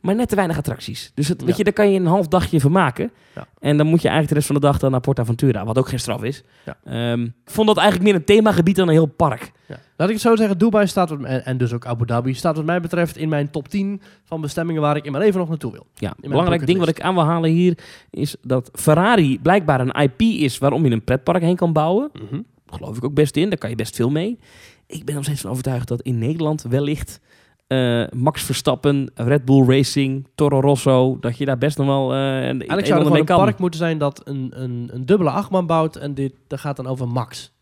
maar 0.00 0.14
net 0.14 0.28
te 0.28 0.34
weinig 0.34 0.58
attracties. 0.58 1.12
Dus 1.14 1.28
het, 1.28 1.44
weet 1.44 1.56
je, 1.56 1.64
daar 1.64 1.72
kan 1.72 1.92
je 1.92 2.00
een 2.00 2.06
half 2.06 2.28
dagje 2.28 2.60
van 2.60 2.72
maken. 2.72 3.10
En 3.58 3.76
dan 3.76 3.86
moet 3.86 4.02
je 4.02 4.08
eigenlijk 4.08 4.28
de 4.28 4.34
rest 4.34 4.46
van 4.46 4.54
de 4.54 4.60
dag 4.60 4.78
dan 4.78 4.90
naar 4.90 5.00
PortAventura, 5.00 5.64
wat 5.64 5.78
ook 5.78 5.88
geen 5.88 6.00
straf 6.00 6.22
is. 6.22 6.42
Ehm, 6.84 7.22
ik 7.22 7.30
vond 7.44 7.66
dat 7.66 7.76
eigenlijk 7.76 8.08
meer 8.08 8.18
een 8.18 8.24
themagebied 8.24 8.76
dan 8.76 8.88
een 8.88 8.94
heel 8.94 9.06
park. 9.06 9.52
Laat 9.96 10.08
ik 10.08 10.14
het 10.14 10.22
zo 10.22 10.36
zeggen, 10.36 10.58
Dubai 10.58 10.86
staat, 10.86 11.10
wat, 11.10 11.22
en, 11.22 11.44
en 11.44 11.58
dus 11.58 11.72
ook 11.72 11.86
Abu 11.86 12.06
Dhabi, 12.06 12.34
staat 12.34 12.56
wat 12.56 12.64
mij 12.64 12.80
betreft 12.80 13.16
in 13.16 13.28
mijn 13.28 13.50
top 13.50 13.68
10 13.68 14.00
van 14.24 14.40
bestemmingen 14.40 14.82
waar 14.82 14.96
ik 14.96 15.04
in 15.04 15.12
mijn 15.12 15.24
leven 15.24 15.40
nog 15.40 15.48
naartoe 15.48 15.72
wil. 15.72 15.86
Ja, 15.94 16.14
een 16.20 16.30
belangrijk 16.30 16.66
ding 16.66 16.78
wat 16.78 16.88
ik 16.88 17.00
aan 17.00 17.14
wil 17.14 17.24
halen 17.24 17.50
hier 17.50 17.78
is 18.10 18.36
dat 18.42 18.70
Ferrari 18.72 19.40
blijkbaar 19.40 19.80
een 19.80 20.02
IP 20.02 20.20
is 20.20 20.58
waarom 20.58 20.84
je 20.84 20.90
een 20.90 21.04
pretpark 21.04 21.42
heen 21.42 21.56
kan 21.56 21.72
bouwen. 21.72 22.10
Daar 22.12 22.78
geloof 22.78 22.96
ik 22.96 23.04
ook 23.04 23.14
best 23.14 23.36
in. 23.36 23.48
Daar 23.48 23.58
kan 23.58 23.70
je 23.70 23.76
best 23.76 23.96
veel 23.96 24.10
mee. 24.10 24.38
Ik 24.86 25.04
ben 25.04 25.14
nog 25.14 25.24
steeds 25.24 25.40
van 25.40 25.50
overtuigd 25.50 25.88
dat 25.88 26.02
in 26.02 26.18
Nederland 26.18 26.62
wellicht 26.62 27.20
eh, 27.68 28.02
Max 28.12 28.42
Verstappen, 28.42 29.10
Red 29.14 29.44
Bull 29.44 29.64
Racing, 29.66 30.26
Toro 30.34 30.60
Rosso, 30.60 31.16
dat 31.20 31.38
je 31.38 31.44
daar 31.44 31.58
best 31.58 31.78
nog 31.78 31.86
wel 31.86 32.14
een, 32.14 32.18
een 32.18 32.44
Eigenlijk 32.44 32.80
en 32.80 32.86
zou 32.86 33.06
er 33.12 33.18
een 33.18 33.24
kan. 33.24 33.38
park 33.38 33.58
moeten 33.58 33.78
zijn 33.80 33.98
dat 33.98 34.20
een, 34.24 34.52
een, 34.54 34.88
een 34.92 35.06
dubbele 35.06 35.30
achtbaan 35.30 35.66
bouwt 35.66 35.96
en 35.96 36.14
dit 36.14 36.32
dat 36.46 36.60
gaat 36.60 36.76
dan 36.76 36.86
over 36.86 37.08
Max. 37.08 37.52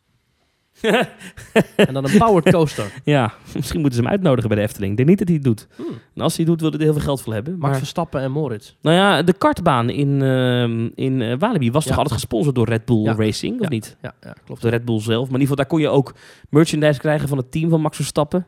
en 1.76 1.92
dan 1.94 2.04
een 2.04 2.18
powered 2.18 2.52
coaster. 2.54 2.92
Ja, 3.04 3.32
misschien 3.54 3.80
moeten 3.80 3.98
ze 3.98 4.04
hem 4.04 4.12
uitnodigen 4.14 4.48
bij 4.48 4.58
de 4.58 4.64
Efteling. 4.64 4.90
Ik 4.90 4.96
denk 4.96 5.08
niet 5.08 5.18
dat 5.18 5.26
hij 5.28 5.36
het 5.36 5.44
doet. 5.46 5.66
Hmm. 5.76 5.86
En 6.14 6.22
als 6.22 6.36
hij 6.36 6.44
het 6.44 6.46
doet, 6.52 6.60
wil 6.60 6.70
hij 6.70 6.78
er 6.78 6.84
heel 6.84 6.94
veel 6.94 7.02
geld 7.04 7.22
voor 7.22 7.32
hebben. 7.32 7.58
Max 7.58 7.78
Verstappen 7.78 8.20
en 8.20 8.30
Moritz. 8.30 8.74
nou 8.82 8.96
ja, 8.96 9.22
de 9.22 9.32
kartbaan 9.32 9.90
in, 9.90 10.22
ehm, 10.22 10.88
in 10.94 11.22
eh, 11.22 11.34
Walibi 11.38 11.70
was 11.70 11.82
Ja. 11.84 11.88
toch 11.90 11.98
altijd 11.98 12.14
gesponsord 12.20 12.54
door 12.54 12.68
Red 12.68 12.84
Bull 12.84 13.02
Ja. 13.02 13.14
Racing, 13.14 13.54
of 13.56 13.62
Ja. 13.62 13.68
niet? 13.68 13.96
Ja, 14.02 14.14
klopt. 14.44 14.62
de 14.62 14.68
Red 14.68 14.84
Bull 14.84 15.00
zelf. 15.00 15.28
Maar 15.30 15.40
in 15.40 15.40
ieder 15.40 15.40
geval, 15.40 15.56
daar 15.56 15.66
kon 15.66 15.80
je 15.80 15.88
ook 15.88 16.14
merchandise 16.50 17.00
krijgen 17.00 17.28
van 17.28 17.36
het 17.38 17.50
team 17.50 17.70
van 17.70 17.80
Max 17.80 17.96
Verstappen. 17.96 18.46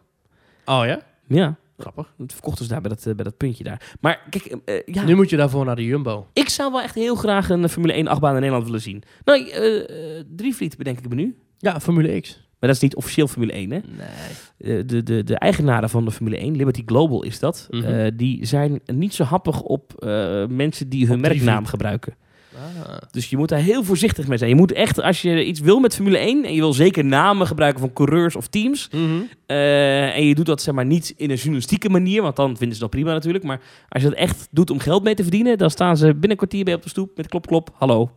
Oh 0.64 0.82
ja? 0.84 1.00
Ja, 1.29 1.57
Grappig. 1.79 2.12
dat 2.18 2.33
verkochten 2.33 2.64
ze 2.64 2.70
daar 2.70 2.81
bij 2.81 2.91
dat, 2.91 3.07
eh, 3.07 3.14
bij 3.14 3.24
dat 3.24 3.37
puntje 3.37 3.64
daar. 3.64 3.97
Maar 4.01 4.20
kijk, 4.31 4.45
eh, 4.45 4.76
eh, 4.76 4.83
ja, 4.87 5.05
Nu 5.05 5.14
moet 5.14 5.31
je 5.31 5.37
daarvoor 5.37 5.64
naar 5.64 5.76
de 5.76 5.85
Jumbo. 5.85 6.26
ik 6.33 6.49
zou 6.49 6.72
wel 6.72 6.83
echt 6.83 6.95
heel 6.95 7.14
graag 7.14 7.49
een 7.49 7.68
Formule 7.68 7.97
1 7.97 8.07
achtbaan 8.09 8.31
in 8.35 8.37
Nederland 8.41 8.64
willen 8.64 8.81
zien. 8.81 9.03
Nou, 9.24 9.49
eh 9.49 10.18
eh, 10.18 10.24
Drievliet 10.37 10.76
bedenk 10.76 10.99
ik 10.99 11.09
me 11.09 11.14
nu. 11.14 11.37
Ja, 11.59 11.81
Formule 11.81 12.20
X. 12.20 12.47
Maar 12.61 12.68
dat 12.68 12.76
is 12.79 12.83
niet 12.83 12.97
officieel 12.97 13.26
Formule 13.29 13.53
1, 13.53 13.70
hè? 13.70 13.79
Nee. 13.79 14.79
Eh, 14.79 14.87
de, 14.87 15.03
de, 15.03 15.24
de 15.24 15.35
eigenaren 15.39 15.89
van 15.91 16.05
de 16.05 16.11
Formule 16.11 16.37
1, 16.39 16.57
Liberty 16.57 16.83
Global 16.87 17.22
is 17.24 17.39
dat, 17.39 17.66
Mhm. 17.70 17.85
eh, 17.85 18.11
die 18.16 18.45
zijn 18.47 18.81
niet 18.87 19.14
zo 19.14 19.24
happig 19.24 19.61
op 19.62 19.93
eh, 20.05 20.47
mensen 20.47 20.89
die 20.89 21.07
hun 21.07 21.14
Op 21.16 21.20
merknaam 21.20 21.64
gebruiken. 21.66 22.14
Ah. 22.59 22.96
Dus 23.11 23.30
je 23.30 23.36
moet 23.36 23.48
daar 23.48 23.59
heel 23.59 23.84
voorzichtig 23.84 24.26
mee 24.26 24.38
zijn. 24.38 24.50
Je 24.50 24.56
moet 24.56 24.72
echt, 24.72 25.02
als 25.02 25.22
je 25.22 25.44
iets 25.44 25.61
wil 25.61 25.78
met 25.78 25.94
Formule 25.94 26.18
1... 26.18 26.44
en 26.44 26.54
je 26.54 26.61
wil 26.61 26.72
zeker 26.72 27.04
namen 27.04 27.46
gebruiken 27.46 27.80
van 27.80 27.92
coureurs 27.92 28.36
of 28.36 28.46
teams... 28.46 28.88
Mhm. 28.92 29.20
eh, 29.46 30.16
en 30.16 30.26
je 30.26 30.34
doet 30.34 30.46
dat 30.46 30.62
zeg 30.62 30.74
maar 30.74 30.86
niet 30.86 31.14
in 31.16 31.30
een 31.30 31.36
journalistieke 31.36 31.88
manier... 31.88 32.22
want 32.22 32.36
dan 32.36 32.56
vinden 32.56 32.74
ze 32.74 32.82
dat 32.82 32.90
prima 32.90 33.12
natuurlijk. 33.12 33.44
Maar 33.44 33.61
als 33.88 34.02
je 34.02 34.09
dat 34.09 34.18
echt 34.18 34.48
doet 34.50 34.70
om 34.70 34.78
geld 34.78 35.02
mee 35.02 35.14
te 35.14 35.22
verdienen... 35.22 35.59
dan 35.59 35.70
staan 35.70 35.96
ze 35.96 36.06
binnen 36.06 36.30
een 36.30 36.36
kwartier 36.36 36.64
bij 36.64 36.74
op 36.74 36.82
de 36.82 36.88
stoep 36.88 37.16
met 37.16 37.28
klop 37.28 37.46
klop. 37.46 37.70
Hallo, 37.74 38.11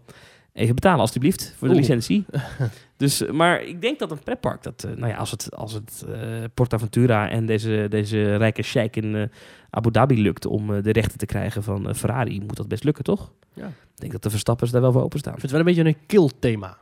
even 0.53 0.75
betalen 0.75 0.99
alstublieft 0.99 1.53
voor 1.57 1.67
de 1.67 1.73
Oeh. 1.73 1.83
licentie. 1.83 2.25
dus, 2.97 3.21
eh, 3.21 3.31
maar 3.31 3.63
ik 3.63 3.81
denk 3.81 3.99
dat 3.99 4.11
een 4.11 4.23
pretpark... 4.23 4.63
Dat, 4.63 4.83
eh, 4.83 4.91
nou 4.91 5.11
ja, 5.11 5.17
als 5.17 5.31
het, 5.31 5.55
als 5.55 5.73
het 5.73 6.05
eh, 6.09 6.43
PortAventura 6.53 7.29
en 7.29 7.45
deze, 7.45 7.85
deze 7.89 8.35
rijke 8.35 8.61
sheik 8.61 8.95
in 8.95 9.31
Abu 9.69 9.91
Dhabi 9.91 10.21
lukt... 10.21 10.45
om 10.45 10.81
de 10.81 10.91
rechten 10.91 11.17
te 11.17 11.25
krijgen 11.25 11.63
van 11.63 11.95
Ferrari... 11.95 12.39
moet 12.39 12.57
dat 12.57 12.67
best 12.67 12.83
lukken, 12.83 13.03
toch? 13.03 13.31
Ja. 13.53 13.67
Ik 13.67 14.07
denk 14.07 14.11
dat 14.11 14.23
de 14.23 14.29
Verstappers 14.29 14.71
daar 14.71 14.81
wel 14.81 14.91
voor 14.91 15.03
openstaan. 15.03 15.33
Ik 15.33 15.39
vind 15.39 15.51
het 15.51 15.63
wel 15.63 15.73
een 15.73 15.83
beetje 15.83 15.99
een 15.99 16.05
kill-thema. 16.07 16.77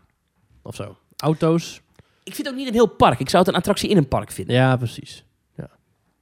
Of 0.62 0.76
zo. 0.76 0.98
Auto's. 1.18 1.82
Ik 2.24 2.36
vind 2.36 2.48
het 2.48 2.48
ook 2.48 2.56
niet 2.56 2.68
een 2.68 2.74
heel 2.74 2.88
park. 2.88 3.20
Ik 3.20 3.30
zou 3.30 3.44
het 3.44 3.52
een 3.52 3.60
attractie 3.60 3.90
in 3.90 3.98
een 3.98 4.08
park 4.08 4.32
vinden. 4.32 4.56
Ja, 4.56 4.78
precies. 4.78 5.24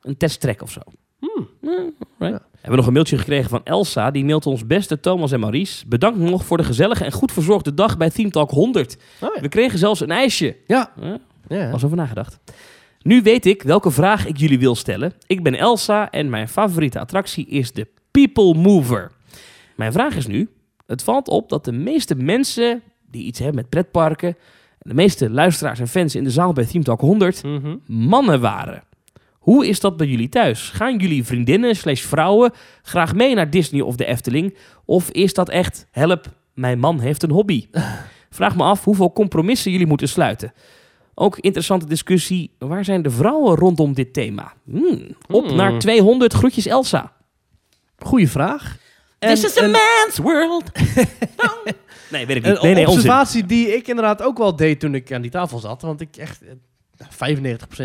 Een 0.02 0.18
testtrek 0.18 0.62
of 0.62 0.72
zo. 0.72 0.82
Hmm. 1.20 1.50
Ja, 1.62 1.90
right. 2.18 2.42
Ja. 2.42 2.47
We 2.58 2.74
hebben 2.74 2.78
nog 2.78 2.88
een 2.88 2.94
mailtje 2.94 3.18
gekregen 3.18 3.50
van 3.50 3.62
Elsa. 3.64 4.12
Die 4.12 4.26
mailt 4.26 4.46
ons 4.46 4.66
beste 4.68 5.00
Thomas 5.00 5.32
en 5.32 5.40
Maurice. 5.40 5.88
Bedankt 5.88 6.20
nog 6.20 6.46
voor 6.46 6.58
de 6.58 6.64
gezellige 6.64 7.04
en 7.06 7.12
goed 7.12 7.32
verzorgde 7.32 7.74
dag 7.74 7.98
bij 7.98 8.10
Team 8.10 8.32
Talk 8.32 8.52
100. 8.52 8.98
Oh, 9.22 9.30
ja. 9.36 9.42
We 9.42 9.50
kregen 9.50 9.80
zelfs 9.80 10.00
een 10.00 10.12
ijsje. 10.12 10.56
Ja. 10.68 10.92
Ja, 11.02 11.18
ja. 11.48 11.70
was 11.72 11.84
over 11.84 11.98
nagedacht. 11.98 12.40
Nu 13.02 13.22
weet 13.22 13.46
ik 13.46 13.64
welke 13.64 13.92
vraag 13.92 14.26
ik 14.26 14.38
jullie 14.38 14.60
wil 14.60 14.76
stellen. 14.76 15.14
Ik 15.28 15.44
ben 15.44 15.56
Elsa 15.56 16.12
en 16.12 16.30
mijn 16.30 16.48
favoriete 16.48 17.00
attractie 17.00 17.46
is 17.48 17.72
de 17.72 17.88
People 18.12 18.54
Mover. 18.54 19.12
Mijn 19.76 19.92
vraag 19.92 20.16
is 20.16 20.28
nu: 20.28 20.50
het 20.86 21.04
valt 21.04 21.28
op 21.28 21.50
dat 21.50 21.66
de 21.66 21.72
meeste 21.72 22.16
mensen 22.16 22.82
die 23.12 23.24
iets 23.24 23.40
hebben 23.40 23.56
met 23.56 23.70
pretparken, 23.70 24.36
de 24.80 24.94
meeste 24.94 25.30
luisteraars 25.30 25.80
en 25.80 25.88
fans 25.88 26.16
in 26.16 26.24
de 26.24 26.32
zaal 26.32 26.54
bij 26.54 26.66
Team 26.66 26.84
Talk 26.84 27.02
100 27.02 27.44
Mhm. 27.44 27.76
mannen 27.86 28.40
waren. 28.42 28.84
Hoe 29.48 29.68
is 29.68 29.80
dat 29.80 29.98
bij 29.98 30.08
jullie 30.08 30.30
thuis? 30.30 30.70
Gaan 30.70 30.98
jullie 30.98 31.24
vriendinnen 31.24 31.76
slash 31.76 32.02
vrouwen 32.02 32.52
graag 32.82 33.16
mee 33.16 33.36
naar 33.36 33.50
Disney 33.50 33.82
of 33.82 33.96
de 33.96 34.06
Efteling? 34.06 34.58
Of 34.86 35.10
is 35.10 35.34
dat 35.34 35.50
echt, 35.50 35.88
help, 35.92 36.26
mijn 36.54 36.80
man 36.80 37.00
heeft 37.00 37.24
een 37.24 37.32
hobby? 37.32 37.68
Vraag 38.30 38.56
me 38.56 38.64
af 38.64 38.84
hoeveel 38.84 39.14
compromissen 39.14 39.72
jullie 39.72 39.88
moeten 39.88 40.10
sluiten. 40.10 40.54
Ook 41.14 41.38
interessante 41.40 41.86
discussie, 41.86 42.52
waar 42.58 42.86
zijn 42.86 43.02
de 43.02 43.10
vrouwen 43.10 43.56
rondom 43.56 43.94
dit 43.94 44.14
thema? 44.14 44.54
Hmm, 44.66 45.08
op 45.30 45.46
Hmm. 45.46 45.56
naar 45.56 45.80
200, 45.80 46.34
groetjes 46.34 46.66
Elsa. 46.66 47.14
Goeie 47.98 48.30
vraag. 48.30 48.78
This 49.20 49.44
is 49.44 49.58
a 49.58 49.64
een, 49.64 49.72
man's 49.72 50.18
world. 50.18 50.72
nee, 52.12 52.26
weet 52.26 52.36
ik 52.36 52.44
niet. 52.44 52.56
een 52.56 52.62
Nee, 52.62 52.74
nee, 52.74 52.86
onzin. 52.88 52.88
observatie 52.88 53.46
die 53.46 53.76
ik 53.76 53.88
inderdaad 53.88 54.22
ook 54.22 54.38
wel 54.38 54.56
deed 54.56 54.80
toen 54.80 54.96
ik 54.96 55.12
aan 55.14 55.22
die 55.22 55.32
tafel 55.32 55.60
zat. 55.60 55.82
Want 55.82 56.02
ik 56.02 56.16
echt... 56.18 56.42
eh, 56.98 57.08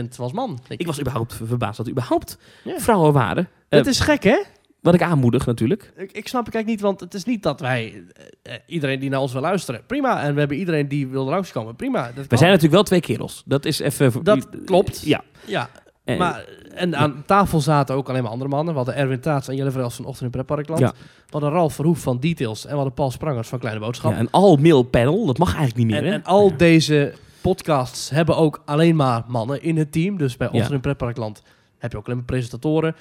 95% 0.02 0.16
was 0.16 0.32
man. 0.32 0.58
Ik 0.68 0.86
was 0.86 1.00
überhaupt 1.00 1.34
verbaasd 1.44 1.76
dat 1.76 1.86
er 1.86 1.92
überhaupt 1.92 2.38
Ja. 2.64 2.78
vrouwen 2.78 3.12
waren. 3.12 3.48
Het 3.68 3.84
Eh, 3.86 3.92
is 3.92 4.00
gek, 4.00 4.22
hè? 4.22 4.42
wat 4.80 4.94
ik 4.94 5.02
aanmoedig 5.02 5.46
natuurlijk. 5.46 5.92
Ik, 5.96 6.12
ik 6.12 6.28
snap 6.28 6.44
het 6.46 6.54
eigenlijk 6.54 6.66
niet, 6.66 6.80
want 6.80 7.00
het 7.00 7.14
is 7.14 7.24
niet 7.24 7.42
dat 7.42 7.60
wij... 7.60 8.02
eh, 8.42 8.54
eh, 8.54 8.60
iedereen 8.66 9.00
die 9.00 9.10
naar 9.10 9.20
ons 9.20 9.32
wil 9.32 9.40
luisteren, 9.42 9.82
prima. 9.86 10.22
En 10.22 10.32
we 10.34 10.38
hebben 10.38 10.56
iedereen 10.58 10.88
die 10.88 11.06
wil 11.06 11.24
langskomen, 11.24 11.76
prima. 11.76 12.02
Dat 12.02 12.14
We 12.14 12.26
kan. 12.26 12.38
zijn 12.38 12.50
natuurlijk 12.50 12.74
wel 12.74 12.82
twee 12.82 13.00
kerels. 13.00 13.42
Dat 13.46 13.64
is 13.64 13.78
even... 13.78 14.24
Dat 14.24 14.48
klopt. 14.64 15.00
Ja. 15.04 15.20
Ja, 15.44 15.68
En- 16.04 16.18
maar... 16.18 16.44
En 16.74 16.96
aan 16.96 17.22
tafel 17.26 17.60
zaten 17.60 17.94
ook 17.94 18.08
alleen 18.08 18.22
maar 18.22 18.30
andere 18.30 18.50
mannen. 18.50 18.72
We 18.72 18.76
hadden 18.80 18.96
Erwin 18.96 19.20
Taats 19.20 19.48
en 19.48 19.56
Jelle 19.56 19.70
Vrels 19.70 19.94
van 19.94 20.04
Ochtend 20.04 20.24
in 20.24 20.30
Pretparkland. 20.30 20.80
Ja. 20.80 20.92
We 20.96 21.30
hadden 21.30 21.50
Ralf 21.50 21.74
Verhoef 21.74 21.98
van 22.00 22.18
Details. 22.20 22.62
En 22.64 22.68
we 22.70 22.74
hadden 22.76 22.94
Paul 22.94 23.10
Sprangers 23.10 23.48
van 23.48 23.58
Kleine 23.58 23.80
Boodschap. 23.80 24.12
Ja, 24.12 24.18
een 24.18 24.30
all-male 24.30 24.84
panel, 24.84 25.26
dat 25.26 25.38
mag 25.38 25.48
eigenlijk 25.56 25.76
niet 25.76 25.86
meer, 25.86 25.96
En, 26.04 26.04
hè? 26.04 26.12
en 26.12 26.24
al 26.24 26.56
deze 26.56 27.12
podcasts 27.42 28.10
hebben 28.10 28.36
ook 28.36 28.62
alleen 28.64 28.96
maar 28.96 29.22
mannen 29.26 29.62
in 29.62 29.76
het 29.76 29.92
team. 29.92 30.16
Dus 30.16 30.36
bij 30.36 30.48
Ja. 30.52 30.58
ons 30.60 30.70
in 30.70 30.80
Pretparkland 30.80 31.42
heb 31.78 31.92
je 31.92 31.98
ook 31.98 32.04
alleen 32.04 32.16
maar 32.16 32.26
presentatoren. 32.26 32.94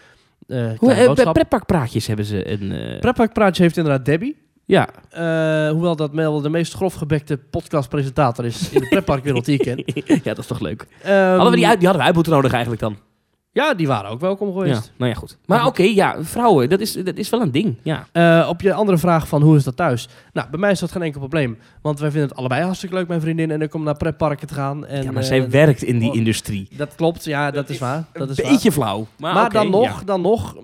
eh 0.48 0.72
Hoe, 0.78 1.06
Boodschap. 1.06 1.34
pretparkpraatjes 1.34 2.08
hebben 2.08 2.26
ze 2.26 2.52
een... 2.52 2.72
eh, 2.72 3.00
Pretparkpraatje 3.00 3.64
heeft 3.64 3.78
inderdaad 3.78 4.06
Debbie. 4.06 4.38
ja. 4.66 4.90
Hoewel 5.72 5.96
dat 5.96 6.12
wel 6.12 6.42
de 6.42 6.50
meest 6.50 6.74
grofgebekte 6.74 7.38
podcastpresentator 7.38 8.46
is 8.46 8.70
in 8.70 8.80
de 8.82 8.88
pretparkwereld 8.88 9.46
die 9.46 9.60
ik 9.60 9.62
ken. 9.62 9.84
ja, 10.24 10.34
dat 10.34 10.38
is 10.38 10.48
toch 10.48 10.60
leuk. 10.60 10.88
Ehm, 11.04 11.30
hadden 11.30 11.50
we 11.50 11.56
die, 11.56 11.68
uit, 11.68 11.78
die 11.78 11.88
hadden 11.88 11.98
we 12.02 12.04
uit 12.08 12.14
moeten 12.16 12.34
nodigen 12.34 12.56
eigenlijk 12.56 12.84
dan. 12.84 12.98
Ja, 13.54 13.74
die 13.74 13.88
waren 13.88 14.10
ook 14.10 14.20
welkom 14.20 14.48
Ja, 14.48 14.54
geweest. 14.54 14.92
nou 14.98 15.12
ja, 15.12 15.18
goed. 15.18 15.38
Maar 15.46 15.66
oké, 15.66 15.84
ja, 15.84 16.24
vrouwen, 16.24 16.70
dat 16.70 16.80
is, 16.80 16.94
dat 16.94 17.18
is 17.18 17.30
wel 17.30 17.42
een 17.42 17.52
ding. 17.52 17.76
Ja. 17.82 18.08
Eh, 18.12 18.50
op 18.50 18.62
je 18.62 18.74
andere 18.74 18.98
vraag 18.98 19.28
van 19.28 19.42
hoe 19.42 19.56
is 19.56 19.64
dat 19.64 19.76
thuis? 19.76 20.08
Nou, 20.34 20.50
bij 20.50 20.60
mij 20.60 20.72
is 20.72 20.80
dat 20.80 20.92
geen 20.92 21.02
enkel 21.02 21.20
probleem. 21.20 21.58
Want 21.82 22.00
wij 22.00 22.12
vinden 22.12 22.30
het 22.30 22.38
allebei 22.38 22.64
hartstikke 22.64 22.96
leuk, 22.96 23.08
mijn 23.08 23.22
vriendin. 23.22 23.52
En 23.52 23.62
ik 23.62 23.74
om 23.74 23.84
naar 23.84 23.98
pretparken 23.98 24.48
te 24.48 24.54
gaan. 24.54 24.86
En, 24.86 25.04
ja, 25.04 25.12
maar 25.12 25.22
eh, 25.22 25.28
zij 25.28 25.50
werkt 25.50 25.84
in 25.84 26.00
die 26.00 26.10
oh, 26.10 26.16
industrie. 26.16 26.68
Dat 26.78 26.96
klopt, 26.96 27.26
ja, 27.26 27.52
dat 27.52 27.70
is 27.70 27.78
waar. 27.78 28.06
Dat 28.14 28.30
is 28.30 28.38
Een 28.38 28.44
waar. 28.44 28.54
beetje 28.54 28.72
flauw. 28.72 29.08
Maar, 29.18 29.50
dan, 29.50 29.70
nog, 29.70 30.00
ja. 30.00 30.06
dan 30.06 30.22
nog, 30.22 30.56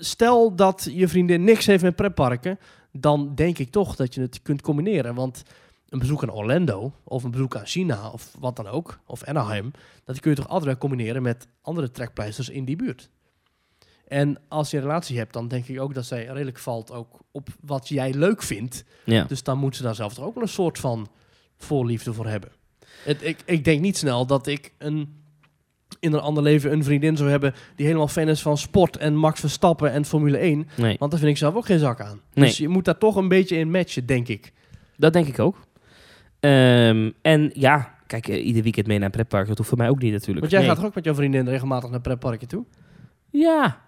stel 0.00 0.54
dat 0.54 0.88
je 0.90 1.08
vriendin 1.08 1.44
niks 1.44 1.66
heeft 1.66 1.82
met 1.82 1.96
pretparken, 1.96 2.58
dan 2.92 3.32
denk 3.34 3.58
ik 3.58 3.70
toch 3.70 3.96
dat 3.96 4.14
je 4.14 4.20
het 4.20 4.42
kunt 4.42 4.62
combineren. 4.62 5.14
Want 5.14 5.42
een 5.88 5.98
bezoek 5.98 6.22
aan 6.22 6.32
Orlando, 6.32 6.92
of 7.04 7.24
een 7.24 7.30
bezoek 7.30 7.56
aan 7.56 7.66
China, 7.66 8.10
of 8.10 8.36
wat 8.38 8.56
dan 8.56 8.66
ook, 8.66 9.00
of 9.06 9.24
Anaheim, 9.24 9.70
dat 10.04 10.20
kun 10.20 10.30
je 10.30 10.36
toch 10.36 10.48
altijd 10.48 10.78
combineren 10.78 11.22
met 11.22 11.48
andere 11.62 11.90
trekpleisters 11.90 12.48
in 12.48 12.64
die 12.64 12.76
buurt. 12.76 13.10
En 14.06 14.38
als 14.48 14.70
je 14.70 14.76
een 14.76 14.82
relatie 14.82 15.18
hebt, 15.18 15.32
dan 15.32 15.48
denk 15.48 15.66
ik 15.66 15.80
ook 15.80 15.94
dat 15.94 16.04
zij 16.04 16.24
redelijk 16.24 16.58
valt 16.58 16.92
ook 16.92 17.20
op 17.30 17.48
wat 17.60 17.88
jij 17.88 18.14
leuk 18.14 18.42
vindt. 18.42 18.84
Ja. 19.04 19.24
Dus 19.24 19.42
dan 19.42 19.58
moet 19.58 19.76
ze 19.76 19.82
daar 19.82 19.94
zelf 19.94 20.14
toch 20.14 20.24
ook 20.24 20.34
wel 20.34 20.42
een 20.42 20.48
soort 20.48 20.78
van 20.78 21.08
voorliefde 21.56 22.12
voor 22.12 22.26
hebben. 22.26 22.50
Het, 23.04 23.24
ik, 23.24 23.42
ik 23.44 23.64
denk 23.64 23.80
niet 23.80 23.96
snel 23.96 24.26
dat 24.26 24.46
ik 24.46 24.72
een, 24.78 25.22
in 26.00 26.12
een 26.12 26.20
ander 26.20 26.42
leven 26.42 26.72
een 26.72 26.84
vriendin 26.84 27.16
zou 27.16 27.30
hebben 27.30 27.54
die 27.76 27.86
helemaal 27.86 28.08
fan 28.08 28.28
is 28.28 28.42
van 28.42 28.58
sport 28.58 28.96
en 28.96 29.16
Max 29.16 29.40
Verstappen 29.40 29.92
en 29.92 30.04
Formule 30.04 30.36
1. 30.36 30.68
Nee, 30.76 30.96
Want 30.98 31.10
daar 31.10 31.20
vind 31.20 31.32
ik 31.32 31.38
zelf 31.38 31.54
ook 31.54 31.66
geen 31.66 31.78
zak 31.78 32.00
aan. 32.00 32.20
Nee. 32.34 32.44
Dus 32.44 32.58
je 32.58 32.68
moet 32.68 32.84
daar 32.84 32.98
toch 32.98 33.16
een 33.16 33.28
beetje 33.28 33.56
in 33.56 33.70
matchen, 33.70 34.06
denk 34.06 34.28
ik. 34.28 34.52
dat 34.96 35.12
denk 35.12 35.26
ik 35.26 35.38
ook. 35.38 35.65
Ehm, 36.46 37.10
en 37.22 37.50
ja, 37.54 37.94
kijk, 38.06 38.28
eh, 38.28 38.46
ieder 38.46 38.62
weekend 38.62 38.86
mee 38.86 38.96
naar 38.96 39.06
een 39.06 39.12
pretpark, 39.12 39.46
dat 39.48 39.56
hoeft 39.56 39.68
voor 39.68 39.78
mij 39.78 39.88
ook 39.88 40.02
niet 40.02 40.12
natuurlijk. 40.12 40.40
Want 40.40 40.50
jij 40.50 40.60
Nee. 40.60 40.68
gaat 40.68 40.78
toch 40.78 40.86
ook 40.88 40.94
met 40.94 41.04
jouw 41.04 41.14
vriendin 41.14 41.48
regelmatig 41.48 41.90
naar 41.90 42.00
pretparken 42.00 42.48
toe? 42.48 42.64
Ja. 43.30 43.80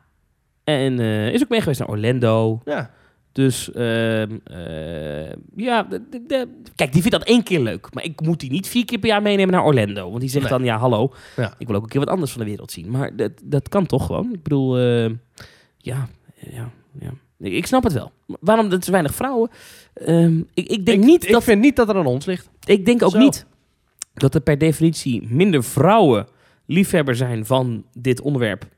En 0.65 0.99
eh, 1.01 1.33
is 1.33 1.43
ook 1.43 1.49
mee 1.49 1.61
geweest 1.61 1.79
naar 1.81 1.89
Orlando. 1.89 2.61
Ja. 2.65 2.91
Dus 3.33 3.73
ehm, 3.73 4.37
eh, 4.45 5.33
ja, 5.57 5.83
de, 5.83 6.03
de- 6.11 6.25
de- 6.27 6.49
kijk, 6.75 6.93
die 6.93 7.03
vindt 7.03 7.19
dat 7.19 7.27
één 7.29 7.43
keer 7.43 7.61
leuk. 7.61 7.95
Maar 7.95 8.05
ik 8.05 8.21
moet 8.21 8.41
die 8.41 8.51
niet 8.51 8.69
vier 8.69 8.85
keer 8.85 8.99
per 8.99 9.09
jaar 9.09 9.23
meenemen 9.23 9.55
naar 9.55 9.65
Orlando. 9.65 10.09
Want 10.09 10.21
die 10.21 10.31
zegt 10.31 10.49
Nee. 10.49 10.59
dan, 10.59 10.65
ja, 10.67 10.77
hallo, 10.79 11.13
Ja. 11.37 11.55
ik 11.59 11.67
wil 11.67 11.77
ook 11.77 11.83
een 11.83 11.89
keer 11.89 12.01
wat 12.01 12.09
anders 12.09 12.33
van 12.33 12.41
de 12.41 12.49
wereld 12.49 12.71
zien. 12.73 12.91
Maar 12.91 13.17
dat, 13.17 13.33
dat 13.45 13.69
kan 13.69 13.87
toch 13.87 14.07
gewoon. 14.07 14.33
Ik 14.35 14.43
bedoel, 14.43 14.79
ja, 14.79 15.09
ja, 16.37 16.71
ja. 16.99 17.13
Ik, 17.39 17.67
snap 17.67 17.83
het 17.85 17.93
wel. 17.93 18.13
Waarom 18.27 18.73
er 18.73 18.81
te 18.81 18.91
weinig 18.91 19.15
vrouwen? 19.15 19.51
Ehm, 19.95 20.39
ik, 20.55 20.69
ik 20.69 20.87
denk 20.87 20.99
ik, 20.99 21.05
niet 21.05 21.25
ik 21.25 21.33
dat... 21.33 21.45
vind 21.45 21.61
niet 21.61 21.77
dat 21.77 21.89
er 21.89 21.97
aan 21.97 22.07
ons 22.07 22.27
ligt. 22.27 22.51
Ik 22.65 22.85
denk 22.85 23.03
ook 23.03 23.11
Zo. 23.11 23.19
niet 23.19 23.47
dat 24.15 24.35
er 24.35 24.41
per 24.41 24.59
definitie 24.59 25.27
minder 25.29 25.65
vrouwen 25.65 26.27
liefhebber 26.67 27.17
zijn 27.17 27.47
van 27.47 27.85
dit 27.93 28.21
onderwerp. 28.21 28.69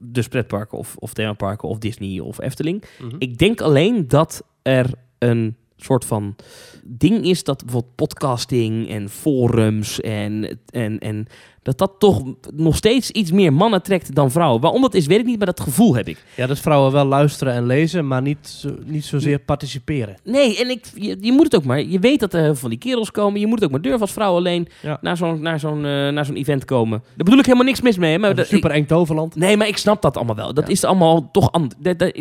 Dus 0.00 0.28
pretparken 0.28 0.78
of, 0.78 0.96
of 0.98 1.12
themaparken 1.12 1.68
of 1.68 1.78
Disney 1.78 2.20
of 2.20 2.40
Efteling. 2.40 2.84
Mhm. 3.00 3.16
Ik 3.18 3.38
denk 3.38 3.60
alleen 3.60 4.08
dat 4.08 4.44
er 4.62 4.90
een 5.18 5.56
soort 5.76 6.04
van 6.04 6.36
ding 6.84 7.24
is 7.24 7.44
dat 7.44 7.64
bijvoorbeeld 7.64 7.94
podcasting 7.94 8.88
en 8.88 9.08
forums 9.08 10.00
en, 10.00 10.60
en, 10.70 10.98
en 10.98 11.26
dat 11.68 11.78
dat 11.78 11.92
toch 11.98 12.22
nog 12.54 12.76
steeds 12.76 13.10
iets 13.10 13.30
meer 13.32 13.52
mannen 13.52 13.82
trekt 13.82 14.14
dan 14.14 14.30
vrouwen. 14.30 14.60
Waarom 14.60 14.80
dat 14.80 14.94
is, 14.94 15.06
weet 15.06 15.18
ik 15.18 15.24
niet, 15.26 15.36
maar 15.38 15.46
dat 15.46 15.60
gevoel 15.60 15.94
heb 15.94 16.08
ik. 16.08 16.24
Ja, 16.34 16.46
dat 16.46 16.58
vrouwen 16.58 16.92
wel 16.92 17.04
luisteren 17.04 17.52
en 17.54 17.66
lezen, 17.66 18.06
maar 18.06 18.22
niet, 18.22 18.48
zo, 18.48 18.74
niet 18.84 19.04
zozeer 19.04 19.38
participeren. 19.38 20.14
Nee, 20.24 20.58
en 20.58 20.70
ik, 20.70 20.84
je, 20.94 21.16
je 21.20 21.32
moet 21.32 21.44
het 21.44 21.56
ook 21.56 21.64
maar. 21.64 21.82
Je 21.82 21.98
weet 21.98 22.20
dat 22.20 22.32
er 22.32 22.38
heel 22.38 22.48
veel 22.48 22.56
van 22.60 22.70
die 22.70 22.78
kerels 22.78 23.10
komen. 23.10 23.40
Je 23.40 23.46
moet 23.46 23.54
het 23.54 23.64
ook 23.64 23.70
maar 23.70 23.80
durven 23.80 24.00
als 24.00 24.12
vrouw 24.12 24.34
alleen 24.34 24.68
Ja. 24.82 24.98
naar 25.00 25.16
zo'n 25.16 25.42
naar 25.42 25.60
zo'n 25.60 25.76
eh, 25.84 26.08
naar 26.08 26.24
zo'n 26.24 26.36
event 26.36 26.64
komen. 26.64 26.98
Daar 27.06 27.16
bedoel 27.24 27.38
ik 27.38 27.44
helemaal 27.44 27.66
niks 27.66 27.80
mis 27.80 27.96
mee. 27.98 28.12
hè, 28.12 28.18
Maar 28.18 28.46
super 28.46 28.70
eng 28.70 28.84
toverland. 28.86 29.34
ik- 29.36 29.42
nee, 29.42 29.56
maar 29.56 29.68
ik 29.68 29.76
snap 29.76 30.02
dat 30.02 30.16
allemaal 30.16 30.34
wel. 30.36 30.54
Dat 30.54 30.66
Ja. 30.66 30.72
is 30.72 30.84
allemaal 30.84 31.28
toch 31.30 31.52
anders. 31.52 31.74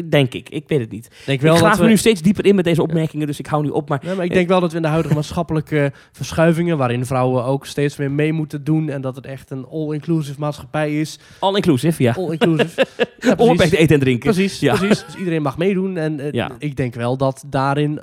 Denk 0.09 0.33
ik. 0.33 0.49
Ik 0.49 0.63
weet 0.67 0.79
het 0.79 0.91
niet. 0.91 1.09
Denk 1.25 1.37
Ik 1.39 1.45
wel 1.45 1.55
graaf 1.55 1.71
dat 1.71 1.81
me 1.81 1.87
nu 1.87 1.97
steeds 1.97 2.21
dieper 2.21 2.45
in 2.45 2.55
met 2.55 2.65
deze 2.65 2.81
opmerkingen, 2.81 3.27
dus 3.27 3.39
ik 3.39 3.45
hou 3.47 3.63
nu 3.63 3.69
op. 3.69 3.89
Maar 3.89 4.01
Nee, 4.03 4.15
maar 4.15 4.25
ik 4.25 4.33
denk 4.33 4.47
wel 4.47 4.59
dat 4.59 4.69
we 4.71 4.75
in 4.77 4.81
de 4.81 4.87
huidige 4.87 5.13
maatschappelijke 5.15 5.91
verschuivingen, 6.11 6.77
waarin 6.77 7.05
vrouwen 7.05 7.43
ook 7.43 7.65
steeds 7.65 7.97
meer 7.97 8.11
mee 8.11 8.33
moeten 8.33 8.63
doen 8.63 8.89
en 8.89 9.01
dat 9.01 9.15
het 9.15 9.25
echt 9.25 9.36
een 9.45 9.65
all-inclusive 9.65 10.39
maatschappij 10.39 10.99
is. 10.99 11.19
all 11.39 11.55
inclusive, 11.55 12.03
ja. 12.03 12.13
All-inclusive. 12.17 12.85
ja, 13.19 13.29
Onbeperkt 13.29 13.55
precies. 13.55 13.77
eten 13.77 13.93
en 13.95 13.99
drinken. 14.01 14.33
Precies, 14.33 14.59
Ja. 14.59 14.75
precies. 14.75 15.05
Dus 15.05 15.15
iedereen 15.15 15.41
mag 15.41 15.57
meedoen. 15.57 15.97
En 15.97 16.19
eh, 16.19 16.31
Ja. 16.31 16.51
ik 16.59 16.75
denk 16.75 16.93
wel 16.93 17.17
dat 17.17 17.43
daarin 17.47 17.99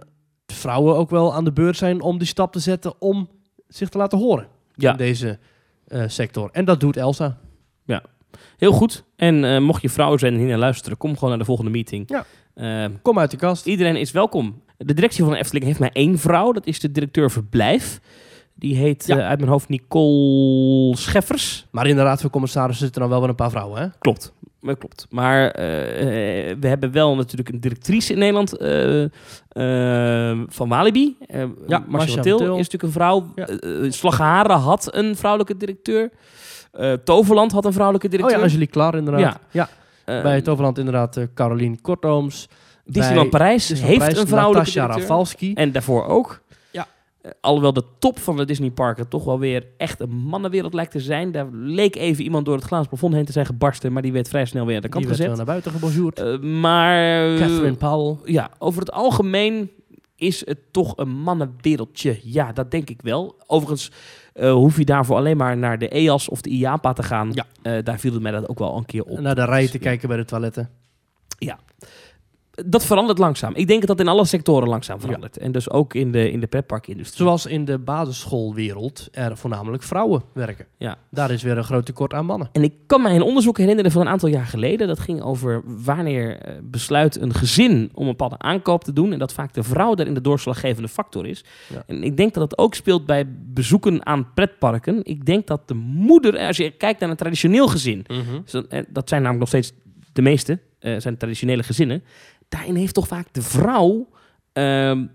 vrouwen 0.47 0.97
ook 0.97 1.11
wel 1.11 1.35
aan 1.35 1.45
de 1.45 1.53
beurt 1.53 1.76
zijn 1.76 2.01
om 2.01 2.18
die 2.18 2.26
stap 2.26 2.53
te 2.53 2.59
zetten 2.59 2.95
om 3.01 3.28
zich 3.68 3.89
te 3.89 3.99
laten 3.99 4.18
horen 4.18 4.47
Ja. 4.74 4.91
in 4.91 4.97
deze 4.97 5.39
eh, 5.87 6.03
sector. 6.07 6.49
En 6.53 6.64
dat 6.64 6.80
doet 6.80 6.97
Elsa. 6.97 7.39
Heel 8.57 8.72
goed. 8.72 9.05
En 9.16 9.45
eh, 9.45 9.61
mocht 9.61 9.82
je 9.82 9.89
vrouw 9.89 10.16
zijn 10.16 10.32
en 10.32 10.39
hier 10.39 10.49
naar 10.49 10.59
luisteren, 10.59 10.97
kom 10.99 11.14
gewoon 11.14 11.28
naar 11.28 11.39
de 11.39 11.45
volgende 11.45 11.70
meeting. 11.70 12.11
Ja. 12.55 12.91
Kom 13.03 13.18
uit 13.18 13.30
de 13.30 13.37
kast. 13.37 13.66
iedereen 13.66 13.97
is 13.97 14.11
welkom. 14.11 14.62
De 14.76 14.95
directie 14.95 15.24
van 15.24 15.32
de 15.32 15.39
Efteling 15.39 15.64
heeft 15.66 15.78
maar 15.78 15.91
één 15.93 16.18
vrouw. 16.18 16.53
Dat 16.53 16.66
is 16.66 16.80
de 16.80 16.93
directeur 16.93 17.30
verblijf. 17.30 18.01
Die 18.64 18.76
heet 18.76 19.06
Ja. 19.06 19.18
eh, 19.18 19.26
uit 19.26 19.38
mijn 19.38 19.50
hoofd 19.50 19.68
Nicole 19.68 20.96
Scheffers. 20.96 21.66
Maar 21.70 21.86
in 21.86 21.96
de 21.96 22.02
raad 22.02 22.20
van 22.20 22.30
commissarissen 22.30 22.84
zitten 22.84 23.00
dan 23.00 23.10
wel 23.10 23.20
wel 23.20 23.28
een 23.28 23.34
paar 23.34 23.50
vrouwen, 23.50 23.80
hè? 23.80 23.86
Klopt. 23.98 24.32
Maar 24.60 24.76
klopt. 24.76 25.06
Maar 25.10 25.50
eh, 25.50 26.50
eh, 26.50 26.56
we 26.60 26.68
hebben 26.68 26.92
wel 26.92 27.16
natuurlijk 27.16 27.48
een 27.48 27.60
directrice 27.60 28.12
in 28.12 28.18
Nederland 28.18 28.50
van 30.54 30.68
Walibi. 30.68 31.16
Ja, 31.66 31.84
Marcia 31.86 32.22
Til 32.22 32.36
is 32.38 32.40
natuurlijk 32.48 32.82
een 32.82 32.92
vrouw. 32.92 33.32
Ja. 33.34 33.46
Slagharen 33.90 34.56
had 34.58 34.94
een 34.94 35.16
vrouwelijke 35.16 35.56
directeur. 35.56 36.10
Toverland 37.04 37.52
had 37.52 37.64
een 37.64 37.72
vrouwelijke 37.72 38.06
Oh 38.06 38.12
directeur. 38.12 38.38
ja, 38.38 38.44
Angelique 38.44 38.72
Klaar 38.72 38.94
inderdaad. 38.94 39.38
Ja. 39.50 39.68
Ja. 40.04 40.22
Bij 40.22 40.40
Toverland 40.42 40.78
inderdaad 40.78 41.18
Caroline 41.34 41.80
Kortooms. 41.80 42.48
Disneyland 42.86 43.30
Parijs 43.30 43.66
Disneyland 43.66 43.88
heeft 43.88 43.98
Parijs 43.98 44.18
een 44.18 44.26
vrouwelijke 44.26 44.68
Natasja 44.68 44.86
directeur. 44.86 45.08
Rafalski. 45.08 45.54
En 45.54 45.72
daarvoor 45.72 46.06
ook. 46.06 46.40
Ja. 47.25 47.31
Eh, 47.31 47.37
alhoewel 47.41 47.72
de 47.72 47.85
top 47.99 48.18
van 48.18 48.37
de 48.37 48.45
Disneyparken 48.45 49.09
toch 49.09 49.25
wel 49.25 49.39
weer 49.39 49.66
echt 49.77 50.01
een 50.01 50.11
mannenwereld 50.16 50.75
lijkt 50.75 50.91
te 50.93 51.01
zijn. 51.01 51.33
Daar 51.33 51.47
leek 51.53 51.97
even 51.97 52.25
iemand 52.25 52.45
door 52.45 52.55
het 52.55 52.64
glazen 52.64 52.89
plafond 52.89 53.14
heen 53.14 53.25
te 53.25 53.33
zijn 53.33 53.47
gebarsten. 53.47 53.93
Maar 53.93 54.03
die 54.03 54.12
werd 54.12 54.29
vrij 54.29 54.45
snel 54.45 54.66
weer 54.66 54.77
aan 54.77 54.83
de 54.83 54.89
kant 54.89 55.05
Die 55.07 55.16
werd 55.16 55.22
gezet. 55.31 55.37
wel 55.37 55.47
naar 55.47 55.55
buiten 55.61 55.72
gebonjourd. 55.72 56.18
Eh, 56.18 56.39
maar 56.61 57.25
eh, 57.33 57.39
Catherine 57.39 57.77
Powell. 57.77 58.33
ja, 58.33 58.51
over 58.59 58.81
het 58.81 58.93
algemeen 58.93 59.70
is 60.16 60.47
het 60.47 60.59
toch 60.70 60.93
een 60.97 61.09
mannenwereldje. 61.09 62.18
Ja, 62.22 62.53
dat 62.53 62.70
denk 62.70 62.91
ik 62.91 63.03
wel. 63.03 63.37
Overigens 63.47 63.91
eh, 64.33 64.53
hoef 64.53 64.77
je 64.77 64.85
daarvoor 64.85 65.16
alleen 65.16 65.37
maar 65.37 65.57
naar 65.57 65.79
de 65.79 65.89
EAS 65.89 66.29
of 66.29 66.41
de 66.41 66.51
IAPA 66.51 66.93
te 66.93 67.03
gaan. 67.03 67.33
Ja. 67.33 67.83
Daar 67.83 67.99
viel 67.99 68.12
het 68.12 68.22
mij 68.22 68.33
dat 68.33 68.49
ook 68.49 68.59
wel 68.59 68.77
een 68.77 68.87
keer 68.87 69.05
op. 69.05 69.18
Naar 69.18 69.35
de 69.35 69.45
rij 69.45 69.66
te 69.66 69.72
Dus, 69.72 69.81
kijken 69.81 70.09
bij 70.09 70.16
de 70.16 70.25
toiletten. 70.25 70.70
Dat 72.66 72.84
verandert 72.86 73.18
langzaam. 73.18 73.55
Ik 73.55 73.66
denk 73.66 73.78
dat 73.80 73.88
dat 73.96 74.00
in 74.07 74.12
alle 74.12 74.24
sectoren 74.24 74.68
langzaam 74.68 75.00
verandert. 75.00 75.36
En 75.38 75.52
dus 75.52 75.70
ook 75.70 75.94
in 75.94 76.12
de, 76.12 76.30
in 76.30 76.40
de 76.40 76.46
pretparkindustrie. 76.46 77.22
Zoals 77.26 77.46
in 77.46 77.64
de 77.64 77.78
basisschoolwereld 77.78 79.09
er 79.12 79.36
voornamelijk 79.36 79.82
vrouwen 79.82 80.22
werken. 80.32 80.66
Ja. 80.78 80.96
Daar 81.11 81.30
is 81.30 81.42
weer 81.42 81.57
een 81.59 81.64
groot 81.64 81.86
tekort 81.86 82.12
aan 82.14 82.26
mannen. 82.26 82.48
En 82.52 82.62
ik 82.62 82.72
kan 82.86 83.02
mij 83.02 83.14
een 83.14 83.22
onderzoek 83.22 83.59
herinneren 83.59 83.90
van 83.90 84.00
een 84.00 84.09
aantal 84.09 84.28
jaar 84.28 84.46
geleden. 84.46 84.86
Dat 84.88 84.98
ging 84.98 85.22
over 85.22 85.62
wanneer 85.64 86.38
eh, 86.38 86.55
besluit 86.62 87.20
een 87.20 87.34
gezin 87.34 87.90
om 87.94 88.02
een 88.02 88.11
bepaalde 88.11 88.38
aankoop 88.38 88.84
te 88.84 88.92
doen. 88.92 89.12
En 89.12 89.18
dat 89.18 89.32
vaak 89.32 89.55
de 89.55 89.62
vrouw 89.62 89.94
daarin 89.94 90.14
de 90.14 90.20
doorslaggevende 90.20 90.88
factor 90.88 91.26
is. 91.26 91.44
Ja. 91.72 91.82
En 91.86 92.02
ik 92.02 92.16
denk 92.16 92.34
dat 92.34 92.50
dat 92.50 92.59
ook 92.59 92.74
speelt 92.74 93.07
bij 93.07 93.24
bezoeken 93.55 94.07
aan 94.07 94.32
pretparken. 94.34 95.00
Ik 95.05 95.26
denk 95.26 95.46
dat 95.46 95.68
de 95.68 95.74
moeder, 95.74 96.38
als 96.38 96.57
je 96.57 96.70
kijkt 96.70 97.00
naar 97.00 97.11
een 97.11 97.16
traditioneel 97.16 97.68
gezin. 97.68 98.05
dus 98.42 98.52
dat- 98.52 98.66
eh, 98.66 98.82
dat 98.88 99.09
zijn 99.09 99.22
namelijk 99.22 99.52
nog 99.52 99.62
steeds 99.62 99.82
de 100.12 100.22
meeste, 100.22 100.59
eh, 100.78 100.94
zijn 100.98 101.16
traditionele 101.16 101.62
gezinnen. 101.62 102.02
Daarin 102.55 102.74
heeft 102.74 102.94
toch 102.94 103.07
vaak 103.07 103.26
de 103.32 103.42
vrouw 103.42 104.09
ehm, 104.52 105.07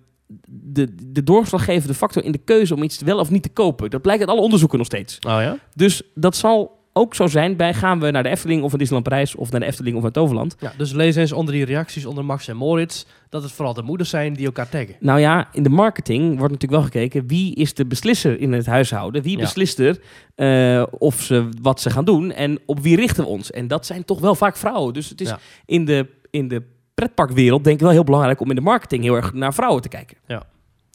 de, 0.49 0.95
de 1.11 1.23
doorslaggevende 1.23 1.93
factor 1.93 2.23
in 2.23 2.31
de 2.31 2.37
keuze 2.37 2.75
om 2.75 2.83
iets 2.83 3.01
wel 3.01 3.19
of 3.19 3.29
niet 3.29 3.43
te 3.43 3.49
kopen. 3.49 3.89
Dat 3.89 4.01
blijkt 4.01 4.21
uit 4.21 4.29
alle 4.31 4.41
onderzoeken 4.41 4.77
nog 4.77 4.87
steeds. 4.87 5.15
Oh 5.15 5.41
ja? 5.41 5.57
Dus 5.75 6.01
dat 6.15 6.35
zal 6.35 6.77
ook 6.93 7.15
zo 7.15 7.27
zijn 7.27 7.55
bij 7.55 7.73
gaan 7.73 7.99
we 7.99 8.11
naar 8.11 8.23
de 8.23 8.29
Efteling 8.29 8.63
of 8.63 8.71
een 8.71 8.77
Disneyland 8.77 9.09
Parijs 9.09 9.35
of 9.35 9.51
naar 9.51 9.59
de 9.59 9.65
Efteling 9.65 9.95
of 9.95 10.01
naar 10.01 10.11
Toverland. 10.11 10.55
ja? 10.59 10.73
Dus 10.77 10.91
lees 10.91 11.15
eens 11.15 11.31
onder 11.31 11.53
die 11.53 11.65
reacties 11.65 12.05
onder 12.05 12.25
Max 12.25 12.47
en 12.47 12.55
Moritz 12.57 13.05
dat 13.29 13.43
het 13.43 13.51
vooral 13.51 13.73
de 13.73 13.81
moeders 13.81 14.09
zijn 14.09 14.33
die 14.33 14.45
elkaar 14.45 14.69
taggen. 14.69 14.95
Nou 14.99 15.19
ja, 15.19 15.47
in 15.51 15.63
de 15.63 15.69
marketing 15.69 16.25
wordt 16.37 16.53
natuurlijk 16.53 16.71
wel 16.71 16.81
gekeken 16.81 17.27
wie 17.27 17.55
is 17.55 17.73
de 17.73 17.85
beslisser 17.85 18.39
in 18.39 18.51
het 18.53 18.65
huishouden. 18.65 19.21
Wie 19.21 19.37
Ja. 19.37 19.43
beslist 19.43 19.79
er 19.79 19.99
eh, 20.35 20.83
of 20.99 21.21
ze 21.21 21.49
wat 21.61 21.81
ze 21.81 21.89
gaan 21.89 22.05
doen 22.05 22.31
en 22.31 22.59
op 22.65 22.79
wie 22.79 22.95
richten 22.95 23.23
we 23.23 23.29
ons. 23.29 23.51
En 23.51 23.67
dat 23.67 23.85
zijn 23.85 24.05
toch 24.05 24.19
wel 24.19 24.35
vaak 24.35 24.57
vrouwen. 24.57 24.93
Dus 24.93 25.09
het 25.09 25.21
is 25.21 25.29
Ja. 25.29 25.39
in, 25.65 25.85
de, 25.85 26.07
in 26.29 26.47
de 26.47 26.63
pretparkwereld 26.99 27.63
denk 27.63 27.75
ik 27.75 27.81
wel 27.81 27.91
heel 27.91 28.03
belangrijk 28.03 28.39
om 28.41 28.49
in 28.49 28.55
de 28.55 28.61
marketing 28.61 29.03
heel 29.03 29.15
erg 29.15 29.33
naar 29.33 29.53
vrouwen 29.53 29.81
te 29.81 29.89
kijken. 29.89 30.17
Ja. 30.27 30.43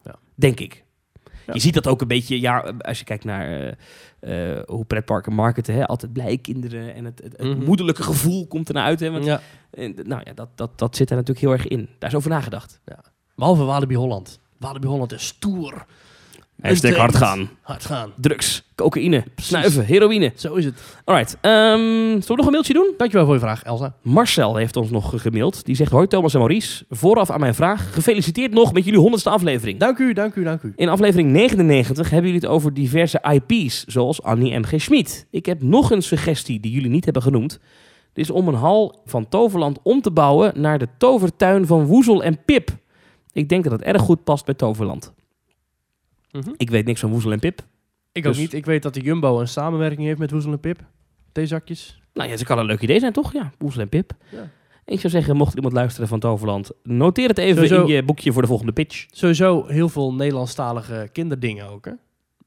Ja. 0.02 0.14
Denk 0.34 0.60
ik. 0.60 0.84
Ja. 1.46 1.52
Je 1.54 1.60
ziet 1.60 1.74
dat 1.74 1.86
ook 1.86 2.00
een 2.00 2.08
beetje, 2.08 2.40
ja, 2.40 2.58
als 2.78 2.98
je 2.98 3.04
kijkt 3.04 3.24
naar 3.24 3.46
eh, 4.20 4.56
eh, 4.56 4.62
hoe 4.66 4.84
pretparken 4.84 5.32
marketen, 5.32 5.74
hè, 5.74 5.86
altijd 5.86 6.12
blije 6.12 6.36
kinderen 6.38 6.94
en 6.94 7.04
het, 7.04 7.20
het, 7.22 7.32
het 7.36 7.56
Mhm. 7.56 7.64
moederlijke 7.64 8.02
gevoel 8.02 8.46
komt 8.46 8.68
ernaar 8.68 8.84
uit. 8.84 9.00
Hè, 9.00 9.10
want, 9.10 9.24
Ja. 9.24 9.40
en, 9.70 9.94
nou 10.02 10.22
ja, 10.24 10.32
dat, 10.32 10.48
dat, 10.54 10.78
dat 10.78 10.96
zit 10.96 11.10
er 11.10 11.16
natuurlijk 11.16 11.46
heel 11.46 11.52
erg 11.54 11.66
in. 11.68 11.88
Daar 11.98 12.10
is 12.10 12.16
over 12.16 12.30
nagedacht. 12.30 12.80
Behalve 13.36 13.62
Walibi 13.64 13.94
Holland. 13.96 14.40
Walibi 14.58 14.86
Holland 14.86 15.12
is 15.12 15.26
stoer. 15.26 15.86
Hashtag 16.60 16.96
hard 16.96 17.16
gaan. 17.16 17.50
Hard 17.60 17.84
gaan. 17.84 18.12
Drugs, 18.16 18.62
cocaïne, 18.74 19.24
snuiven, 19.36 19.84
heroïne. 19.84 20.32
Zo 20.34 20.54
is 20.54 20.64
het. 20.64 20.82
Alright, 21.04 21.36
ehm 21.40 21.80
zullen 21.80 22.26
we 22.26 22.34
nog 22.34 22.46
een 22.46 22.52
mailtje 22.52 22.72
doen? 22.72 22.94
Dankjewel 22.96 23.24
voor 23.26 23.34
je 23.34 23.40
vraag, 23.40 23.62
Elsa. 23.62 23.94
Marcel 24.02 24.56
heeft 24.56 24.76
ons 24.76 24.90
nog 24.90 25.22
gemaild. 25.22 25.64
Die 25.64 25.76
zegt, 25.76 25.90
hoi 25.90 26.06
Thomas 26.06 26.32
en 26.32 26.38
Maurice. 26.38 26.84
Vooraf 26.90 27.30
aan 27.30 27.40
mijn 27.40 27.54
vraag, 27.54 27.94
gefeliciteerd 27.94 28.52
nog 28.52 28.72
met 28.72 28.84
jullie 28.84 29.00
honderdste 29.00 29.30
aflevering. 29.30 29.78
Dank 29.78 29.98
u, 29.98 30.12
dank 30.12 30.34
u, 30.34 30.44
dank 30.44 30.62
u. 30.62 30.72
In 30.76 30.88
aflevering 30.88 31.30
99 31.30 32.10
hebben 32.10 32.30
jullie 32.30 32.46
het 32.46 32.50
over 32.56 32.74
diverse 32.74 33.22
IP's, 33.32 33.84
zoals 33.84 34.22
Annie 34.22 34.58
M.G. 34.58 34.72
Schmid. 34.76 35.26
Ik 35.30 35.46
heb 35.46 35.62
nog 35.62 35.90
een 35.90 36.02
suggestie 36.02 36.60
die 36.60 36.72
jullie 36.72 36.90
niet 36.90 37.04
hebben 37.04 37.22
genoemd. 37.22 37.58
Dit 38.12 38.24
is 38.24 38.30
om 38.30 38.48
een 38.48 38.54
hal 38.54 39.00
van 39.04 39.28
Toverland 39.28 39.78
om 39.82 40.00
te 40.00 40.10
bouwen 40.10 40.60
naar 40.60 40.78
de 40.78 40.88
tovertuin 40.98 41.66
van 41.66 41.84
Woezel 41.84 42.22
en 42.22 42.44
Pip. 42.44 42.70
Ik 43.32 43.48
denk 43.48 43.64
dat 43.64 43.72
het 43.72 43.82
erg 43.82 44.02
goed 44.02 44.24
past 44.24 44.44
bij 44.44 44.54
Toverland. 44.54 45.13
Mhm. 46.38 46.50
Ik 46.56 46.70
weet 46.70 46.86
niks 46.86 47.00
van 47.00 47.10
Woezel 47.10 47.32
en 47.32 47.38
Pip. 47.38 47.60
Ik 48.12 48.26
ook 48.26 48.32
Dus- 48.32 48.40
niet. 48.42 48.52
Ik 48.52 48.64
weet 48.66 48.82
dat 48.82 48.94
de 48.94 49.00
Jumbo 49.00 49.40
een 49.40 49.48
samenwerking 49.48 50.06
heeft 50.06 50.18
met 50.18 50.30
Woezel 50.30 50.52
en 50.52 50.60
Pip. 50.60 50.78
Theezakjes. 51.32 52.00
Nou 52.14 52.28
ja, 52.30 52.36
ze 52.36 52.44
kan 52.44 52.58
een 52.58 52.64
leuk 52.64 52.80
idee 52.80 52.98
zijn, 53.00 53.12
toch? 53.12 53.32
Ja, 53.32 53.52
Woezel 53.58 53.80
en 53.80 53.88
Pip. 53.88 54.12
Ja. 54.30 54.50
Ik 54.86 55.00
zou 55.00 55.12
zeggen, 55.12 55.36
mocht 55.36 55.54
iemand 55.54 55.74
luisteren 55.74 56.08
van 56.08 56.20
Toverland, 56.20 56.70
noteer 56.82 57.28
het 57.28 57.38
even 57.38 57.54
Sowieso- 57.54 57.86
in 57.86 57.94
je 57.94 58.02
boekje 58.02 58.32
voor 58.32 58.42
de 58.42 58.48
volgende 58.48 58.72
pitch. 58.72 59.06
Sowieso 59.10 59.66
heel 59.66 59.88
veel 59.88 60.14
Nederlandstalige 60.14 61.08
kinderdingen 61.12 61.68
ook, 61.68 61.84
hè. 61.84 61.92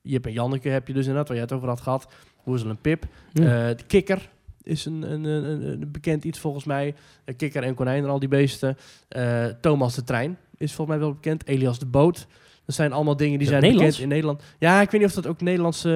Jip 0.01 0.25
en 0.25 0.31
Janneke 0.33 0.69
heb 0.69 0.88
je 0.88 0.93
dus 0.93 1.01
inderdaad, 1.01 1.27
waar 1.27 1.38
jij 1.38 1.45
het 1.45 1.53
over 1.55 1.67
had 1.67 1.81
gehad. 1.81 2.07
Woezel 2.43 2.69
en 2.69 2.77
Pip. 2.81 3.05
Ja. 3.33 3.69
Eh, 3.69 3.77
de 3.77 3.83
kikker 3.88 4.29
is 4.63 4.85
een, 4.85 5.11
een, 5.11 5.23
een, 5.23 5.43
een- 5.49 5.81
een 5.81 5.91
bekend 5.91 6.23
iets 6.23 6.39
volgens 6.39 6.63
mij. 6.65 6.95
Een 7.25 7.35
kikker 7.35 7.63
en 7.63 7.73
konijn 7.73 8.03
en 8.03 8.09
al 8.09 8.19
die 8.19 8.29
beesten. 8.29 8.77
Eh, 9.07 9.45
Thomas 9.45 9.95
de 9.95 10.03
trein 10.03 10.38
is 10.57 10.73
volgens 10.73 10.97
mij 10.97 11.05
wel 11.07 11.15
bekend. 11.15 11.47
Elias 11.47 11.79
de 11.79 11.85
boot. 11.85 12.27
Dat 12.68 12.76
zijn 12.76 12.93
allemaal 12.93 13.18
dingen 13.18 13.39
die 13.39 13.49
dat 13.49 13.59
zijn 13.59 13.61
Nederlands? 13.61 13.97
bekend 13.97 14.11
in 14.11 14.15
Nederland. 14.15 14.43
Ja, 14.59 14.82
ik 14.82 14.91
weet 14.91 15.01
niet 15.01 15.09
of 15.09 15.15
dat 15.15 15.28
ook 15.28 15.41
Nederlandse... 15.41 15.89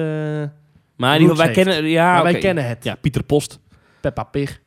maar 0.96 1.14
in 1.14 1.20
ieder 1.20 1.36
geval, 1.36 1.52
wij 1.54 1.64
kennen... 1.64 1.90
Ja, 1.90 2.12
maar 2.12 2.22
wij 2.22 2.38
kennen 2.38 2.68
het. 2.68 2.84
Ja, 2.84 2.94
Pieter 2.94 3.22
Post. 3.22 3.58
Peppa 4.00 4.24
Pig. 4.24 4.60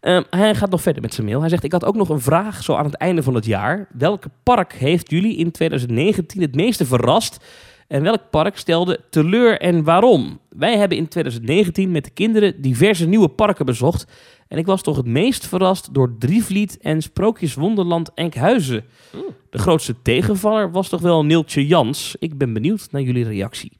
Ehm, 0.00 0.22
hij 0.30 0.54
gaat 0.54 0.70
nog 0.70 0.82
verder 0.82 1.02
met 1.02 1.14
zijn 1.14 1.26
mail. 1.26 1.40
Hij 1.40 1.48
zegt, 1.48 1.64
ik 1.64 1.72
had 1.72 1.84
ook 1.84 1.96
nog 1.96 2.08
een 2.08 2.20
vraag 2.20 2.62
zo 2.62 2.74
aan 2.74 2.84
het 2.84 2.94
einde 2.94 3.22
van 3.22 3.34
het 3.34 3.44
jaar. 3.44 3.86
Welke 3.92 4.30
park 4.42 4.72
heeft 4.72 5.10
jullie 5.10 5.36
in 5.36 5.50
2019 5.50 6.40
het 6.40 6.54
meeste 6.54 6.86
verrast? 6.86 7.44
En 7.90 8.02
welk 8.02 8.30
park 8.30 8.56
stelde 8.56 9.00
teleur 9.10 9.60
en 9.60 9.84
waarom? 9.84 10.40
Wij 10.48 10.78
hebben 10.78 10.98
in 10.98 11.08
2019 11.08 11.90
met 11.90 12.04
de 12.04 12.10
kinderen 12.10 12.62
diverse 12.62 13.06
nieuwe 13.06 13.28
parken 13.28 13.66
bezocht. 13.66 14.06
En 14.48 14.58
ik 14.58 14.66
was 14.66 14.82
toch 14.82 14.96
het 14.96 15.06
meest 15.06 15.46
verrast 15.46 15.94
door 15.94 16.14
Drievliet 16.18 16.78
en 16.78 17.02
Sprookjeswonderland 17.02 18.14
Enkhuizen. 18.14 18.84
Oeh. 19.16 19.24
De 19.50 19.58
grootste 19.58 19.94
tegenvaller 20.02 20.70
was 20.70 20.88
toch 20.88 21.00
wel 21.00 21.24
Neeltje 21.24 21.66
Jans. 21.66 22.16
Ik 22.18 22.38
ben 22.38 22.52
benieuwd 22.52 22.88
naar 22.90 23.02
jullie 23.02 23.24
reactie. 23.24 23.79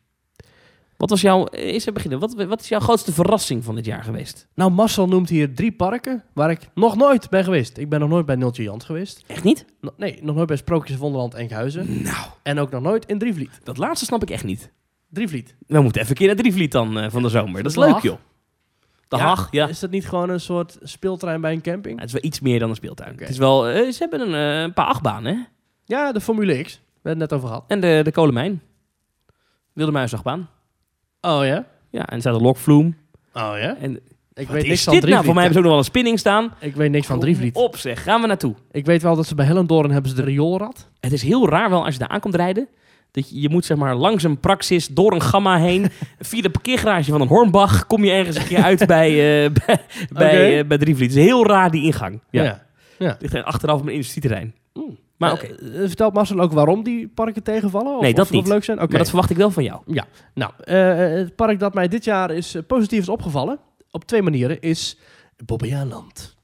Wat 1.00 1.10
was 1.10 1.20
jouw, 1.20 1.46
eens 1.46 1.80
even 1.80 1.94
beginnen, 1.94 2.18
wat, 2.18 2.34
wat 2.34 2.60
is 2.60 2.68
jouw 2.68 2.80
grootste 2.80 3.12
verrassing 3.12 3.64
van 3.64 3.74
dit 3.74 3.84
jaar 3.84 4.04
geweest? 4.04 4.48
Nou, 4.54 4.70
Marcel 4.70 5.08
noemt 5.08 5.28
hier 5.28 5.54
drie 5.54 5.72
parken 5.72 6.24
waar 6.32 6.50
ik 6.50 6.68
nog 6.74 6.96
nooit 6.96 7.30
ben 7.30 7.44
geweest. 7.44 7.78
Ik 7.78 7.88
ben 7.88 8.00
nog 8.00 8.08
nooit 8.08 8.26
bij 8.26 8.36
Nultje 8.36 8.62
Jans 8.62 8.84
geweest. 8.84 9.24
Echt 9.26 9.44
niet? 9.44 9.64
No- 9.80 9.94
nee, 9.96 10.18
nog 10.22 10.34
nooit 10.34 10.46
bij 10.46 10.56
Sprookjes 10.56 10.96
Wonderland 10.96 11.34
Enkhuizen. 11.34 12.02
Nou, 12.02 12.26
En 12.42 12.58
ook 12.58 12.70
nog 12.70 12.82
nooit 12.82 13.06
in 13.06 13.18
Drievliet. 13.18 13.60
dat 13.62 13.76
laatste 13.76 14.04
snap 14.04 14.22
ik 14.22 14.30
echt 14.30 14.44
niet. 14.44 14.72
Drievliet. 15.08 15.56
We 15.66 15.80
moeten 15.80 16.00
even 16.00 16.12
een 16.12 16.18
keer 16.18 16.26
naar 16.26 16.36
Drievliet 16.36 16.72
dan 16.72 16.98
eh, 16.98 17.10
van 17.10 17.22
de 17.22 17.28
zomer. 17.28 17.62
Dat 17.62 17.70
is 17.72 17.78
leuk, 17.78 17.98
joh. 17.98 18.18
De 19.08 19.16
Haag, 19.16 19.48
ja. 19.50 19.68
Is 19.68 19.78
dat 19.78 19.90
niet 19.90 20.08
gewoon 20.08 20.28
een 20.30 20.40
soort 20.40 20.78
speeltrein 20.82 21.40
bij 21.40 21.52
een 21.52 21.62
camping? 21.62 21.98
Het 21.98 22.06
is 22.08 22.12
wel 22.12 22.24
iets 22.24 22.40
meer 22.40 22.58
dan 22.58 22.68
een 22.68 22.76
speeltuin. 22.76 23.16
Het 23.18 23.28
is 23.28 23.38
wel, 23.38 23.68
eh, 23.68 23.90
ze 23.92 23.96
hebben 23.98 24.20
een, 24.20 24.34
eh, 24.56 24.62
een 24.62 24.72
paar 24.72 24.86
achtbanen, 24.86 25.34
hè? 25.36 25.42
Ja, 25.84 26.12
de 26.12 26.20
Formule 26.20 26.62
X. 26.62 26.72
We 26.74 27.08
hebben 27.08 27.20
het 27.22 27.30
net 27.30 27.32
over 27.32 27.48
gehad. 27.48 27.64
En 27.68 27.80
de, 27.80 28.00
de 28.04 28.12
kolenmijn. 28.12 28.62
Wilde 29.72 29.92
Muisachtbaan. 29.92 30.48
Oh 31.20 31.44
ja? 31.44 31.66
Ja, 31.90 32.06
en 32.06 32.14
er 32.14 32.20
staat 32.20 32.34
de 32.34 32.40
Lokvloem. 32.40 32.96
Oh 33.32 33.52
ja? 33.56 33.76
En 33.80 33.94
Ik 34.34 34.46
wat 34.46 34.56
weet 34.56 34.66
niks 34.66 34.82
van 34.84 34.92
dit 34.94 35.02
nou? 35.02 35.12
Drievliet. 35.12 35.24
Voor 35.24 35.34
mij 35.34 35.42
hebben 35.42 35.52
ze 35.52 35.58
ook 35.58 35.64
nog 35.64 35.70
wel 35.72 35.78
een 35.78 35.84
spinning 35.84 36.18
staan. 36.18 36.52
Ik 36.60 36.74
weet 36.76 36.90
niks 36.90 37.06
van 37.06 37.20
Drievliet. 37.20 37.56
Op 37.56 37.76
zeg, 37.76 38.02
gaan 38.02 38.20
we 38.20 38.26
naartoe. 38.26 38.54
Ik 38.70 38.86
weet 38.86 39.02
wel 39.02 39.16
dat 39.16 39.26
ze 39.26 39.34
bij 39.34 39.46
Hellendoorn 39.46 39.90
hebben 39.90 40.10
ze 40.10 40.16
de 40.16 40.22
rioolrad. 40.22 40.88
Het 41.00 41.12
is 41.12 41.22
heel 41.22 41.48
raar 41.48 41.70
wel 41.70 41.84
als 41.84 41.92
je 41.94 42.00
daar 42.00 42.08
aankomt 42.08 42.34
rijden. 42.34 42.68
Dat 43.10 43.30
je, 43.30 43.40
je 43.40 43.48
moet 43.48 43.64
zeg 43.64 43.76
maar 43.76 43.94
langs 43.94 44.22
een 44.24 44.40
praxis, 44.40 44.86
door 44.88 45.12
een 45.12 45.22
gamma 45.22 45.58
heen. 45.58 45.86
via 46.18 46.42
de 46.42 46.50
parkeergarage 46.50 47.10
van 47.10 47.20
een 47.20 47.28
Hornbach 47.28 47.86
kom 47.86 48.04
je 48.04 48.10
ergens 48.10 48.36
een 48.36 48.46
keer 48.46 48.62
uit 48.62 48.86
bij, 48.86 49.08
eh 49.44 49.50
bij, 49.66 49.80
bij, 50.12 50.54
Oké. 50.58 50.64
bij 50.66 50.78
Drievliet. 50.78 51.08
Het 51.10 51.18
is 51.18 51.24
heel 51.24 51.46
raar 51.46 51.70
die 51.70 51.84
ingang. 51.84 52.20
Ja. 52.30 52.42
Ja. 52.42 52.62
ja. 52.98 53.16
Ligt 53.20 53.34
er 53.34 53.42
achteraf 53.42 53.80
op 53.80 53.86
een 53.86 53.92
industrieterrein. 53.92 54.54
Oeh. 54.74 54.92
Maar 55.20 55.32
oké, 55.32 55.46
eh, 55.46 55.78
vertelt 55.86 56.12
Marcel 56.12 56.40
ook 56.40 56.52
waarom 56.52 56.82
die 56.82 57.08
parken 57.08 57.42
tegenvallen? 57.42 57.96
Of, 57.96 58.02
Nee, 58.02 58.14
dat 58.14 58.30
of, 58.30 58.46
leuk 58.46 58.64
zijn? 58.64 58.78
Oké. 58.78 58.88
maar 58.88 58.98
dat 58.98 59.08
verwacht 59.08 59.30
ik 59.30 59.36
wel 59.36 59.50
van 59.50 59.64
jou. 59.64 59.80
Nou, 60.34 60.52
eh, 60.64 60.96
het 60.96 61.36
park 61.36 61.58
dat 61.58 61.74
mij 61.74 61.88
dit 61.88 62.04
jaar 62.04 62.30
is, 62.30 62.54
eh, 62.54 62.62
positief 62.66 63.00
is 63.00 63.08
opgevallen, 63.08 63.58
op 63.90 64.04
twee 64.04 64.22
manieren, 64.22 64.60
is 64.60 64.98
Bobbejaanland. 65.44 66.36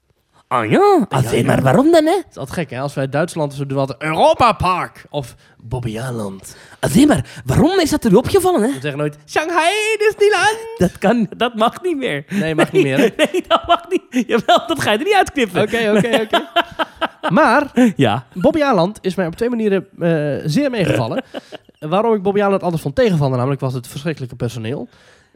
Ah, 0.47 0.69
Ja, 0.71 1.07
ja. 1.31 1.43
maar 1.43 1.61
waarom 1.61 1.91
dan, 1.91 2.05
hè? 2.05 2.11
Het 2.15 2.25
is 2.29 2.37
altijd 2.37 2.57
gek, 2.57 2.69
hè? 2.69 2.79
Als 2.79 2.93
wij 2.93 3.09
Duitsland 3.09 3.53
zo 3.53 3.65
doen, 3.65 3.77
altijd 3.77 4.01
Europa 4.01 4.53
Park 4.53 5.05
of 5.09 5.35
Bobbejaanland. 5.63 6.55
Zeg 6.81 7.07
maar, 7.07 7.41
waarom 7.45 7.79
is 7.79 7.89
dat 7.89 8.03
er 8.03 8.17
opgevallen, 8.17 8.61
hè? 8.61 8.67
We 8.67 8.79
zeggen 8.79 8.97
nooit 8.97 9.17
Shanghai 9.25 9.73
Disneyland. 9.97 10.57
Dat, 10.77 10.97
kan, 10.97 11.27
dat 11.37 11.55
mag 11.55 11.81
niet 11.81 11.97
meer. 11.97 12.25
Nee, 12.29 12.55
mag 12.55 12.71
niet 12.71 12.83
meer. 12.83 12.97
hè? 12.97 13.07
Nee, 13.31 13.43
dat 13.47 13.67
mag 13.67 13.85
niet. 13.89 14.27
Jawel, 14.27 14.67
dat 14.67 14.81
ga 14.81 14.91
je 14.91 14.97
er 14.97 15.03
niet 15.03 15.13
uitknippen. 15.13 15.61
Oké, 15.61 15.93
oké, 15.97 16.19
oké. 16.21 16.47
Maar 17.33 17.91
Ja. 17.95 18.25
Bobby 18.33 18.61
Aland 18.63 18.97
is 19.01 19.15
mij 19.15 19.25
op 19.27 19.35
twee 19.35 19.49
manieren 19.49 19.87
eh, 19.99 20.49
zeer 20.49 20.69
meegevallen. 20.69 21.23
Waarom 21.79 22.13
ik 22.13 22.21
Bobby 22.21 22.41
Aland 22.41 22.63
altijd 22.63 22.81
van 22.81 22.93
tegenvallen, 22.93 23.37
namelijk 23.37 23.61
was 23.61 23.73
het 23.73 23.87
verschrikkelijke 23.87 24.35
personeel. 24.35 24.87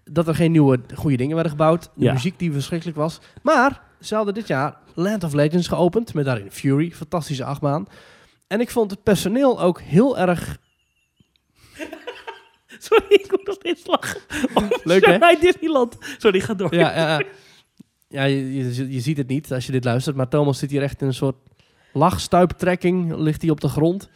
Dat 0.04 0.28
er 0.28 0.36
geen 0.36 0.52
nieuwe 0.52 0.80
goede 0.96 1.18
dingen 1.18 1.34
werden 1.34 1.52
gebouwd. 1.52 1.90
De 1.96 2.04
Ja. 2.06 2.14
muziek 2.14 2.40
die 2.40 2.52
verschrikkelijk 2.54 2.98
was. 2.98 3.20
Maar 3.42 3.82
ze 4.02 4.16
hadden 4.16 4.34
dit 4.34 4.48
jaar 4.48 4.74
Land 4.96 5.24
of 5.24 5.34
Legends 5.34 5.68
geopend. 5.68 6.14
Met 6.14 6.26
daarin 6.26 6.52
Fury, 6.52 6.92
fantastische 6.92 7.44
achtbaan. 7.44 7.88
En 8.48 8.60
ik 8.60 8.70
vond 8.70 8.92
het 8.92 9.04
personeel 9.04 9.62
ook 9.62 9.82
heel 9.82 10.18
erg... 10.18 10.58
Sorry, 12.80 13.06
ik 13.08 13.32
moet 13.32 13.46
nog 13.46 13.56
steeds 13.56 13.86
lachen. 13.86 14.22
Leuk, 14.84 15.06
hè? 15.06 15.12
Shanghai 15.12 15.40
Disneyland. 15.40 15.98
Sorry, 16.18 16.40
ga 16.40 16.54
door. 16.54 16.76
Ja, 16.76 16.96
ja, 16.96 17.22
ja. 18.08 18.24
je, 18.24 18.54
je, 18.54 18.92
je 18.94 19.00
ziet 19.00 19.18
het 19.18 19.28
niet 19.28 19.54
als 19.54 19.66
je 19.66 19.72
dit 19.72 19.84
luistert. 19.84 20.16
Maar 20.16 20.28
Thomas 20.28 20.60
zit 20.60 20.72
hier 20.72 20.82
echt 20.82 21.02
in 21.02 21.08
een 21.08 21.14
soort 21.14 21.36
lachstuiptrekking. 21.94 23.16
Ligt 23.16 23.42
hij 23.42 23.52
op 23.52 23.62
de 23.62 23.70
grond. 23.70 24.10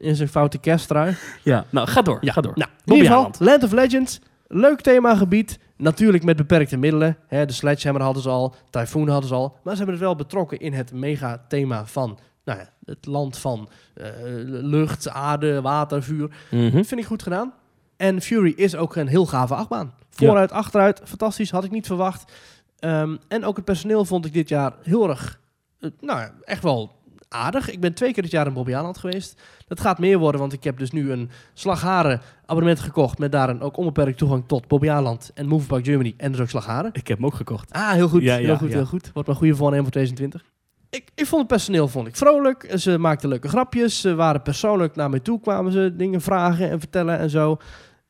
In 0.00 0.16
zijn 0.16 0.28
foute 0.28 0.58
kersttrui. 0.58 1.16
Ja, 1.42 1.66
nou, 1.70 1.88
ga 1.88 2.02
door. 2.02 2.18
Ja, 2.20 2.32
Ga 2.32 2.40
door. 2.40 2.52
Nou, 2.54 2.70
in 2.84 2.94
ieder 2.94 3.08
geval. 3.10 3.32
Land 3.38 3.62
of 3.62 3.72
Legends. 3.72 4.20
Leuk 4.48 4.80
themagebied. 4.80 5.58
Natuurlijk 5.76 6.24
met 6.24 6.36
beperkte 6.36 6.76
middelen. 6.76 7.16
Hè, 7.26 7.46
de 7.46 7.52
Sledgehammer 7.52 8.02
hadden 8.02 8.22
ze 8.22 8.28
al. 8.28 8.54
Typhoon 8.70 9.08
hadden 9.08 9.28
ze 9.28 9.34
al. 9.34 9.56
Maar 9.62 9.72
ze 9.72 9.78
hebben 9.78 9.94
het 9.94 10.04
wel 10.04 10.16
betrokken 10.16 10.58
in 10.58 10.72
het 10.72 10.92
mega-thema 10.92 11.86
van... 11.86 12.18
Nou 12.44 12.58
ja, 12.60 12.68
het 12.84 13.06
land 13.06 13.38
van 13.38 13.68
eh, 13.94 14.06
lucht, 14.44 15.08
aarde, 15.08 15.60
water, 15.60 16.02
vuur. 16.02 16.30
Mhm. 16.50 16.70
Vind 16.70 17.00
ik 17.00 17.04
goed 17.06 17.22
gedaan. 17.22 17.52
En 17.96 18.20
Fury 18.20 18.52
is 18.56 18.76
ook 18.76 18.96
een 18.96 19.06
heel 19.06 19.26
gave 19.26 19.54
achtbaan. 19.54 19.92
Vooruit, 20.10 20.52
achteruit. 20.52 21.00
Fantastisch. 21.04 21.50
Had 21.50 21.64
ik 21.64 21.70
niet 21.70 21.86
verwacht. 21.86 22.32
Ehm, 22.78 23.16
en 23.28 23.44
ook 23.44 23.56
het 23.56 23.64
personeel 23.64 24.04
vond 24.04 24.24
ik 24.26 24.32
dit 24.32 24.48
jaar 24.48 24.72
heel 24.82 25.08
erg... 25.08 25.40
eh, 25.80 25.90
nou 26.00 26.20
ja, 26.20 26.32
echt 26.44 26.62
wel 26.62 26.92
aardig. 27.28 27.70
Ik 27.70 27.80
ben 27.80 27.94
twee 27.94 28.12
keer 28.12 28.22
dit 28.22 28.32
jaar 28.32 28.46
in 28.46 28.52
Bobby 28.52 28.74
Aland 28.74 28.98
geweest. 28.98 29.40
Dat 29.66 29.80
gaat 29.80 29.98
meer 29.98 30.18
worden, 30.18 30.40
want 30.40 30.52
ik 30.52 30.64
heb 30.64 30.78
dus 30.78 30.90
nu 30.90 31.12
een 31.12 31.30
slagharen 31.54 32.20
abonnement 32.46 32.80
gekocht. 32.80 33.18
Met 33.18 33.32
daarin 33.32 33.60
ook 33.60 33.76
onbeperkt 33.76 34.18
toegang 34.18 34.44
tot 34.46 34.68
Bobby 34.68 34.90
Aland 34.90 35.30
en 35.34 35.46
Move 35.46 35.66
Park 35.66 35.84
Germany. 35.84 36.14
En 36.16 36.32
dus 36.32 36.40
ook 36.40 36.48
slagharen. 36.48 36.90
Ik 36.92 37.08
heb 37.08 37.16
hem 37.16 37.26
ook 37.26 37.34
gekocht. 37.34 37.72
Ah, 37.72 37.90
heel 37.90 38.08
goed. 38.08 38.22
Ja, 38.22 38.36
heel 38.36 38.46
ja, 38.46 38.56
goed, 38.56 38.68
ja. 38.68 38.74
heel 38.76 38.86
goed. 38.86 39.10
Wordt 39.12 39.28
mijn 39.28 39.38
goede 39.40 39.54
voornemen 39.56 39.84
voor 39.84 39.92
2020. 39.92 40.44
Ik, 40.90 41.08
ik 41.14 41.26
vond 41.26 41.40
het 41.40 41.50
personeel 41.50 41.88
vond 41.88 42.06
ik 42.06 42.16
vrolijk. 42.16 42.72
Ze 42.78 42.98
maakten 42.98 43.28
leuke 43.28 43.48
grapjes. 43.48 44.00
Ze 44.00 44.14
waren 44.14 44.42
persoonlijk 44.42 44.96
naar 44.96 45.10
mij 45.10 45.20
toe. 45.20 45.40
Kwamen 45.40 45.72
ze 45.72 45.92
dingen 45.96 46.20
vragen 46.20 46.70
en 46.70 46.78
vertellen 46.80 47.18
en 47.18 47.30
zo. 47.30 47.56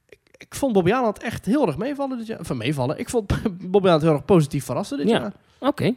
Ik, 0.08 0.18
ik 0.36 0.54
vond 0.54 0.72
Bobby 0.72 0.92
Aland 0.92 1.22
echt 1.22 1.44
heel 1.46 1.66
erg 1.66 1.76
meevallen 1.76 2.18
dit 2.18 2.26
jaar. 2.26 2.38
Van 2.42 2.56
meevallen. 2.56 2.98
Ik 2.98 3.08
vond 3.08 3.32
Bobby 3.70 3.86
Aland 3.88 4.02
heel 4.02 4.12
erg 4.12 4.24
positief 4.24 4.64
verrassen 4.64 4.96
dit 4.98 5.08
Ja. 5.08 5.18
jaar. 5.20 5.32
Oké. 5.58 5.94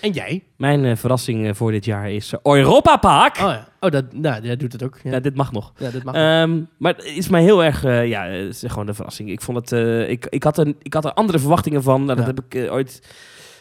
En 0.00 0.10
jij? 0.12 0.42
Mijn 0.56 0.84
eh, 0.84 0.96
verrassing 0.96 1.46
eh, 1.46 1.54
voor 1.54 1.70
dit 1.72 1.84
jaar 1.84 2.10
is 2.10 2.32
eh, 2.32 2.38
Europa 2.42 2.96
Park. 2.96 3.36
Oh 3.36 3.42
ja. 3.42 3.68
Oh, 3.80 3.90
dat, 3.90 4.12
nou, 4.12 4.42
jij 4.42 4.56
doet 4.56 4.72
het 4.72 4.82
ook. 4.82 4.98
Ja, 5.02 5.10
Ja, 5.10 5.20
dit 5.20 5.34
mag 5.34 5.52
nog. 5.52 5.72
ja 5.76 5.90
dit 5.90 6.04
mag. 6.04 6.14
Ehm, 6.14 6.60
maar 6.78 6.94
het 6.94 7.04
is 7.04 7.28
mij 7.28 7.42
heel 7.42 7.64
erg, 7.64 7.82
ja, 7.82 8.24
het 8.24 8.48
is 8.62 8.64
gewoon 8.66 8.88
een 8.88 8.94
verrassing. 8.94 9.30
Ik 9.30 9.40
vond 9.40 9.70
het, 9.70 9.72
ik, 10.08 10.26
ik, 10.28 10.42
had 10.42 10.58
er, 10.58 10.74
ik 10.82 10.94
had 10.94 11.04
er 11.04 11.12
andere 11.12 11.38
verwachtingen 11.38 11.82
van. 11.82 12.04
Nou, 12.04 12.16
dat 12.16 12.26
heb 12.26 12.40
ik 12.48 12.70
ooit, 12.70 13.02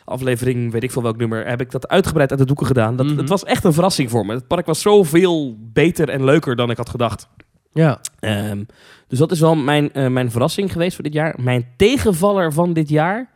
aflevering, 0.06 0.72
weet 0.72 0.84
ik 0.84 0.92
veel 0.92 1.02
welk 1.04 1.18
nummer, 1.18 1.48
heb 1.48 1.62
ik 1.62 1.72
dat 1.72 1.88
uitgebreid 1.88 2.30
uit 2.30 2.40
de 2.40 2.46
doeken 2.46 2.66
gedaan. 2.66 2.96
Dat, 2.96 3.06
Mhm. 3.06 3.18
Het 3.18 3.30
was 3.30 3.44
echt 3.44 3.64
een 3.64 3.74
verrassing 3.74 4.10
voor 4.10 4.26
me. 4.26 4.34
Het 4.34 4.48
park 4.48 4.66
was 4.66 4.82
zoveel 4.82 5.56
beter 5.60 6.10
en 6.10 6.24
leuker 6.24 6.56
dan 6.56 6.70
ik 6.70 6.78
had 6.78 6.90
gedacht. 6.90 7.28
ja. 7.72 8.00
Ehm, 8.20 8.64
dus 9.08 9.20
dat 9.20 9.32
is 9.32 9.40
wel 9.40 9.56
mijn, 9.56 9.90
mijn 9.94 10.32
verrassing 10.32 10.72
geweest 10.72 10.96
voor 10.96 11.04
dit 11.04 11.14
jaar. 11.14 11.36
Mijn 11.40 11.68
tegenvaller 11.78 12.54
van 12.54 12.74
dit 12.74 12.90
jaar. 12.90 13.30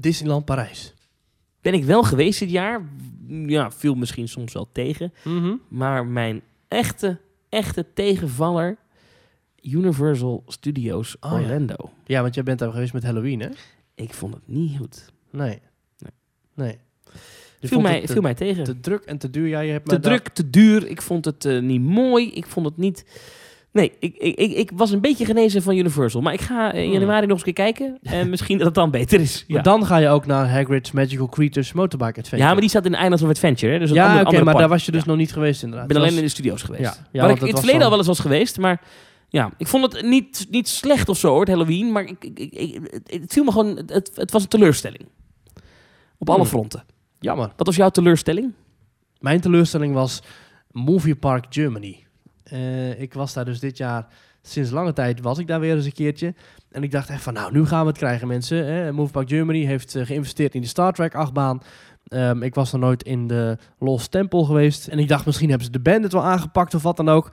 Disneyland 0.00 0.44
Parijs. 0.44 0.94
ben 1.60 1.74
ik 1.74 1.84
wel 1.84 2.02
geweest 2.02 2.38
dit 2.38 2.50
jaar. 2.50 2.82
Ja, 3.28 3.70
viel 3.70 3.94
misschien 3.94 4.28
soms 4.28 4.52
wel 4.52 4.68
tegen. 4.72 5.12
Maar 5.68 6.06
mijn 6.06 6.42
echte, 6.68 7.18
echte 7.48 7.86
tegenvaller... 7.94 8.76
Universal 9.62 10.42
Studios 10.46 11.16
Oh. 11.20 11.32
Orlando. 11.32 11.74
Ja, 12.06 12.22
want 12.22 12.34
jij 12.34 12.44
bent 12.44 12.58
daar 12.58 12.72
geweest 12.72 12.92
met 12.92 13.02
Halloween, 13.02 13.40
hè? 13.40 13.48
Ik 13.94 14.14
vond 14.14 14.34
het 14.34 14.42
niet 14.46 14.78
goed. 14.78 15.12
Nee. 15.30 15.58
Nee. 15.98 16.12
Nee. 16.54 16.78
Je 17.60 17.68
viel, 17.68 17.80
mij, 17.80 18.00
het 18.00 18.10
viel 18.10 18.22
mij 18.22 18.34
tegen. 18.34 18.64
te, 18.64 18.72
te 18.72 18.80
druk 18.80 19.04
en 19.04 19.18
te 19.18 19.30
duur. 19.30 19.46
Ja, 19.46 19.60
je 19.60 19.72
hebt 19.72 19.88
te 19.88 20.00
druk, 20.00 20.28
te 20.28 20.50
duur. 20.50 20.86
Ik 20.86 21.02
vond 21.02 21.24
het 21.24 21.44
eh, 21.44 21.60
niet 21.60 21.80
mooi. 21.80 22.30
Ik 22.32 22.46
vond 22.46 22.66
het 22.66 22.76
niet... 22.76 23.04
Nee, 23.74 23.92
ik, 23.98 24.16
ik, 24.16 24.36
ik, 24.38 24.52
ik 24.52 24.70
was 24.74 24.90
een 24.90 25.00
beetje 25.00 25.24
genezen 25.24 25.62
van 25.62 25.76
Universal. 25.76 26.20
Maar 26.20 26.32
ik 26.32 26.40
ga 26.40 26.72
in 26.72 26.82
Hmm. 26.84 26.92
januari 26.92 27.26
nog 27.26 27.36
eens 27.38 27.46
een 27.46 27.54
keer 27.54 27.64
kijken. 27.64 27.98
En 28.20 28.30
misschien 28.30 28.56
dat 28.58 28.66
het 28.66 28.74
dan 28.74 28.90
beter 28.90 29.20
is. 29.20 29.44
Ja, 29.46 29.54
Maar 29.54 29.62
dan 29.62 29.86
ga 29.86 29.96
je 29.96 30.08
ook 30.08 30.26
naar 30.26 30.50
Hagrid's 30.50 30.90
Magical 30.92 31.28
Creatures 31.28 31.72
Motorbike 31.72 32.08
Adventure. 32.10 32.42
ja 32.42 32.52
maar 32.52 32.60
die 32.60 32.70
zat 32.70 32.84
in 32.86 32.92
Islands 32.94 33.22
of 33.22 33.28
Adventure. 33.28 33.72
Hè? 33.72 33.78
Dus 33.78 33.90
ja, 33.90 34.20
oké, 34.20 34.32
maar 34.34 34.44
park. 34.44 34.58
daar 34.58 34.68
was 34.68 34.84
je 34.84 34.92
dus 34.92 35.00
Ja. 35.02 35.06
nog 35.08 35.16
niet 35.16 35.32
geweest 35.32 35.62
inderdaad. 35.62 35.88
Ik 35.88 35.94
ben 35.94 36.02
alleen 36.02 36.16
in 36.16 36.22
de 36.22 36.28
studio's 36.28 36.62
geweest. 36.62 36.82
Ja, 36.82 36.94
ja, 37.12 37.20
Waar 37.20 37.30
ik 37.30 37.40
in 37.40 37.46
het 37.46 37.58
verleden 37.58 37.82
al 37.82 37.88
wel 37.88 37.98
eens 37.98 38.06
was 38.06 38.18
geweest. 38.20 38.58
Maar 38.58 38.80
ja, 39.28 39.50
ik 39.58 39.66
vond 39.66 39.92
het 39.92 40.02
niet, 40.04 40.46
niet 40.50 40.68
slecht 40.68 41.08
of 41.08 41.18
zo 41.18 41.28
hoor, 41.28 41.40
het 41.40 41.48
Halloween. 41.48 41.92
Maar 41.92 42.04
ik, 42.04 42.24
ik, 42.34 42.80
het 43.06 43.32
viel 43.32 43.44
me 43.44 43.50
gewoon... 43.52 43.76
Het, 43.86 44.10
het 44.14 44.30
was 44.30 44.42
een 44.42 44.48
teleurstelling. 44.48 45.04
Op 46.18 46.28
alle 46.28 46.38
Hmm. 46.38 46.46
fronten. 46.48 46.84
Jammer. 47.18 47.52
Wat 47.56 47.66
was 47.66 47.76
jouw 47.76 47.88
teleurstelling? 47.88 48.52
Mijn 49.20 49.40
teleurstelling 49.40 49.94
was 49.94 50.22
Movie 50.70 51.14
Park 51.16 51.44
Germany. 51.48 52.04
Eh, 52.44 53.00
ik 53.00 53.14
was 53.14 53.32
daar 53.32 53.44
dus 53.44 53.60
dit 53.60 53.76
jaar, 53.76 54.06
sinds 54.42 54.70
lange 54.70 54.92
tijd 54.92 55.20
was 55.20 55.38
ik 55.38 55.46
daar 55.46 55.60
weer 55.60 55.74
eens 55.74 55.84
een 55.84 55.92
keertje. 55.92 56.34
En 56.70 56.82
ik 56.82 56.90
dacht 56.90 57.08
echt 57.08 57.22
van, 57.22 57.32
nou, 57.32 57.52
nu 57.52 57.66
gaan 57.66 57.80
we 57.80 57.88
het 57.88 57.98
krijgen 57.98 58.28
mensen. 58.28 58.66
Hè. 58.66 59.06
Park 59.06 59.28
Germany 59.28 59.64
heeft 59.64 59.94
eh, 59.94 60.06
geïnvesteerd 60.06 60.54
in 60.54 60.60
de 60.60 60.66
Star 60.66 60.92
Trek 60.92 61.14
achtbaan. 61.14 61.62
Ehm, 62.04 62.42
ik 62.42 62.54
was 62.54 62.72
nog 62.72 62.80
nooit 62.80 63.02
in 63.02 63.26
de 63.26 63.58
Lost 63.78 64.10
Temple 64.10 64.44
geweest. 64.44 64.88
En 64.88 64.98
ik 64.98 65.08
dacht, 65.08 65.26
misschien 65.26 65.48
hebben 65.48 65.66
ze 65.66 65.72
de 65.72 65.80
Bandit 65.80 66.12
wel 66.12 66.24
aangepakt 66.24 66.74
of 66.74 66.82
wat 66.82 66.96
dan 66.96 67.08
ook. 67.08 67.32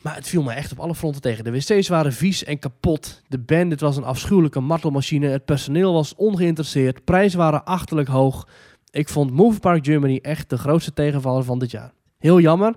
Maar 0.00 0.14
het 0.14 0.28
viel 0.28 0.42
me 0.42 0.52
echt 0.52 0.72
op 0.72 0.78
alle 0.78 0.94
fronten 0.94 1.20
tegen. 1.20 1.44
De 1.44 1.50
wc's 1.50 1.88
waren 1.88 2.12
vies 2.12 2.44
en 2.44 2.58
kapot. 2.58 3.22
De 3.28 3.38
Bandit 3.38 3.80
was 3.80 3.96
een 3.96 4.04
afschuwelijke 4.04 4.60
martelmachine. 4.60 5.26
Het 5.26 5.44
personeel 5.44 5.92
was 5.92 6.14
ongeïnteresseerd. 6.14 7.04
Prijzen 7.04 7.38
waren 7.38 7.64
achterlijk 7.64 8.08
hoog. 8.08 8.48
Ik 8.90 9.08
vond 9.08 9.30
Move 9.30 9.60
Park 9.60 9.84
Germany 9.84 10.18
echt 10.22 10.50
de 10.50 10.58
grootste 10.58 10.92
tegenvaller 10.92 11.44
van 11.44 11.58
dit 11.58 11.70
jaar. 11.70 11.92
Heel 12.18 12.40
jammer. 12.40 12.74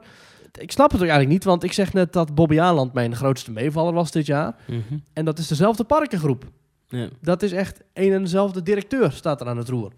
Ik 0.57 0.71
snap 0.71 0.91
het 0.91 1.01
ook 1.01 1.07
eigenlijk 1.07 1.33
niet, 1.33 1.43
want 1.43 1.63
ik 1.63 1.73
zeg 1.73 1.93
net 1.93 2.13
dat 2.13 2.35
Bobby 2.35 2.59
Aland 2.59 2.93
mijn 2.93 3.15
grootste 3.15 3.51
meevaller 3.51 3.93
was 3.93 4.11
dit 4.11 4.25
jaar. 4.25 4.55
En 5.13 5.25
dat 5.25 5.39
is 5.39 5.47
dezelfde 5.47 5.83
parkengroep. 5.83 6.45
Ja. 6.87 7.09
Dat 7.21 7.43
is 7.43 7.51
echt 7.51 7.81
een 7.93 8.13
en 8.13 8.21
dezelfde 8.21 8.63
directeur 8.63 9.11
staat 9.11 9.41
er 9.41 9.47
aan 9.47 9.57
het 9.57 9.69
roer. 9.69 9.91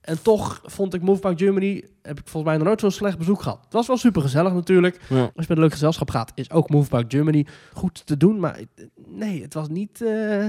En 0.00 0.22
toch 0.22 0.60
vond 0.64 0.94
ik 0.94 1.02
Move 1.02 1.20
Park 1.20 1.38
Germany, 1.38 1.84
heb 2.02 2.18
ik 2.18 2.28
volgens 2.28 2.44
mij 2.44 2.56
nog 2.56 2.66
nooit 2.66 2.80
zo'n 2.80 2.90
slecht 2.90 3.18
bezoek 3.18 3.42
gehad. 3.42 3.64
Het 3.64 3.72
was 3.72 3.86
wel 3.86 3.96
super 3.96 4.22
gezellig 4.22 4.52
natuurlijk. 4.52 5.00
Ja. 5.08 5.20
Als 5.20 5.30
je 5.34 5.34
met 5.36 5.50
een 5.50 5.58
leuk 5.58 5.72
gezelschap 5.72 6.10
gaat, 6.10 6.32
is 6.34 6.50
ook 6.50 6.70
Move 6.70 6.88
Park 6.88 7.12
Germany 7.12 7.46
goed 7.72 8.06
te 8.06 8.16
doen. 8.16 8.40
Maar 8.40 8.60
nee, 9.06 9.42
het 9.42 9.54
was 9.54 9.68
niet, 9.68 10.02
eh, 10.02 10.48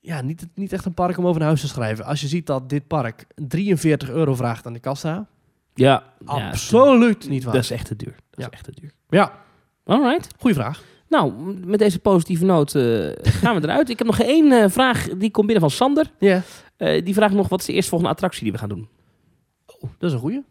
ja, 0.00 0.20
niet, 0.20 0.46
niet 0.54 0.72
echt 0.72 0.84
een 0.84 0.94
park 0.94 1.18
om 1.18 1.26
over 1.26 1.38
naar 1.38 1.48
huis 1.48 1.60
te 1.60 1.68
schrijven. 1.68 2.04
Als 2.04 2.20
je 2.20 2.28
ziet 2.28 2.46
dat 2.46 2.68
dit 2.68 2.86
park 2.86 3.26
43 3.34 4.10
euro 4.10 4.34
vraagt 4.34 4.66
aan 4.66 4.72
de 4.72 4.80
kassa, 4.80 5.28
Ja, 5.74 6.04
absoluut 6.24 7.28
niet 7.28 7.44
waar. 7.44 7.54
Dat 7.54 7.62
is 7.62 7.70
echt 7.70 7.86
te 7.86 7.96
duur. 7.96 8.14
Dat 8.30 8.40
is 8.40 8.48
echt 8.50 8.64
te 8.64 8.72
duur. 8.80 8.92
Ja, 9.08 9.32
Alright. 9.84 10.34
goede 10.38 10.54
vraag. 10.56 10.82
Nou, 11.08 11.32
met 11.66 11.78
deze 11.78 11.98
positieve 11.98 12.44
noot 12.44 12.74
eh, 12.74 12.82
gaan 13.42 13.54
we 13.60 13.62
eruit. 13.62 13.90
Ik 13.90 13.98
heb 13.98 14.06
nog 14.06 14.20
één 14.20 14.52
eh, 14.52 14.70
vraag, 14.70 15.08
die 15.08 15.30
komt 15.30 15.46
binnen 15.46 15.68
van 15.68 15.76
Sander. 15.76 16.10
Ja, 16.18 16.42
Eh, 16.76 17.04
die 17.04 17.14
vraagt 17.14 17.34
nog, 17.34 17.48
wat 17.48 17.60
is 17.60 17.66
de 17.66 17.72
eerstvolgende 17.72 18.12
attractie 18.12 18.42
die 18.42 18.52
we 18.52 18.58
gaan 18.58 18.68
doen? 18.68 18.88
oh, 19.66 19.90
dat 19.98 20.08
is 20.08 20.12
een 20.12 20.20
goede. 20.20 20.44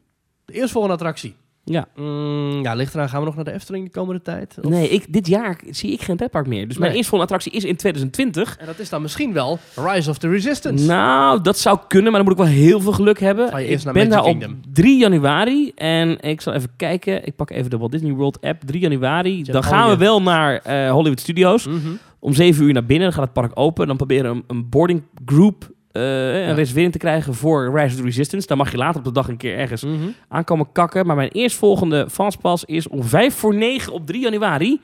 De 0.45 0.53
eerstvolgende 0.53 0.95
attractie. 0.95 1.35
Ja. 1.71 1.87
Mm, 1.95 2.63
ja, 2.63 2.73
ligt 2.73 2.93
eraan. 2.93 3.09
Gaan 3.09 3.19
we 3.19 3.25
nog 3.25 3.35
naar 3.35 3.43
de 3.43 3.51
Efteling 3.53 3.85
de 3.85 3.91
komende 3.91 4.21
tijd? 4.21 4.57
Of- 4.61 4.69
Nee, 4.69 4.89
ik, 4.89 5.13
dit 5.13 5.27
jaar 5.27 5.59
zie 5.69 5.91
ik 5.91 6.01
geen 6.01 6.15
pretpark 6.15 6.47
meer. 6.47 6.67
Dus 6.67 6.77
mijn 6.77 6.89
Nee. 6.89 6.97
eerstvolgende 6.99 7.33
attractie 7.33 7.61
is 7.61 7.69
in 7.69 7.75
2020. 7.75 8.57
En 8.59 8.65
dat 8.65 8.79
is 8.79 8.89
dan 8.89 9.01
misschien 9.01 9.33
wel 9.33 9.59
Rise 9.75 10.09
of 10.09 10.17
the 10.17 10.29
Resistance. 10.29 10.85
Nou, 10.85 11.41
dat 11.41 11.57
zou 11.57 11.79
kunnen, 11.87 12.11
maar 12.11 12.23
dan 12.23 12.29
moet 12.33 12.39
ik 12.39 12.45
wel 12.45 12.55
heel 12.63 12.79
veel 12.81 12.91
geluk 12.91 13.19
hebben. 13.19 13.49
Ga 13.49 13.57
je 13.57 13.63
ik 13.65 13.69
eerst 13.71 13.85
naar 13.85 13.93
ben 13.93 14.07
Magic 14.07 14.23
daar 14.23 14.31
Kingdom. 14.31 14.51
op 14.67 14.73
3 14.73 14.99
januari 14.99 15.71
en 15.75 16.19
ik 16.21 16.41
zal 16.41 16.53
even 16.53 16.69
kijken. 16.75 17.25
Ik 17.25 17.35
pak 17.35 17.49
even 17.49 17.69
de 17.69 17.77
Walt 17.77 17.91
Disney 17.91 18.11
World 18.11 18.41
app. 18.41 18.61
3 18.65 18.81
januari. 18.81 19.43
Dan 19.43 19.63
gaan 19.63 19.89
we 19.89 19.97
wel 19.97 20.21
naar 20.21 20.57
eh, 20.57 20.91
Hollywood 20.91 21.19
Studios. 21.19 21.67
Mhm. 21.67 21.77
Om 22.19 22.33
7 22.33 22.63
uur 22.65 22.73
naar 22.73 22.85
binnen. 22.85 23.05
Dan 23.07 23.13
gaat 23.17 23.23
het 23.23 23.33
park 23.33 23.51
open. 23.53 23.87
Dan 23.87 23.97
proberen 23.97 24.31
we 24.31 24.37
een, 24.37 24.43
een 24.57 24.69
boarding 24.69 25.01
group 25.25 25.69
eh, 25.99 26.47
een 26.47 26.55
reservering 26.55 26.91
te 26.91 26.97
krijgen 26.97 27.33
voor 27.33 27.71
Rise 27.79 27.93
of 27.93 27.95
the 27.99 28.03
Resistance. 28.03 28.47
Dan 28.47 28.57
mag 28.57 28.71
je 28.71 28.77
later 28.77 28.99
op 28.99 29.05
de 29.05 29.11
dag 29.11 29.27
een 29.27 29.37
keer 29.37 29.57
ergens 29.57 29.83
Mhm. 29.83 30.07
aankomen 30.27 30.71
kakken. 30.71 31.05
Maar 31.05 31.15
mijn 31.15 31.29
eerstvolgende 31.31 32.09
fastpass 32.09 32.65
is 32.65 32.87
om 32.87 33.03
5 33.03 33.35
voor 33.35 33.55
9 33.55 33.93
op 33.93 34.05
3 34.05 34.21
januari. 34.21 34.81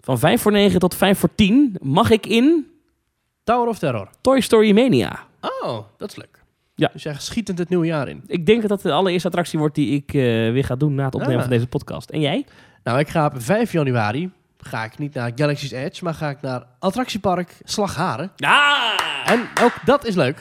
Van 0.00 0.18
5 0.18 0.40
voor 0.42 0.52
9 0.52 0.80
tot 0.80 0.94
5 0.94 1.18
voor 1.18 1.34
10 1.34 1.76
mag 1.82 2.10
ik 2.10 2.26
in 2.26 2.66
Tower 3.44 3.68
of 3.68 3.78
Terror. 3.78 4.08
Toy 4.20 4.40
Story 4.40 4.72
Mania. 4.74 5.18
Oh, 5.40 5.78
dat 5.96 6.10
is 6.10 6.16
leuk. 6.16 6.42
Ja. 6.74 6.90
Dus 6.92 7.02
ja, 7.02 7.14
schietend 7.18 7.58
het 7.58 7.68
nieuwe 7.68 7.86
jaar 7.86 8.08
in. 8.08 8.22
Ik 8.26 8.46
denk 8.46 8.60
dat 8.60 8.70
dat 8.70 8.82
de 8.82 8.92
allereerste 8.92 9.28
attractie 9.28 9.58
wordt 9.58 9.74
die 9.74 9.90
ik 9.94 10.06
eh, 10.14 10.20
weer 10.52 10.64
ga 10.64 10.76
doen 10.76 10.94
na 10.94 11.04
het 11.04 11.14
opnemen 11.14 11.36
Ah. 11.36 11.42
van 11.42 11.50
deze 11.50 11.66
podcast. 11.66 12.10
En 12.10 12.20
jij? 12.20 12.44
Nou, 12.84 12.98
ik 12.98 13.08
ga 13.08 13.26
op 13.26 13.32
5 13.36 13.72
januari, 13.72 14.30
ga 14.58 14.84
ik 14.84 14.98
niet 14.98 15.14
naar 15.14 15.32
Galaxy's 15.34 15.70
Edge, 15.70 16.04
maar 16.04 16.14
ga 16.14 16.30
ik 16.30 16.40
naar 16.40 16.66
attractiepark 16.78 17.56
Slagharen. 17.64 18.30
Ah! 18.36 18.92
En 19.24 19.48
ook 19.62 19.72
dat 19.84 20.06
is 20.06 20.14
leuk. 20.14 20.40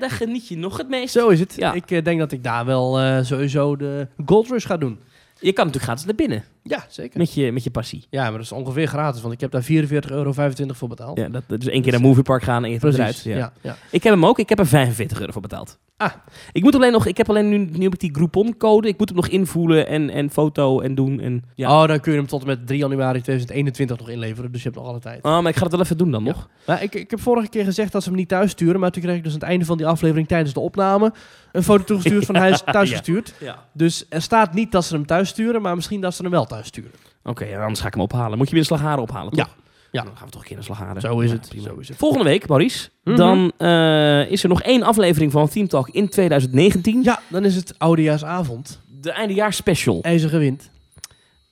Daar 0.00 0.10
geniet 0.10 0.48
je 0.48 0.56
nog 0.56 0.76
het 0.76 0.88
meest. 0.88 1.12
Zo 1.12 1.28
is 1.28 1.40
het. 1.40 1.54
Ja. 1.56 1.72
Ik 1.72 1.90
eh, 1.90 2.04
denk 2.04 2.18
dat 2.18 2.32
ik 2.32 2.44
daar 2.44 2.64
wel 2.64 3.00
eh, 3.00 3.22
sowieso 3.22 3.76
de 3.76 4.08
Gold 4.26 4.48
Rush 4.48 4.66
ga 4.66 4.76
doen. 4.76 4.98
Je 5.40 5.52
kan 5.52 5.66
natuurlijk 5.66 5.84
gratis 5.84 6.04
naar 6.04 6.14
binnen 6.14 6.44
Ja, 6.62 6.84
zeker. 6.88 7.18
met 7.18 7.34
je, 7.34 7.52
met 7.52 7.64
je 7.64 7.70
passie. 7.70 8.06
Ja, 8.10 8.22
maar 8.22 8.32
dat 8.32 8.40
is 8.40 8.52
ongeveer 8.52 8.86
gratis, 8.86 9.20
want 9.20 9.34
ik 9.34 9.40
heb 9.40 9.50
daar 9.50 9.62
44,25 9.62 10.10
euro 10.10 10.32
voor 10.66 10.88
betaald. 10.88 11.18
Ja, 11.18 11.28
dat, 11.28 11.42
dus 11.46 11.66
één 11.66 11.82
keer 11.82 11.92
naar 11.92 12.00
Moviepark 12.00 12.42
gaan 12.42 12.64
en 12.64 12.70
je 12.70 12.78
hebt 12.78 12.94
eruit. 12.94 13.22
Ja. 13.22 13.52
Ja, 13.60 13.76
Ik 13.90 14.02
heb 14.02 14.12
hem 14.12 14.26
ook. 14.26 14.38
Ik 14.38 14.48
heb 14.48 14.58
er 14.58 14.66
45 14.66 15.20
euro 15.20 15.32
voor 15.32 15.42
betaald. 15.42 15.78
Ah. 16.00 16.12
Ik 16.52 16.62
moet 16.62 16.74
alleen 16.74 16.92
nog, 16.92 17.06
ik 17.06 17.16
heb 17.16 17.28
alleen 17.28 17.48
nu, 17.48 17.58
nu 17.58 17.82
heb 17.82 17.92
ik 17.92 18.00
die 18.00 18.14
Groupon-code. 18.14 18.88
Ik 18.88 18.98
moet 18.98 19.08
hem 19.08 19.16
nog 19.16 19.28
invoelen 19.28 19.86
en, 19.86 20.10
en 20.10 20.30
foto 20.30 20.80
en 20.80 20.94
doen. 20.94 21.20
En, 21.20 21.44
ja. 21.54 21.82
Oh, 21.82 21.88
dan 21.88 22.00
kun 22.00 22.12
je 22.12 22.18
hem 22.18 22.26
tot 22.26 22.40
en 22.40 22.46
met 22.46 22.66
3 22.66 22.78
januari 22.78 23.20
2021 23.20 23.98
nog 23.98 24.08
inleveren, 24.08 24.52
dus 24.52 24.62
je 24.62 24.68
hebt 24.68 24.80
nog 24.80 24.90
alle 24.90 24.98
tijd. 24.98 25.24
Oh, 25.24 25.40
maar 25.40 25.48
ik 25.48 25.56
ga 25.56 25.62
het 25.62 25.72
wel 25.72 25.80
even 25.80 25.96
doen 25.96 26.10
dan 26.10 26.22
nog. 26.22 26.48
Maar 26.66 26.82
ik, 26.82 26.94
ik 26.94 27.10
heb 27.10 27.20
vorige 27.20 27.48
keer 27.48 27.64
gezegd 27.64 27.92
dat 27.92 28.02
ze 28.02 28.08
hem 28.08 28.18
niet 28.18 28.28
thuis 28.28 28.50
sturen, 28.50 28.80
maar 28.80 28.90
toen 28.90 29.02
kreeg 29.02 29.16
ik 29.16 29.24
dus 29.24 29.32
aan 29.32 29.38
het 29.38 29.48
einde 29.48 29.64
van 29.64 29.76
die 29.76 29.86
aflevering 29.86 30.28
tijdens 30.28 30.52
de 30.52 30.60
opname 30.60 31.12
een 31.52 31.62
foto 31.62 31.84
toegestuurd 31.84 32.26
van 32.30 32.36
hij 32.36 32.50
is 32.50 32.62
thuis 32.64 32.90
gestuurd. 32.90 33.34
Ja. 33.40 33.64
Dus 33.72 34.06
er 34.08 34.22
staat 34.22 34.54
niet 34.54 34.72
dat 34.72 34.84
ze 34.84 34.94
hem 34.94 35.06
thuis 35.06 35.28
sturen, 35.28 35.62
maar 35.62 35.74
misschien 35.74 36.00
dat 36.00 36.14
ze 36.14 36.22
hem 36.22 36.30
wel 36.30 36.46
thuis 36.46 36.66
sturen. 36.66 36.92
Oké, 37.22 37.58
anders 37.58 37.80
ga 37.80 37.86
ik 37.86 37.94
hem 37.94 38.02
ophalen. 38.02 38.38
Moet 38.38 38.46
je 38.46 38.52
weer 38.52 38.60
een 38.60 38.66
slagharen 38.66 39.02
ophalen, 39.02 39.32
toch? 39.32 39.46
Ja. 39.46 39.69
Ja. 39.92 40.02
Dan 40.02 40.16
gaan 40.16 40.26
we 40.26 40.32
toch 40.32 40.40
een 40.40 40.46
keer 40.46 40.56
naar 40.56 40.64
slagharen. 40.64 41.00
Zo 41.00 41.20
is 41.20 41.30
Ja, 41.30 41.36
het. 41.36 41.48
prima. 41.48 41.64
Zo 41.68 41.76
is 41.78 41.88
het. 41.88 41.96
Volgende 41.96 42.24
week, 42.24 42.48
Maurice, 42.48 42.88
Mhm. 43.04 43.16
dan 43.16 43.52
eh, 43.56 44.30
is 44.30 44.42
er 44.42 44.48
nog 44.48 44.62
één 44.62 44.82
aflevering 44.82 45.32
van 45.32 45.48
Theme 45.48 45.66
Talk 45.66 45.88
in 45.88 46.08
2019. 46.08 47.02
Ja, 47.02 47.20
dan 47.28 47.44
is 47.44 47.56
het 47.56 47.74
oudejaarsavond. 47.78 48.80
De 49.00 49.10
eindejaars-special. 49.10 49.98
IJzige 50.02 50.38
wind. 50.38 50.70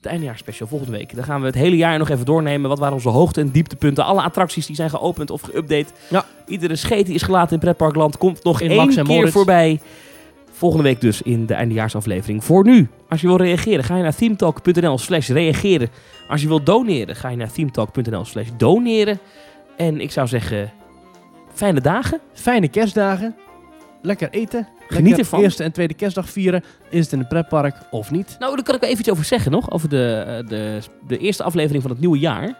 De 0.01 0.09
eindejaars-special 0.09 0.67
volgende 0.67 0.97
week. 0.97 1.15
Dan 1.15 1.23
gaan 1.23 1.39
we 1.39 1.45
het 1.45 1.55
hele 1.55 1.75
jaar 1.77 1.97
nog 1.97 2.09
even 2.09 2.25
doornemen. 2.25 2.69
Wat 2.69 2.79
waren 2.79 2.93
onze 2.93 3.09
hoogte- 3.09 3.41
en 3.41 3.49
dieptepunten? 3.51 4.03
Alle 4.05 4.21
attracties 4.21 4.65
die 4.65 4.75
zijn 4.75 4.89
geopend 4.89 5.29
of 5.31 5.41
geüpdate. 5.41 5.93
Ja. 6.09 6.25
Iedere 6.47 6.75
scheet 6.75 7.05
die 7.05 7.15
is 7.15 7.21
gelaten 7.21 7.53
in 7.53 7.59
Pretparkland 7.59 8.17
komt 8.17 8.43
nog 8.43 8.61
In 8.61 8.69
één 8.69 8.77
Max 8.77 8.95
en 8.95 9.05
keer 9.05 9.15
Moritz. 9.15 9.33
voorbij. 9.33 9.79
Volgende 10.51 10.83
week 10.83 11.01
dus 11.01 11.21
in 11.21 11.45
de 11.45 11.53
eindejaarsaflevering. 11.53 12.43
Voor 12.43 12.63
nu, 12.65 12.87
als 13.09 13.21
je 13.21 13.27
wil 13.27 13.35
reageren, 13.37 13.83
ga 13.83 13.95
je 13.97 14.03
naar 14.03 14.15
themetalk.nl 14.15 14.97
slash 14.97 15.29
reageren. 15.29 15.89
Als 16.29 16.41
je 16.41 16.47
wil 16.47 16.63
doneren, 16.63 17.15
ga 17.15 17.29
je 17.29 17.37
naar 17.37 17.51
themetalk.nl 17.51 18.25
slash 18.25 18.47
doneren. 18.57 19.19
En 19.77 20.01
ik 20.01 20.11
zou 20.11 20.27
zeggen, 20.27 20.71
fijne 21.53 21.81
dagen. 21.81 22.19
Fijne 22.33 22.67
kerstdagen. 22.67 23.35
Lekker 24.01 24.29
eten. 24.29 24.67
Geniet 24.87 25.05
Lekker 25.05 25.19
ervan. 25.19 25.41
Eerste 25.41 25.63
en 25.63 25.71
tweede 25.71 25.93
kerstdag 25.93 26.29
vieren. 26.29 26.63
Is 26.89 27.03
het 27.03 27.13
in 27.13 27.19
een 27.19 27.27
pretpark 27.27 27.75
of 27.91 28.11
niet? 28.11 28.35
Nou, 28.39 28.55
daar 28.55 28.63
kan 28.63 28.75
ik 28.75 28.81
wel 28.81 28.89
even 28.89 29.01
iets 29.01 29.11
over 29.11 29.25
zeggen 29.25 29.51
nog. 29.51 29.71
Over 29.71 29.89
de, 29.89 30.23
eh, 30.27 30.47
de, 30.47 30.79
de 31.07 31.17
eerste 31.17 31.43
aflevering 31.43 31.81
van 31.81 31.91
het 31.91 31.99
nieuwe 31.99 32.19
jaar. 32.19 32.57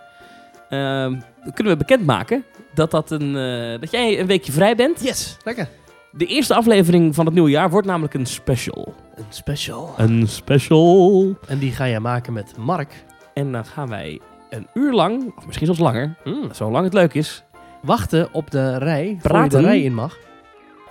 Ehm, 0.70 1.20
kunnen 1.54 1.74
we 1.74 1.78
bekendmaken 1.78 2.44
dat, 2.74 2.91
dat, 2.91 3.12
een, 3.12 3.36
eh, 3.36 3.80
dat 3.80 3.91
jij 3.91 4.20
een 4.20 4.28
weekje 4.28 4.52
vrij 4.52 4.76
bent. 4.76 5.04
Yes, 5.04 5.38
lekker. 5.44 5.70
De 6.12 6.26
eerste 6.26 6.56
aflevering 6.56 7.16
van 7.16 7.26
het 7.26 7.34
nieuwe 7.34 7.50
jaar 7.50 7.70
wordt 7.70 7.88
namelijk 7.88 8.14
een 8.14 8.26
special. 8.26 8.94
Een 9.16 9.26
special. 9.30 9.94
Een 9.98 10.28
special. 10.28 11.36
En 11.48 11.60
die 11.60 11.72
ga 11.72 11.84
je 11.84 12.00
maken 12.00 12.34
met 12.34 12.58
Mark. 12.58 13.08
En 13.40 13.52
dan 13.52 13.66
gaan 13.66 13.90
wij 13.90 14.20
een 14.49 14.68
uur 14.74 14.94
lang, 14.94 15.34
of 15.38 15.45
misschien 15.45 15.66
zelfs 15.66 15.82
langer, 15.82 16.16
Mm. 16.24 16.48
zolang 16.52 16.84
het 16.84 16.94
leuk 16.94 17.14
is, 17.14 17.44
Wachten 17.82 18.30
op 18.32 18.52
de 18.52 18.78
rij. 18.78 19.18
Praten. 19.22 19.61
de 19.61 19.68
rij 19.68 19.82
in 19.82 19.94
mag. 19.94 20.18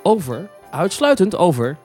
over, 0.03 0.49
uitsluitend 0.71 1.37
over 1.37 1.77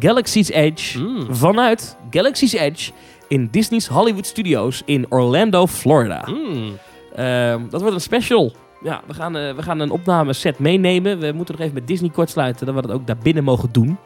Galaxy's 0.00 0.48
Edge. 0.48 0.98
Mm. 1.02 1.34
Vanuit 1.34 1.96
Galaxy's 2.10 2.52
Edge 2.52 2.92
in 3.28 3.48
Disney's 3.50 3.86
Hollywood 3.86 4.26
Studios 4.26 4.82
in 4.84 5.06
Orlando, 5.08 5.66
Florida. 5.66 6.28
Mm. 6.30 6.76
Ehm, 7.14 7.68
dat 7.70 7.80
wordt 7.80 7.94
een 7.94 8.00
special. 8.00 8.52
Ja, 8.82 9.00
we 9.06 9.14
gaan, 9.14 9.36
eh, 9.36 9.54
we 9.54 9.62
gaan 9.62 9.80
een 9.80 9.90
opnameset 9.90 10.58
meenemen. 10.58 11.18
We 11.18 11.32
moeten 11.32 11.54
nog 11.54 11.62
even 11.62 11.74
met 11.74 11.86
Disney 11.86 12.10
kortsluiten 12.10 12.66
dat 12.66 12.74
we 12.74 12.82
dat 12.82 12.90
ook 12.90 13.06
daar 13.06 13.18
binnen 13.22 13.44
mogen 13.44 13.68
doen. 13.72 13.96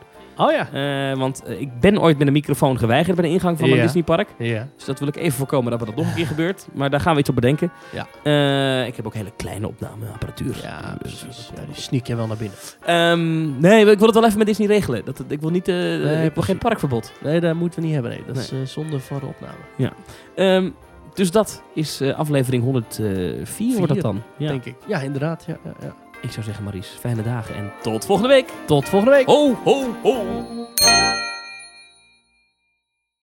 Oh 0.40 0.52
ja. 0.52 0.68
Eh, 1.12 1.18
want 1.18 1.42
eh, 1.44 1.60
ik 1.60 1.80
ben 1.80 2.00
ooit 2.00 2.18
met 2.18 2.26
een 2.26 2.32
microfoon 2.32 2.78
geweigerd 2.78 3.16
bij 3.16 3.24
de 3.24 3.30
ingang 3.30 3.58
van 3.58 3.66
Ja. 3.68 3.72
mijn 3.74 3.86
Disneypark. 3.86 4.28
Ja. 4.38 4.68
Dus 4.76 4.84
dat 4.84 4.98
wil 4.98 5.08
ik 5.08 5.16
even 5.16 5.32
voorkomen 5.38 5.70
dat 5.70 5.80
dat 5.86 5.96
nog 5.96 6.06
een 6.06 6.14
keer 6.14 6.26
gebeurt. 6.26 6.66
Maar 6.72 6.90
daar 6.90 7.00
gaan 7.00 7.14
we 7.14 7.20
iets 7.20 7.28
op 7.28 7.34
bedenken. 7.34 7.70
Ja. 7.92 8.06
Eh, 8.22 8.86
ik 8.86 8.96
heb 8.96 9.06
ook 9.06 9.14
hele 9.14 9.32
kleine 9.36 9.66
opnameapparatuur. 9.68 10.58
Ja, 10.62 10.96
Dus, 11.02 11.14
precies. 11.24 11.50
Ja, 11.54 11.62
die 11.66 11.74
sneak 11.82 12.06
je 12.06 12.16
wel 12.16 12.26
naar 12.26 12.36
binnen. 12.36 12.58
Ehm, 12.84 13.60
nee, 13.60 13.86
ik 13.90 13.98
wil 13.98 14.06
het 14.06 14.14
wel 14.16 14.24
even 14.24 14.38
met 14.38 14.46
Disney 14.46 14.66
regelen. 14.68 15.04
Dat, 15.04 15.24
ik 15.28 15.40
wil 15.40 15.50
niet, 15.50 15.68
ik 15.68 15.74
wil 16.02 16.08
precies. 16.20 16.44
geen 16.44 16.58
parkverbod. 16.58 17.12
Nee, 17.22 17.40
dat 17.40 17.54
moeten 17.54 17.80
we 17.80 17.84
niet 17.86 17.94
hebben. 17.94 18.12
Nee. 18.12 18.22
Dat 18.26 18.36
is 18.36 18.50
eh, 18.52 18.58
zonde 18.64 19.00
voor 19.00 19.20
de 19.20 19.26
opname. 19.26 19.92
Ehm, 20.34 20.70
dus 21.14 21.30
dat 21.30 21.62
is 21.74 22.02
aflevering 22.02 22.62
104 22.62 23.76
wordt 23.76 23.92
dat 23.94 24.02
dan. 24.02 24.22
Ja. 24.36 24.48
Denk 24.48 24.64
ik. 24.64 24.74
Ja, 24.86 25.00
inderdaad. 25.00 25.44
Ja, 25.46 25.56
ja, 25.64 25.72
ja. 25.80 25.94
Ik 26.20 26.30
zou 26.32 26.44
zeggen, 26.44 26.64
Maries, 26.64 26.96
fijne 27.00 27.22
dagen 27.22 27.54
en 27.54 27.72
tot 27.82 28.06
volgende 28.06 28.28
week. 28.28 28.48
Tot 28.66 28.88
volgende 28.88 29.14
week. 29.14 29.26
Ho, 29.26 29.54
ho, 29.64 29.96
ho. 30.02 30.46